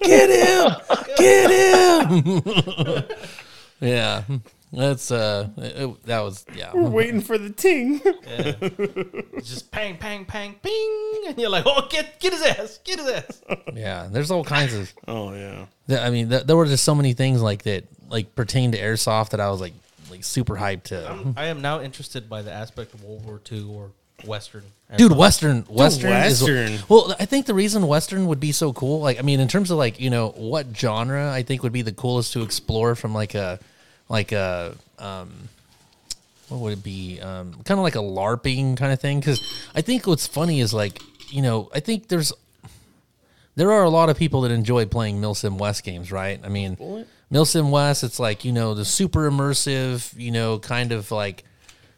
get 1.16 1.50
him. 1.50 3.02
yeah, 3.80 4.22
that's 4.72 5.10
uh, 5.10 5.48
it- 5.56 6.02
that 6.06 6.20
was 6.20 6.44
yeah. 6.54 6.70
We're 6.74 6.88
waiting 6.90 7.20
for 7.20 7.38
the 7.38 7.50
ting. 7.50 8.00
It's 8.04 9.48
just 9.48 9.70
pang, 9.70 9.96
pang, 9.98 10.24
pang, 10.24 10.56
ping, 10.62 11.22
and 11.28 11.38
you're 11.38 11.50
like, 11.50 11.64
oh, 11.66 11.86
get 11.90 12.18
get 12.20 12.32
his 12.32 12.42
ass, 12.42 12.78
get 12.84 12.98
his 12.98 13.08
ass. 13.08 13.42
Yeah, 13.74 14.08
there's 14.10 14.30
all 14.30 14.44
kinds 14.44 14.74
of. 14.74 14.92
oh 15.06 15.32
yeah. 15.34 15.66
I 15.88 16.10
mean, 16.10 16.28
th- 16.30 16.44
there 16.44 16.56
were 16.56 16.66
just 16.66 16.82
so 16.84 16.94
many 16.94 17.12
things 17.12 17.40
like 17.42 17.62
that, 17.62 17.84
like 18.08 18.34
pertain 18.34 18.72
to 18.72 18.78
airsoft 18.80 19.30
that 19.30 19.40
I 19.40 19.50
was 19.50 19.60
like, 19.60 19.74
like 20.16 20.24
super 20.24 20.54
hyped 20.56 20.84
to. 20.84 21.34
I 21.36 21.46
am 21.46 21.60
now 21.60 21.80
interested 21.80 22.28
by 22.28 22.42
the 22.42 22.52
aspect 22.52 22.94
of 22.94 23.04
World 23.04 23.24
War 23.24 23.40
II 23.50 23.68
or 23.70 23.90
Western. 24.24 24.62
Dude, 24.96 25.12
Western, 25.12 25.62
Western, 25.62 26.10
Western. 26.10 26.56
is 26.72 26.88
well. 26.88 27.14
I 27.18 27.26
think 27.26 27.46
the 27.46 27.54
reason 27.54 27.86
Western 27.86 28.26
would 28.28 28.40
be 28.40 28.52
so 28.52 28.72
cool, 28.72 29.00
like, 29.00 29.18
I 29.18 29.22
mean, 29.22 29.40
in 29.40 29.48
terms 29.48 29.70
of 29.70 29.78
like, 29.78 30.00
you 30.00 30.10
know, 30.10 30.30
what 30.30 30.66
genre 30.76 31.30
I 31.30 31.42
think 31.42 31.62
would 31.62 31.72
be 31.72 31.82
the 31.82 31.92
coolest 31.92 32.32
to 32.34 32.42
explore 32.42 32.94
from 32.94 33.12
like 33.12 33.34
a, 33.34 33.58
like 34.08 34.32
a, 34.32 34.74
um, 34.98 35.48
what 36.48 36.60
would 36.60 36.72
it 36.74 36.84
be? 36.84 37.20
Um, 37.20 37.52
kind 37.64 37.78
of 37.78 37.82
like 37.84 37.96
a 37.96 37.98
LARPing 37.98 38.76
kind 38.76 38.92
of 38.92 39.00
thing. 39.00 39.18
Because 39.18 39.40
I 39.74 39.82
think 39.82 40.06
what's 40.06 40.26
funny 40.26 40.60
is 40.60 40.72
like, 40.72 41.02
you 41.30 41.42
know, 41.42 41.68
I 41.74 41.80
think 41.80 42.06
there's, 42.08 42.32
there 43.56 43.72
are 43.72 43.82
a 43.82 43.90
lot 43.90 44.08
of 44.08 44.16
people 44.16 44.42
that 44.42 44.52
enjoy 44.52 44.86
playing 44.86 45.20
Milsim 45.20 45.58
West 45.58 45.82
games, 45.82 46.12
right? 46.12 46.38
I 46.44 46.48
mean, 46.48 47.06
Milsim 47.32 47.70
West, 47.70 48.04
it's 48.04 48.20
like 48.20 48.44
you 48.44 48.52
know 48.52 48.74
the 48.74 48.84
super 48.84 49.30
immersive, 49.30 50.12
you 50.18 50.30
know, 50.30 50.58
kind 50.58 50.92
of 50.92 51.10
like 51.10 51.44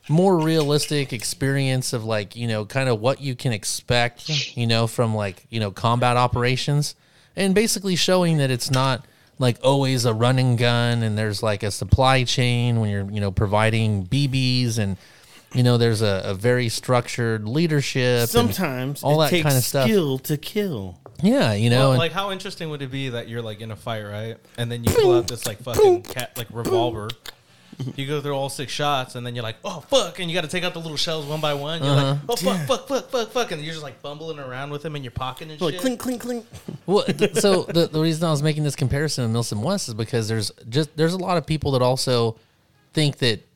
more 0.08 0.38
realistic 0.38 1.12
experience 1.12 1.92
of 1.92 2.04
like 2.04 2.34
you 2.34 2.48
know 2.48 2.64
kind 2.64 2.88
of 2.88 3.00
what 3.00 3.20
you 3.20 3.34
can 3.34 3.52
expect 3.52 4.56
you 4.56 4.66
know 4.66 4.86
from 4.86 5.14
like 5.14 5.44
you 5.50 5.60
know 5.60 5.70
combat 5.70 6.16
operations 6.16 6.94
and 7.36 7.54
basically 7.54 7.94
showing 7.94 8.38
that 8.38 8.50
it's 8.50 8.70
not 8.70 9.04
like 9.38 9.58
always 9.62 10.04
a 10.04 10.14
running 10.14 10.56
gun 10.56 11.02
and 11.02 11.16
there's 11.18 11.42
like 11.42 11.62
a 11.62 11.70
supply 11.70 12.24
chain 12.24 12.80
when 12.80 12.88
you're 12.90 13.10
you 13.10 13.20
know 13.20 13.30
providing 13.30 14.06
bb's 14.06 14.78
and 14.78 14.96
you 15.54 15.62
know 15.62 15.78
there's 15.78 16.02
a, 16.02 16.22
a 16.24 16.34
very 16.34 16.68
structured 16.68 17.48
leadership 17.48 18.28
Sometimes 18.28 19.02
all 19.02 19.20
it 19.22 19.26
that 19.26 19.30
takes 19.30 19.44
kind 19.44 19.56
of 19.56 19.64
stuff 19.64 19.88
skill 19.88 20.18
to 20.20 20.36
kill. 20.36 20.97
Yeah 21.22 21.52
you 21.54 21.70
know 21.70 21.78
Well, 21.80 21.90
and- 21.92 21.98
like 21.98 22.12
how 22.12 22.30
interesting 22.30 22.70
would 22.70 22.82
it 22.82 22.90
be 22.90 23.08
that 23.10 23.28
you're 23.28 23.42
like 23.42 23.60
in 23.60 23.70
a 23.70 23.76
fight, 23.76 24.02
right? 24.04 24.36
And 24.56 24.70
then 24.70 24.84
you 24.84 24.92
pull 24.92 25.16
out 25.16 25.28
this 25.28 25.46
like 25.46 25.60
fucking 25.62 26.02
cat 26.02 26.36
like 26.36 26.48
revolver. 26.50 27.08
You 27.94 28.08
go 28.08 28.20
through 28.20 28.32
all 28.34 28.48
six 28.48 28.72
shots, 28.72 29.14
and 29.14 29.24
then 29.24 29.36
you're 29.36 29.44
like, 29.44 29.54
"Oh 29.64 29.78
fuck!" 29.88 30.18
And 30.18 30.28
you 30.28 30.34
got 30.34 30.40
to 30.40 30.48
take 30.48 30.64
out 30.64 30.72
the 30.72 30.80
little 30.80 30.96
shells 30.96 31.26
one 31.26 31.40
by 31.40 31.54
one. 31.54 31.80
You're 31.80 31.94
like, 31.94 32.06
uh-huh. 32.06 32.26
"Oh 32.30 32.34
fuck, 32.36 32.66
fuck, 32.66 32.88
fuck, 32.88 33.10
fuck, 33.10 33.30
fuck!" 33.30 33.52
And 33.52 33.62
you're 33.62 33.70
just 33.72 33.84
like 33.84 34.02
bumbling 34.02 34.40
around 34.40 34.70
with 34.70 34.82
them 34.82 34.96
in 34.96 35.04
your 35.04 35.12
pocket 35.12 35.48
and 35.48 35.60
Like 35.60 35.74
shit. 35.74 35.80
clink, 35.80 36.00
clink, 36.00 36.20
clink. 36.22 36.46
Well, 36.86 37.04
th- 37.04 37.36
so 37.36 37.62
the, 37.64 37.86
the 37.86 38.00
reason 38.00 38.24
I 38.26 38.32
was 38.32 38.42
making 38.42 38.64
this 38.64 38.74
comparison 38.74 39.32
to 39.32 39.38
Milsim 39.38 39.62
West 39.62 39.86
is 39.86 39.94
because 39.94 40.26
there's 40.26 40.50
just 40.68 40.96
there's 40.96 41.12
a 41.14 41.18
lot 41.18 41.36
of 41.36 41.46
people 41.46 41.70
that 41.72 41.82
also 41.82 42.36
think 42.94 43.18
that 43.18 43.46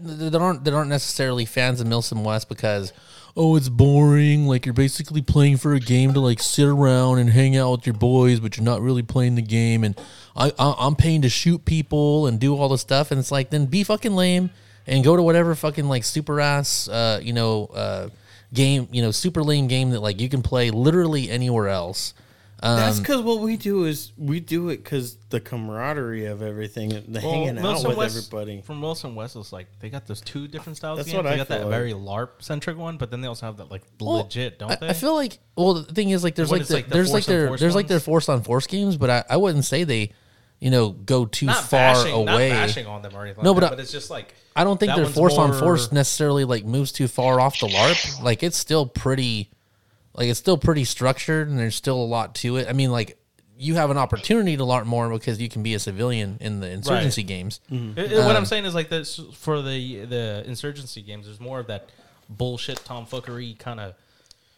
that 0.00 0.34
aren't 0.40 0.64
that 0.64 0.72
aren't 0.72 0.88
necessarily 0.88 1.44
fans 1.44 1.78
of 1.78 1.86
Milsim 1.86 2.22
West 2.22 2.48
because 2.48 2.94
oh 3.36 3.56
it's 3.56 3.68
boring. 3.68 4.46
Like 4.46 4.66
you're 4.66 4.72
basically 4.72 5.22
playing 5.22 5.58
for 5.58 5.74
a 5.74 5.80
game 5.80 6.14
to 6.14 6.20
like 6.20 6.40
sit 6.40 6.66
around 6.66 7.18
and 7.18 7.30
hang 7.30 7.56
out 7.56 7.70
with 7.72 7.86
your 7.86 7.94
boys 7.94 8.40
but 8.40 8.56
you're 8.56 8.64
not 8.64 8.80
really 8.80 9.02
playing 9.02 9.34
the 9.34 9.42
game. 9.42 9.84
And 9.84 9.98
I, 10.34 10.52
I 10.58 10.74
I'm 10.78 10.96
paying 10.96 11.22
to 11.22 11.28
shoot 11.28 11.64
people 11.64 12.26
and 12.26 12.40
do 12.40 12.56
all 12.56 12.68
the 12.68 12.78
stuff. 12.78 13.10
And 13.10 13.20
it's 13.20 13.30
like 13.30 13.50
then 13.50 13.66
be 13.66 13.84
fucking 13.84 14.14
lame 14.14 14.50
and 14.86 15.04
go 15.04 15.16
to 15.16 15.22
whatever 15.22 15.54
fucking 15.54 15.86
like 15.86 16.04
super 16.04 16.40
ass 16.40 16.88
uh 16.88 17.18
you 17.22 17.32
know 17.32 17.66
uh 17.66 18.08
game 18.54 18.88
you 18.92 19.02
know 19.02 19.10
super 19.10 19.42
lame 19.42 19.66
game 19.66 19.90
that 19.90 20.00
like 20.00 20.20
you 20.20 20.28
can 20.28 20.42
play 20.42 20.70
literally 20.70 21.30
anywhere 21.30 21.68
else. 21.68 22.14
Um, 22.66 22.76
That's 22.76 22.98
because 23.00 23.20
what 23.22 23.40
we 23.40 23.56
do 23.56 23.84
is 23.84 24.12
we 24.16 24.40
do 24.40 24.68
it 24.70 24.78
because 24.78 25.16
the 25.30 25.40
camaraderie 25.40 26.26
of 26.26 26.42
everything, 26.42 26.88
the 26.90 27.04
Well, 27.08 27.20
hanging 27.20 27.58
out 27.58 27.84
with 27.86 27.96
West- 27.96 28.16
everybody. 28.16 28.60
From 28.62 28.80
Milsim 28.80 29.14
West 29.14 29.36
is 29.36 29.52
like 29.52 29.66
they 29.80 29.88
got 29.88 30.06
those 30.06 30.20
two 30.20 30.48
different 30.48 30.76
styles. 30.76 30.98
That's 30.98 31.08
games. 31.10 31.16
what 31.16 31.22
they 31.28 31.34
I 31.34 31.36
got 31.36 31.48
that 31.48 31.60
feel 31.60 31.68
very 31.70 31.92
LARP 31.92 32.42
centric 32.42 32.76
one, 32.76 32.96
but 32.96 33.10
then 33.10 33.20
they 33.20 33.28
also 33.28 33.46
have 33.46 33.56
that 33.58 33.70
like 33.70 33.82
Well, 34.00 34.18
legit, 34.18 34.58
don't 34.58 34.70
I, 34.72 34.76
they? 34.76 34.88
I 34.88 34.92
feel 34.92 35.14
like 35.14 35.38
well 35.56 35.74
the 35.74 35.92
thing 35.94 36.10
is 36.10 36.22
like 36.24 36.34
there's 36.34 36.50
What 36.50 36.60
like, 36.60 36.68
the, 36.68 36.74
like, 36.74 36.88
the 36.88 36.94
there's 36.94 37.12
like 37.12 37.24
their 37.24 37.48
force 37.48 37.60
there's 37.60 37.74
like 37.74 37.86
their 37.88 37.96
ones? 37.96 38.04
force 38.04 38.28
on 38.28 38.42
force 38.42 38.66
games, 38.66 38.96
but 38.96 39.10
I, 39.10 39.24
I 39.30 39.36
wouldn't 39.36 39.64
say 39.64 39.84
they 39.84 40.12
you 40.58 40.70
know 40.70 40.90
go 40.90 41.26
too 41.26 41.46
not 41.46 41.64
far 41.64 41.94
bashing, 41.94 42.12
away. 42.12 42.48
Not 42.50 42.54
bashing 42.66 42.86
on 42.86 43.02
them 43.02 43.14
or 43.14 43.24
anything. 43.24 43.44
No, 43.44 43.50
like 43.52 43.56
but 43.56 43.60
that, 43.60 43.66
I- 43.66 43.76
but 43.76 43.80
it's 43.82 43.92
just 43.92 44.10
like 44.10 44.34
I 44.54 44.64
don't 44.64 44.80
think 44.80 44.88
that 44.90 44.96
their 44.96 45.04
one's 45.04 45.14
force 45.16 45.36
on 45.36 45.52
force 45.52 45.92
necessarily 45.92 46.44
like 46.44 46.64
moves 46.64 46.90
too 46.92 47.08
far 47.08 47.40
off 47.40 47.58
the 47.60 47.66
LARP. 47.68 48.22
like 48.22 48.42
it's 48.42 48.56
still 48.56 48.86
pretty 48.86 49.50
like 50.16 50.28
it's 50.28 50.38
still 50.38 50.58
pretty 50.58 50.84
structured 50.84 51.48
and 51.48 51.58
there's 51.58 51.74
still 51.76 51.96
a 51.96 52.04
lot 52.06 52.34
to 52.36 52.56
it. 52.56 52.68
I 52.68 52.72
mean 52.72 52.90
like 52.90 53.18
you 53.58 53.74
have 53.76 53.90
an 53.90 53.96
opportunity 53.98 54.56
to 54.56 54.64
learn 54.64 54.86
more 54.86 55.08
because 55.10 55.40
you 55.40 55.48
can 55.48 55.62
be 55.62 55.74
a 55.74 55.78
civilian 55.78 56.36
in 56.40 56.60
the 56.60 56.68
insurgency 56.70 57.22
games. 57.22 57.60
It- 57.70 57.98
it- 58.12 58.18
what 58.18 58.30
Um, 58.32 58.36
I'm 58.36 58.44
saying 58.46 58.64
is 58.66 58.74
like 58.74 58.88
this 58.90 59.18
for 59.32 59.62
the 59.62 60.04
the 60.04 60.42
insurgency 60.46 61.02
games. 61.02 61.26
There's 61.26 61.40
more 61.40 61.60
of 61.60 61.66
that 61.68 61.88
bullshit 62.28 62.78
tomfuckery 62.84 63.58
kind 63.58 63.80
of. 63.80 63.94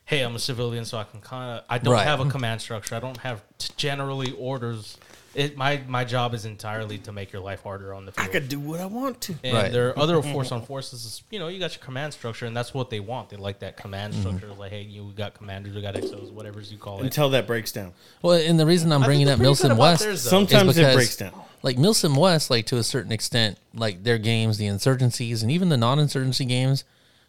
Hey, 0.04 0.22
I'm 0.22 0.34
a 0.34 0.38
civilian, 0.38 0.84
so 0.86 0.96
I 0.98 1.04
can 1.04 1.20
kind 1.20 1.58
of. 1.58 1.64
I 1.68 1.76
don't 1.78 1.92
Right. 1.92 2.06
have 2.06 2.18
a 2.20 2.24
command 2.30 2.60
structure. 2.62 2.94
I 2.94 3.00
don't 3.00 3.18
have 3.18 3.42
t- 3.58 3.72
generally 3.76 4.32
orders. 4.32 4.96
It 5.34 5.56
my 5.56 5.80
my 5.86 6.04
job 6.04 6.34
is 6.34 6.44
entirely 6.44 6.98
to 6.98 7.12
make 7.12 7.32
your 7.32 7.42
life 7.42 7.62
harder 7.62 7.92
on 7.94 8.06
the 8.06 8.12
field. 8.12 8.26
I 8.28 8.30
could 8.30 8.48
do 8.48 8.58
what 8.58 8.80
I 8.80 8.86
want 8.86 9.20
to. 9.22 9.34
And 9.44 9.54
Right. 9.54 9.70
there 9.72 9.88
are 9.90 9.98
other 9.98 10.20
force 10.34 10.50
on 10.52 10.62
forces. 10.62 11.04
is, 11.04 11.22
You 11.30 11.38
know, 11.38 11.48
you 11.48 11.58
got 11.60 11.76
your 11.76 11.84
command 11.84 12.12
structure, 12.14 12.46
and 12.46 12.56
that's 12.56 12.72
what 12.72 12.90
they 12.90 12.98
want. 12.98 13.28
They 13.28 13.36
like 13.36 13.58
that 13.60 13.76
command 13.76 14.14
Mm-hmm. 14.14 14.36
structure. 14.36 14.52
Like, 14.54 14.70
hey, 14.70 14.82
you 14.82 15.04
we 15.04 15.12
got 15.12 15.34
commanders, 15.34 15.74
we 15.74 15.82
got 15.82 15.94
XOs, 15.94 16.30
whatever 16.32 16.60
you 16.60 16.78
call 16.78 17.00
it. 17.00 17.04
Until 17.04 17.28
that 17.30 17.46
breaks 17.46 17.72
down. 17.72 17.92
Well, 18.22 18.40
and 18.40 18.58
the 18.58 18.66
reason 18.66 18.90
I'm 18.90 19.02
I 19.02 19.06
bringing 19.06 19.26
they're 19.26 19.34
up 19.34 19.40
pretty 19.40 19.54
good 19.54 19.62
Milsim 19.62 19.72
about 19.74 19.78
West 19.78 20.02
theirs, 20.02 20.24
though. 20.24 20.30
Sometimes 20.30 20.76
it 20.76 20.80
because, 20.80 20.94
breaks 20.94 21.16
down. 21.16 21.32
Like 21.62 21.76
Milsim 21.76 22.16
West, 22.16 22.50
like 22.50 22.66
to 22.66 22.76
a 22.78 22.82
certain 22.82 23.12
extent, 23.12 23.58
like 23.74 24.02
their 24.04 24.18
games, 24.18 24.58
the 24.58 24.66
insurgencies, 24.66 25.42
and 25.42 25.50
even 25.50 25.68
the 25.68 25.76
non-insurgency 25.76 26.44
games, 26.46 26.84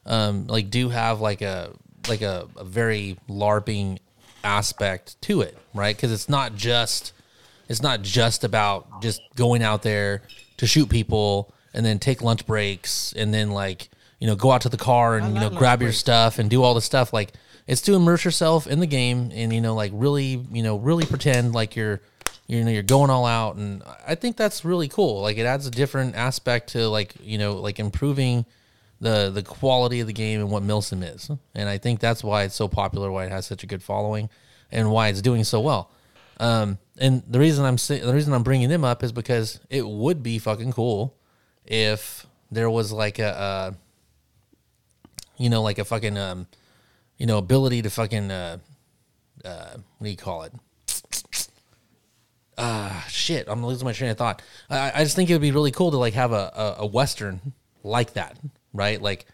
um, 0.06 0.48
like 0.48 0.70
do 0.70 0.90
have 0.90 1.20
like 1.20 1.42
a 1.42 1.72
like 2.08 2.22
a, 2.22 2.48
a 2.56 2.64
very 2.64 3.18
larping 3.30 3.98
aspect 4.44 5.22
to 5.24 5.42
it, 5.42 5.58
right? 5.74 5.96
Because 5.96 6.12
it's 6.12 6.30
not 6.30 6.56
just 6.56 7.12
it's 7.70 7.82
not 7.82 8.02
just 8.02 8.44
about 8.44 9.02
just 9.02 9.22
going 9.36 9.62
out 9.64 9.84
there 9.84 10.24
to 10.58 10.68
shoot 10.68 10.90
people 10.90 11.54
and 11.74 11.86
then 11.86 12.00
take 12.00 12.22
lunch 12.22 12.46
breaks 12.46 13.14
and 13.14 13.34
then 13.34 13.52
like 13.52 13.90
you 14.20 14.28
know 14.28 14.36
go 14.36 14.52
out 14.52 14.62
to 14.62 14.70
the 14.70 14.78
car 14.78 15.18
and 15.18 15.36
you 15.36 15.40
know 15.40 15.50
grab 15.50 15.82
your 15.82 15.94
stuff 15.94 16.40
and 16.40 16.50
do 16.50 16.64
all 16.64 16.74
the 16.74 16.82
stuff. 16.82 17.14
Like 17.14 17.32
it's 17.68 17.82
to 17.84 17.94
immerse 17.94 18.26
yourself 18.26 18.68
in 18.68 18.80
the 18.80 18.88
game 18.88 19.32
and 19.34 19.54
you 19.54 19.62
know 19.62 19.76
like 19.76 19.92
really 19.94 20.46
you 20.52 20.64
know 20.64 20.78
really 20.78 21.06
pretend 21.06 21.54
like 21.54 21.76
you're 21.76 22.02
you 22.48 22.64
know 22.64 22.72
you're 22.72 22.84
going 22.84 23.12
all 23.12 23.26
out. 23.26 23.56
And 23.56 23.84
i 24.06 24.16
think 24.16 24.36
that's 24.36 24.66
really 24.66 24.88
cool. 24.88 25.22
Like 25.22 25.38
it 25.38 25.46
adds 25.46 25.68
a 25.68 25.72
different 25.72 26.16
aspect 26.16 26.70
to 26.70 26.90
like 26.90 27.14
you 27.22 27.38
know 27.38 27.54
like 27.54 27.80
improving 27.80 28.46
the 29.00 29.30
the 29.30 29.44
quality 29.44 30.00
of 30.00 30.08
the 30.08 30.14
game 30.14 30.42
and 30.42 30.50
what 30.50 30.64
milsim 30.64 31.04
is. 31.04 31.30
And 31.54 31.70
i 31.70 31.78
think 31.78 32.00
that's 32.00 32.24
why 32.24 32.44
it's 32.44 32.56
so 32.56 32.68
popular 32.68 33.12
why 33.12 33.26
it 33.26 33.32
has 33.32 33.46
such 33.46 33.64
a 33.64 33.68
good 33.68 33.84
following 33.84 34.30
and 34.72 34.92
why 34.92 35.10
it's 35.10 35.22
doing 35.22 35.44
so 35.44 35.62
well 35.62 35.92
um, 36.40 36.78
and 36.98 37.24
the 37.28 37.40
reason 37.40 37.66
I'm 37.66 37.76
the 37.76 38.12
reason 38.14 38.34
I'm 38.34 38.44
bringing 38.44 38.70
them 38.70 38.84
up 38.84 39.04
is 39.04 39.12
because 39.12 39.60
it 39.70 39.88
would 39.88 40.22
be 40.24 40.40
fucking 40.40 40.72
cool 40.74 41.16
if 41.66 42.26
there 42.52 42.70
was 42.70 42.92
like 42.92 43.20
a, 43.20 43.38
uh, 43.38 43.72
you 45.38 45.50
know, 45.50 45.62
like 45.62 45.78
a 45.80 45.86
fucking, 45.86 46.18
um, 46.18 46.48
you 47.18 47.26
know, 47.26 47.38
ability 47.38 47.82
to 47.84 47.90
fucking, 47.90 48.32
uh, 48.32 48.58
uh, 49.46 49.70
what 49.98 50.04
do 50.06 50.10
you 50.10 50.18
call 50.18 50.44
it? 50.44 50.54
Ah, 52.58 53.06
shit! 53.10 53.46
I'm 53.48 53.66
losing 53.66 53.86
my 53.86 53.94
train 53.94 54.12
of 54.12 54.18
thought. 54.18 54.42
I, 54.70 54.92
I 54.96 55.04
just 55.04 55.16
think 55.16 55.30
it 55.30 55.34
would 55.34 55.42
be 55.42 55.52
really 55.52 55.72
cool 55.72 55.92
to 55.92 55.98
like 55.98 56.14
have 56.16 56.34
a, 56.34 56.52
a, 56.56 56.76
a 56.80 56.86
western 56.86 57.54
like 57.84 58.14
that, 58.14 58.38
right? 58.74 59.02
Like, 59.02 59.26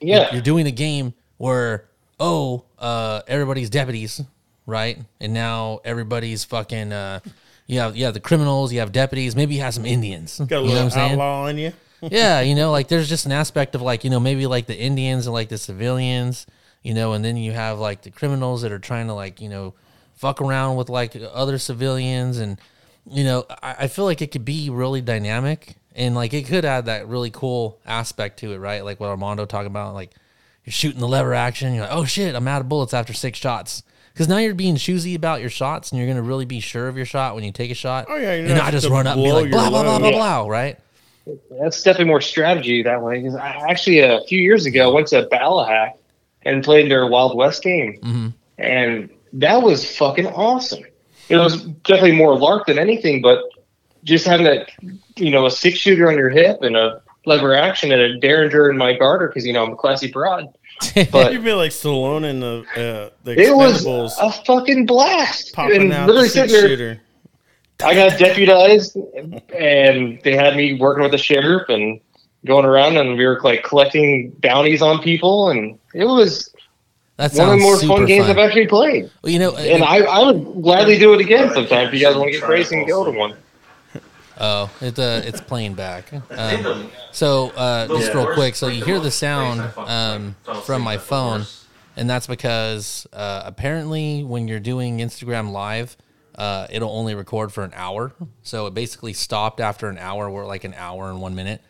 Yeah. 0.00 0.30
you're 0.32 0.42
doing 0.42 0.66
a 0.66 0.70
game 0.70 1.14
where 1.38 1.88
oh 2.20 2.64
uh 2.78 3.22
everybody's 3.26 3.70
deputies 3.70 4.20
right 4.66 4.98
and 5.20 5.34
now 5.34 5.80
everybody's 5.84 6.44
fucking 6.44 6.92
uh 6.92 7.20
you 7.66 7.78
have 7.78 7.96
you 7.96 8.04
have 8.04 8.14
the 8.14 8.20
criminals 8.20 8.72
you 8.72 8.80
have 8.80 8.92
deputies 8.92 9.36
maybe 9.36 9.54
you 9.54 9.60
have 9.60 9.74
some 9.74 9.84
indians 9.86 10.38
Got 10.38 10.62
a 10.62 10.62
you 10.62 10.68
know 10.68 10.68
what 10.68 10.68
i'm 10.68 10.74
little 10.74 10.90
saying 10.90 11.12
outlaw 11.12 11.46
in 11.46 11.58
you. 11.58 11.72
yeah 12.02 12.40
you 12.40 12.54
know 12.54 12.70
like 12.70 12.88
there's 12.88 13.08
just 13.08 13.26
an 13.26 13.32
aspect 13.32 13.74
of 13.74 13.82
like 13.82 14.04
you 14.04 14.10
know 14.10 14.20
maybe 14.20 14.46
like 14.46 14.66
the 14.66 14.76
indians 14.76 15.26
and 15.26 15.34
like 15.34 15.48
the 15.48 15.58
civilians 15.58 16.46
you 16.82 16.94
know 16.94 17.12
and 17.12 17.24
then 17.24 17.36
you 17.36 17.52
have 17.52 17.78
like 17.78 18.02
the 18.02 18.10
criminals 18.10 18.62
that 18.62 18.72
are 18.72 18.78
trying 18.78 19.06
to 19.06 19.14
like 19.14 19.40
you 19.40 19.48
know 19.48 19.74
fuck 20.14 20.40
around 20.40 20.76
with 20.76 20.88
like 20.88 21.16
other 21.32 21.58
civilians, 21.58 22.38
and 22.38 22.58
you 23.10 23.24
know, 23.24 23.44
I, 23.62 23.76
I 23.80 23.88
feel 23.88 24.04
like 24.04 24.22
it 24.22 24.30
could 24.30 24.44
be 24.44 24.70
really 24.70 25.00
dynamic 25.00 25.76
and 25.94 26.14
like 26.14 26.32
it 26.32 26.46
could 26.46 26.64
add 26.64 26.86
that 26.86 27.08
really 27.08 27.30
cool 27.30 27.78
aspect 27.86 28.38
to 28.40 28.52
it, 28.52 28.58
right? 28.58 28.84
Like 28.84 29.00
what 29.00 29.10
Armando 29.10 29.44
talking 29.44 29.66
about, 29.66 29.94
like 29.94 30.12
you're 30.64 30.72
shooting 30.72 31.00
the 31.00 31.08
lever 31.08 31.34
action, 31.34 31.74
you're 31.74 31.84
like, 31.84 31.92
oh 31.92 32.04
shit, 32.04 32.34
I'm 32.34 32.48
out 32.48 32.60
of 32.62 32.68
bullets 32.68 32.94
after 32.94 33.12
six 33.12 33.38
shots. 33.38 33.82
Because 34.14 34.28
now 34.28 34.38
you're 34.38 34.54
being 34.54 34.76
choosy 34.76 35.14
about 35.16 35.40
your 35.40 35.50
shots, 35.50 35.90
and 35.90 35.98
you're 35.98 36.06
gonna 36.08 36.22
really 36.22 36.44
be 36.44 36.60
sure 36.60 36.86
of 36.88 36.96
your 36.96 37.04
shot 37.04 37.34
when 37.34 37.42
you 37.44 37.50
take 37.52 37.70
a 37.70 37.74
shot. 37.74 38.06
Oh, 38.08 38.14
yeah, 38.16 38.34
you're 38.34 38.46
and 38.46 38.48
not 38.54 38.64
not 38.64 38.72
just 38.72 38.86
to 38.86 38.92
run 38.92 39.06
up 39.06 39.16
and 39.16 39.24
be 39.24 39.32
like 39.32 39.50
blah 39.50 39.62
your 39.62 39.70
blah 39.70 39.82
blah 39.82 39.98
blah 39.98 40.08
Yeah. 40.08 40.16
blah, 40.16 40.48
right? 40.48 40.78
That's 41.60 41.82
definitely 41.82 42.06
more 42.06 42.20
strategy 42.20 42.82
that 42.84 43.02
way. 43.02 43.18
Because 43.20 43.34
I 43.34 43.48
actually 43.68 44.00
a 44.00 44.20
few 44.28 44.40
years 44.40 44.66
ago 44.66 44.92
went 44.92 45.08
to 45.08 45.26
Ballahack 45.32 45.92
and 46.42 46.62
played 46.62 46.90
their 46.90 47.06
Wild 47.08 47.36
West 47.36 47.62
game, 47.62 47.98
Mm-hmm. 48.02 48.28
and 48.58 49.10
that 49.32 49.62
was 49.62 49.96
fucking 49.96 50.26
awesome. 50.28 50.84
It 51.28 51.36
was 51.38 51.62
definitely 51.62 52.12
more 52.12 52.38
lark 52.38 52.66
than 52.66 52.78
anything, 52.78 53.20
but 53.22 53.40
just 54.04 54.26
having 54.26 54.44
that, 54.44 54.68
you 55.16 55.30
know, 55.30 55.46
a 55.46 55.50
six 55.50 55.78
shooter 55.78 56.06
on 56.08 56.16
your 56.16 56.28
hip 56.28 56.58
and 56.62 56.76
a 56.76 57.00
lever 57.26 57.54
action 57.54 57.90
and 57.90 58.00
a 58.00 58.18
derringer 58.20 58.68
in 58.70 58.76
my 58.76 58.92
garter 58.92 59.26
because 59.28 59.46
you 59.46 59.52
know 59.54 59.64
I'm 59.64 59.72
a 59.72 59.76
classy 59.76 60.12
broad. 60.12 60.46
But 61.12 61.32
You'd 61.32 61.44
be 61.44 61.52
like 61.52 61.70
Stallone 61.70 62.24
in 62.24 62.40
the 62.40 62.64
uh, 62.76 63.14
the 63.24 63.40
it 63.40 63.54
was 63.54 63.84
Expendables, 63.84 64.12
a 64.20 64.32
fucking 64.44 64.86
blast. 64.86 65.52
popping 65.54 65.92
out 65.92 66.06
the 66.06 66.22
six 66.22 66.32
sitting 66.32 66.52
there, 66.52 66.68
shooter. 66.68 67.00
I 67.84 67.94
got 67.94 68.18
deputized, 68.18 68.96
and 69.54 70.20
they 70.22 70.36
had 70.36 70.56
me 70.56 70.74
working 70.74 71.02
with 71.02 71.12
the 71.12 71.18
sheriff 71.18 71.68
and 71.68 72.00
going 72.46 72.64
around, 72.64 72.96
and 72.96 73.16
we 73.16 73.24
were 73.26 73.40
like 73.42 73.64
collecting 73.64 74.30
bounties 74.40 74.82
on 74.82 75.02
people, 75.02 75.50
and 75.50 75.78
it 75.94 76.04
was 76.04 76.54
That 77.16 77.32
one 77.32 77.48
of 77.48 77.48
sounds 77.48 77.50
the 77.50 77.56
more 77.64 77.76
super 77.76 77.96
fun 77.96 78.06
games. 78.06 78.28
I've 78.28 78.38
actually 78.38 78.66
played. 78.66 79.10
Well, 79.22 79.32
you 79.32 79.38
know, 79.38 79.56
And 79.56 79.82
I, 79.82 79.98
I 79.98 80.24
would 80.26 80.62
gladly 80.62 80.98
do 80.98 81.14
it 81.14 81.20
again 81.20 81.52
sometime 81.52 81.88
if 81.88 81.94
you 81.94 82.00
guys 82.00 82.16
want 82.16 82.28
to 82.28 82.32
get 82.32 82.42
crazy 82.42 82.76
and 82.76 82.86
go 82.86 83.04
to 83.04 83.10
one. 83.10 83.36
Oh, 84.38 84.70
it's 84.80 84.98
uh, 84.98 85.22
it's 85.24 85.40
playing 85.40 85.74
back. 85.74 86.12
Um, 86.30 86.90
so 87.12 87.50
uh, 87.50 87.86
just 87.86 88.12
real 88.14 88.34
quick, 88.34 88.54
so 88.56 88.68
you 88.68 88.84
hear 88.84 88.98
the 88.98 89.10
sound 89.10 89.60
um, 89.76 90.36
from 90.64 90.82
my 90.82 90.98
phone, 90.98 91.44
and 91.96 92.10
that's 92.10 92.26
because 92.26 93.06
uh, 93.12 93.42
apparently 93.44 94.24
when 94.24 94.48
you're 94.48 94.60
doing 94.60 94.98
Instagram 94.98 95.52
Live, 95.52 95.96
uh, 96.34 96.66
it'll 96.70 96.90
only 96.90 97.14
record 97.14 97.52
for 97.52 97.62
an 97.62 97.72
hour. 97.74 98.12
So 98.42 98.66
it 98.66 98.74
basically 98.74 99.12
stopped 99.12 99.60
after 99.60 99.88
an 99.88 99.98
hour. 99.98 100.28
We're 100.28 100.46
like 100.46 100.64
an 100.64 100.74
hour 100.74 101.10
and 101.10 101.20
one 101.20 101.34
minute. 101.34 101.60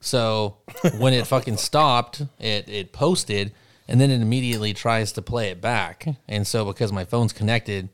So 0.00 0.56
when 0.98 1.12
it 1.12 1.26
fucking 1.26 1.56
stopped, 1.58 2.22
it 2.38 2.68
it 2.68 2.92
posted, 2.92 3.52
and 3.86 4.00
then 4.00 4.10
it 4.10 4.22
immediately 4.22 4.72
tries 4.72 5.12
to 5.12 5.22
play 5.22 5.50
it 5.50 5.60
back. 5.60 6.06
And 6.26 6.46
so 6.46 6.64
because 6.64 6.90
my 6.90 7.04
phone's 7.04 7.34
connected 7.34 7.90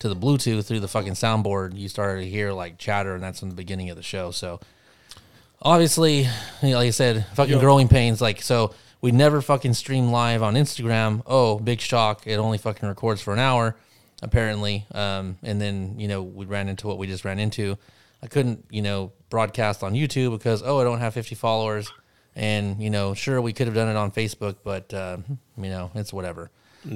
to 0.00 0.08
the 0.08 0.16
Bluetooth 0.16 0.64
through 0.66 0.80
the 0.80 0.88
fucking 0.88 1.14
soundboard, 1.14 1.76
you 1.76 1.88
started 1.88 2.22
to 2.22 2.28
hear 2.28 2.52
like 2.52 2.78
chatter, 2.78 3.14
and 3.14 3.22
that's 3.22 3.42
in 3.42 3.48
the 3.48 3.54
beginning 3.54 3.90
of 3.90 3.96
the 3.96 4.02
show. 4.02 4.30
So 4.30 4.60
obviously, 5.62 6.20
you 6.20 6.28
know, 6.62 6.76
like 6.76 6.88
I 6.88 6.90
said, 6.90 7.26
fucking 7.34 7.58
growing 7.58 7.88
pains. 7.88 8.20
Like 8.20 8.42
so, 8.42 8.74
we 9.00 9.12
never 9.12 9.40
fucking 9.40 9.74
stream 9.74 10.10
live 10.10 10.42
on 10.42 10.54
Instagram. 10.54 11.22
Oh, 11.26 11.58
big 11.58 11.80
shock! 11.80 12.26
It 12.26 12.36
only 12.36 12.58
fucking 12.58 12.88
records 12.88 13.20
for 13.20 13.32
an 13.32 13.38
hour, 13.38 13.76
apparently. 14.22 14.86
Um, 14.92 15.38
and 15.42 15.60
then 15.60 15.98
you 15.98 16.08
know 16.08 16.22
we 16.22 16.46
ran 16.46 16.68
into 16.68 16.86
what 16.86 16.98
we 16.98 17.06
just 17.06 17.24
ran 17.24 17.38
into. 17.38 17.76
I 18.22 18.26
couldn't, 18.26 18.64
you 18.70 18.82
know, 18.82 19.12
broadcast 19.30 19.84
on 19.84 19.94
YouTube 19.94 20.32
because 20.32 20.62
oh, 20.64 20.80
I 20.80 20.84
don't 20.84 20.98
have 20.98 21.14
50 21.14 21.34
followers. 21.34 21.90
And 22.34 22.80
you 22.80 22.90
know, 22.90 23.14
sure, 23.14 23.40
we 23.40 23.52
could 23.52 23.66
have 23.66 23.74
done 23.74 23.88
it 23.88 23.96
on 23.96 24.12
Facebook, 24.12 24.56
but 24.62 24.94
uh, 24.94 25.18
you 25.56 25.70
know, 25.70 25.90
it's 25.94 26.12
whatever. 26.12 26.50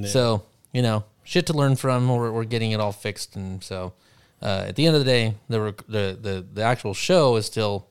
So 0.07 0.45
you 0.73 0.83
know, 0.83 1.05
shit 1.25 1.47
to 1.47 1.53
learn 1.53 1.77
from. 1.77 2.09
We're, 2.09 2.31
we're 2.31 2.45
getting 2.45 2.73
it 2.73 2.81
all 2.81 2.93
fixed, 2.93 3.37
and 3.37 3.63
so 3.63 3.95
uh, 4.43 4.65
at 4.69 4.77
the 4.77 4.87
end 4.87 4.97
of 4.97 5.05
the 5.05 5.11
day, 5.11 5.35
the, 5.49 5.61
rec- 5.61 5.87
the 5.87 6.19
the 6.21 6.47
the 6.53 6.63
actual 6.63 6.95
show 6.95 7.37
is 7.37 7.47
still 7.47 7.89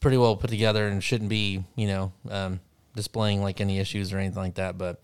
pretty 0.00 0.16
well 0.16 0.36
put 0.36 0.50
together 0.50 0.88
and 0.88 1.02
shouldn't 1.02 1.30
be 1.30 1.64
you 1.76 1.86
know 1.86 2.12
um, 2.30 2.60
displaying 2.94 3.42
like 3.42 3.60
any 3.60 3.78
issues 3.78 4.12
or 4.12 4.18
anything 4.18 4.42
like 4.42 4.54
that. 4.54 4.78
But 4.78 5.00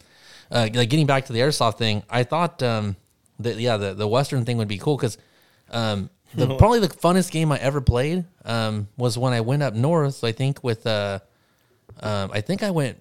uh, 0.50 0.68
like 0.72 0.90
getting 0.90 1.06
back 1.06 1.26
to 1.26 1.32
the 1.32 1.40
airsoft 1.40 1.78
thing, 1.78 2.02
I 2.08 2.24
thought 2.24 2.62
um, 2.62 2.96
that 3.38 3.56
yeah 3.56 3.76
the 3.76 3.94
the 3.94 4.08
western 4.08 4.44
thing 4.44 4.56
would 4.58 4.68
be 4.68 4.78
cool 4.78 4.96
because 4.96 5.18
um, 5.70 6.10
the 6.34 6.56
probably 6.58 6.80
the 6.80 6.88
funnest 6.88 7.30
game 7.30 7.52
I 7.52 7.58
ever 7.58 7.80
played 7.80 8.24
um, 8.44 8.88
was 8.96 9.18
when 9.18 9.32
I 9.32 9.40
went 9.40 9.62
up 9.62 9.74
north. 9.74 10.24
I 10.24 10.32
think 10.32 10.64
with 10.64 10.86
uh, 10.86 11.20
um, 12.00 12.30
I 12.32 12.40
think 12.40 12.62
I 12.62 12.70
went 12.70 13.00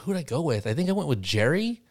who 0.00 0.12
did 0.12 0.20
I 0.20 0.22
go 0.22 0.40
with? 0.40 0.66
I 0.66 0.74
think 0.74 0.88
I 0.88 0.92
went 0.92 1.08
with 1.08 1.22
Jerry 1.22 1.82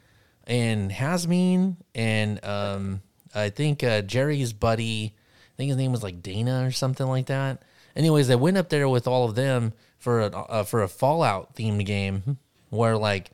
and 0.48 0.92
Hasmin 0.92 1.78
and 1.94 2.44
um, 2.44 3.02
I 3.34 3.50
think 3.50 3.84
uh, 3.84 4.02
Jerry's 4.02 4.54
buddy. 4.54 5.14
I 5.16 5.56
think 5.58 5.70
his 5.70 5.78
name 5.78 5.92
was 5.92 6.04
like 6.04 6.22
Dana 6.22 6.66
or 6.66 6.72
something 6.72 7.08
like 7.08 7.28
that. 7.28 7.62
Anyways, 7.96 8.30
I 8.30 8.36
went 8.36 8.58
up 8.58 8.70
there 8.70 8.90
with 8.90 9.08
all 9.08 9.26
of 9.26 9.36
them 9.36 9.74
for 9.98 10.22
a 10.22 10.28
uh, 10.28 10.64
for 10.64 10.84
a 10.84 10.88
Fallout 10.88 11.56
themed 11.56 11.86
game 11.86 12.38
where 12.70 12.98
like 12.98 13.32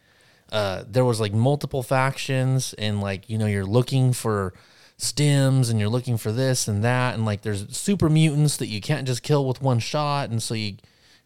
uh, 0.52 0.84
there 0.88 1.06
was 1.06 1.20
like 1.20 1.34
multiple 1.34 1.84
factions 1.84 2.74
and 2.74 3.02
like 3.02 3.30
you 3.30 3.38
know 3.38 3.46
you're 3.46 3.66
looking 3.66 4.14
for 4.14 4.54
stems 4.98 5.70
and 5.70 5.80
you're 5.80 5.90
looking 5.90 6.18
for 6.18 6.32
this 6.32 6.68
and 6.68 6.84
that 6.84 7.16
and 7.16 7.26
like 7.26 7.42
there's 7.42 7.76
super 7.76 8.08
mutants 8.08 8.58
that 8.58 8.68
you 8.68 8.80
can't 8.80 9.08
just 9.08 9.24
kill 9.24 9.48
with 9.48 9.60
one 9.60 9.80
shot 9.80 10.30
and 10.30 10.44
so 10.44 10.54
you 10.54 10.76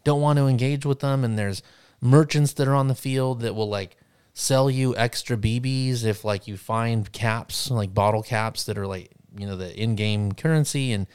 don't 0.06 0.22
want 0.22 0.40
to 0.40 0.48
engage 0.48 0.86
with 0.86 1.02
them 1.02 1.26
and 1.26 1.38
there's 1.38 1.62
merchants 2.00 2.54
that 2.54 2.70
are 2.70 2.76
on 2.76 2.88
the 2.88 2.96
field 2.96 3.42
that 3.42 3.54
will 3.54 3.68
like 3.68 3.98
sell 4.38 4.70
you 4.70 4.94
extra 4.98 5.38
BBs 5.38 6.04
if 6.04 6.26
like 6.26 6.46
you 6.46 6.58
find 6.58 7.10
caps 7.14 7.72
like 7.72 7.94
bottle 7.94 8.22
caps 8.22 8.66
that 8.66 8.78
are 8.78 8.86
like 8.86 9.10
you 9.36 9.48
know 9.48 9.56
the 9.56 9.74
in-game 9.82 10.34
currency. 10.34 10.92
And 10.92 11.08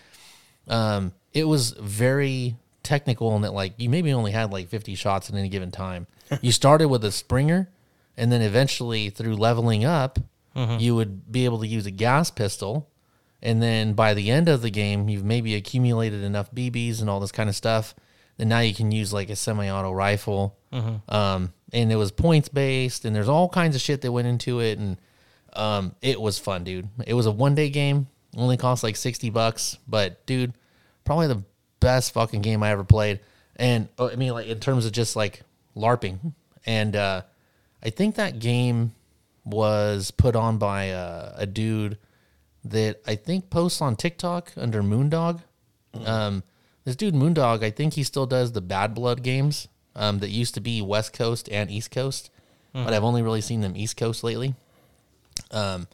um 0.67 1.13
it 1.33 1.45
was 1.45 1.73
very 1.73 2.57
technical 2.83 3.37
in 3.37 3.43
that 3.43 3.53
like 3.53 3.75
you 3.77 3.91
maybe 3.91 4.13
only 4.13 4.33
had 4.33 4.51
like 4.51 4.69
50 4.69 4.95
shots 4.95 5.29
at 5.29 5.37
any 5.37 5.49
given 5.49 5.71
time. 5.71 6.07
You 6.41 6.51
started 6.51 6.89
with 6.89 7.05
a 7.05 7.13
springer 7.13 7.69
and 8.17 8.33
then 8.33 8.41
eventually 8.41 9.11
through 9.11 9.37
leveling 9.37 9.85
up 9.85 10.19
you 10.81 10.95
would 10.97 11.31
be 11.31 11.45
able 11.45 11.61
to 11.61 11.67
use 11.67 11.87
a 11.87 11.91
gas 11.91 12.31
pistol. 12.31 12.89
And 13.43 13.63
then 13.63 13.93
by 13.95 14.15
the 14.15 14.31
end 14.31 14.49
of 14.49 14.63
the 14.63 14.71
game 14.71 15.09
you've 15.11 15.25
maybe 15.25 15.55
accumulated 15.55 16.23
enough 16.25 16.51
bb's 16.55 17.01
and 17.03 17.11
all 17.11 17.21
this 17.21 17.33
kind 17.33 17.49
of 17.51 17.57
stuff 17.57 17.95
and 18.39 18.49
now 18.49 18.61
you 18.61 18.75
can 18.75 18.91
use 18.91 19.13
like 19.13 19.29
a 19.29 19.37
semi-auto 19.37 19.93
rifle. 19.93 20.57
Um, 21.09 21.53
and 21.73 21.93
it 21.93 21.97
was 21.97 22.11
points 22.11 22.49
based 22.49 23.05
and 23.05 23.15
there's 23.15 23.29
all 23.29 23.49
kinds 23.49 23.77
of 23.77 23.83
shit 23.83 24.01
that 24.03 24.13
went 24.13 24.27
into 24.27 24.61
it 24.61 24.79
and 24.79 24.97
um, 25.55 25.95
it 26.01 26.21
was 26.21 26.39
fun 26.39 26.65
dude. 26.65 26.89
It 27.07 27.15
was 27.15 27.27
a 27.27 27.31
one 27.31 27.55
day 27.55 27.71
game 27.71 28.09
only 28.37 28.57
cost 28.57 28.83
like 28.83 28.97
60 28.97 29.31
bucks 29.31 29.77
but 29.89 30.25
dude 30.25 30.53
probably 31.05 31.27
the 31.27 31.43
best 31.81 32.13
fucking 32.13 32.43
game 32.43 32.63
i 32.63 32.71
ever 32.71 32.85
played. 32.85 33.21
And 33.57 33.89
oh, 33.99 34.11
i 34.11 34.17
mean 34.17 34.33
like 34.33 34.47
in 34.47 34.61
terms 34.61 34.87
of 34.87 34.93
just 34.93 35.17
like 35.17 35.43
larping. 35.77 36.35
And 36.67 36.95
uh, 36.95 37.23
i 37.83 37.91
think 37.91 38.17
that 38.17 38.39
game 38.39 38.93
was 39.45 40.11
put 40.11 40.37
on 40.37 40.59
by 40.59 40.91
uh, 40.91 41.35
a 41.37 41.47
dude 41.47 41.99
that 42.65 43.01
I 43.07 43.15
think 43.17 43.51
posts 43.51 43.81
on 43.81 43.97
TikTok 43.97 44.53
under 44.57 44.83
Moondog. 44.83 45.41
Um, 46.05 46.43
this 46.85 46.97
dude 46.97 47.15
Moondog, 47.15 47.63
I 47.63 47.71
think 47.71 47.95
he 47.95 48.03
still 48.03 48.27
does 48.27 48.53
the 48.53 48.61
Bad 48.61 48.95
Blood 48.95 49.23
games 49.23 49.69
um, 49.97 50.19
that 50.21 50.31
used 50.31 50.55
to 50.55 50.61
be 50.61 50.83
West 50.83 51.13
Coast 51.13 51.49
and 51.51 51.71
East 51.71 51.91
Coast, 51.91 52.31
but 52.73 52.93
I've 52.93 53.05
only 53.05 53.23
really 53.23 53.41
seen 53.41 53.61
them 53.61 53.77
East 53.77 53.97
Coast 53.97 54.23
lately. 54.23 54.55
Um, 55.51 55.89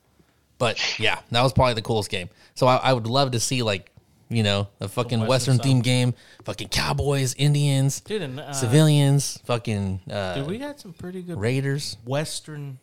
but 0.58 0.98
yeah, 0.98 1.20
that 1.30 1.42
was 1.42 1.52
probably 1.52 1.74
the 1.74 1.82
coolest 1.82 2.10
game. 2.10 2.28
So 2.54 2.66
I, 2.66 2.76
I 2.76 2.92
would 2.92 3.06
love 3.06 3.32
to 3.32 3.40
see 3.40 3.62
like 3.62 3.90
you 4.28 4.42
know 4.42 4.68
a 4.80 4.88
fucking 4.88 5.20
Western 5.26 5.56
Western 5.58 5.78
themed 5.78 5.82
game, 5.82 6.14
fucking 6.44 6.68
cowboys, 6.68 7.34
Indians, 7.34 8.00
Dude, 8.00 8.22
and, 8.22 8.40
uh, 8.40 8.52
civilians, 8.52 9.38
fucking 9.44 10.00
uh, 10.10 10.34
Dude, 10.34 10.46
we 10.46 10.58
had 10.58 10.80
some 10.80 10.92
pretty 10.92 11.22
good 11.22 11.38
Raiders. 11.38 11.96
western 12.04 12.78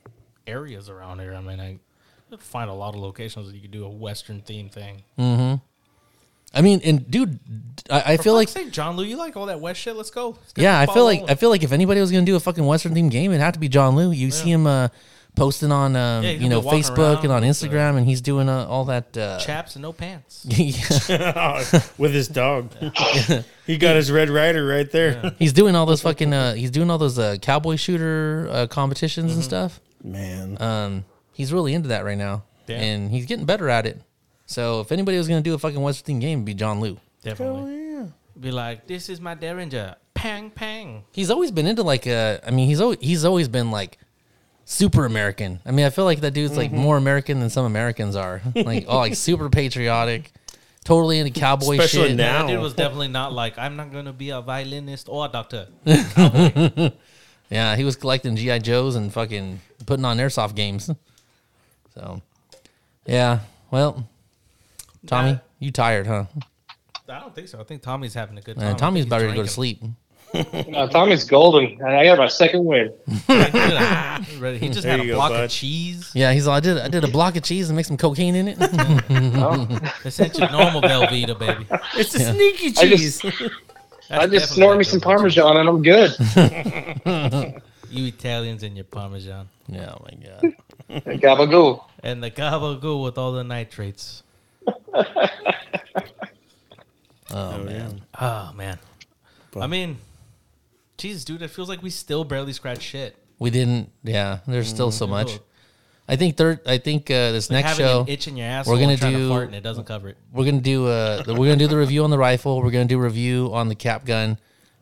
areas 0.48 0.90
around 0.90 1.20
here. 1.20 1.34
I 1.34 1.42
mean, 1.42 1.60
I 1.60 1.80
find 2.40 2.70
a 2.70 2.74
lot 2.74 2.96
of 2.96 3.02
locations 3.02 3.48
that 3.48 3.56
you 3.56 3.62
could 3.62 3.72
do 3.72 3.86
a 3.86 3.90
western 3.90 4.42
theme 4.42 4.70
thing. 4.70 5.04
I 6.54 6.62
mean, 6.62 6.82
and 6.84 7.10
dude, 7.10 7.40
I, 7.90 8.14
I 8.14 8.18
feel 8.18 8.34
like 8.34 8.48
say 8.50 8.70
John 8.70 8.96
Liu, 8.98 9.06
you 9.08 9.18
like 9.18 9.36
all 9.36 9.48
that 9.48 9.60
west 9.60 9.80
shit? 9.82 9.96
Let's 9.96 10.10
go. 10.12 10.30
Let's 10.30 10.54
Yeah, 10.56 10.80
I 10.80 10.86
feel 10.86 11.04
like 11.06 11.20
rolling. 11.22 11.32
I 11.32 11.36
feel 11.36 11.50
like 11.50 11.64
if 11.64 11.72
anybody 11.72 12.00
was 12.00 12.12
gonna 12.12 12.26
do 12.26 12.36
a 12.36 12.40
fucking 12.40 12.66
Western 12.66 12.94
themed 12.94 13.12
game, 13.12 13.32
it'd 13.32 13.42
have 13.42 13.54
to 13.54 13.60
be 13.60 13.70
John 13.70 13.96
Liu. 13.96 14.12
You 14.12 14.30
see 14.32 14.52
him 14.52 14.68
uh, 14.68 14.90
posting 15.36 15.72
on 15.72 15.96
um, 15.96 16.24
Yeah, 16.24 16.30
you 16.32 16.50
know 16.50 16.62
gonna 16.62 16.78
be 16.78 16.84
walking 16.84 16.84
Facebook 16.84 17.24
and 17.24 17.32
on 17.32 17.42
around 17.44 17.48
with, 17.48 17.58
Instagram, 17.58 17.98
and 17.98 18.06
he's 18.08 18.22
doing 18.22 18.50
uh, 18.50 18.68
all 18.68 18.86
that. 18.86 19.18
Uh, 19.18 19.40
chaps 19.46 19.76
and 19.76 19.82
no 19.82 19.92
pants. 19.94 20.46
with 21.98 22.14
his 22.14 22.28
dog. 22.28 22.72
he 23.66 23.78
got 23.78 23.96
his 23.96 24.12
Red 24.12 24.30
Ryder 24.30 24.66
right 24.66 24.90
there. 24.92 25.34
he's 25.40 25.54
doing 25.54 25.76
all 25.76 25.86
those 25.86 26.02
fucking. 26.02 26.34
Uh, 26.34 26.54
he's 26.54 26.72
doing 26.72 26.90
all 26.90 26.98
those 26.98 27.18
uh, 27.20 27.38
cowboy 27.42 27.76
shooter 27.76 28.48
uh, 28.52 28.68
competitions 28.68 29.32
Mm-hmm. 29.32 29.36
and 29.36 29.44
stuff. 29.44 29.80
Man, 30.04 30.58
Um, 30.62 31.06
he's 31.34 31.52
really 31.54 31.74
into 31.74 31.90
that 31.90 32.04
right 32.06 32.18
now, 32.18 32.44
Yeah. 32.68 32.78
and 32.80 33.10
he's 33.10 33.26
getting 33.26 33.46
better 33.46 33.70
at 33.70 33.86
it. 33.86 34.02
So 34.46 34.82
if 34.82 34.92
anybody 34.92 35.18
was 35.18 35.28
gonna 35.28 35.42
do 35.42 35.54
a 35.54 35.58
fucking 35.58 35.80
Western 35.82 36.16
themed 36.18 36.22
game, 36.22 36.40
it'd 36.40 36.46
be 36.46 36.54
John 36.54 36.80
Liu. 36.82 36.98
Definitely. 37.24 38.12
Be 38.40 38.52
like, 38.52 38.88
this 38.88 39.10
is 39.10 39.22
my 39.22 39.36
derringer. 39.36 39.96
Pang, 40.14 40.50
pang. 40.50 41.04
He's 41.12 41.30
always 41.32 41.52
been 41.52 41.68
into 41.68 41.84
like 41.84 42.08
uh 42.08 42.40
I 42.46 42.52
mean 42.52 42.68
he's 42.68 42.82
always 42.82 42.98
he's 43.02 43.26
always 43.26 43.48
been 43.48 43.72
like 43.72 43.98
super 44.66 45.06
American. 45.06 45.60
I 45.66 45.72
mean, 45.72 45.86
I 45.86 45.90
feel 45.90 46.06
like 46.06 46.22
that 46.22 46.34
dude's 46.34 46.56
like 46.58 46.72
Mm-hmm. 46.72 46.80
more 46.80 46.98
American 46.98 47.40
than 47.40 47.50
some 47.50 47.66
Americans 47.66 48.16
are. 48.16 48.42
Like, 48.56 48.86
oh, 48.88 48.98
like 48.98 49.16
super 49.16 49.50
patriotic, 49.50 50.32
totally 50.86 51.20
into 51.20 51.32
cowboy 51.38 51.74
Especially 51.78 52.10
shit. 52.10 52.18
now. 52.18 52.46
That 52.48 52.54
dude 52.54 52.62
was 52.62 52.74
definitely 52.74 53.10
not 53.10 53.34
like 53.34 53.58
I'm 53.58 53.76
not 53.76 53.92
gonna 53.92 54.14
be 54.14 54.30
a 54.32 54.42
violinist 54.42 55.08
or 55.10 55.26
a 55.26 55.30
doctor. 55.30 55.68
Yeah, 57.50 57.76
he 57.76 57.84
was 57.84 57.96
collecting 57.96 58.36
GI 58.36 58.60
Joes 58.60 58.96
and 58.96 59.14
fucking 59.14 59.60
putting 59.86 60.06
on 60.06 60.18
airsoft 60.18 60.56
games. 60.56 60.90
So, 61.94 62.24
yeah. 63.06 63.42
Well, 63.70 64.10
Tommy, 65.06 65.32
Yeah. 65.32 65.38
you 65.60 65.72
tired, 65.72 66.08
huh? 66.08 66.26
I 67.10 67.20
don't 67.20 67.36
think 67.36 67.48
so. 67.50 67.60
I 67.60 67.64
think 67.64 67.82
Tommy's 67.82 68.14
having 68.14 68.38
a 68.38 68.42
good 68.42 68.56
time. 68.56 68.66
Man, 68.66 68.78
Tommy's 68.78 69.06
about 69.06 69.18
he's 69.22 69.26
ready 69.28 69.38
to 69.38 69.42
go 69.44 69.46
to 69.46 69.52
sleep. 69.52 69.82
No, 70.68 70.88
Tommy's 70.88 71.26
golden. 71.26 71.66
and 71.80 71.86
I 71.96 72.06
got 72.06 72.18
my 72.18 72.28
second 72.28 72.66
win. 72.66 72.92
He's 73.08 73.28
ready. 74.40 74.58
He 74.58 74.70
just 74.70 74.82
There 74.82 74.92
had 74.94 75.00
a 75.02 75.04
you 75.04 75.10
go, 75.12 75.16
block 75.18 75.30
bud. 75.30 75.44
of 75.44 75.52
cheese. 75.52 76.10
Yeah, 76.16 76.34
he's 76.34 76.48
all, 76.48 76.56
I 76.56 76.60
did 76.60 76.80
I 76.80 76.88
did 76.88 77.04
a 77.04 77.08
block 77.08 77.36
of 77.36 77.44
cheese 77.44 77.70
and 77.70 77.76
make 77.78 77.86
some 77.86 77.98
cocaine 77.98 78.34
in 78.36 78.48
it. 78.48 78.58
Oh, 79.38 79.68
This 80.04 80.20
ain't 80.20 80.36
your 80.40 80.50
normal 80.50 80.82
Velveeta, 80.82 81.38
baby. 81.38 81.68
It's 81.96 82.16
a 82.16 82.20
sneaky 82.34 82.68
I 82.70 82.72
cheese. 82.90 83.22
just, 83.22 83.38
That's 83.40 83.54
I 84.10 84.26
just 84.28 84.32
definitely 84.32 84.40
snort 84.40 84.72
me 84.74 84.78
like 84.78 84.88
some 84.88 85.00
Velveeta. 85.02 85.04
Parmesan 85.04 85.58
and 85.58 85.70
I'm 85.70 85.84
good. 85.84 87.62
You 87.92 88.06
Italians 88.08 88.64
and 88.64 88.76
your 88.76 88.86
Parmesan. 88.86 89.50
yeah, 89.68 89.94
oh 89.94 90.04
my 90.04 90.18
god. 90.26 91.12
Gabagool. 91.20 91.84
And 92.02 92.24
the 92.24 92.32
gabagool 92.32 93.04
with 93.04 93.20
all 93.20 93.34
the 93.34 93.44
nitrates. 93.44 94.23
Oh 97.32 97.58
man. 97.64 98.02
Oh, 98.20 98.52
man. 98.56 98.78
I 99.60 99.68
mean, 99.68 99.98
Jesus, 100.98 101.26
dude, 101.26 101.42
it 101.42 101.50
feels 101.50 101.70
like 101.70 101.82
we 101.82 101.90
still 101.90 102.24
barely 102.24 102.54
scratch 102.54 102.82
shit. 102.82 103.16
We 103.40 103.50
didn't. 103.50 103.92
Yeah, 104.04 104.40
there's 104.48 104.70
still 104.70 104.92
so 104.92 105.08
much. 105.08 105.40
I 106.08 106.16
think 106.16 106.38
third. 106.38 106.60
I 106.68 106.78
think 106.80 107.10
uh, 107.10 107.32
this 107.32 107.50
Like 107.50 107.64
next 107.64 107.78
having 107.78 107.86
show 107.86 108.02
an 108.02 108.10
itch 108.10 108.28
in 108.28 108.36
your 108.38 108.46
ass. 108.48 108.68
we're 108.68 108.80
gonna 108.80 108.98
do- 108.98 109.30
fart 109.30 109.48
and 109.48 109.56
it 109.56 109.62
doesn't 109.62 109.86
cover 109.86 110.10
it. 110.10 110.18
we're 110.34 110.44
gonna 110.46 110.60
do 110.60 110.86
uh 110.86 111.24
we're 111.28 111.36
gonna 111.36 111.56
do 111.56 111.68
the 111.68 111.78
review 111.78 112.04
on 112.04 112.10
the 112.10 112.18
rifle. 112.18 112.62
We're 112.62 112.72
gonna 112.72 112.86
do 112.86 113.00
review 113.00 113.52
on 113.54 113.70
the 113.70 113.76
cap 113.76 114.06
gun, 114.06 114.38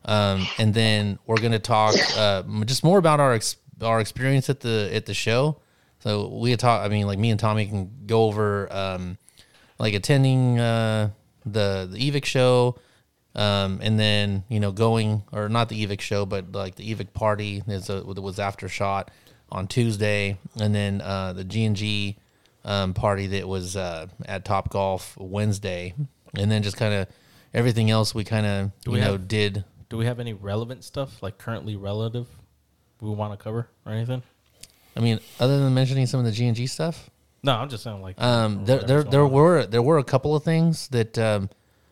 um, 0.06 0.46
and 0.58 0.74
then 0.74 1.20
we're 1.28 1.40
gonna 1.40 1.60
talk 1.60 1.96
uh 2.18 2.42
just 2.66 2.84
more 2.84 2.98
about 2.98 3.20
our 3.20 3.34
ex- 3.34 3.56
our 3.82 4.00
experience 4.02 4.50
at 4.50 4.60
the 4.62 4.90
at 4.94 5.06
the 5.06 5.14
show. 5.14 5.58
So 6.00 6.28
we 6.28 6.50
had 6.50 6.60
talk. 6.60 6.84
I 6.84 6.88
mean, 6.90 7.06
like 7.08 7.20
me 7.20 7.30
and 7.30 7.40
Tommy 7.40 7.68
can 7.68 7.92
go 8.08 8.24
over 8.24 8.68
um 8.74 9.18
like 9.82 9.96
attending 9.96 10.60
uh 10.60 11.10
the 11.46 11.90
the 11.92 11.98
Evike 12.12 12.26
show. 12.26 12.78
Um, 13.34 13.80
and 13.82 13.98
then 13.98 14.44
you 14.50 14.60
know 14.60 14.72
going 14.74 15.24
or 15.32 15.48
not 15.48 15.70
the 15.70 15.86
Evike 15.86 16.02
show, 16.02 16.26
but 16.26 16.52
like 16.52 16.76
the 16.76 16.94
Evike 16.94 17.14
party 17.14 17.64
is 17.66 17.90
a, 17.90 18.04
was 18.04 18.40
after 18.40 18.68
shot 18.68 19.10
on 19.50 19.68
Tuesday, 19.68 20.38
and 20.60 20.76
then 20.76 21.02
uh, 21.02 21.32
the 21.34 21.46
G 21.46 21.64
and 21.64 21.76
G 21.76 22.18
um, 22.66 22.94
party 22.94 23.28
that 23.28 23.48
was 23.48 23.78
uh, 23.78 24.08
at 24.26 24.44
Top 24.44 24.70
Golf 24.70 25.16
Wednesday, 25.18 25.94
and 26.38 26.52
then 26.52 26.62
just 26.62 26.76
kind 26.76 26.94
of 26.94 27.08
everything 27.54 27.90
else 27.90 28.14
we 28.14 28.26
kind 28.26 28.46
of 28.46 28.72
you 28.86 28.92
we 28.92 29.00
know 29.00 29.14
have- 29.14 29.28
did. 29.28 29.64
Do 29.90 29.98
we 29.98 30.06
have 30.06 30.22
any 30.22 30.32
relevant 30.34 30.86
stuff, 30.86 31.22
like 31.22 31.38
currently 31.38 31.76
relative, 31.76 32.28
we 33.02 33.10
want 33.10 33.38
to 33.38 33.42
cover 33.42 33.68
or 33.86 33.92
anything? 33.92 34.24
I 34.96 35.00
mean, 35.02 35.20
other 35.40 35.60
than 35.60 35.74
mentioning 35.74 36.06
some 36.06 36.20
of 36.20 36.26
the 36.26 36.32
G 36.32 36.48
and 36.48 36.56
G 36.56 36.68
stuff, 36.68 37.10
No, 37.44 37.54
I'm 37.54 37.70
just 37.70 37.84
saying, 37.84 38.02
like, 38.02 38.22
um, 38.22 38.66
there 38.66 38.80
there 38.80 39.04
there 39.04 39.26
were 39.26 39.66
there 39.66 39.82
were 39.82 39.98
a 39.98 40.04
couple 40.04 40.36
of 40.36 40.44
things 40.44 40.88
that 40.90 41.18
um, 41.18 41.50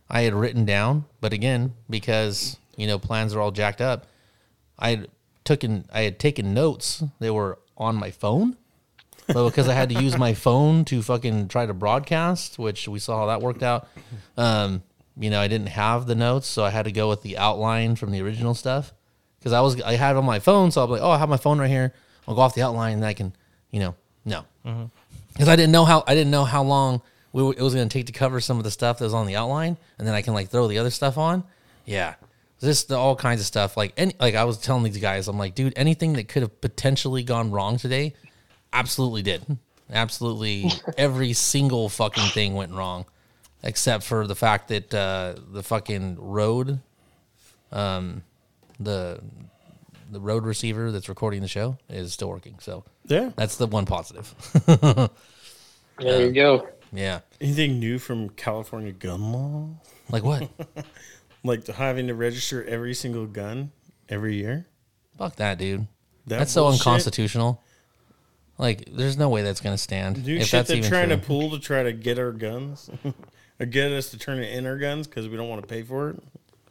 I 0.10 0.22
had 0.22 0.34
written 0.34 0.66
down, 0.66 1.06
but 1.22 1.34
again, 1.34 1.74
because 1.90 2.58
you 2.76 2.86
know 2.86 3.00
plans 3.00 3.34
are 3.34 3.42
all 3.42 3.52
jacked 3.52 3.82
up, 3.82 4.06
I 4.78 4.90
had 4.92 5.08
taken 5.44 5.86
I 5.92 6.02
had 6.02 6.20
taken 6.20 6.54
notes 6.54 7.04
They 7.20 7.32
were 7.32 7.58
on 7.78 7.96
my 7.96 8.12
phone, 8.12 8.58
but 9.28 9.46
because 9.50 9.68
I 9.68 9.74
had 9.74 9.90
to 9.90 10.02
use 10.02 10.18
my 10.18 10.34
phone 10.34 10.86
to 10.86 11.02
fucking 11.02 11.48
try 11.48 11.66
to 11.66 11.74
broadcast, 11.74 12.60
which 12.60 12.88
we 12.88 13.00
saw 13.00 13.18
how 13.20 13.26
that 13.28 13.42
worked 13.42 13.64
out. 13.64 13.88
Um, 14.38 14.84
you 15.18 15.30
know, 15.30 15.42
I 15.42 15.48
didn't 15.48 15.70
have 15.70 16.06
the 16.06 16.16
notes, 16.16 16.48
so 16.48 16.64
I 16.64 16.70
had 16.70 16.86
to 16.86 16.92
go 16.92 17.10
with 17.10 17.24
the 17.24 17.38
outline 17.38 17.96
from 17.96 18.12
the 18.12 18.22
original 18.22 18.54
stuff 18.54 18.94
because 19.40 19.52
I 19.52 19.62
was 19.62 19.82
I 19.82 19.94
had 19.96 20.12
it 20.12 20.18
on 20.18 20.26
my 20.26 20.40
phone, 20.40 20.70
so 20.72 20.84
I'm 20.84 20.90
like, 20.92 21.02
oh, 21.02 21.10
I 21.12 21.18
have 21.18 21.30
my 21.30 21.38
phone 21.38 21.60
right 21.60 21.70
here. 21.70 21.94
I'll 22.28 22.36
go 22.36 22.42
off 22.42 22.54
the 22.54 22.62
outline, 22.62 22.94
and 22.94 23.06
I 23.06 23.14
can, 23.16 23.34
you 23.72 23.80
know, 23.80 23.96
no, 24.24 24.46
because 25.40 25.48
I 25.48 25.56
didn't 25.56 25.72
know 25.72 25.86
how 25.86 26.04
I 26.06 26.16
didn't 26.16 26.32
know 26.32 26.44
how 26.44 26.64
long 26.64 27.02
we 27.32 27.42
were, 27.42 27.54
it 27.54 27.62
was 27.62 27.74
going 27.74 27.88
to 27.88 27.94
take 27.94 28.08
to 28.08 28.12
cover 28.12 28.42
some 28.42 28.58
of 28.58 28.66
the 28.66 28.72
stuff 28.72 29.00
that 29.00 29.06
was 29.06 29.14
on 29.14 29.26
the 29.26 29.38
outline, 29.38 29.78
and 29.98 30.06
then 30.06 30.14
I 30.14 30.22
can 30.22 30.34
like 30.34 30.50
throw 30.50 30.68
the 30.68 30.80
other 30.80 30.90
stuff 30.90 31.18
on. 31.18 31.46
Yeah, 31.86 32.16
just 32.60 32.90
the, 32.90 32.98
all 32.98 33.16
kinds 33.16 33.40
of 33.40 33.48
stuff. 33.48 33.78
Like 33.78 33.94
any, 33.96 34.14
like 34.20 34.36
I 34.36 34.44
was 34.44 34.58
telling 34.58 34.84
these 34.84 34.98
guys, 34.98 35.30
I'm 35.30 35.38
like, 35.38 35.56
dude, 35.56 35.72
anything 35.78 36.12
that 36.14 36.28
could 36.28 36.42
have 36.42 36.60
potentially 36.60 37.24
gone 37.24 37.52
wrong 37.52 37.78
today, 37.78 38.16
absolutely 38.74 39.22
did. 39.22 39.58
Absolutely, 39.90 40.72
every 40.98 41.32
single 41.32 41.88
fucking 41.88 42.32
thing 42.32 42.54
went 42.56 42.74
wrong, 42.74 43.06
except 43.64 44.04
for 44.04 44.28
the 44.28 44.36
fact 44.36 44.68
that 44.68 44.94
uh, 44.94 45.36
the 45.54 45.64
fucking 45.64 46.18
road, 46.20 46.82
um, 47.72 48.24
the 48.78 49.22
the 50.12 50.20
road 50.20 50.44
receiver 50.44 50.92
that's 50.92 51.08
recording 51.08 51.42
the 51.42 51.48
show 51.48 51.78
is 51.88 52.12
still 52.12 52.28
working. 52.28 52.58
So 52.60 52.84
Yeah. 53.10 53.32
that's 53.36 53.58
the 53.58 53.68
one 53.68 53.86
positive. 53.86 54.34
There 56.00 56.26
you 56.26 56.32
go. 56.32 56.66
yeah. 56.94 57.20
Anything 57.42 57.78
new 57.78 58.00
from 58.00 58.30
California 58.30 58.94
gun 58.94 59.34
law? 59.34 59.68
Like 60.10 60.24
what? 60.24 60.50
Like 61.44 61.68
having 61.68 62.08
to 62.08 62.16
register 62.16 62.64
every 62.66 62.94
single 62.94 63.26
gun 63.26 63.72
every 64.08 64.36
year? 64.36 64.66
Fuck 65.18 65.36
that, 65.38 65.58
dude. 65.58 65.88
That 66.28 66.40
that's 66.40 66.52
so 66.52 66.64
bullshit? 66.64 66.82
unconstitutional. 66.82 67.62
Like, 68.58 68.90
there's 68.92 69.18
no 69.18 69.30
way 69.30 69.42
that's 69.42 69.62
gonna 69.62 69.78
stand. 69.78 70.24
Dude, 70.26 70.42
if 70.42 70.48
shit 70.48 70.52
that's 70.52 70.68
they're 70.70 70.78
even 70.78 70.90
trying 70.90 71.08
true. 71.08 71.18
to 71.18 71.22
pull 71.22 71.52
to 71.52 71.60
try 71.60 71.84
to 71.84 71.94
get 71.94 72.20
our 72.20 72.32
guns. 72.32 72.90
or 73.60 73.66
get 73.66 73.92
us 73.92 74.10
to 74.12 74.18
turn 74.18 74.40
it 74.40 74.54
in 74.54 74.66
our 74.66 74.78
guns 74.78 75.08
because 75.08 75.28
we 75.28 75.38
don't 75.38 75.50
want 75.50 75.62
to 75.62 75.68
pay 75.68 75.84
for 75.84 76.12
it. 76.12 76.24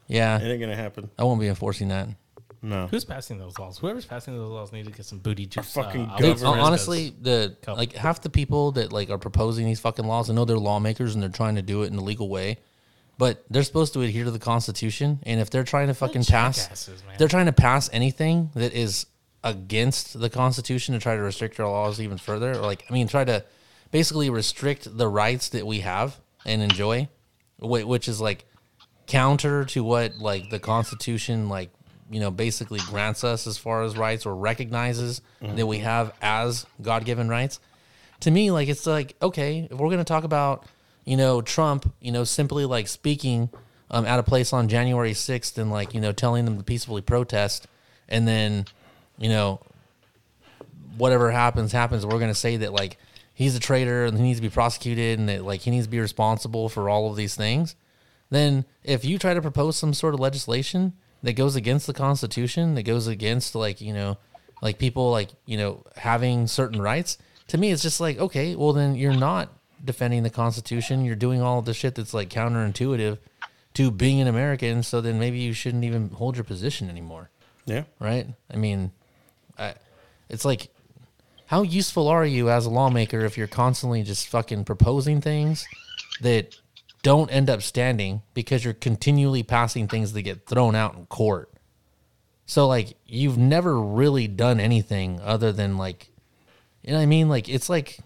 Yeah, 0.07 0.39
it 0.39 0.49
ain't 0.49 0.61
going 0.61 0.70
to 0.70 0.76
happen. 0.76 1.11
I 1.18 1.24
won't 1.24 1.41
be 1.41 1.49
enforcing 1.49 1.89
that. 1.89 2.09
No. 2.61 2.86
Who's 2.88 3.04
passing 3.04 3.38
those 3.38 3.59
laws? 3.59 3.78
Whoever's 3.78 4.04
passing 4.04 4.36
those 4.36 4.50
laws 4.50 4.72
need 4.72 4.84
to 4.86 4.90
get 4.90 5.06
some 5.06 5.18
booty 5.18 5.46
juice. 5.46 5.72
fucking 5.72 6.06
out 6.06 6.18
Dude, 6.18 6.38
government. 6.38 6.40
Frescas. 6.40 6.59
Uh, 6.59 6.66
honestly, 6.66 7.14
the 7.20 7.56
Couple. 7.62 7.78
like 7.78 7.92
half 7.94 8.20
the 8.20 8.30
people 8.30 8.72
that 8.72 8.92
like 8.92 9.11
are 9.11 9.18
proposing 9.18 9.64
these 9.66 9.78
fucking 9.80 10.06
laws, 10.06 10.28
I 10.28 10.34
know 10.34 10.44
they're 10.44 10.59
lawmakers 10.59 11.14
and 11.14 11.22
they're 11.22 11.30
trying 11.30 11.54
to 11.54 11.62
do 11.62 11.82
it 11.84 11.92
in 11.92 11.98
a 11.98 12.02
legal 12.02 12.28
way, 12.28 12.59
but 13.16 13.44
they're 13.48 13.62
supposed 13.62 13.92
to 13.94 14.00
adhere 14.02 14.24
to 14.24 14.30
the 14.32 14.38
Constitution. 14.40 15.20
And 15.24 15.40
if 15.40 15.50
they're 15.50 15.62
trying 15.64 15.86
to 15.86 15.94
fucking 15.94 16.24
pass, 16.24 16.62
jackasses, 16.64 17.04
man. 17.06 17.14
they're 17.18 17.28
trying 17.28 17.46
to 17.46 17.52
pass 17.52 17.88
anything 17.92 18.50
that 18.54 18.72
is 18.72 19.07
against 19.45 20.18
the 20.18 20.28
Constitution 20.28 20.95
to 20.95 21.00
try 21.00 21.14
to 21.14 21.22
restrict 21.22 21.61
our 21.61 21.70
laws 21.70 22.00
even 22.00 22.18
further, 22.18 22.53
or 22.53 22.57
like 22.62 22.84
I 22.91 22.92
mean, 22.92 23.07
try 23.07 23.24
to 23.24 23.45
basically 23.92 24.30
restrict 24.30 24.96
the 24.99 25.07
rights 25.08 25.49
that 25.50 25.64
we 25.66 25.80
have 25.80 26.18
and 26.45 26.61
enjoy, 26.61 27.08
whi- 27.61 27.84
which 27.84 28.08
is 28.08 28.20
like 28.20 28.46
counter 29.07 29.64
to 29.64 29.83
what 29.84 30.18
like 30.18 30.50
the 30.50 30.58
Constitution 30.58 31.49
like 31.49 31.70
you 32.11 32.21
know 32.21 32.30
basically 32.30 32.80
grants 32.80 33.25
us 33.25 33.47
as 33.47 33.59
far 33.59 33.83
as 33.83 33.97
rights 33.97 34.26
or 34.26 34.35
recognizes 34.35 35.21
that 35.57 35.67
we 35.67 35.79
have 35.79 36.13
as 36.22 36.67
God-given 36.80 37.29
rights. 37.29 37.61
To 38.21 38.30
me, 38.30 38.51
like 38.51 38.68
it's 38.68 38.87
like 38.87 39.14
okay, 39.22 39.68
if 39.71 39.79
we're 39.79 39.91
gonna 39.91 40.05
talk 40.05 40.25
about 40.25 40.67
you 41.05 41.17
know 41.17 41.41
Trump, 41.41 41.93
you 42.01 42.13
know 42.13 42.25
simply 42.25 42.64
like 42.64 42.89
speaking 42.89 43.51
um, 43.91 44.05
at 44.05 44.18
a 44.18 44.22
place 44.22 44.53
on 44.53 44.68
January 44.68 45.14
sixth 45.14 45.59
and 45.59 45.71
like 45.71 45.95
you 45.95 46.01
know 46.01 46.13
telling 46.13 46.45
them 46.45 46.59
to 46.59 46.64
peacefully 46.64 47.03
protest, 47.03 47.67
and 48.09 48.26
then 48.26 48.64
you 49.18 49.29
know 49.29 49.61
whatever 50.97 51.30
happens 51.30 51.72
happens. 51.72 52.05
We're 52.05 52.18
going 52.18 52.29
to 52.29 52.35
say 52.35 52.57
that 52.59 52.72
like 52.72 52.99
he's 53.33 53.55
a 53.57 53.61
traitor 53.61 54.05
and 54.05 54.17
he 54.17 54.22
needs 54.22 54.39
to 54.39 54.43
be 54.43 54.51
prosecuted 54.51 55.18
and 55.18 55.29
that 55.29 55.45
like 55.45 55.61
he 55.61 55.71
needs 55.71 55.87
to 55.87 55.91
be 55.91 56.01
responsible 56.01 56.68
for 56.68 56.89
all 56.89 57.09
of 57.11 57.17
these 57.17 57.37
things. 57.37 57.76
Then 58.30 58.64
if 58.83 59.05
you 59.05 59.18
try 59.18 59.33
to 59.33 59.41
propose 59.41 59.76
some 59.76 59.95
sort 59.95 60.13
of 60.13 60.21
legislation 60.21 60.95
that 61.22 61.34
goes 61.34 61.57
against 61.57 61.86
the 61.86 61.92
constitution 61.95 62.74
that 62.74 62.82
goes 62.84 63.07
against 63.07 63.54
like 63.54 63.80
you 63.80 63.92
know 63.92 64.16
like 64.62 64.78
people 64.78 65.11
like 65.11 65.30
you 65.46 65.57
know 65.57 65.82
having 65.96 66.46
certain 66.46 66.80
rights 66.80 67.18
to 67.49 67.58
me 67.58 67.70
it's 67.70 67.82
just 67.82 68.00
like 68.00 68.18
okay 68.18 68.54
well 68.57 68.72
then 68.72 68.95
you're 68.95 69.12
not 69.14 69.49
defending 69.84 70.22
the 70.22 70.30
constitution 70.30 71.04
you're 71.04 71.14
doing 71.16 71.40
all 71.42 71.62
the 71.62 71.74
shit 71.74 71.95
that's 71.95 72.14
like 72.14 72.28
counterintuitive 72.28 73.18
to 73.74 73.90
being 73.90 74.20
an 74.20 74.26
american 74.28 74.82
so 74.82 75.00
then 75.00 75.18
maybe 75.18 75.38
you 75.38 75.53
shouldn't 75.53 75.84
even 75.84 76.08
hold 76.11 76.36
your 76.36 76.45
position 76.45 76.88
anymore 76.90 77.30
Yeah. 77.66 77.84
right? 78.00 78.26
I 78.53 78.57
mean, 78.57 78.90
I, 79.58 79.74
it's 80.28 80.45
like, 80.45 80.68
how 81.46 81.62
useful 81.62 82.08
are 82.08 82.24
you 82.26 82.50
as 82.50 82.66
a 82.66 82.70
lawmaker 82.70 83.20
if 83.24 83.36
you're 83.38 83.46
constantly 83.46 84.03
just 84.03 84.28
fucking 84.28 84.64
proposing 84.64 85.20
things 85.20 85.66
that 86.20 86.57
don't 87.09 87.30
end 87.30 87.49
up 87.49 87.63
standing 87.63 88.22
because 88.35 88.64
you're 88.64 88.75
continually 88.75 89.43
passing 89.43 89.89
things 89.89 90.13
that 90.13 90.22
get 90.22 90.47
thrown 90.47 90.75
out 90.75 90.95
in 90.95 91.07
court? 91.07 91.51
So, 92.47 92.67
like, 92.67 92.97
you've 93.07 93.39
never 93.39 93.80
really 93.80 94.29
done 94.29 94.61
anything 94.61 95.21
other 95.22 95.53
than, 95.53 95.76
like, 95.79 96.11
you 96.83 96.91
know 96.91 96.99
what 96.99 97.03
I 97.03 97.07
mean? 97.07 97.29
Like, 97.29 97.49
it's 97.49 97.68
like 97.68 97.99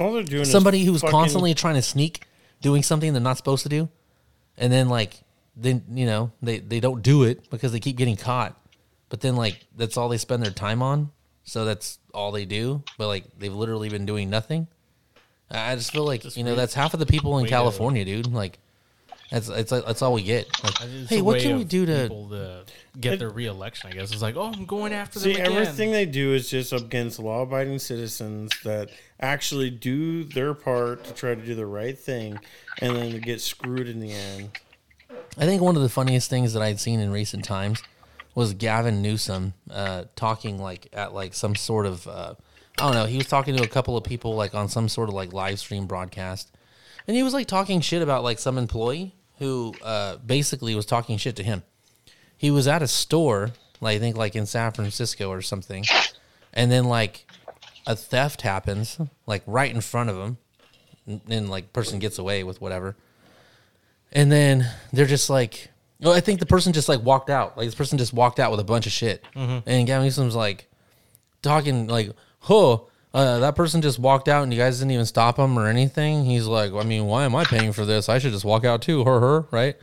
All 0.00 0.12
they're 0.12 0.22
doing 0.22 0.44
somebody 0.44 0.84
who's 0.84 1.00
fucking- 1.00 1.10
constantly 1.10 1.54
trying 1.54 1.74
to 1.76 1.82
sneak 1.82 2.24
doing 2.60 2.82
something 2.82 3.12
they're 3.12 3.20
not 3.20 3.36
supposed 3.36 3.64
to 3.64 3.68
do 3.68 3.88
and 4.56 4.72
then 4.72 4.88
like 4.88 5.14
then 5.56 5.82
you 5.90 6.06
know 6.06 6.30
they 6.40 6.60
they 6.60 6.78
don't 6.78 7.02
do 7.02 7.24
it 7.24 7.50
because 7.50 7.72
they 7.72 7.80
keep 7.80 7.96
getting 7.96 8.14
caught 8.14 8.56
but 9.08 9.20
then 9.20 9.34
like 9.34 9.58
that's 9.76 9.96
all 9.96 10.08
they 10.08 10.16
spend 10.16 10.44
their 10.44 10.52
time 10.52 10.80
on 10.80 11.10
so 11.44 11.64
that's 11.64 11.98
all 12.14 12.32
they 12.32 12.44
do. 12.44 12.82
But 12.98 13.08
like 13.08 13.24
they've 13.38 13.52
literally 13.52 13.88
been 13.88 14.06
doing 14.06 14.30
nothing. 14.30 14.68
I 15.52 15.72
I 15.72 15.76
just 15.76 15.92
feel 15.92 16.04
like 16.04 16.36
you 16.36 16.44
know 16.44 16.54
that's 16.54 16.74
half 16.74 16.94
of 16.94 17.00
the 17.00 17.06
people 17.06 17.36
in 17.38 17.44
way 17.44 17.48
to- 17.48 17.54
California, 17.54 18.04
dude. 18.04 18.32
Like 18.32 18.58
that's 19.30 19.48
it's 19.48 19.70
like 19.72 19.86
that's 19.86 20.02
all 20.02 20.12
we 20.12 20.22
get. 20.22 20.46
Like, 20.62 20.74
It's 20.82 21.10
hey, 21.10 21.18
a 21.18 21.24
what 21.24 21.34
way 21.34 21.42
can 21.42 21.56
we 21.56 21.62
of 21.62 21.68
do 21.68 21.86
to? 21.86 22.02
people 22.02 22.28
to 22.30 22.64
get 23.00 23.18
their 23.18 23.30
reelection? 23.30 23.90
I 23.90 23.94
guess 23.94 24.12
it's 24.12 24.20
like, 24.22 24.36
oh, 24.36 24.52
I'm 24.54 24.66
going 24.66 24.92
after 24.92 25.18
See, 25.20 25.32
them 25.32 25.46
again. 25.46 25.56
everything 25.62 25.90
they 25.92 26.04
do 26.06 26.34
is 26.34 26.50
just 26.50 26.72
against 26.72 27.18
law-abiding 27.18 27.78
citizens 27.78 28.50
that 28.64 28.90
actually 29.20 29.70
do 29.70 30.24
their 30.24 30.52
part 30.54 31.04
to 31.04 31.14
try 31.14 31.34
to 31.34 31.40
do 31.40 31.54
the 31.54 31.64
right 31.66 31.98
thing, 31.98 32.38
and 32.80 32.94
then 32.96 33.20
get 33.20 33.40
screwed 33.40 33.88
in 33.88 34.00
the 34.00 34.12
end. 34.12 34.50
I 35.38 35.46
think 35.46 35.62
one 35.62 35.76
of 35.76 35.82
the 35.82 35.88
funniest 35.88 36.28
things 36.28 36.52
that 36.52 36.62
I'd 36.62 36.78
seen 36.80 37.00
in 37.00 37.10
recent 37.10 37.42
times 37.44 37.82
was 38.34 38.52
Gavin 38.52 39.00
Newsom 39.00 39.54
uh, 39.70 40.04
talking 40.14 40.58
like 40.58 40.88
at 40.92 41.14
like 41.14 41.32
some 41.32 41.54
sort 41.54 41.86
of 41.86 42.06
uh, 42.06 42.34
I 42.78 42.84
don't 42.84 42.94
know. 42.94 43.04
He 43.06 43.16
was 43.16 43.26
talking 43.26 43.56
to 43.56 43.62
a 43.62 43.68
couple 43.68 43.96
of 43.96 44.04
people 44.04 44.34
like 44.34 44.54
on 44.54 44.68
some 44.68 44.88
sort 44.88 45.08
of 45.08 45.14
like 45.14 45.32
live 45.32 45.58
stream 45.58 45.86
broadcast, 45.86 46.50
and 47.06 47.16
he 47.16 47.22
was 47.22 47.34
like 47.34 47.46
talking 47.46 47.80
shit 47.80 48.02
about 48.02 48.22
like 48.24 48.38
some 48.38 48.58
employee 48.58 49.14
who 49.38 49.74
uh, 49.82 50.16
basically 50.16 50.74
was 50.74 50.86
talking 50.86 51.16
shit 51.16 51.36
to 51.36 51.42
him. 51.42 51.62
He 52.36 52.50
was 52.50 52.66
at 52.66 52.82
a 52.82 52.88
store, 52.88 53.50
like 53.80 53.96
I 53.96 53.98
think 53.98 54.16
like 54.16 54.34
in 54.34 54.46
San 54.46 54.72
Francisco 54.72 55.30
or 55.30 55.42
something, 55.42 55.84
and 56.52 56.70
then 56.70 56.84
like 56.84 57.26
a 57.86 57.94
theft 57.96 58.42
happens 58.42 58.98
like 59.26 59.42
right 59.46 59.72
in 59.72 59.80
front 59.80 60.10
of 60.10 60.16
him, 60.16 60.38
and, 61.06 61.20
and 61.28 61.50
like 61.50 61.72
person 61.72 61.98
gets 61.98 62.18
away 62.18 62.42
with 62.44 62.60
whatever. 62.60 62.96
And 64.12 64.30
then 64.30 64.68
they're 64.92 65.06
just 65.06 65.30
like, 65.30 65.70
well, 66.00 66.12
I 66.12 66.20
think 66.20 66.38
the 66.40 66.46
person 66.46 66.72
just 66.72 66.88
like 66.88 67.02
walked 67.02 67.30
out. 67.30 67.56
Like 67.56 67.66
this 67.66 67.74
person 67.74 67.96
just 67.96 68.12
walked 68.12 68.38
out 68.40 68.50
with 68.50 68.60
a 68.60 68.64
bunch 68.64 68.86
of 68.86 68.92
shit. 68.92 69.24
And 69.66 69.86
Gavin 69.86 70.04
Newsom's 70.04 70.34
like 70.36 70.68
talking 71.40 71.86
like, 71.86 72.10
"Huh, 72.42 72.78
uh, 73.14 73.38
that 73.40 73.56
person 73.56 73.82
just 73.82 73.98
walked 73.98 74.28
out, 74.28 74.42
and 74.42 74.52
you 74.52 74.58
guys 74.58 74.78
didn't 74.78 74.92
even 74.92 75.06
stop 75.06 75.38
him 75.38 75.58
or 75.58 75.66
anything." 75.66 76.24
He's 76.24 76.46
like, 76.46 76.72
"I 76.72 76.84
mean, 76.84 77.06
why 77.06 77.24
am 77.24 77.34
I 77.34 77.44
paying 77.44 77.72
for 77.72 77.84
this? 77.84 78.08
I 78.08 78.18
should 78.18 78.32
just 78.32 78.44
walk 78.44 78.64
out 78.64 78.82
too." 78.82 79.04
Her, 79.04 79.20
her, 79.20 79.46
right? 79.50 79.76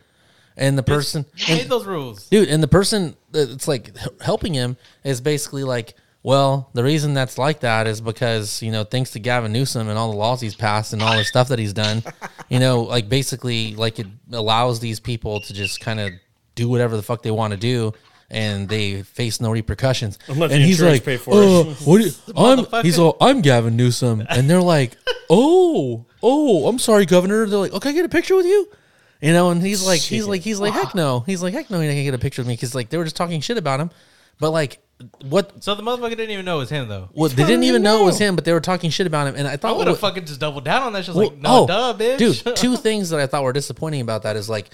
And 0.57 0.77
the 0.77 0.84
person, 0.84 1.26
made 1.48 1.69
those 1.69 1.86
rules? 1.86 2.27
dude 2.27 2.49
and 2.49 2.61
the 2.61 2.68
person 2.68 3.15
that's 3.31 3.65
like 3.65 3.95
helping 4.19 4.53
him 4.53 4.76
is 5.06 5.22
basically 5.22 5.64
like 5.64 5.94
well 6.22 6.69
the 6.73 6.84
reason 6.84 7.14
that's 7.14 7.38
like 7.38 7.61
that 7.61 7.88
is 7.88 8.02
because 8.02 8.61
you 8.61 8.69
know 8.69 8.84
thanks 8.84 9.11
to 9.11 9.19
gavin 9.19 9.53
newsom 9.53 9.88
and 9.88 9.98
all 9.98 10.11
the 10.11 10.18
laws 10.18 10.41
he's 10.41 10.56
passed 10.56 10.91
and 10.91 11.02
all 11.02 11.15
the 11.15 11.23
stuff 11.23 11.48
that 11.48 11.60
he's 11.60 11.72
done 11.72 12.03
you 12.49 12.60
know 12.60 12.81
like 12.81 13.07
basically 13.07 13.73
like 13.76 13.99
it 13.99 14.07
allows 14.34 14.81
these 14.81 14.99
people 14.99 15.40
to 15.40 15.53
just 15.53 15.80
kind 15.80 15.98
of 15.98 16.11
do 16.56 16.68
whatever 16.68 16.98
the 16.98 17.03
fuck 17.03 17.22
they 17.22 17.31
want 17.31 17.52
to 17.52 17.57
do 17.57 17.94
and 18.32 18.70
they 18.70 19.04
face 19.04 19.42
no 19.42 19.52
repercussions 19.52 20.20
Unless 20.28 20.52
and 20.52 20.62
the 20.62 20.68
he's 20.68 20.82
like 20.82 21.04
pay 21.04 21.18
for 21.18 21.32
oh, 21.34 21.70
it." 21.70 21.78
what 21.82 22.02
you, 22.02 22.12
I'm, 22.38 22.84
he's 22.84 23.00
all 23.00 23.18
i'm 23.20 23.42
gavin 23.42 23.76
newsom 23.76 24.24
and 24.30 24.50
they're 24.50 24.62
like 24.62 24.96
oh 25.30 26.06
oh 26.22 26.68
i'm 26.68 26.80
sorry 26.80 27.06
governor 27.06 27.46
they're 27.48 27.60
like 27.60 27.74
okay 27.74 27.90
I 27.90 27.94
get 27.94 28.06
a 28.06 28.10
picture 28.10 28.36
with 28.36 28.46
you 28.46 28.70
you 29.22 29.34
know, 29.34 29.50
and 29.50 29.62
he's 29.62 29.86
like, 29.86 30.00
he's 30.00 30.26
like, 30.26 30.42
he's 30.42 30.60
like, 30.60 30.74
heck 30.74 30.96
no. 30.96 31.22
He's 31.22 31.44
like, 31.44 31.54
heck 31.54 31.70
no, 31.70 31.80
he 31.82 31.88
can't 31.88 32.06
get 32.06 32.14
a 32.14 32.18
picture 32.18 32.42
with 32.42 32.48
me 32.48 32.54
because 32.54 32.74
like 32.74 32.90
they 32.90 32.98
were 32.98 33.04
just 33.04 33.18
talking 33.18 33.42
shit 33.42 33.58
about 33.58 33.80
him. 33.80 33.92
But 34.40 34.52
like, 34.52 34.80
what? 35.24 35.62
So 35.62 35.76
the 35.76 35.84
motherfucker 35.84 36.12
didn't 36.12 36.32
even 36.32 36.46
know 36.46 36.58
it 36.58 36.60
was 36.60 36.70
him 36.70 36.88
though. 36.88 37.10
Well, 37.14 37.30
they 37.30 37.44
didn't 37.44 37.64
even 37.64 37.84
know 37.84 38.04
it 38.04 38.06
was 38.06 38.18
him, 38.18 38.36
but 38.36 38.46
they 38.46 38.54
were 38.54 38.62
talking 38.62 38.90
shit 38.90 39.08
about 39.08 39.28
him. 39.28 39.36
And 39.36 39.46
I 39.46 39.54
I 39.54 39.58
thought, 39.58 39.78
would 39.78 39.88
have 39.88 40.02
what- 40.02 40.12
fucking 40.14 40.26
just 40.26 40.40
doubled 40.40 40.64
down 40.64 40.84
on 40.84 40.94
that. 40.94 41.04
Just 41.04 41.18
well, 41.18 41.30
like, 41.30 41.38
no, 41.38 41.64
oh, 41.64 41.68
duh, 41.68 41.94
bitch. 41.98 42.44
dude. 42.44 42.56
Two 42.56 42.76
things 42.78 43.10
that 43.10 43.20
I 43.20 43.28
thought 43.28 43.44
were 43.44 43.52
disappointing 43.52 44.00
about 44.00 44.24
that 44.24 44.38
is 44.38 44.50
like, 44.50 44.70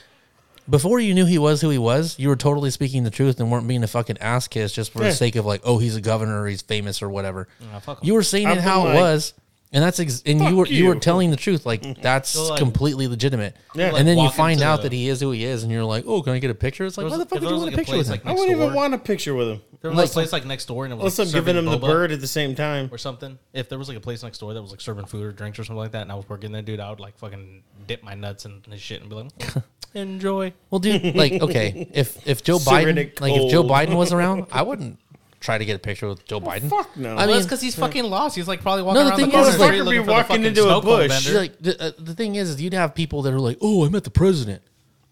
before 0.69 0.99
you 0.99 1.13
knew 1.13 1.25
he 1.25 1.37
was 1.37 1.61
who 1.61 1.69
he 1.69 1.77
was, 1.77 2.17
you 2.19 2.27
were 2.29 2.35
totally 2.35 2.71
speaking 2.71 3.03
the 3.03 3.11
truth 3.11 3.39
and 3.39 3.51
weren't 3.51 3.67
being 3.67 3.83
a 3.83 3.87
fucking 3.87 4.17
ass 4.19 4.47
kiss 4.47 4.71
just 4.73 4.91
for 4.91 5.01
Yeah. 5.03 5.09
the 5.09 5.15
sake 5.15 5.35
of 5.35 5.45
like, 5.45 5.61
oh, 5.63 5.77
he's 5.77 5.95
a 5.95 6.01
governor, 6.01 6.41
or 6.41 6.47
he's 6.47 6.61
famous 6.61 7.01
or 7.01 7.09
whatever. 7.09 7.47
Nah, 7.71 7.79
fuck 7.79 7.99
'em. 7.99 8.05
You 8.07 8.13
were 8.13 8.23
saying 8.23 8.47
I've 8.47 8.57
it 8.57 8.63
how 8.63 8.83
been 8.83 8.95
it 8.95 8.99
was. 8.99 9.33
And 9.73 9.83
that's 9.83 9.99
ex- 9.99 10.23
and 10.25 10.39
you 10.39 10.55
were 10.55 10.67
you. 10.67 10.85
were 10.85 10.95
telling 10.95 11.31
the 11.31 11.35
truth 11.35 11.65
like 11.65 12.01
that's 12.01 12.29
So, 12.29 12.49
like- 12.49 12.59
completely 12.59 13.07
legitimate. 13.09 13.57
Yeah. 13.73 13.93
and 13.95 14.07
then 14.07 14.17
you 14.17 14.29
find 14.29 14.61
out 14.61 14.77
the- 14.77 14.83
that 14.89 14.95
he 14.95 15.09
is 15.09 15.19
who 15.19 15.31
he 15.31 15.43
is, 15.43 15.63
and 15.63 15.71
you're 15.71 15.83
like, 15.83 16.05
oh, 16.07 16.21
can 16.21 16.31
I 16.31 16.39
get 16.39 16.49
a 16.49 16.55
picture? 16.55 16.85
It's 16.85 16.97
like, 16.97 17.09
why 17.09 17.17
the 17.17 17.25
fuck 17.25 17.37
if 17.37 17.41
would 17.41 17.49
you 17.49 17.53
was, 17.55 17.63
want 17.63 17.73
a 17.73 17.77
like, 17.77 17.87
a 17.87 17.91
picture 17.91 17.97
with 17.97 18.07
him? 18.07 18.11
like, 18.11 18.25
I 18.25 18.31
wouldn't 18.31 18.51
even 18.51 18.73
want 18.73 18.93
a 18.93 18.97
picture 18.97 19.33
with 19.33 19.49
him. 19.49 19.61
There 19.81 19.91
was 19.91 19.97
Like 19.97 20.05
like 20.05 20.11
a 20.11 20.13
place 20.13 20.31
like 20.33 20.45
next 20.45 20.65
door 20.67 20.85
and 20.85 20.93
it 20.93 20.95
was 20.95 21.01
Unless 21.01 21.19
like 21.19 21.27
I'm 21.27 21.33
giving 21.45 21.57
him 21.57 21.65
the 21.65 21.77
bird 21.77 22.11
at 22.11 22.21
the 22.21 22.27
same 22.27 22.55
time. 22.55 22.89
or 22.91 22.97
something. 22.97 23.37
If 23.53 23.67
there 23.67 23.77
was 23.77 23.87
like 23.89 23.97
a 23.97 24.01
place 24.01 24.23
next 24.23 24.37
door 24.37 24.53
that 24.53 24.61
was 24.61 24.71
like 24.71 24.81
serving 24.81 25.05
food 25.07 25.23
or 25.25 25.31
drinks 25.31 25.59
or 25.59 25.63
something 25.65 25.77
like 25.77 25.91
that, 25.91 26.03
and 26.03 26.11
I 26.11 26.15
was 26.15 26.27
working 26.29 26.51
there, 26.53 26.61
dude, 26.61 26.79
I 26.79 26.89
would 26.89 26.99
like 27.01 27.17
fucking 27.17 27.63
dip 27.85 28.01
my 28.01 28.13
nuts 28.15 28.45
in 28.45 28.63
his 28.71 28.79
shit 28.81 29.01
and 29.01 29.09
be 29.09 29.15
like, 29.15 29.25
mm. 29.39 29.63
Enjoy. 29.95 30.53
Well, 30.69 30.79
dude, 30.79 31.15
like, 31.15 31.33
okay, 31.41 31.89
if 31.93 32.27
if 32.27 32.43
Joe 32.43 32.57
Biden, 32.57 32.97
it 32.97 33.19
like, 33.21 33.33
if 33.33 33.51
Joe 33.51 33.61
cold. 33.61 33.71
Biden 33.71 33.95
was 33.95 34.11
around, 34.13 34.45
I 34.51 34.61
wouldn't 34.61 34.99
try 35.39 35.57
to 35.57 35.65
get 35.65 35.75
a 35.75 35.79
picture 35.79 36.07
with 36.07 36.25
Joe 36.25 36.41
Biden. 36.41 36.69
Fuck 36.69 36.97
no. 36.97 37.15
I 37.15 37.23
I 37.23 37.25
mean- 37.27 37.35
mean, 37.35 37.43
because 37.43 37.61
he's 37.61 37.75
fucking 37.75 38.03
lost. 38.05 38.35
He's 38.35 38.47
like 38.47 38.61
probably 38.61 38.83
walking 38.83 39.03
the 39.03 39.09
around 39.09 39.19
the 39.19 39.23
thing 39.25 39.31
corner 39.31 39.47
is, 39.47 39.53
of 39.55 39.59
the 39.59 39.65
like- 39.65 39.69
street 39.73 39.79
be 39.79 39.85
looking 39.85 40.01
for 40.01 40.05
the 40.07 40.11
walking 40.11 40.27
fucking 40.27 40.45
into 40.45 40.61
a 40.61 40.63
snow 40.63 40.81
bush. 40.81 41.23
vendor. 41.25 41.39
Like 41.39 41.59
the, 41.59 41.81
uh, 41.83 41.91
the 41.99 42.13
thing 42.15 42.35
is, 42.35 42.49
is 42.51 42.61
you'd 42.61 42.73
have 42.73 42.95
people 42.95 43.21
that 43.23 43.33
are 43.33 43.39
like, 43.39 43.57
"Oh, 43.61 43.85
I 43.85 43.89
met 43.89 44.03
the 44.03 44.09
president." 44.11 44.61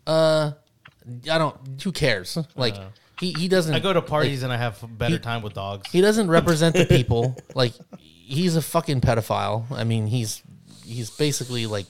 Uh, 0.08 0.52
I 1.32 1.38
don't. 1.38 1.56
Who 1.84 1.92
cares? 1.92 2.38
Like 2.56 2.76
he 3.20 3.34
he 3.34 3.48
doesn't. 3.48 3.74
I 3.74 3.80
go 3.80 3.94
to 3.94 4.02
parties 4.02 4.42
like, 4.42 4.46
and 4.46 4.54
I 4.54 4.58
have 4.58 4.84
better 4.98 5.16
he- 5.16 5.20
time 5.20 5.42
with 5.44 5.54
dogs. 5.54 5.90
he 5.92 6.02
doesn't 6.02 6.28
represent 6.40 6.76
the 6.76 6.86
people. 6.86 7.38
Like 7.56 7.74
he's 7.98 8.56
a 8.56 8.62
fucking 8.62 9.02
pedophile. 9.02 9.66
I 9.72 9.84
mean, 9.84 10.08
he's 10.08 10.42
he's 10.86 11.10
basically 11.12 11.66
like 11.68 11.86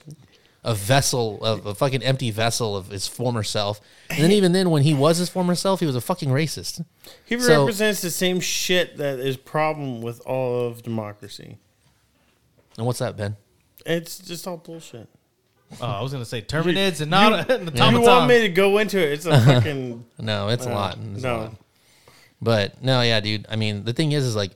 a 0.64 0.74
vessel 0.74 1.42
of 1.44 1.66
a 1.66 1.74
fucking 1.74 2.02
empty 2.02 2.30
vessel 2.30 2.74
of 2.76 2.88
his 2.88 3.06
former 3.06 3.42
self. 3.42 3.80
And 4.10 4.24
then 4.24 4.32
even 4.32 4.52
then, 4.52 4.70
when 4.70 4.82
he 4.82 4.94
was 4.94 5.18
his 5.18 5.28
former 5.28 5.54
self, 5.54 5.80
he 5.80 5.86
was 5.86 5.94
a 5.96 6.00
fucking 6.00 6.30
racist. 6.30 6.84
He 7.24 7.38
So- 7.38 7.60
represents 7.60 8.00
the 8.00 8.10
same 8.10 8.40
shit 8.40 8.96
that 8.96 9.18
is 9.18 9.36
problem 9.36 10.00
with 10.00 10.20
all 10.26 10.66
of 10.66 10.82
democracy. 10.82 11.58
And 12.78 12.86
what's 12.86 12.98
that, 12.98 13.16
Ben? 13.16 13.36
It's 13.86 14.18
just 14.18 14.46
all 14.46 14.56
bullshit. 14.56 15.08
Oh, 15.80 15.86
I 15.86 16.00
was 16.02 16.12
gonna 16.12 16.24
say 16.24 16.40
Terminids 16.40 17.00
and 17.00 17.10
not 17.10 17.46
the 17.48 17.54
You 17.58 17.64
want 17.64 17.80
automatons. 17.96 18.28
me 18.28 18.40
to 18.42 18.48
go 18.48 18.78
into 18.78 18.98
it? 18.98 19.12
It's 19.12 19.26
a 19.26 19.40
fucking 19.44 20.04
No, 20.18 20.48
it's 20.48 20.66
a 20.66 20.70
lot. 20.70 20.98
It's 21.14 21.24
a 21.24 21.32
lot. 21.36 21.52
no. 21.52 21.58
But 22.40 22.82
no, 22.82 23.00
yeah, 23.02 23.20
dude. 23.20 23.46
I 23.50 23.56
mean, 23.56 23.84
the 23.84 23.92
thing 23.92 24.12
is, 24.12 24.24
is 24.24 24.36
like, 24.36 24.52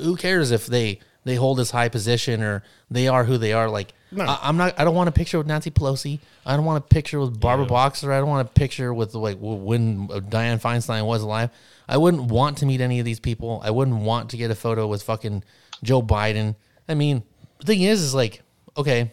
who 0.00 0.16
cares 0.16 0.50
if 0.50 0.66
they 0.66 1.00
they 1.24 1.34
hold 1.36 1.58
this 1.58 1.70
high 1.70 1.88
position 1.88 2.42
or 2.42 2.62
they 2.90 3.08
are 3.08 3.24
who 3.24 3.36
they 3.38 3.52
are? 3.52 3.68
Like, 3.68 3.92
No. 4.12 4.24
I, 4.24 4.38
I'm 4.42 4.56
not. 4.56 4.78
I 4.78 4.84
don't 4.84 4.94
want 4.94 5.08
a 5.08 5.12
picture 5.12 5.38
with 5.38 5.46
Nancy 5.46 5.70
Pelosi. 5.70 6.18
I 6.44 6.56
don't 6.56 6.64
want 6.64 6.84
a 6.84 6.86
picture 6.86 7.20
with 7.20 7.38
Barbara 7.38 7.66
Boxer. 7.66 8.12
I 8.12 8.18
don't 8.18 8.28
want 8.28 8.48
a 8.48 8.50
picture 8.50 8.92
with 8.92 9.14
like 9.14 9.38
when 9.40 10.08
uh, 10.12 10.20
Diane 10.20 10.58
Feinstein 10.58 11.06
was 11.06 11.22
alive. 11.22 11.50
I 11.88 11.96
wouldn't 11.96 12.24
want 12.24 12.58
to 12.58 12.66
meet 12.66 12.80
any 12.80 12.98
of 12.98 13.04
these 13.04 13.20
people. 13.20 13.60
I 13.64 13.70
wouldn't 13.70 13.98
want 13.98 14.30
to 14.30 14.36
get 14.36 14.50
a 14.50 14.54
photo 14.54 14.86
with 14.86 15.02
fucking 15.02 15.44
Joe 15.82 16.02
Biden. 16.02 16.56
I 16.88 16.94
mean, 16.94 17.22
the 17.58 17.66
thing 17.66 17.82
is, 17.82 18.00
is 18.00 18.14
like, 18.14 18.42
okay, 18.76 19.12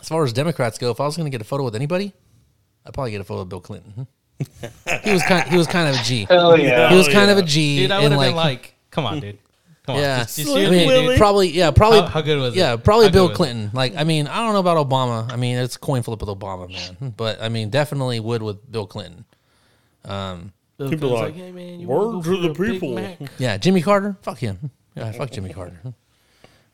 as 0.00 0.08
far 0.08 0.24
as 0.24 0.32
Democrats 0.32 0.78
go, 0.78 0.90
if 0.90 1.00
I 1.00 1.04
was 1.04 1.16
going 1.16 1.26
to 1.26 1.30
get 1.30 1.40
a 1.40 1.44
photo 1.44 1.64
with 1.64 1.74
anybody, 1.74 2.12
I'd 2.86 2.94
probably 2.94 3.10
get 3.10 3.20
a 3.20 3.24
photo 3.24 3.40
with 3.40 3.48
Bill 3.48 3.60
Clinton. 3.60 4.06
he 5.02 5.12
was 5.12 5.22
kind. 5.22 5.48
He 5.48 5.56
was 5.56 5.66
kind 5.66 5.88
of 5.88 6.00
a 6.00 6.04
G. 6.04 6.26
Hell 6.28 6.58
yeah. 6.58 6.90
He 6.90 6.96
was 6.96 7.08
kind 7.08 7.30
of 7.30 7.38
a 7.38 7.42
G. 7.42 7.80
Dude, 7.80 7.90
I 7.90 8.00
would 8.00 8.12
have 8.12 8.18
like, 8.18 8.28
been 8.28 8.36
like, 8.36 8.74
come 8.90 9.04
on, 9.04 9.20
dude. 9.20 9.38
Come 9.88 9.96
on. 9.96 10.02
yeah, 10.02 10.18
Just, 10.18 10.36
just 10.36 10.48
Slim 10.50 10.60
I 10.60 10.64
shoot 10.66 10.70
mean, 10.70 10.86
Willy. 10.86 11.16
probably, 11.16 11.48
yeah, 11.48 11.70
probably. 11.70 12.00
How- 12.00 12.06
how 12.08 12.20
good 12.20 12.38
was 12.38 12.54
it? 12.54 12.58
Yeah, 12.58 12.76
probably 12.76 13.06
How 13.06 13.08
good 13.08 13.14
Bill 13.14 13.22
was 13.28 13.32
it? 13.32 13.36
Clinton. 13.36 13.70
Like, 13.72 13.96
I 13.96 14.04
mean, 14.04 14.26
I 14.26 14.36
don't 14.44 14.52
know 14.52 14.60
about 14.60 14.86
Obama. 14.88 15.32
I 15.32 15.36
mean, 15.36 15.56
it's 15.56 15.76
a 15.76 15.78
coin 15.78 16.02
flip 16.02 16.20
with 16.20 16.28
Obama, 16.28 16.70
man. 16.70 17.14
But 17.16 17.40
I 17.40 17.48
mean, 17.48 17.70
definitely 17.70 18.20
would 18.20 18.42
with 18.42 18.70
Bill 18.70 18.86
Clinton. 18.86 19.24
Bill 20.04 20.90
People 20.90 21.08
Clinton's 21.10 21.20
like, 21.20 21.34
hey, 21.34 21.52
man, 21.52 21.80
you 21.80 21.88
"Word 21.88 21.98
wanna 22.06 22.12
go 22.12 22.22
to 22.22 22.36
for 22.36 22.36
the 22.42 22.50
a 22.50 22.54
Big 22.54 22.72
people." 22.80 22.94
Mac?" 22.94 23.18
Yeah, 23.38 23.56
Jimmy 23.56 23.82
Carter. 23.82 24.16
Fuck 24.22 24.38
him. 24.38 24.70
Yeah, 24.94 25.10
fuck 25.12 25.30
Jimmy 25.30 25.52
Carter. 25.52 25.80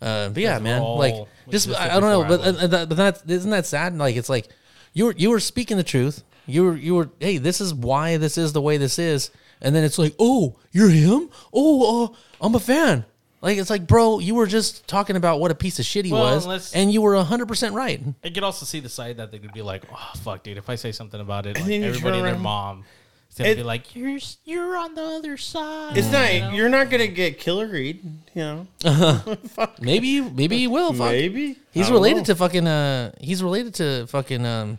Uh, 0.03 0.29
but 0.29 0.43
yeah, 0.43 0.59
man. 0.59 0.83
all 0.83 0.99
Like, 0.99 1.15
just 1.49 1.71
I, 1.71 1.97
I 1.97 2.01
don't 2.01 2.11
know, 2.11 2.23
before 2.25 2.37
but 2.37 2.45
I 2.47 2.51
was. 2.51 2.63
uh, 2.65 2.67
that, 2.67 2.89
but 2.91 2.97
that 2.99 3.23
isn't 3.27 3.51
that 3.53 3.65
sad. 3.65 3.97
Like, 3.97 4.17
it's 4.17 4.29
like 4.29 4.49
you 4.93 5.07
were 5.07 5.15
you 5.17 5.31
were 5.31 5.41
speaking 5.41 5.79
the 5.79 5.83
truth. 5.85 6.23
You 6.47 6.65
were 6.65 6.77
you 6.77 6.95
were. 6.95 7.11
Hey, 7.21 7.39
this 7.39 7.61
is 7.61 7.73
why 7.75 8.17
this 8.17 8.37
is 8.39 8.53
the 8.53 8.61
way 8.61 8.77
this 8.77 8.99
is. 8.99 9.31
And 9.63 9.75
then 9.75 9.83
it's 9.85 9.99
like, 9.99 10.15
oh, 10.19 10.57
you're 10.73 10.91
him. 10.91 11.31
Oh, 11.53 12.05
uh, 12.05 12.17
I'm 12.41 12.55
a 12.55 12.61
fan. 12.61 13.05
Like 13.41 13.59
it's 13.59 13.71
like, 13.71 13.87
bro, 13.87 14.19
you 14.21 14.35
were 14.35 14.47
just 14.47 14.87
talking 14.89 15.17
about 15.17 15.39
what 15.41 15.51
a 15.51 15.55
piece 15.55 15.79
of 15.79 15.85
shit 15.85 16.05
he 16.07 16.13
Well, 16.13 16.35
was, 16.35 16.45
unless- 16.45 16.75
and 16.75 16.93
you 16.93 17.03
were 17.03 17.23
hundred 17.23 17.47
percent 17.47 17.75
right. 17.75 18.01
I 18.23 18.31
could 18.31 18.43
also 18.43 18.65
see 18.67 18.81
the 18.81 18.89
side 18.89 19.19
that 19.19 19.31
they 19.33 19.39
could 19.39 19.53
be 19.53 19.63
like, 19.63 19.85
oh 19.93 20.13
fuck, 20.23 20.43
dude, 20.43 20.57
if 20.59 20.69
I 20.71 20.75
say 20.77 20.93
something 20.93 21.21
about 21.21 21.47
it, 21.47 21.57
like, 21.57 21.65
then 21.67 21.83
you 21.83 21.89
everybody 21.89 22.01
turn 22.03 22.15
and 22.21 22.25
their 22.27 22.33
around- 22.35 22.43
mom 22.43 22.85
is 23.31 23.37
gonna 23.37 23.51
It- 23.51 23.57
be 23.57 23.63
like, 23.63 23.95
you're 23.95 24.19
you're 24.47 24.77
on 24.79 24.95
the 24.95 25.03
other 25.03 25.37
side. 25.37 25.97
It's 25.97 26.11
not. 26.11 26.33
you 26.33 26.41
know? 26.41 26.51
You're 26.53 26.69
not 26.71 26.89
gonna 26.91 27.07
get 27.07 27.39
Killer 27.39 27.67
Reed. 27.67 28.03
You 28.35 28.43
know. 28.43 28.67
Maybe, 29.81 30.21
maybe 30.23 30.57
he 30.59 30.67
will. 30.67 30.93
Fuck. 30.95 31.11
Maybe 31.11 31.59
He's 31.71 31.91
related 31.91 32.21
know. 32.21 32.25
to 32.25 32.35
fucking. 32.37 32.67
Uh, 32.67 33.13
he's 33.21 33.43
related 33.43 33.75
to 33.75 34.07
fucking. 34.07 34.45
Um, 34.47 34.79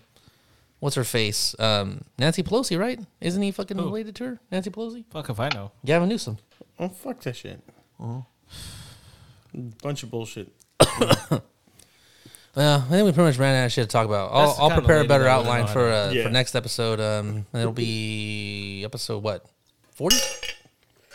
what's 0.86 0.95
her 0.95 1.03
face? 1.03 1.56
Um, 1.57 2.03
Nancy 2.20 2.44
Pelosi, 2.44 2.78
right? 2.80 2.99
Isn't 3.20 3.41
he 3.41 3.49
fucking 3.49 3.76
related 3.76 4.16
to 4.18 4.26
her? 4.26 4.40
Nancy 4.52 4.70
Pelosi, 4.70 5.03
Fuck 5.10 5.32
if 5.32 5.40
I 5.40 5.49
know. 5.49 5.72
Gavin 5.84 6.07
Newsom. 6.07 6.38
Oh 6.80 6.90
fuck 6.90 7.20
that 7.22 7.36
shit. 7.36 7.60
Bunch 9.82 10.03
of 10.03 10.12
bullshit. 10.12 10.52
Well, 12.56 12.86
I 12.88 12.90
think 12.90 13.06
we 13.06 13.12
pretty 13.12 13.28
much 13.32 13.38
ran 13.38 13.53
out 13.62 13.66
of 13.66 13.74
shit 13.74 13.84
to 13.84 13.91
talk 13.91 14.06
about. 14.06 14.32
I'll, 14.32 14.48
That's 14.48 14.60
I'll 14.60 14.70
kind 14.70 14.80
of 14.80 14.86
prepare 14.86 14.95
a 14.95 14.99
lady 14.99 15.07
better 15.10 15.24
that 15.26 15.38
wouldn't 15.40 15.56
outline 15.60 15.74
for 15.74 15.90
uh, 15.91 16.12
Yeah. 16.12 16.24
for 16.24 16.30
next 16.30 16.56
episode. 16.56 17.02
Um, 17.02 17.45
it'll 17.53 17.74
be 17.74 18.84
episode 18.86 19.22
what 19.24 19.45
forty. 19.91 20.16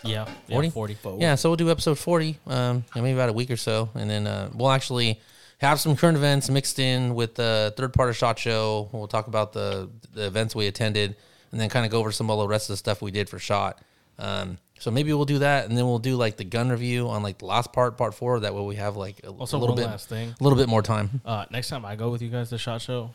Yeah, 0.04 0.26
40? 0.50 0.68
40. 0.68 0.94
40. 0.96 1.22
Yeah, 1.22 1.34
so 1.36 1.48
we'll 1.48 1.56
do 1.56 1.70
episode 1.70 1.98
40, 1.98 2.38
um, 2.46 2.84
yeah, 2.94 3.02
maybe 3.02 3.14
about 3.14 3.30
a 3.30 3.32
week 3.32 3.50
or 3.50 3.56
so. 3.56 3.88
And 3.94 4.10
then 4.10 4.26
uh, 4.26 4.50
we'll 4.54 4.70
actually 4.70 5.18
have 5.60 5.78
some 5.80 5.96
current 5.96 6.16
events 6.16 6.48
mixed 6.48 6.78
in 6.78 7.14
with 7.14 7.34
the 7.34 7.72
third 7.76 7.92
part 7.92 8.08
of 8.08 8.16
SHOT 8.16 8.38
Show. 8.38 8.88
We'll 8.92 9.08
talk 9.08 9.26
about 9.26 9.52
the, 9.52 9.90
the 10.12 10.26
events 10.26 10.54
we 10.54 10.66
attended 10.66 11.16
and 11.52 11.60
then 11.60 11.68
kind 11.68 11.84
of 11.84 11.90
go 11.92 11.98
over 11.98 12.12
some 12.12 12.30
of 12.30 12.38
the 12.38 12.48
rest 12.48 12.68
of 12.70 12.74
the 12.74 12.76
stuff 12.78 13.02
we 13.02 13.10
did 13.10 13.28
for 13.28 13.38
SHOT. 13.38 13.78
Um, 14.18 14.58
so 14.78 14.90
maybe 14.90 15.12
we'll 15.12 15.26
do 15.26 15.40
that, 15.40 15.68
and 15.68 15.76
then 15.76 15.84
we'll 15.86 15.98
do 15.98 16.16
like 16.16 16.36
the 16.38 16.44
gun 16.44 16.70
review 16.70 17.08
on 17.08 17.22
like 17.22 17.38
the 17.38 17.44
last 17.46 17.72
part, 17.72 17.98
part 17.98 18.14
four. 18.14 18.40
That 18.40 18.54
way 18.54 18.62
we 18.62 18.76
have 18.76 18.96
like 18.96 19.20
a, 19.24 19.28
Also, 19.28 19.58
a 19.58 19.60
little 19.60 19.76
bit, 19.76 19.86
last 19.86 20.08
thing. 20.08 20.34
a 20.38 20.42
little 20.42 20.58
bit 20.58 20.68
more 20.68 20.80
time. 20.82 21.20
Uh, 21.24 21.44
next 21.50 21.68
time 21.68 21.84
I 21.84 21.96
go 21.96 22.10
with 22.10 22.22
you 22.22 22.30
guys 22.30 22.48
to 22.50 22.56
Shot 22.58 22.80
Show, 22.80 23.10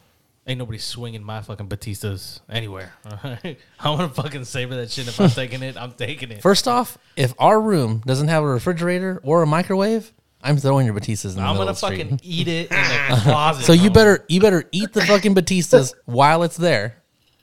ain't 0.45 0.59
nobody 0.59 0.77
swinging 0.77 1.23
my 1.23 1.41
fucking 1.41 1.67
Battista's 1.67 2.41
anywhere. 2.47 2.93
I 3.05 3.55
want 3.89 4.13
to 4.13 4.21
fucking 4.21 4.45
savor 4.45 4.75
that 4.75 4.91
shit. 4.91 5.07
If 5.07 5.19
I'm 5.19 5.29
taking 5.31 5.63
it, 5.63 5.75
I'm 5.77 5.93
taking 5.93 6.29
it. 6.31 6.43
First 6.43 6.67
off, 6.67 6.99
if 7.15 7.33
our 7.39 7.59
room 7.59 8.03
doesn't 8.05 8.27
have 8.27 8.43
a 8.43 8.47
refrigerator 8.47 9.19
or 9.23 9.41
a 9.41 9.47
microwave, 9.47 10.13
I'm 10.45 10.57
throwing 10.57 10.85
your 10.85 10.95
Battista's 10.95 11.35
in 11.35 11.41
the 11.41 11.41
I'm 11.41 11.55
middle 11.57 11.65
gonna 11.65 11.71
of 11.71 11.81
the 11.81 11.87
street. 11.87 12.01
fucking 12.03 12.19
eat 12.23 12.47
it 12.47 12.71
in 12.71 12.77
the 12.77 13.19
closet. 13.23 13.65
So 13.65 13.73
you 13.73 13.89
bro. 13.89 13.93
better 13.93 14.25
you 14.29 14.39
better 14.39 14.63
eat 14.71 14.93
the 14.93 15.01
fucking 15.01 15.35
Battista's 15.35 15.93
while 16.05 16.43
it's 16.43 16.55
there, 16.57 17.01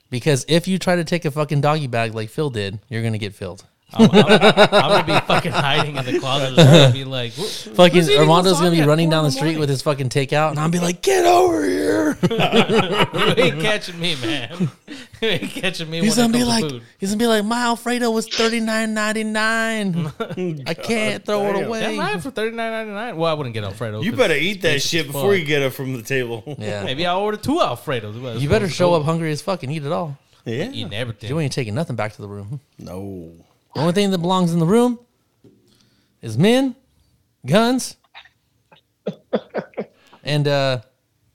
because 0.09 0.45
if 0.47 0.67
you 0.67 0.79
try 0.79 0.95
to 0.95 1.03
take 1.03 1.25
a 1.25 1.31
fucking 1.31 1.61
doggy 1.61 1.87
bag 1.87 2.15
like 2.15 2.29
Phil 2.29 2.49
did, 2.49 2.79
you're 2.89 3.03
gonna 3.03 3.17
get 3.17 3.35
filled. 3.35 3.65
I'm, 3.95 4.09
I'm- 4.11 4.53
I'm 4.71 5.05
gonna 5.05 5.05
be 5.05 5.25
fucking 5.27 5.51
hiding 5.51 5.95
in 5.97 6.05
the 6.05 6.19
closet 6.19 6.57
and 6.57 6.93
be 6.93 7.03
like, 7.03 7.31
Fucking 7.33 8.03
Armando's 8.17 8.59
gonna 8.59 8.71
be 8.71 8.81
running 8.81 9.09
down 9.09 9.23
the 9.23 9.31
street 9.31 9.43
morning?" 9.43 9.59
with 9.59 9.69
his 9.69 9.81
fucking 9.81 10.09
takeout, 10.09 10.51
and 10.51 10.59
I'll 10.59 10.69
be 10.69 10.79
like, 10.79 11.01
"Get 11.01 11.25
over 11.25 11.63
here!" 11.63 12.17
You 13.13 13.43
ain't 13.43 13.61
catching 13.61 13.99
me, 13.99 14.15
man. 14.21 14.69
You 15.21 15.27
ain't 15.27 15.49
catching 15.51 15.89
me. 15.89 16.01
He's 16.01 16.15
gonna 16.17 16.33
be 16.33 16.43
like, 16.43 16.63
food. 16.63 16.81
he's 16.99 17.09
gonna 17.09 17.19
be 17.19 17.27
like, 17.27 17.45
"My 17.45 17.61
Alfredo 17.63 18.09
was 18.11 18.27
thirty 18.27 18.59
nine 18.59 18.93
ninety 18.93 19.23
nine. 19.23 20.11
I 20.67 20.73
can't 20.73 21.25
throw 21.25 21.49
it 21.49 21.53
damn. 21.53 21.65
away." 21.65 21.79
Damn 21.81 21.99
right 21.99 22.21
for 22.21 22.31
thirty 22.31 22.55
nine 22.55 22.71
ninety 22.71 22.91
nine. 22.93 23.17
Well, 23.17 23.29
I 23.31 23.33
wouldn't 23.33 23.53
get 23.53 23.63
Alfredo. 23.63 24.01
You 24.01 24.11
better 24.13 24.35
eat 24.35 24.61
that 24.63 24.81
shit 24.81 25.07
before 25.07 25.31
fuck. 25.31 25.39
you 25.39 25.45
get 25.45 25.61
up 25.63 25.73
from 25.73 25.93
the 25.93 26.01
table. 26.03 26.43
Yeah, 26.59 26.83
Maybe 26.83 27.05
I'll 27.05 27.19
order 27.21 27.37
two 27.37 27.55
Alfredos. 27.55 28.21
Well, 28.21 28.37
you 28.37 28.49
better 28.49 28.69
show 28.69 28.87
cool. 28.89 28.95
up 28.95 29.03
hungry 29.03 29.31
as 29.31 29.41
fuck 29.41 29.63
and 29.63 29.71
eat 29.71 29.85
it 29.85 29.91
all. 29.91 30.17
Yeah. 30.45 30.69
eating 30.71 30.93
everything. 30.93 31.29
You 31.29 31.39
ain't 31.39 31.53
taking 31.53 31.73
nothing 31.75 31.95
back 31.95 32.13
to 32.13 32.21
the 32.21 32.27
room. 32.27 32.59
No. 32.77 33.31
The 33.73 33.81
only 33.81 33.93
thing 33.93 34.11
that 34.11 34.19
belongs 34.19 34.53
in 34.53 34.59
the 34.59 34.65
room 34.65 34.99
is 36.21 36.37
men, 36.37 36.75
guns, 37.45 37.97
and 40.23 40.47
uh, 40.47 40.81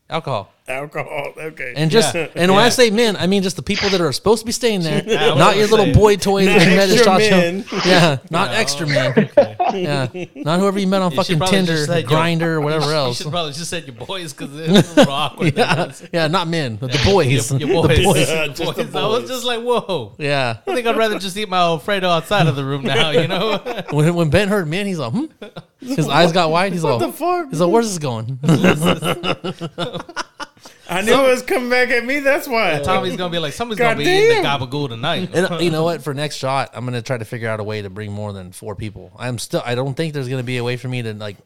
alcohol. 0.09 0.53
Alcohol. 0.69 1.33
Okay. 1.37 1.73
And 1.77 1.91
just 1.91 2.15
Yeah. 2.15 2.29
and 2.35 2.53
when 2.53 2.61
I 2.63 2.69
say 2.69 2.91
men, 2.91 3.17
I 3.17 3.27
mean 3.27 3.43
just 3.43 3.57
the 3.57 3.63
people 3.63 3.89
that 3.91 4.01
are 4.01 4.13
supposed 4.13 4.41
to 4.41 4.47
be 4.47 4.53
staying 4.53 4.83
there, 4.83 5.03
I 5.09 5.35
not 5.37 5.57
your 5.57 5.67
little 5.69 5.87
say. 5.87 5.93
boy 5.95 6.17
toy 6.17 6.45
that 6.47 6.57
Not 6.59 6.67
you 6.67 6.77
met 6.77 6.89
at 6.91 6.91
extra 6.91 7.05
Shot 7.05 7.19
men. 7.19 7.65
Yeah, 7.87 8.19
not 8.31 8.51
No, 8.51 8.57
extra 8.57 8.87
men. 8.87 9.31
okay. 9.39 9.57
Yeah, 9.83 10.09
not 10.43 10.61
whoever 10.61 10.79
you 10.79 10.87
met 10.87 11.03
on 11.03 11.11
You 11.13 11.17
fucking 11.17 11.41
Tinder, 11.41 11.73
just 11.73 11.87
said 11.87 12.09
your- 12.11 12.21
Grindr, 12.21 12.43
or 12.43 12.61
whatever 12.61 12.87
You 12.87 12.93
else. 12.93 13.19
should 13.19 13.31
probably 13.31 13.53
just 13.53 13.71
said 13.71 13.87
your 13.87 13.95
boys 13.97 14.33
because 14.33 14.55
it's 14.59 14.97
real 14.97 15.09
awkward. 15.11 15.57
Yeah, 15.57 15.93
yeah, 16.13 16.27
not 16.29 16.49
men, 16.49 16.77
but 16.77 16.93
the 16.93 17.01
boys. 17.05 17.51
Your, 17.51 17.61
your 17.61 17.83
boys. 17.83 17.97
The 17.99 18.05
boys. 18.05 18.29
Yeah, 18.29 18.47
just 18.49 18.77
the 18.77 18.85
Boys. 18.85 18.95
I 18.97 19.07
was 19.07 19.29
just 19.29 19.45
like, 19.45 19.61
whoa. 19.63 20.15
Yeah. 20.19 20.59
I 20.67 20.75
think 20.75 20.87
I'd 20.87 20.97
rather 20.97 21.19
just 21.19 21.37
eat 21.37 21.49
my 21.49 21.59
Alfredo 21.59 22.09
outside 22.09 22.47
of 22.47 22.57
the 22.57 22.65
room 22.65 22.83
now. 22.83 23.11
You 23.11 23.29
know. 23.29 23.59
When 23.91 24.15
when 24.15 24.31
Ben 24.31 24.49
heard 24.49 24.69
men, 24.69 24.87
he's 24.87 24.99
like, 24.99 25.13
hmm. 25.13 25.27
His 25.81 26.09
eyes 26.09 26.33
got 26.33 26.51
wide. 26.51 26.73
He's 26.73 26.83
like, 26.85 26.99
the 26.99 27.13
fuck? 27.13 27.51
He's 27.51 27.61
like, 27.61 27.71
where's 27.73 27.89
this 27.89 27.99
going? 27.99 28.39
I 30.89 31.03
knew 31.03 31.13
it 31.13 31.29
was 31.29 31.43
coming 31.43 31.69
back 31.69 31.91
at 31.91 32.05
me. 32.05 32.21
That's 32.21 32.49
why. 32.49 32.81
Tommy's 32.81 33.17
gonna 33.17 33.31
be 33.31 33.39
like, 33.39 33.53
somebody's 33.53 33.79
gonna 33.79 33.97
be 33.97 34.05
eating 34.05 34.43
the 34.43 34.49
gabagool 34.49 34.89
tonight. 34.89 35.31
And 35.35 35.51
uh, 35.51 35.59
you 35.59 35.71
know 35.71 35.85
what? 35.85 36.03
For 36.03 36.15
next 36.15 36.37
shot, 36.37 36.71
I'm 36.73 36.85
gonna 36.85 37.03
try 37.03 37.19
to 37.19 37.25
figure 37.25 37.49
out 37.49 37.61
a 37.61 37.65
way 37.65 37.83
to 37.83 37.91
bring 37.91 38.13
more 38.13 38.33
than 38.33 38.53
four 38.53 38.75
people. 38.75 39.13
I'm 39.19 39.39
still. 39.39 39.63
I 39.65 39.75
don't 39.75 39.95
think 39.95 40.15
there's 40.15 40.29
gonna 40.29 40.43
be 40.43 40.57
a 40.57 40.65
way 40.65 40.77
for 40.77 40.89
me 40.89 41.03
to 41.03 41.15
like. 41.15 41.37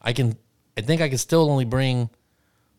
I 0.00 0.12
can. 0.12 0.36
I 0.76 0.80
think 0.80 1.00
I 1.00 1.08
can 1.08 1.18
still 1.18 1.50
only 1.50 1.64
bring 1.64 2.08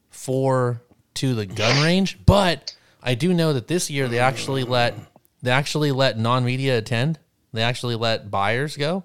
four 0.09 0.81
to 1.15 1.35
the 1.35 1.45
gun 1.45 1.83
range, 1.83 2.25
but 2.25 2.75
I 3.01 3.15
do 3.15 3.33
know 3.33 3.53
that 3.53 3.67
this 3.67 3.89
year 3.89 4.07
they 4.07 4.19
actually 4.19 4.63
let 4.63 4.95
they 5.41 5.51
actually 5.51 5.91
let 5.91 6.17
non 6.17 6.45
media 6.45 6.77
attend. 6.77 7.19
They 7.51 7.61
actually 7.61 7.95
let 7.95 8.31
buyers 8.31 8.77
go. 8.77 9.03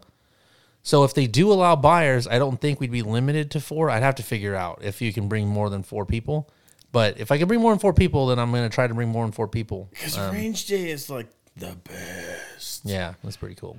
So 0.83 1.05
if 1.05 1.13
they 1.13 1.27
do 1.27 1.53
allow 1.53 1.77
buyers, 1.77 2.27
I 2.27 2.39
don't 2.39 2.59
think 2.59 2.81
we'd 2.81 2.91
be 2.91 3.03
limited 3.03 3.51
to 3.51 3.61
four. 3.61 3.91
I'd 3.91 4.03
have 4.03 4.15
to 4.15 4.23
figure 4.23 4.55
out 4.55 4.79
if 4.83 5.03
you 5.03 5.13
can 5.13 5.29
bring 5.29 5.47
more 5.47 5.69
than 5.69 5.83
four 5.83 6.07
people. 6.07 6.49
But 6.91 7.19
if 7.21 7.31
I 7.31 7.39
can 7.39 7.49
bring 7.49 7.61
more 7.61 7.73
than 7.73 7.79
four 7.79 7.93
people, 7.93 8.27
then 8.27 8.39
I'm 8.39 8.51
going 8.51 8.69
to 8.69 8.75
try 8.75 8.87
to 8.87 8.95
bring 8.95 9.09
more 9.09 9.25
than 9.25 9.33
four 9.33 9.49
people. 9.49 9.89
Because 9.91 10.19
range 10.19 10.67
day 10.67 10.91
is 10.91 11.11
like 11.11 11.27
the 11.57 11.77
best. 11.85 12.85
Yeah, 12.85 13.15
that's 13.23 13.37
pretty 13.37 13.55
cool. 13.55 13.79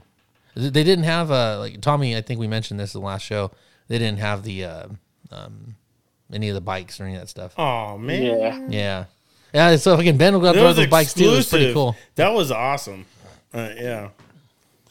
They 0.56 0.84
didn't 0.84 1.06
have 1.06 1.32
uh 1.32 1.58
like 1.60 1.80
Tommy. 1.82 2.18
I 2.18 2.22
think 2.22 2.40
we 2.40 2.48
mentioned 2.48 2.80
this 2.80 2.94
in 2.94 3.02
the 3.02 3.08
last 3.08 3.24
show. 3.24 3.52
They 3.88 3.98
didn't 3.98 4.20
have 4.20 4.44
the 4.44 4.66
uh, 4.66 4.88
um, 5.32 5.76
any 6.34 6.50
of 6.50 6.56
the 6.56 6.62
bikes 6.62 7.00
or 7.00 7.06
any 7.06 7.16
of 7.16 7.22
that 7.22 7.30
stuff. 7.30 7.54
Oh 7.58 7.98
man. 7.98 8.24
Yeah. 8.24 8.68
Yeah, 8.70 9.06
yeah. 9.72 9.76
So 9.78 9.96
fucking 9.96 10.18
Ben 10.18 10.34
will 10.34 10.42
go 10.42 10.54
That 10.54 10.60
to 10.60 10.64
was 10.66 10.76
those 10.76 10.88
bikes 10.88 11.14
too. 11.14 11.26
It 11.26 11.38
was 11.38 11.50
pretty 11.50 11.74
cool. 11.74 11.96
That 12.16 12.34
was 12.34 12.52
awesome. 12.52 13.06
Uh, 13.54 13.70
yeah. 13.76 14.10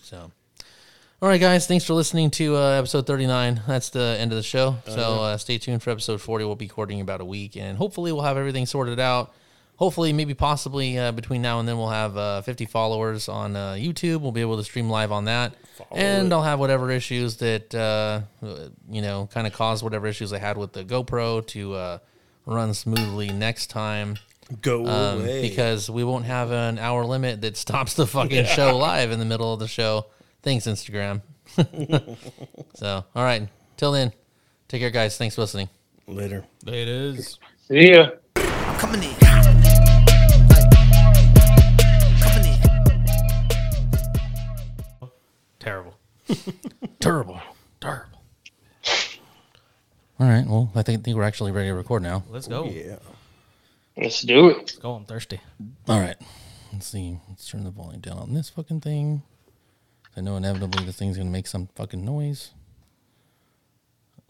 So, 0.03 0.33
all 1.21 1.29
right, 1.29 1.41
guys. 1.41 1.67
Thanks 1.67 1.85
for 1.85 1.95
listening 1.95 2.31
to 2.33 2.57
uh, 2.57 2.71
episode 2.79 3.07
thirty 3.07 3.27
nine. 3.27 3.61
That's 3.67 3.91
the 3.91 4.17
end 4.19 4.33
of 4.33 4.37
the 4.37 4.43
show. 4.43 4.77
So 4.87 5.23
uh, 5.23 5.37
stay 5.37 5.59
tuned 5.59 5.83
for 5.83 5.91
episode 5.91 6.21
forty. 6.21 6.45
We'll 6.45 6.55
be 6.57 6.67
recording 6.67 6.99
in 6.99 7.03
about 7.03 7.21
a 7.21 7.25
week, 7.25 7.57
and 7.57 7.77
hopefully 7.77 8.13
we'll 8.13 8.23
have 8.23 8.37
everything 8.37 8.67
sorted 8.67 9.01
out. 9.01 9.33
Hopefully, 9.77 10.13
maybe 10.13 10.35
possibly 10.35 10.99
uh, 10.99 11.13
between 11.13 11.41
now 11.41 11.61
and 11.61 11.69
then, 11.69 11.79
we'll 11.79 11.89
have 11.91 12.17
uh, 12.17 12.43
50 12.43 12.65
followers 12.67 13.29
on 13.29 13.55
uh, 13.55 13.75
YouTube. 13.75 14.21
We'll 14.23 14.33
be 14.33 14.41
able 14.41 14.57
to 14.57 14.65
stream 14.65 14.91
live 14.91 15.13
on 15.13 15.27
that. 15.27 15.55
and 15.95 16.27
it. 16.27 16.33
I'll 16.35 16.43
have 16.43 16.59
whatever 16.59 16.91
issues 16.91 17.37
that, 17.37 17.73
uh, 17.77 18.23
you 18.91 19.03
know, 19.03 19.29
kind 19.33 19.47
of 19.47 19.53
caused 19.53 19.85
whatever 19.85 20.09
issues 20.09 20.33
I 20.33 20.39
had 20.39 20.57
with 20.57 20.73
the 20.73 20.85
GoPro 20.85 21.47
to 21.49 21.75
uh, 21.75 21.99
run 22.45 22.75
smoothly 22.75 23.29
next 23.31 23.69
time. 23.69 24.17
Go 24.63 24.85
Um, 24.85 25.21
away. 25.21 25.43
because 25.49 25.89
we 25.89 26.03
won't 26.03 26.25
have 26.25 26.51
an 26.51 26.81
hour 26.81 27.05
limit 27.05 27.41
that 27.43 27.57
stops 27.65 27.95
the 27.95 28.09
fucking 28.09 28.47
show 28.47 28.77
live 28.77 29.13
in 29.13 29.21
the 29.21 29.25
middle 29.25 29.53
of 29.53 29.61
the 29.61 29.69
show. 29.69 30.07
Thanks, 30.43 30.67
Instagram. 30.67 31.23
so, 32.75 33.05
all 33.15 33.25
right. 33.25 33.49
Till 33.77 33.93
then, 33.93 34.13
take 34.69 34.81
care, 34.81 34.91
guys. 34.91 35.17
Thanks 35.17 35.35
for 35.35 35.41
listening. 35.43 35.69
later. 36.07 36.45
It 36.67 36.89
is. 36.89 37.39
See 37.67 37.93
ya. 37.93 38.11
Coming 38.35 39.03
in. 39.03 39.15
Coming 39.17 39.65
in. 42.45 42.59
Terrible. 45.59 45.95
Terrible. 47.01 47.41
Terrible. 47.81 48.19
All 50.21 50.27
right. 50.29 50.47
Well, 50.47 50.71
I 50.75 50.83
think, 50.83 51.05
think 51.05 51.17
we're 51.17 51.25
actually 51.25 51.53
ready 51.53 51.69
to 51.69 51.75
record 51.75 52.03
now. 52.03 52.25
Let's 52.29 52.47
go. 52.47 52.65
Oh, 52.65 52.69
yeah. 52.71 52.99
Let's 53.97 54.23
do 54.23 54.49
it. 54.51 54.59
Let's 54.59 54.73
go. 54.79 54.93
I'm 54.95 55.05
thirsty. 55.05 55.41
All 55.89 56.01
right. 56.01 56.17
Let's 56.73 56.87
see. 56.87 57.19
Let's 57.29 57.49
turn 57.49 57.65
the 57.65 57.71
volume 57.71 58.01
down 58.01 58.19
on 58.19 58.35
this 58.35 58.49
fucking 58.51 58.81
thing. 58.81 59.23
I 60.19 60.21
know 60.21 60.37
inevitably 60.37 60.85
this 60.85 60.97
thing's 60.97 61.17
going 61.17 61.29
to 61.29 61.33
make 61.33 61.47
some 61.47 61.69
fucking 61.77 62.05
noise. 62.05 62.51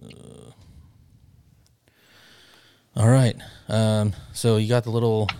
Uh, 0.02 0.50
all 2.94 3.08
right. 3.08 3.34
Um, 3.68 4.12
so 4.34 4.58
you 4.58 4.68
got 4.68 4.84
the 4.84 4.90
little 4.90 5.30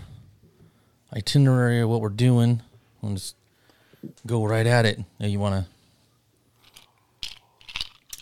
itinerary 1.15 1.81
of 1.81 1.89
what 1.89 2.01
we're 2.01 2.09
doing. 2.09 2.63
We'll 2.99 3.13
just 3.13 3.35
go 4.25 4.43
right 4.43 4.65
at 4.65 4.87
it. 4.87 4.99
Now 5.19 5.27
you 5.27 5.37
want 5.39 5.65
to 7.21 7.29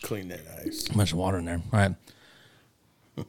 Clean 0.01 0.27
that 0.27 0.41
ice. 0.65 0.93
much 0.93 1.13
water 1.13 1.37
in 1.37 1.45
there. 1.45 1.61
All 1.71 1.79
right. 1.79 1.95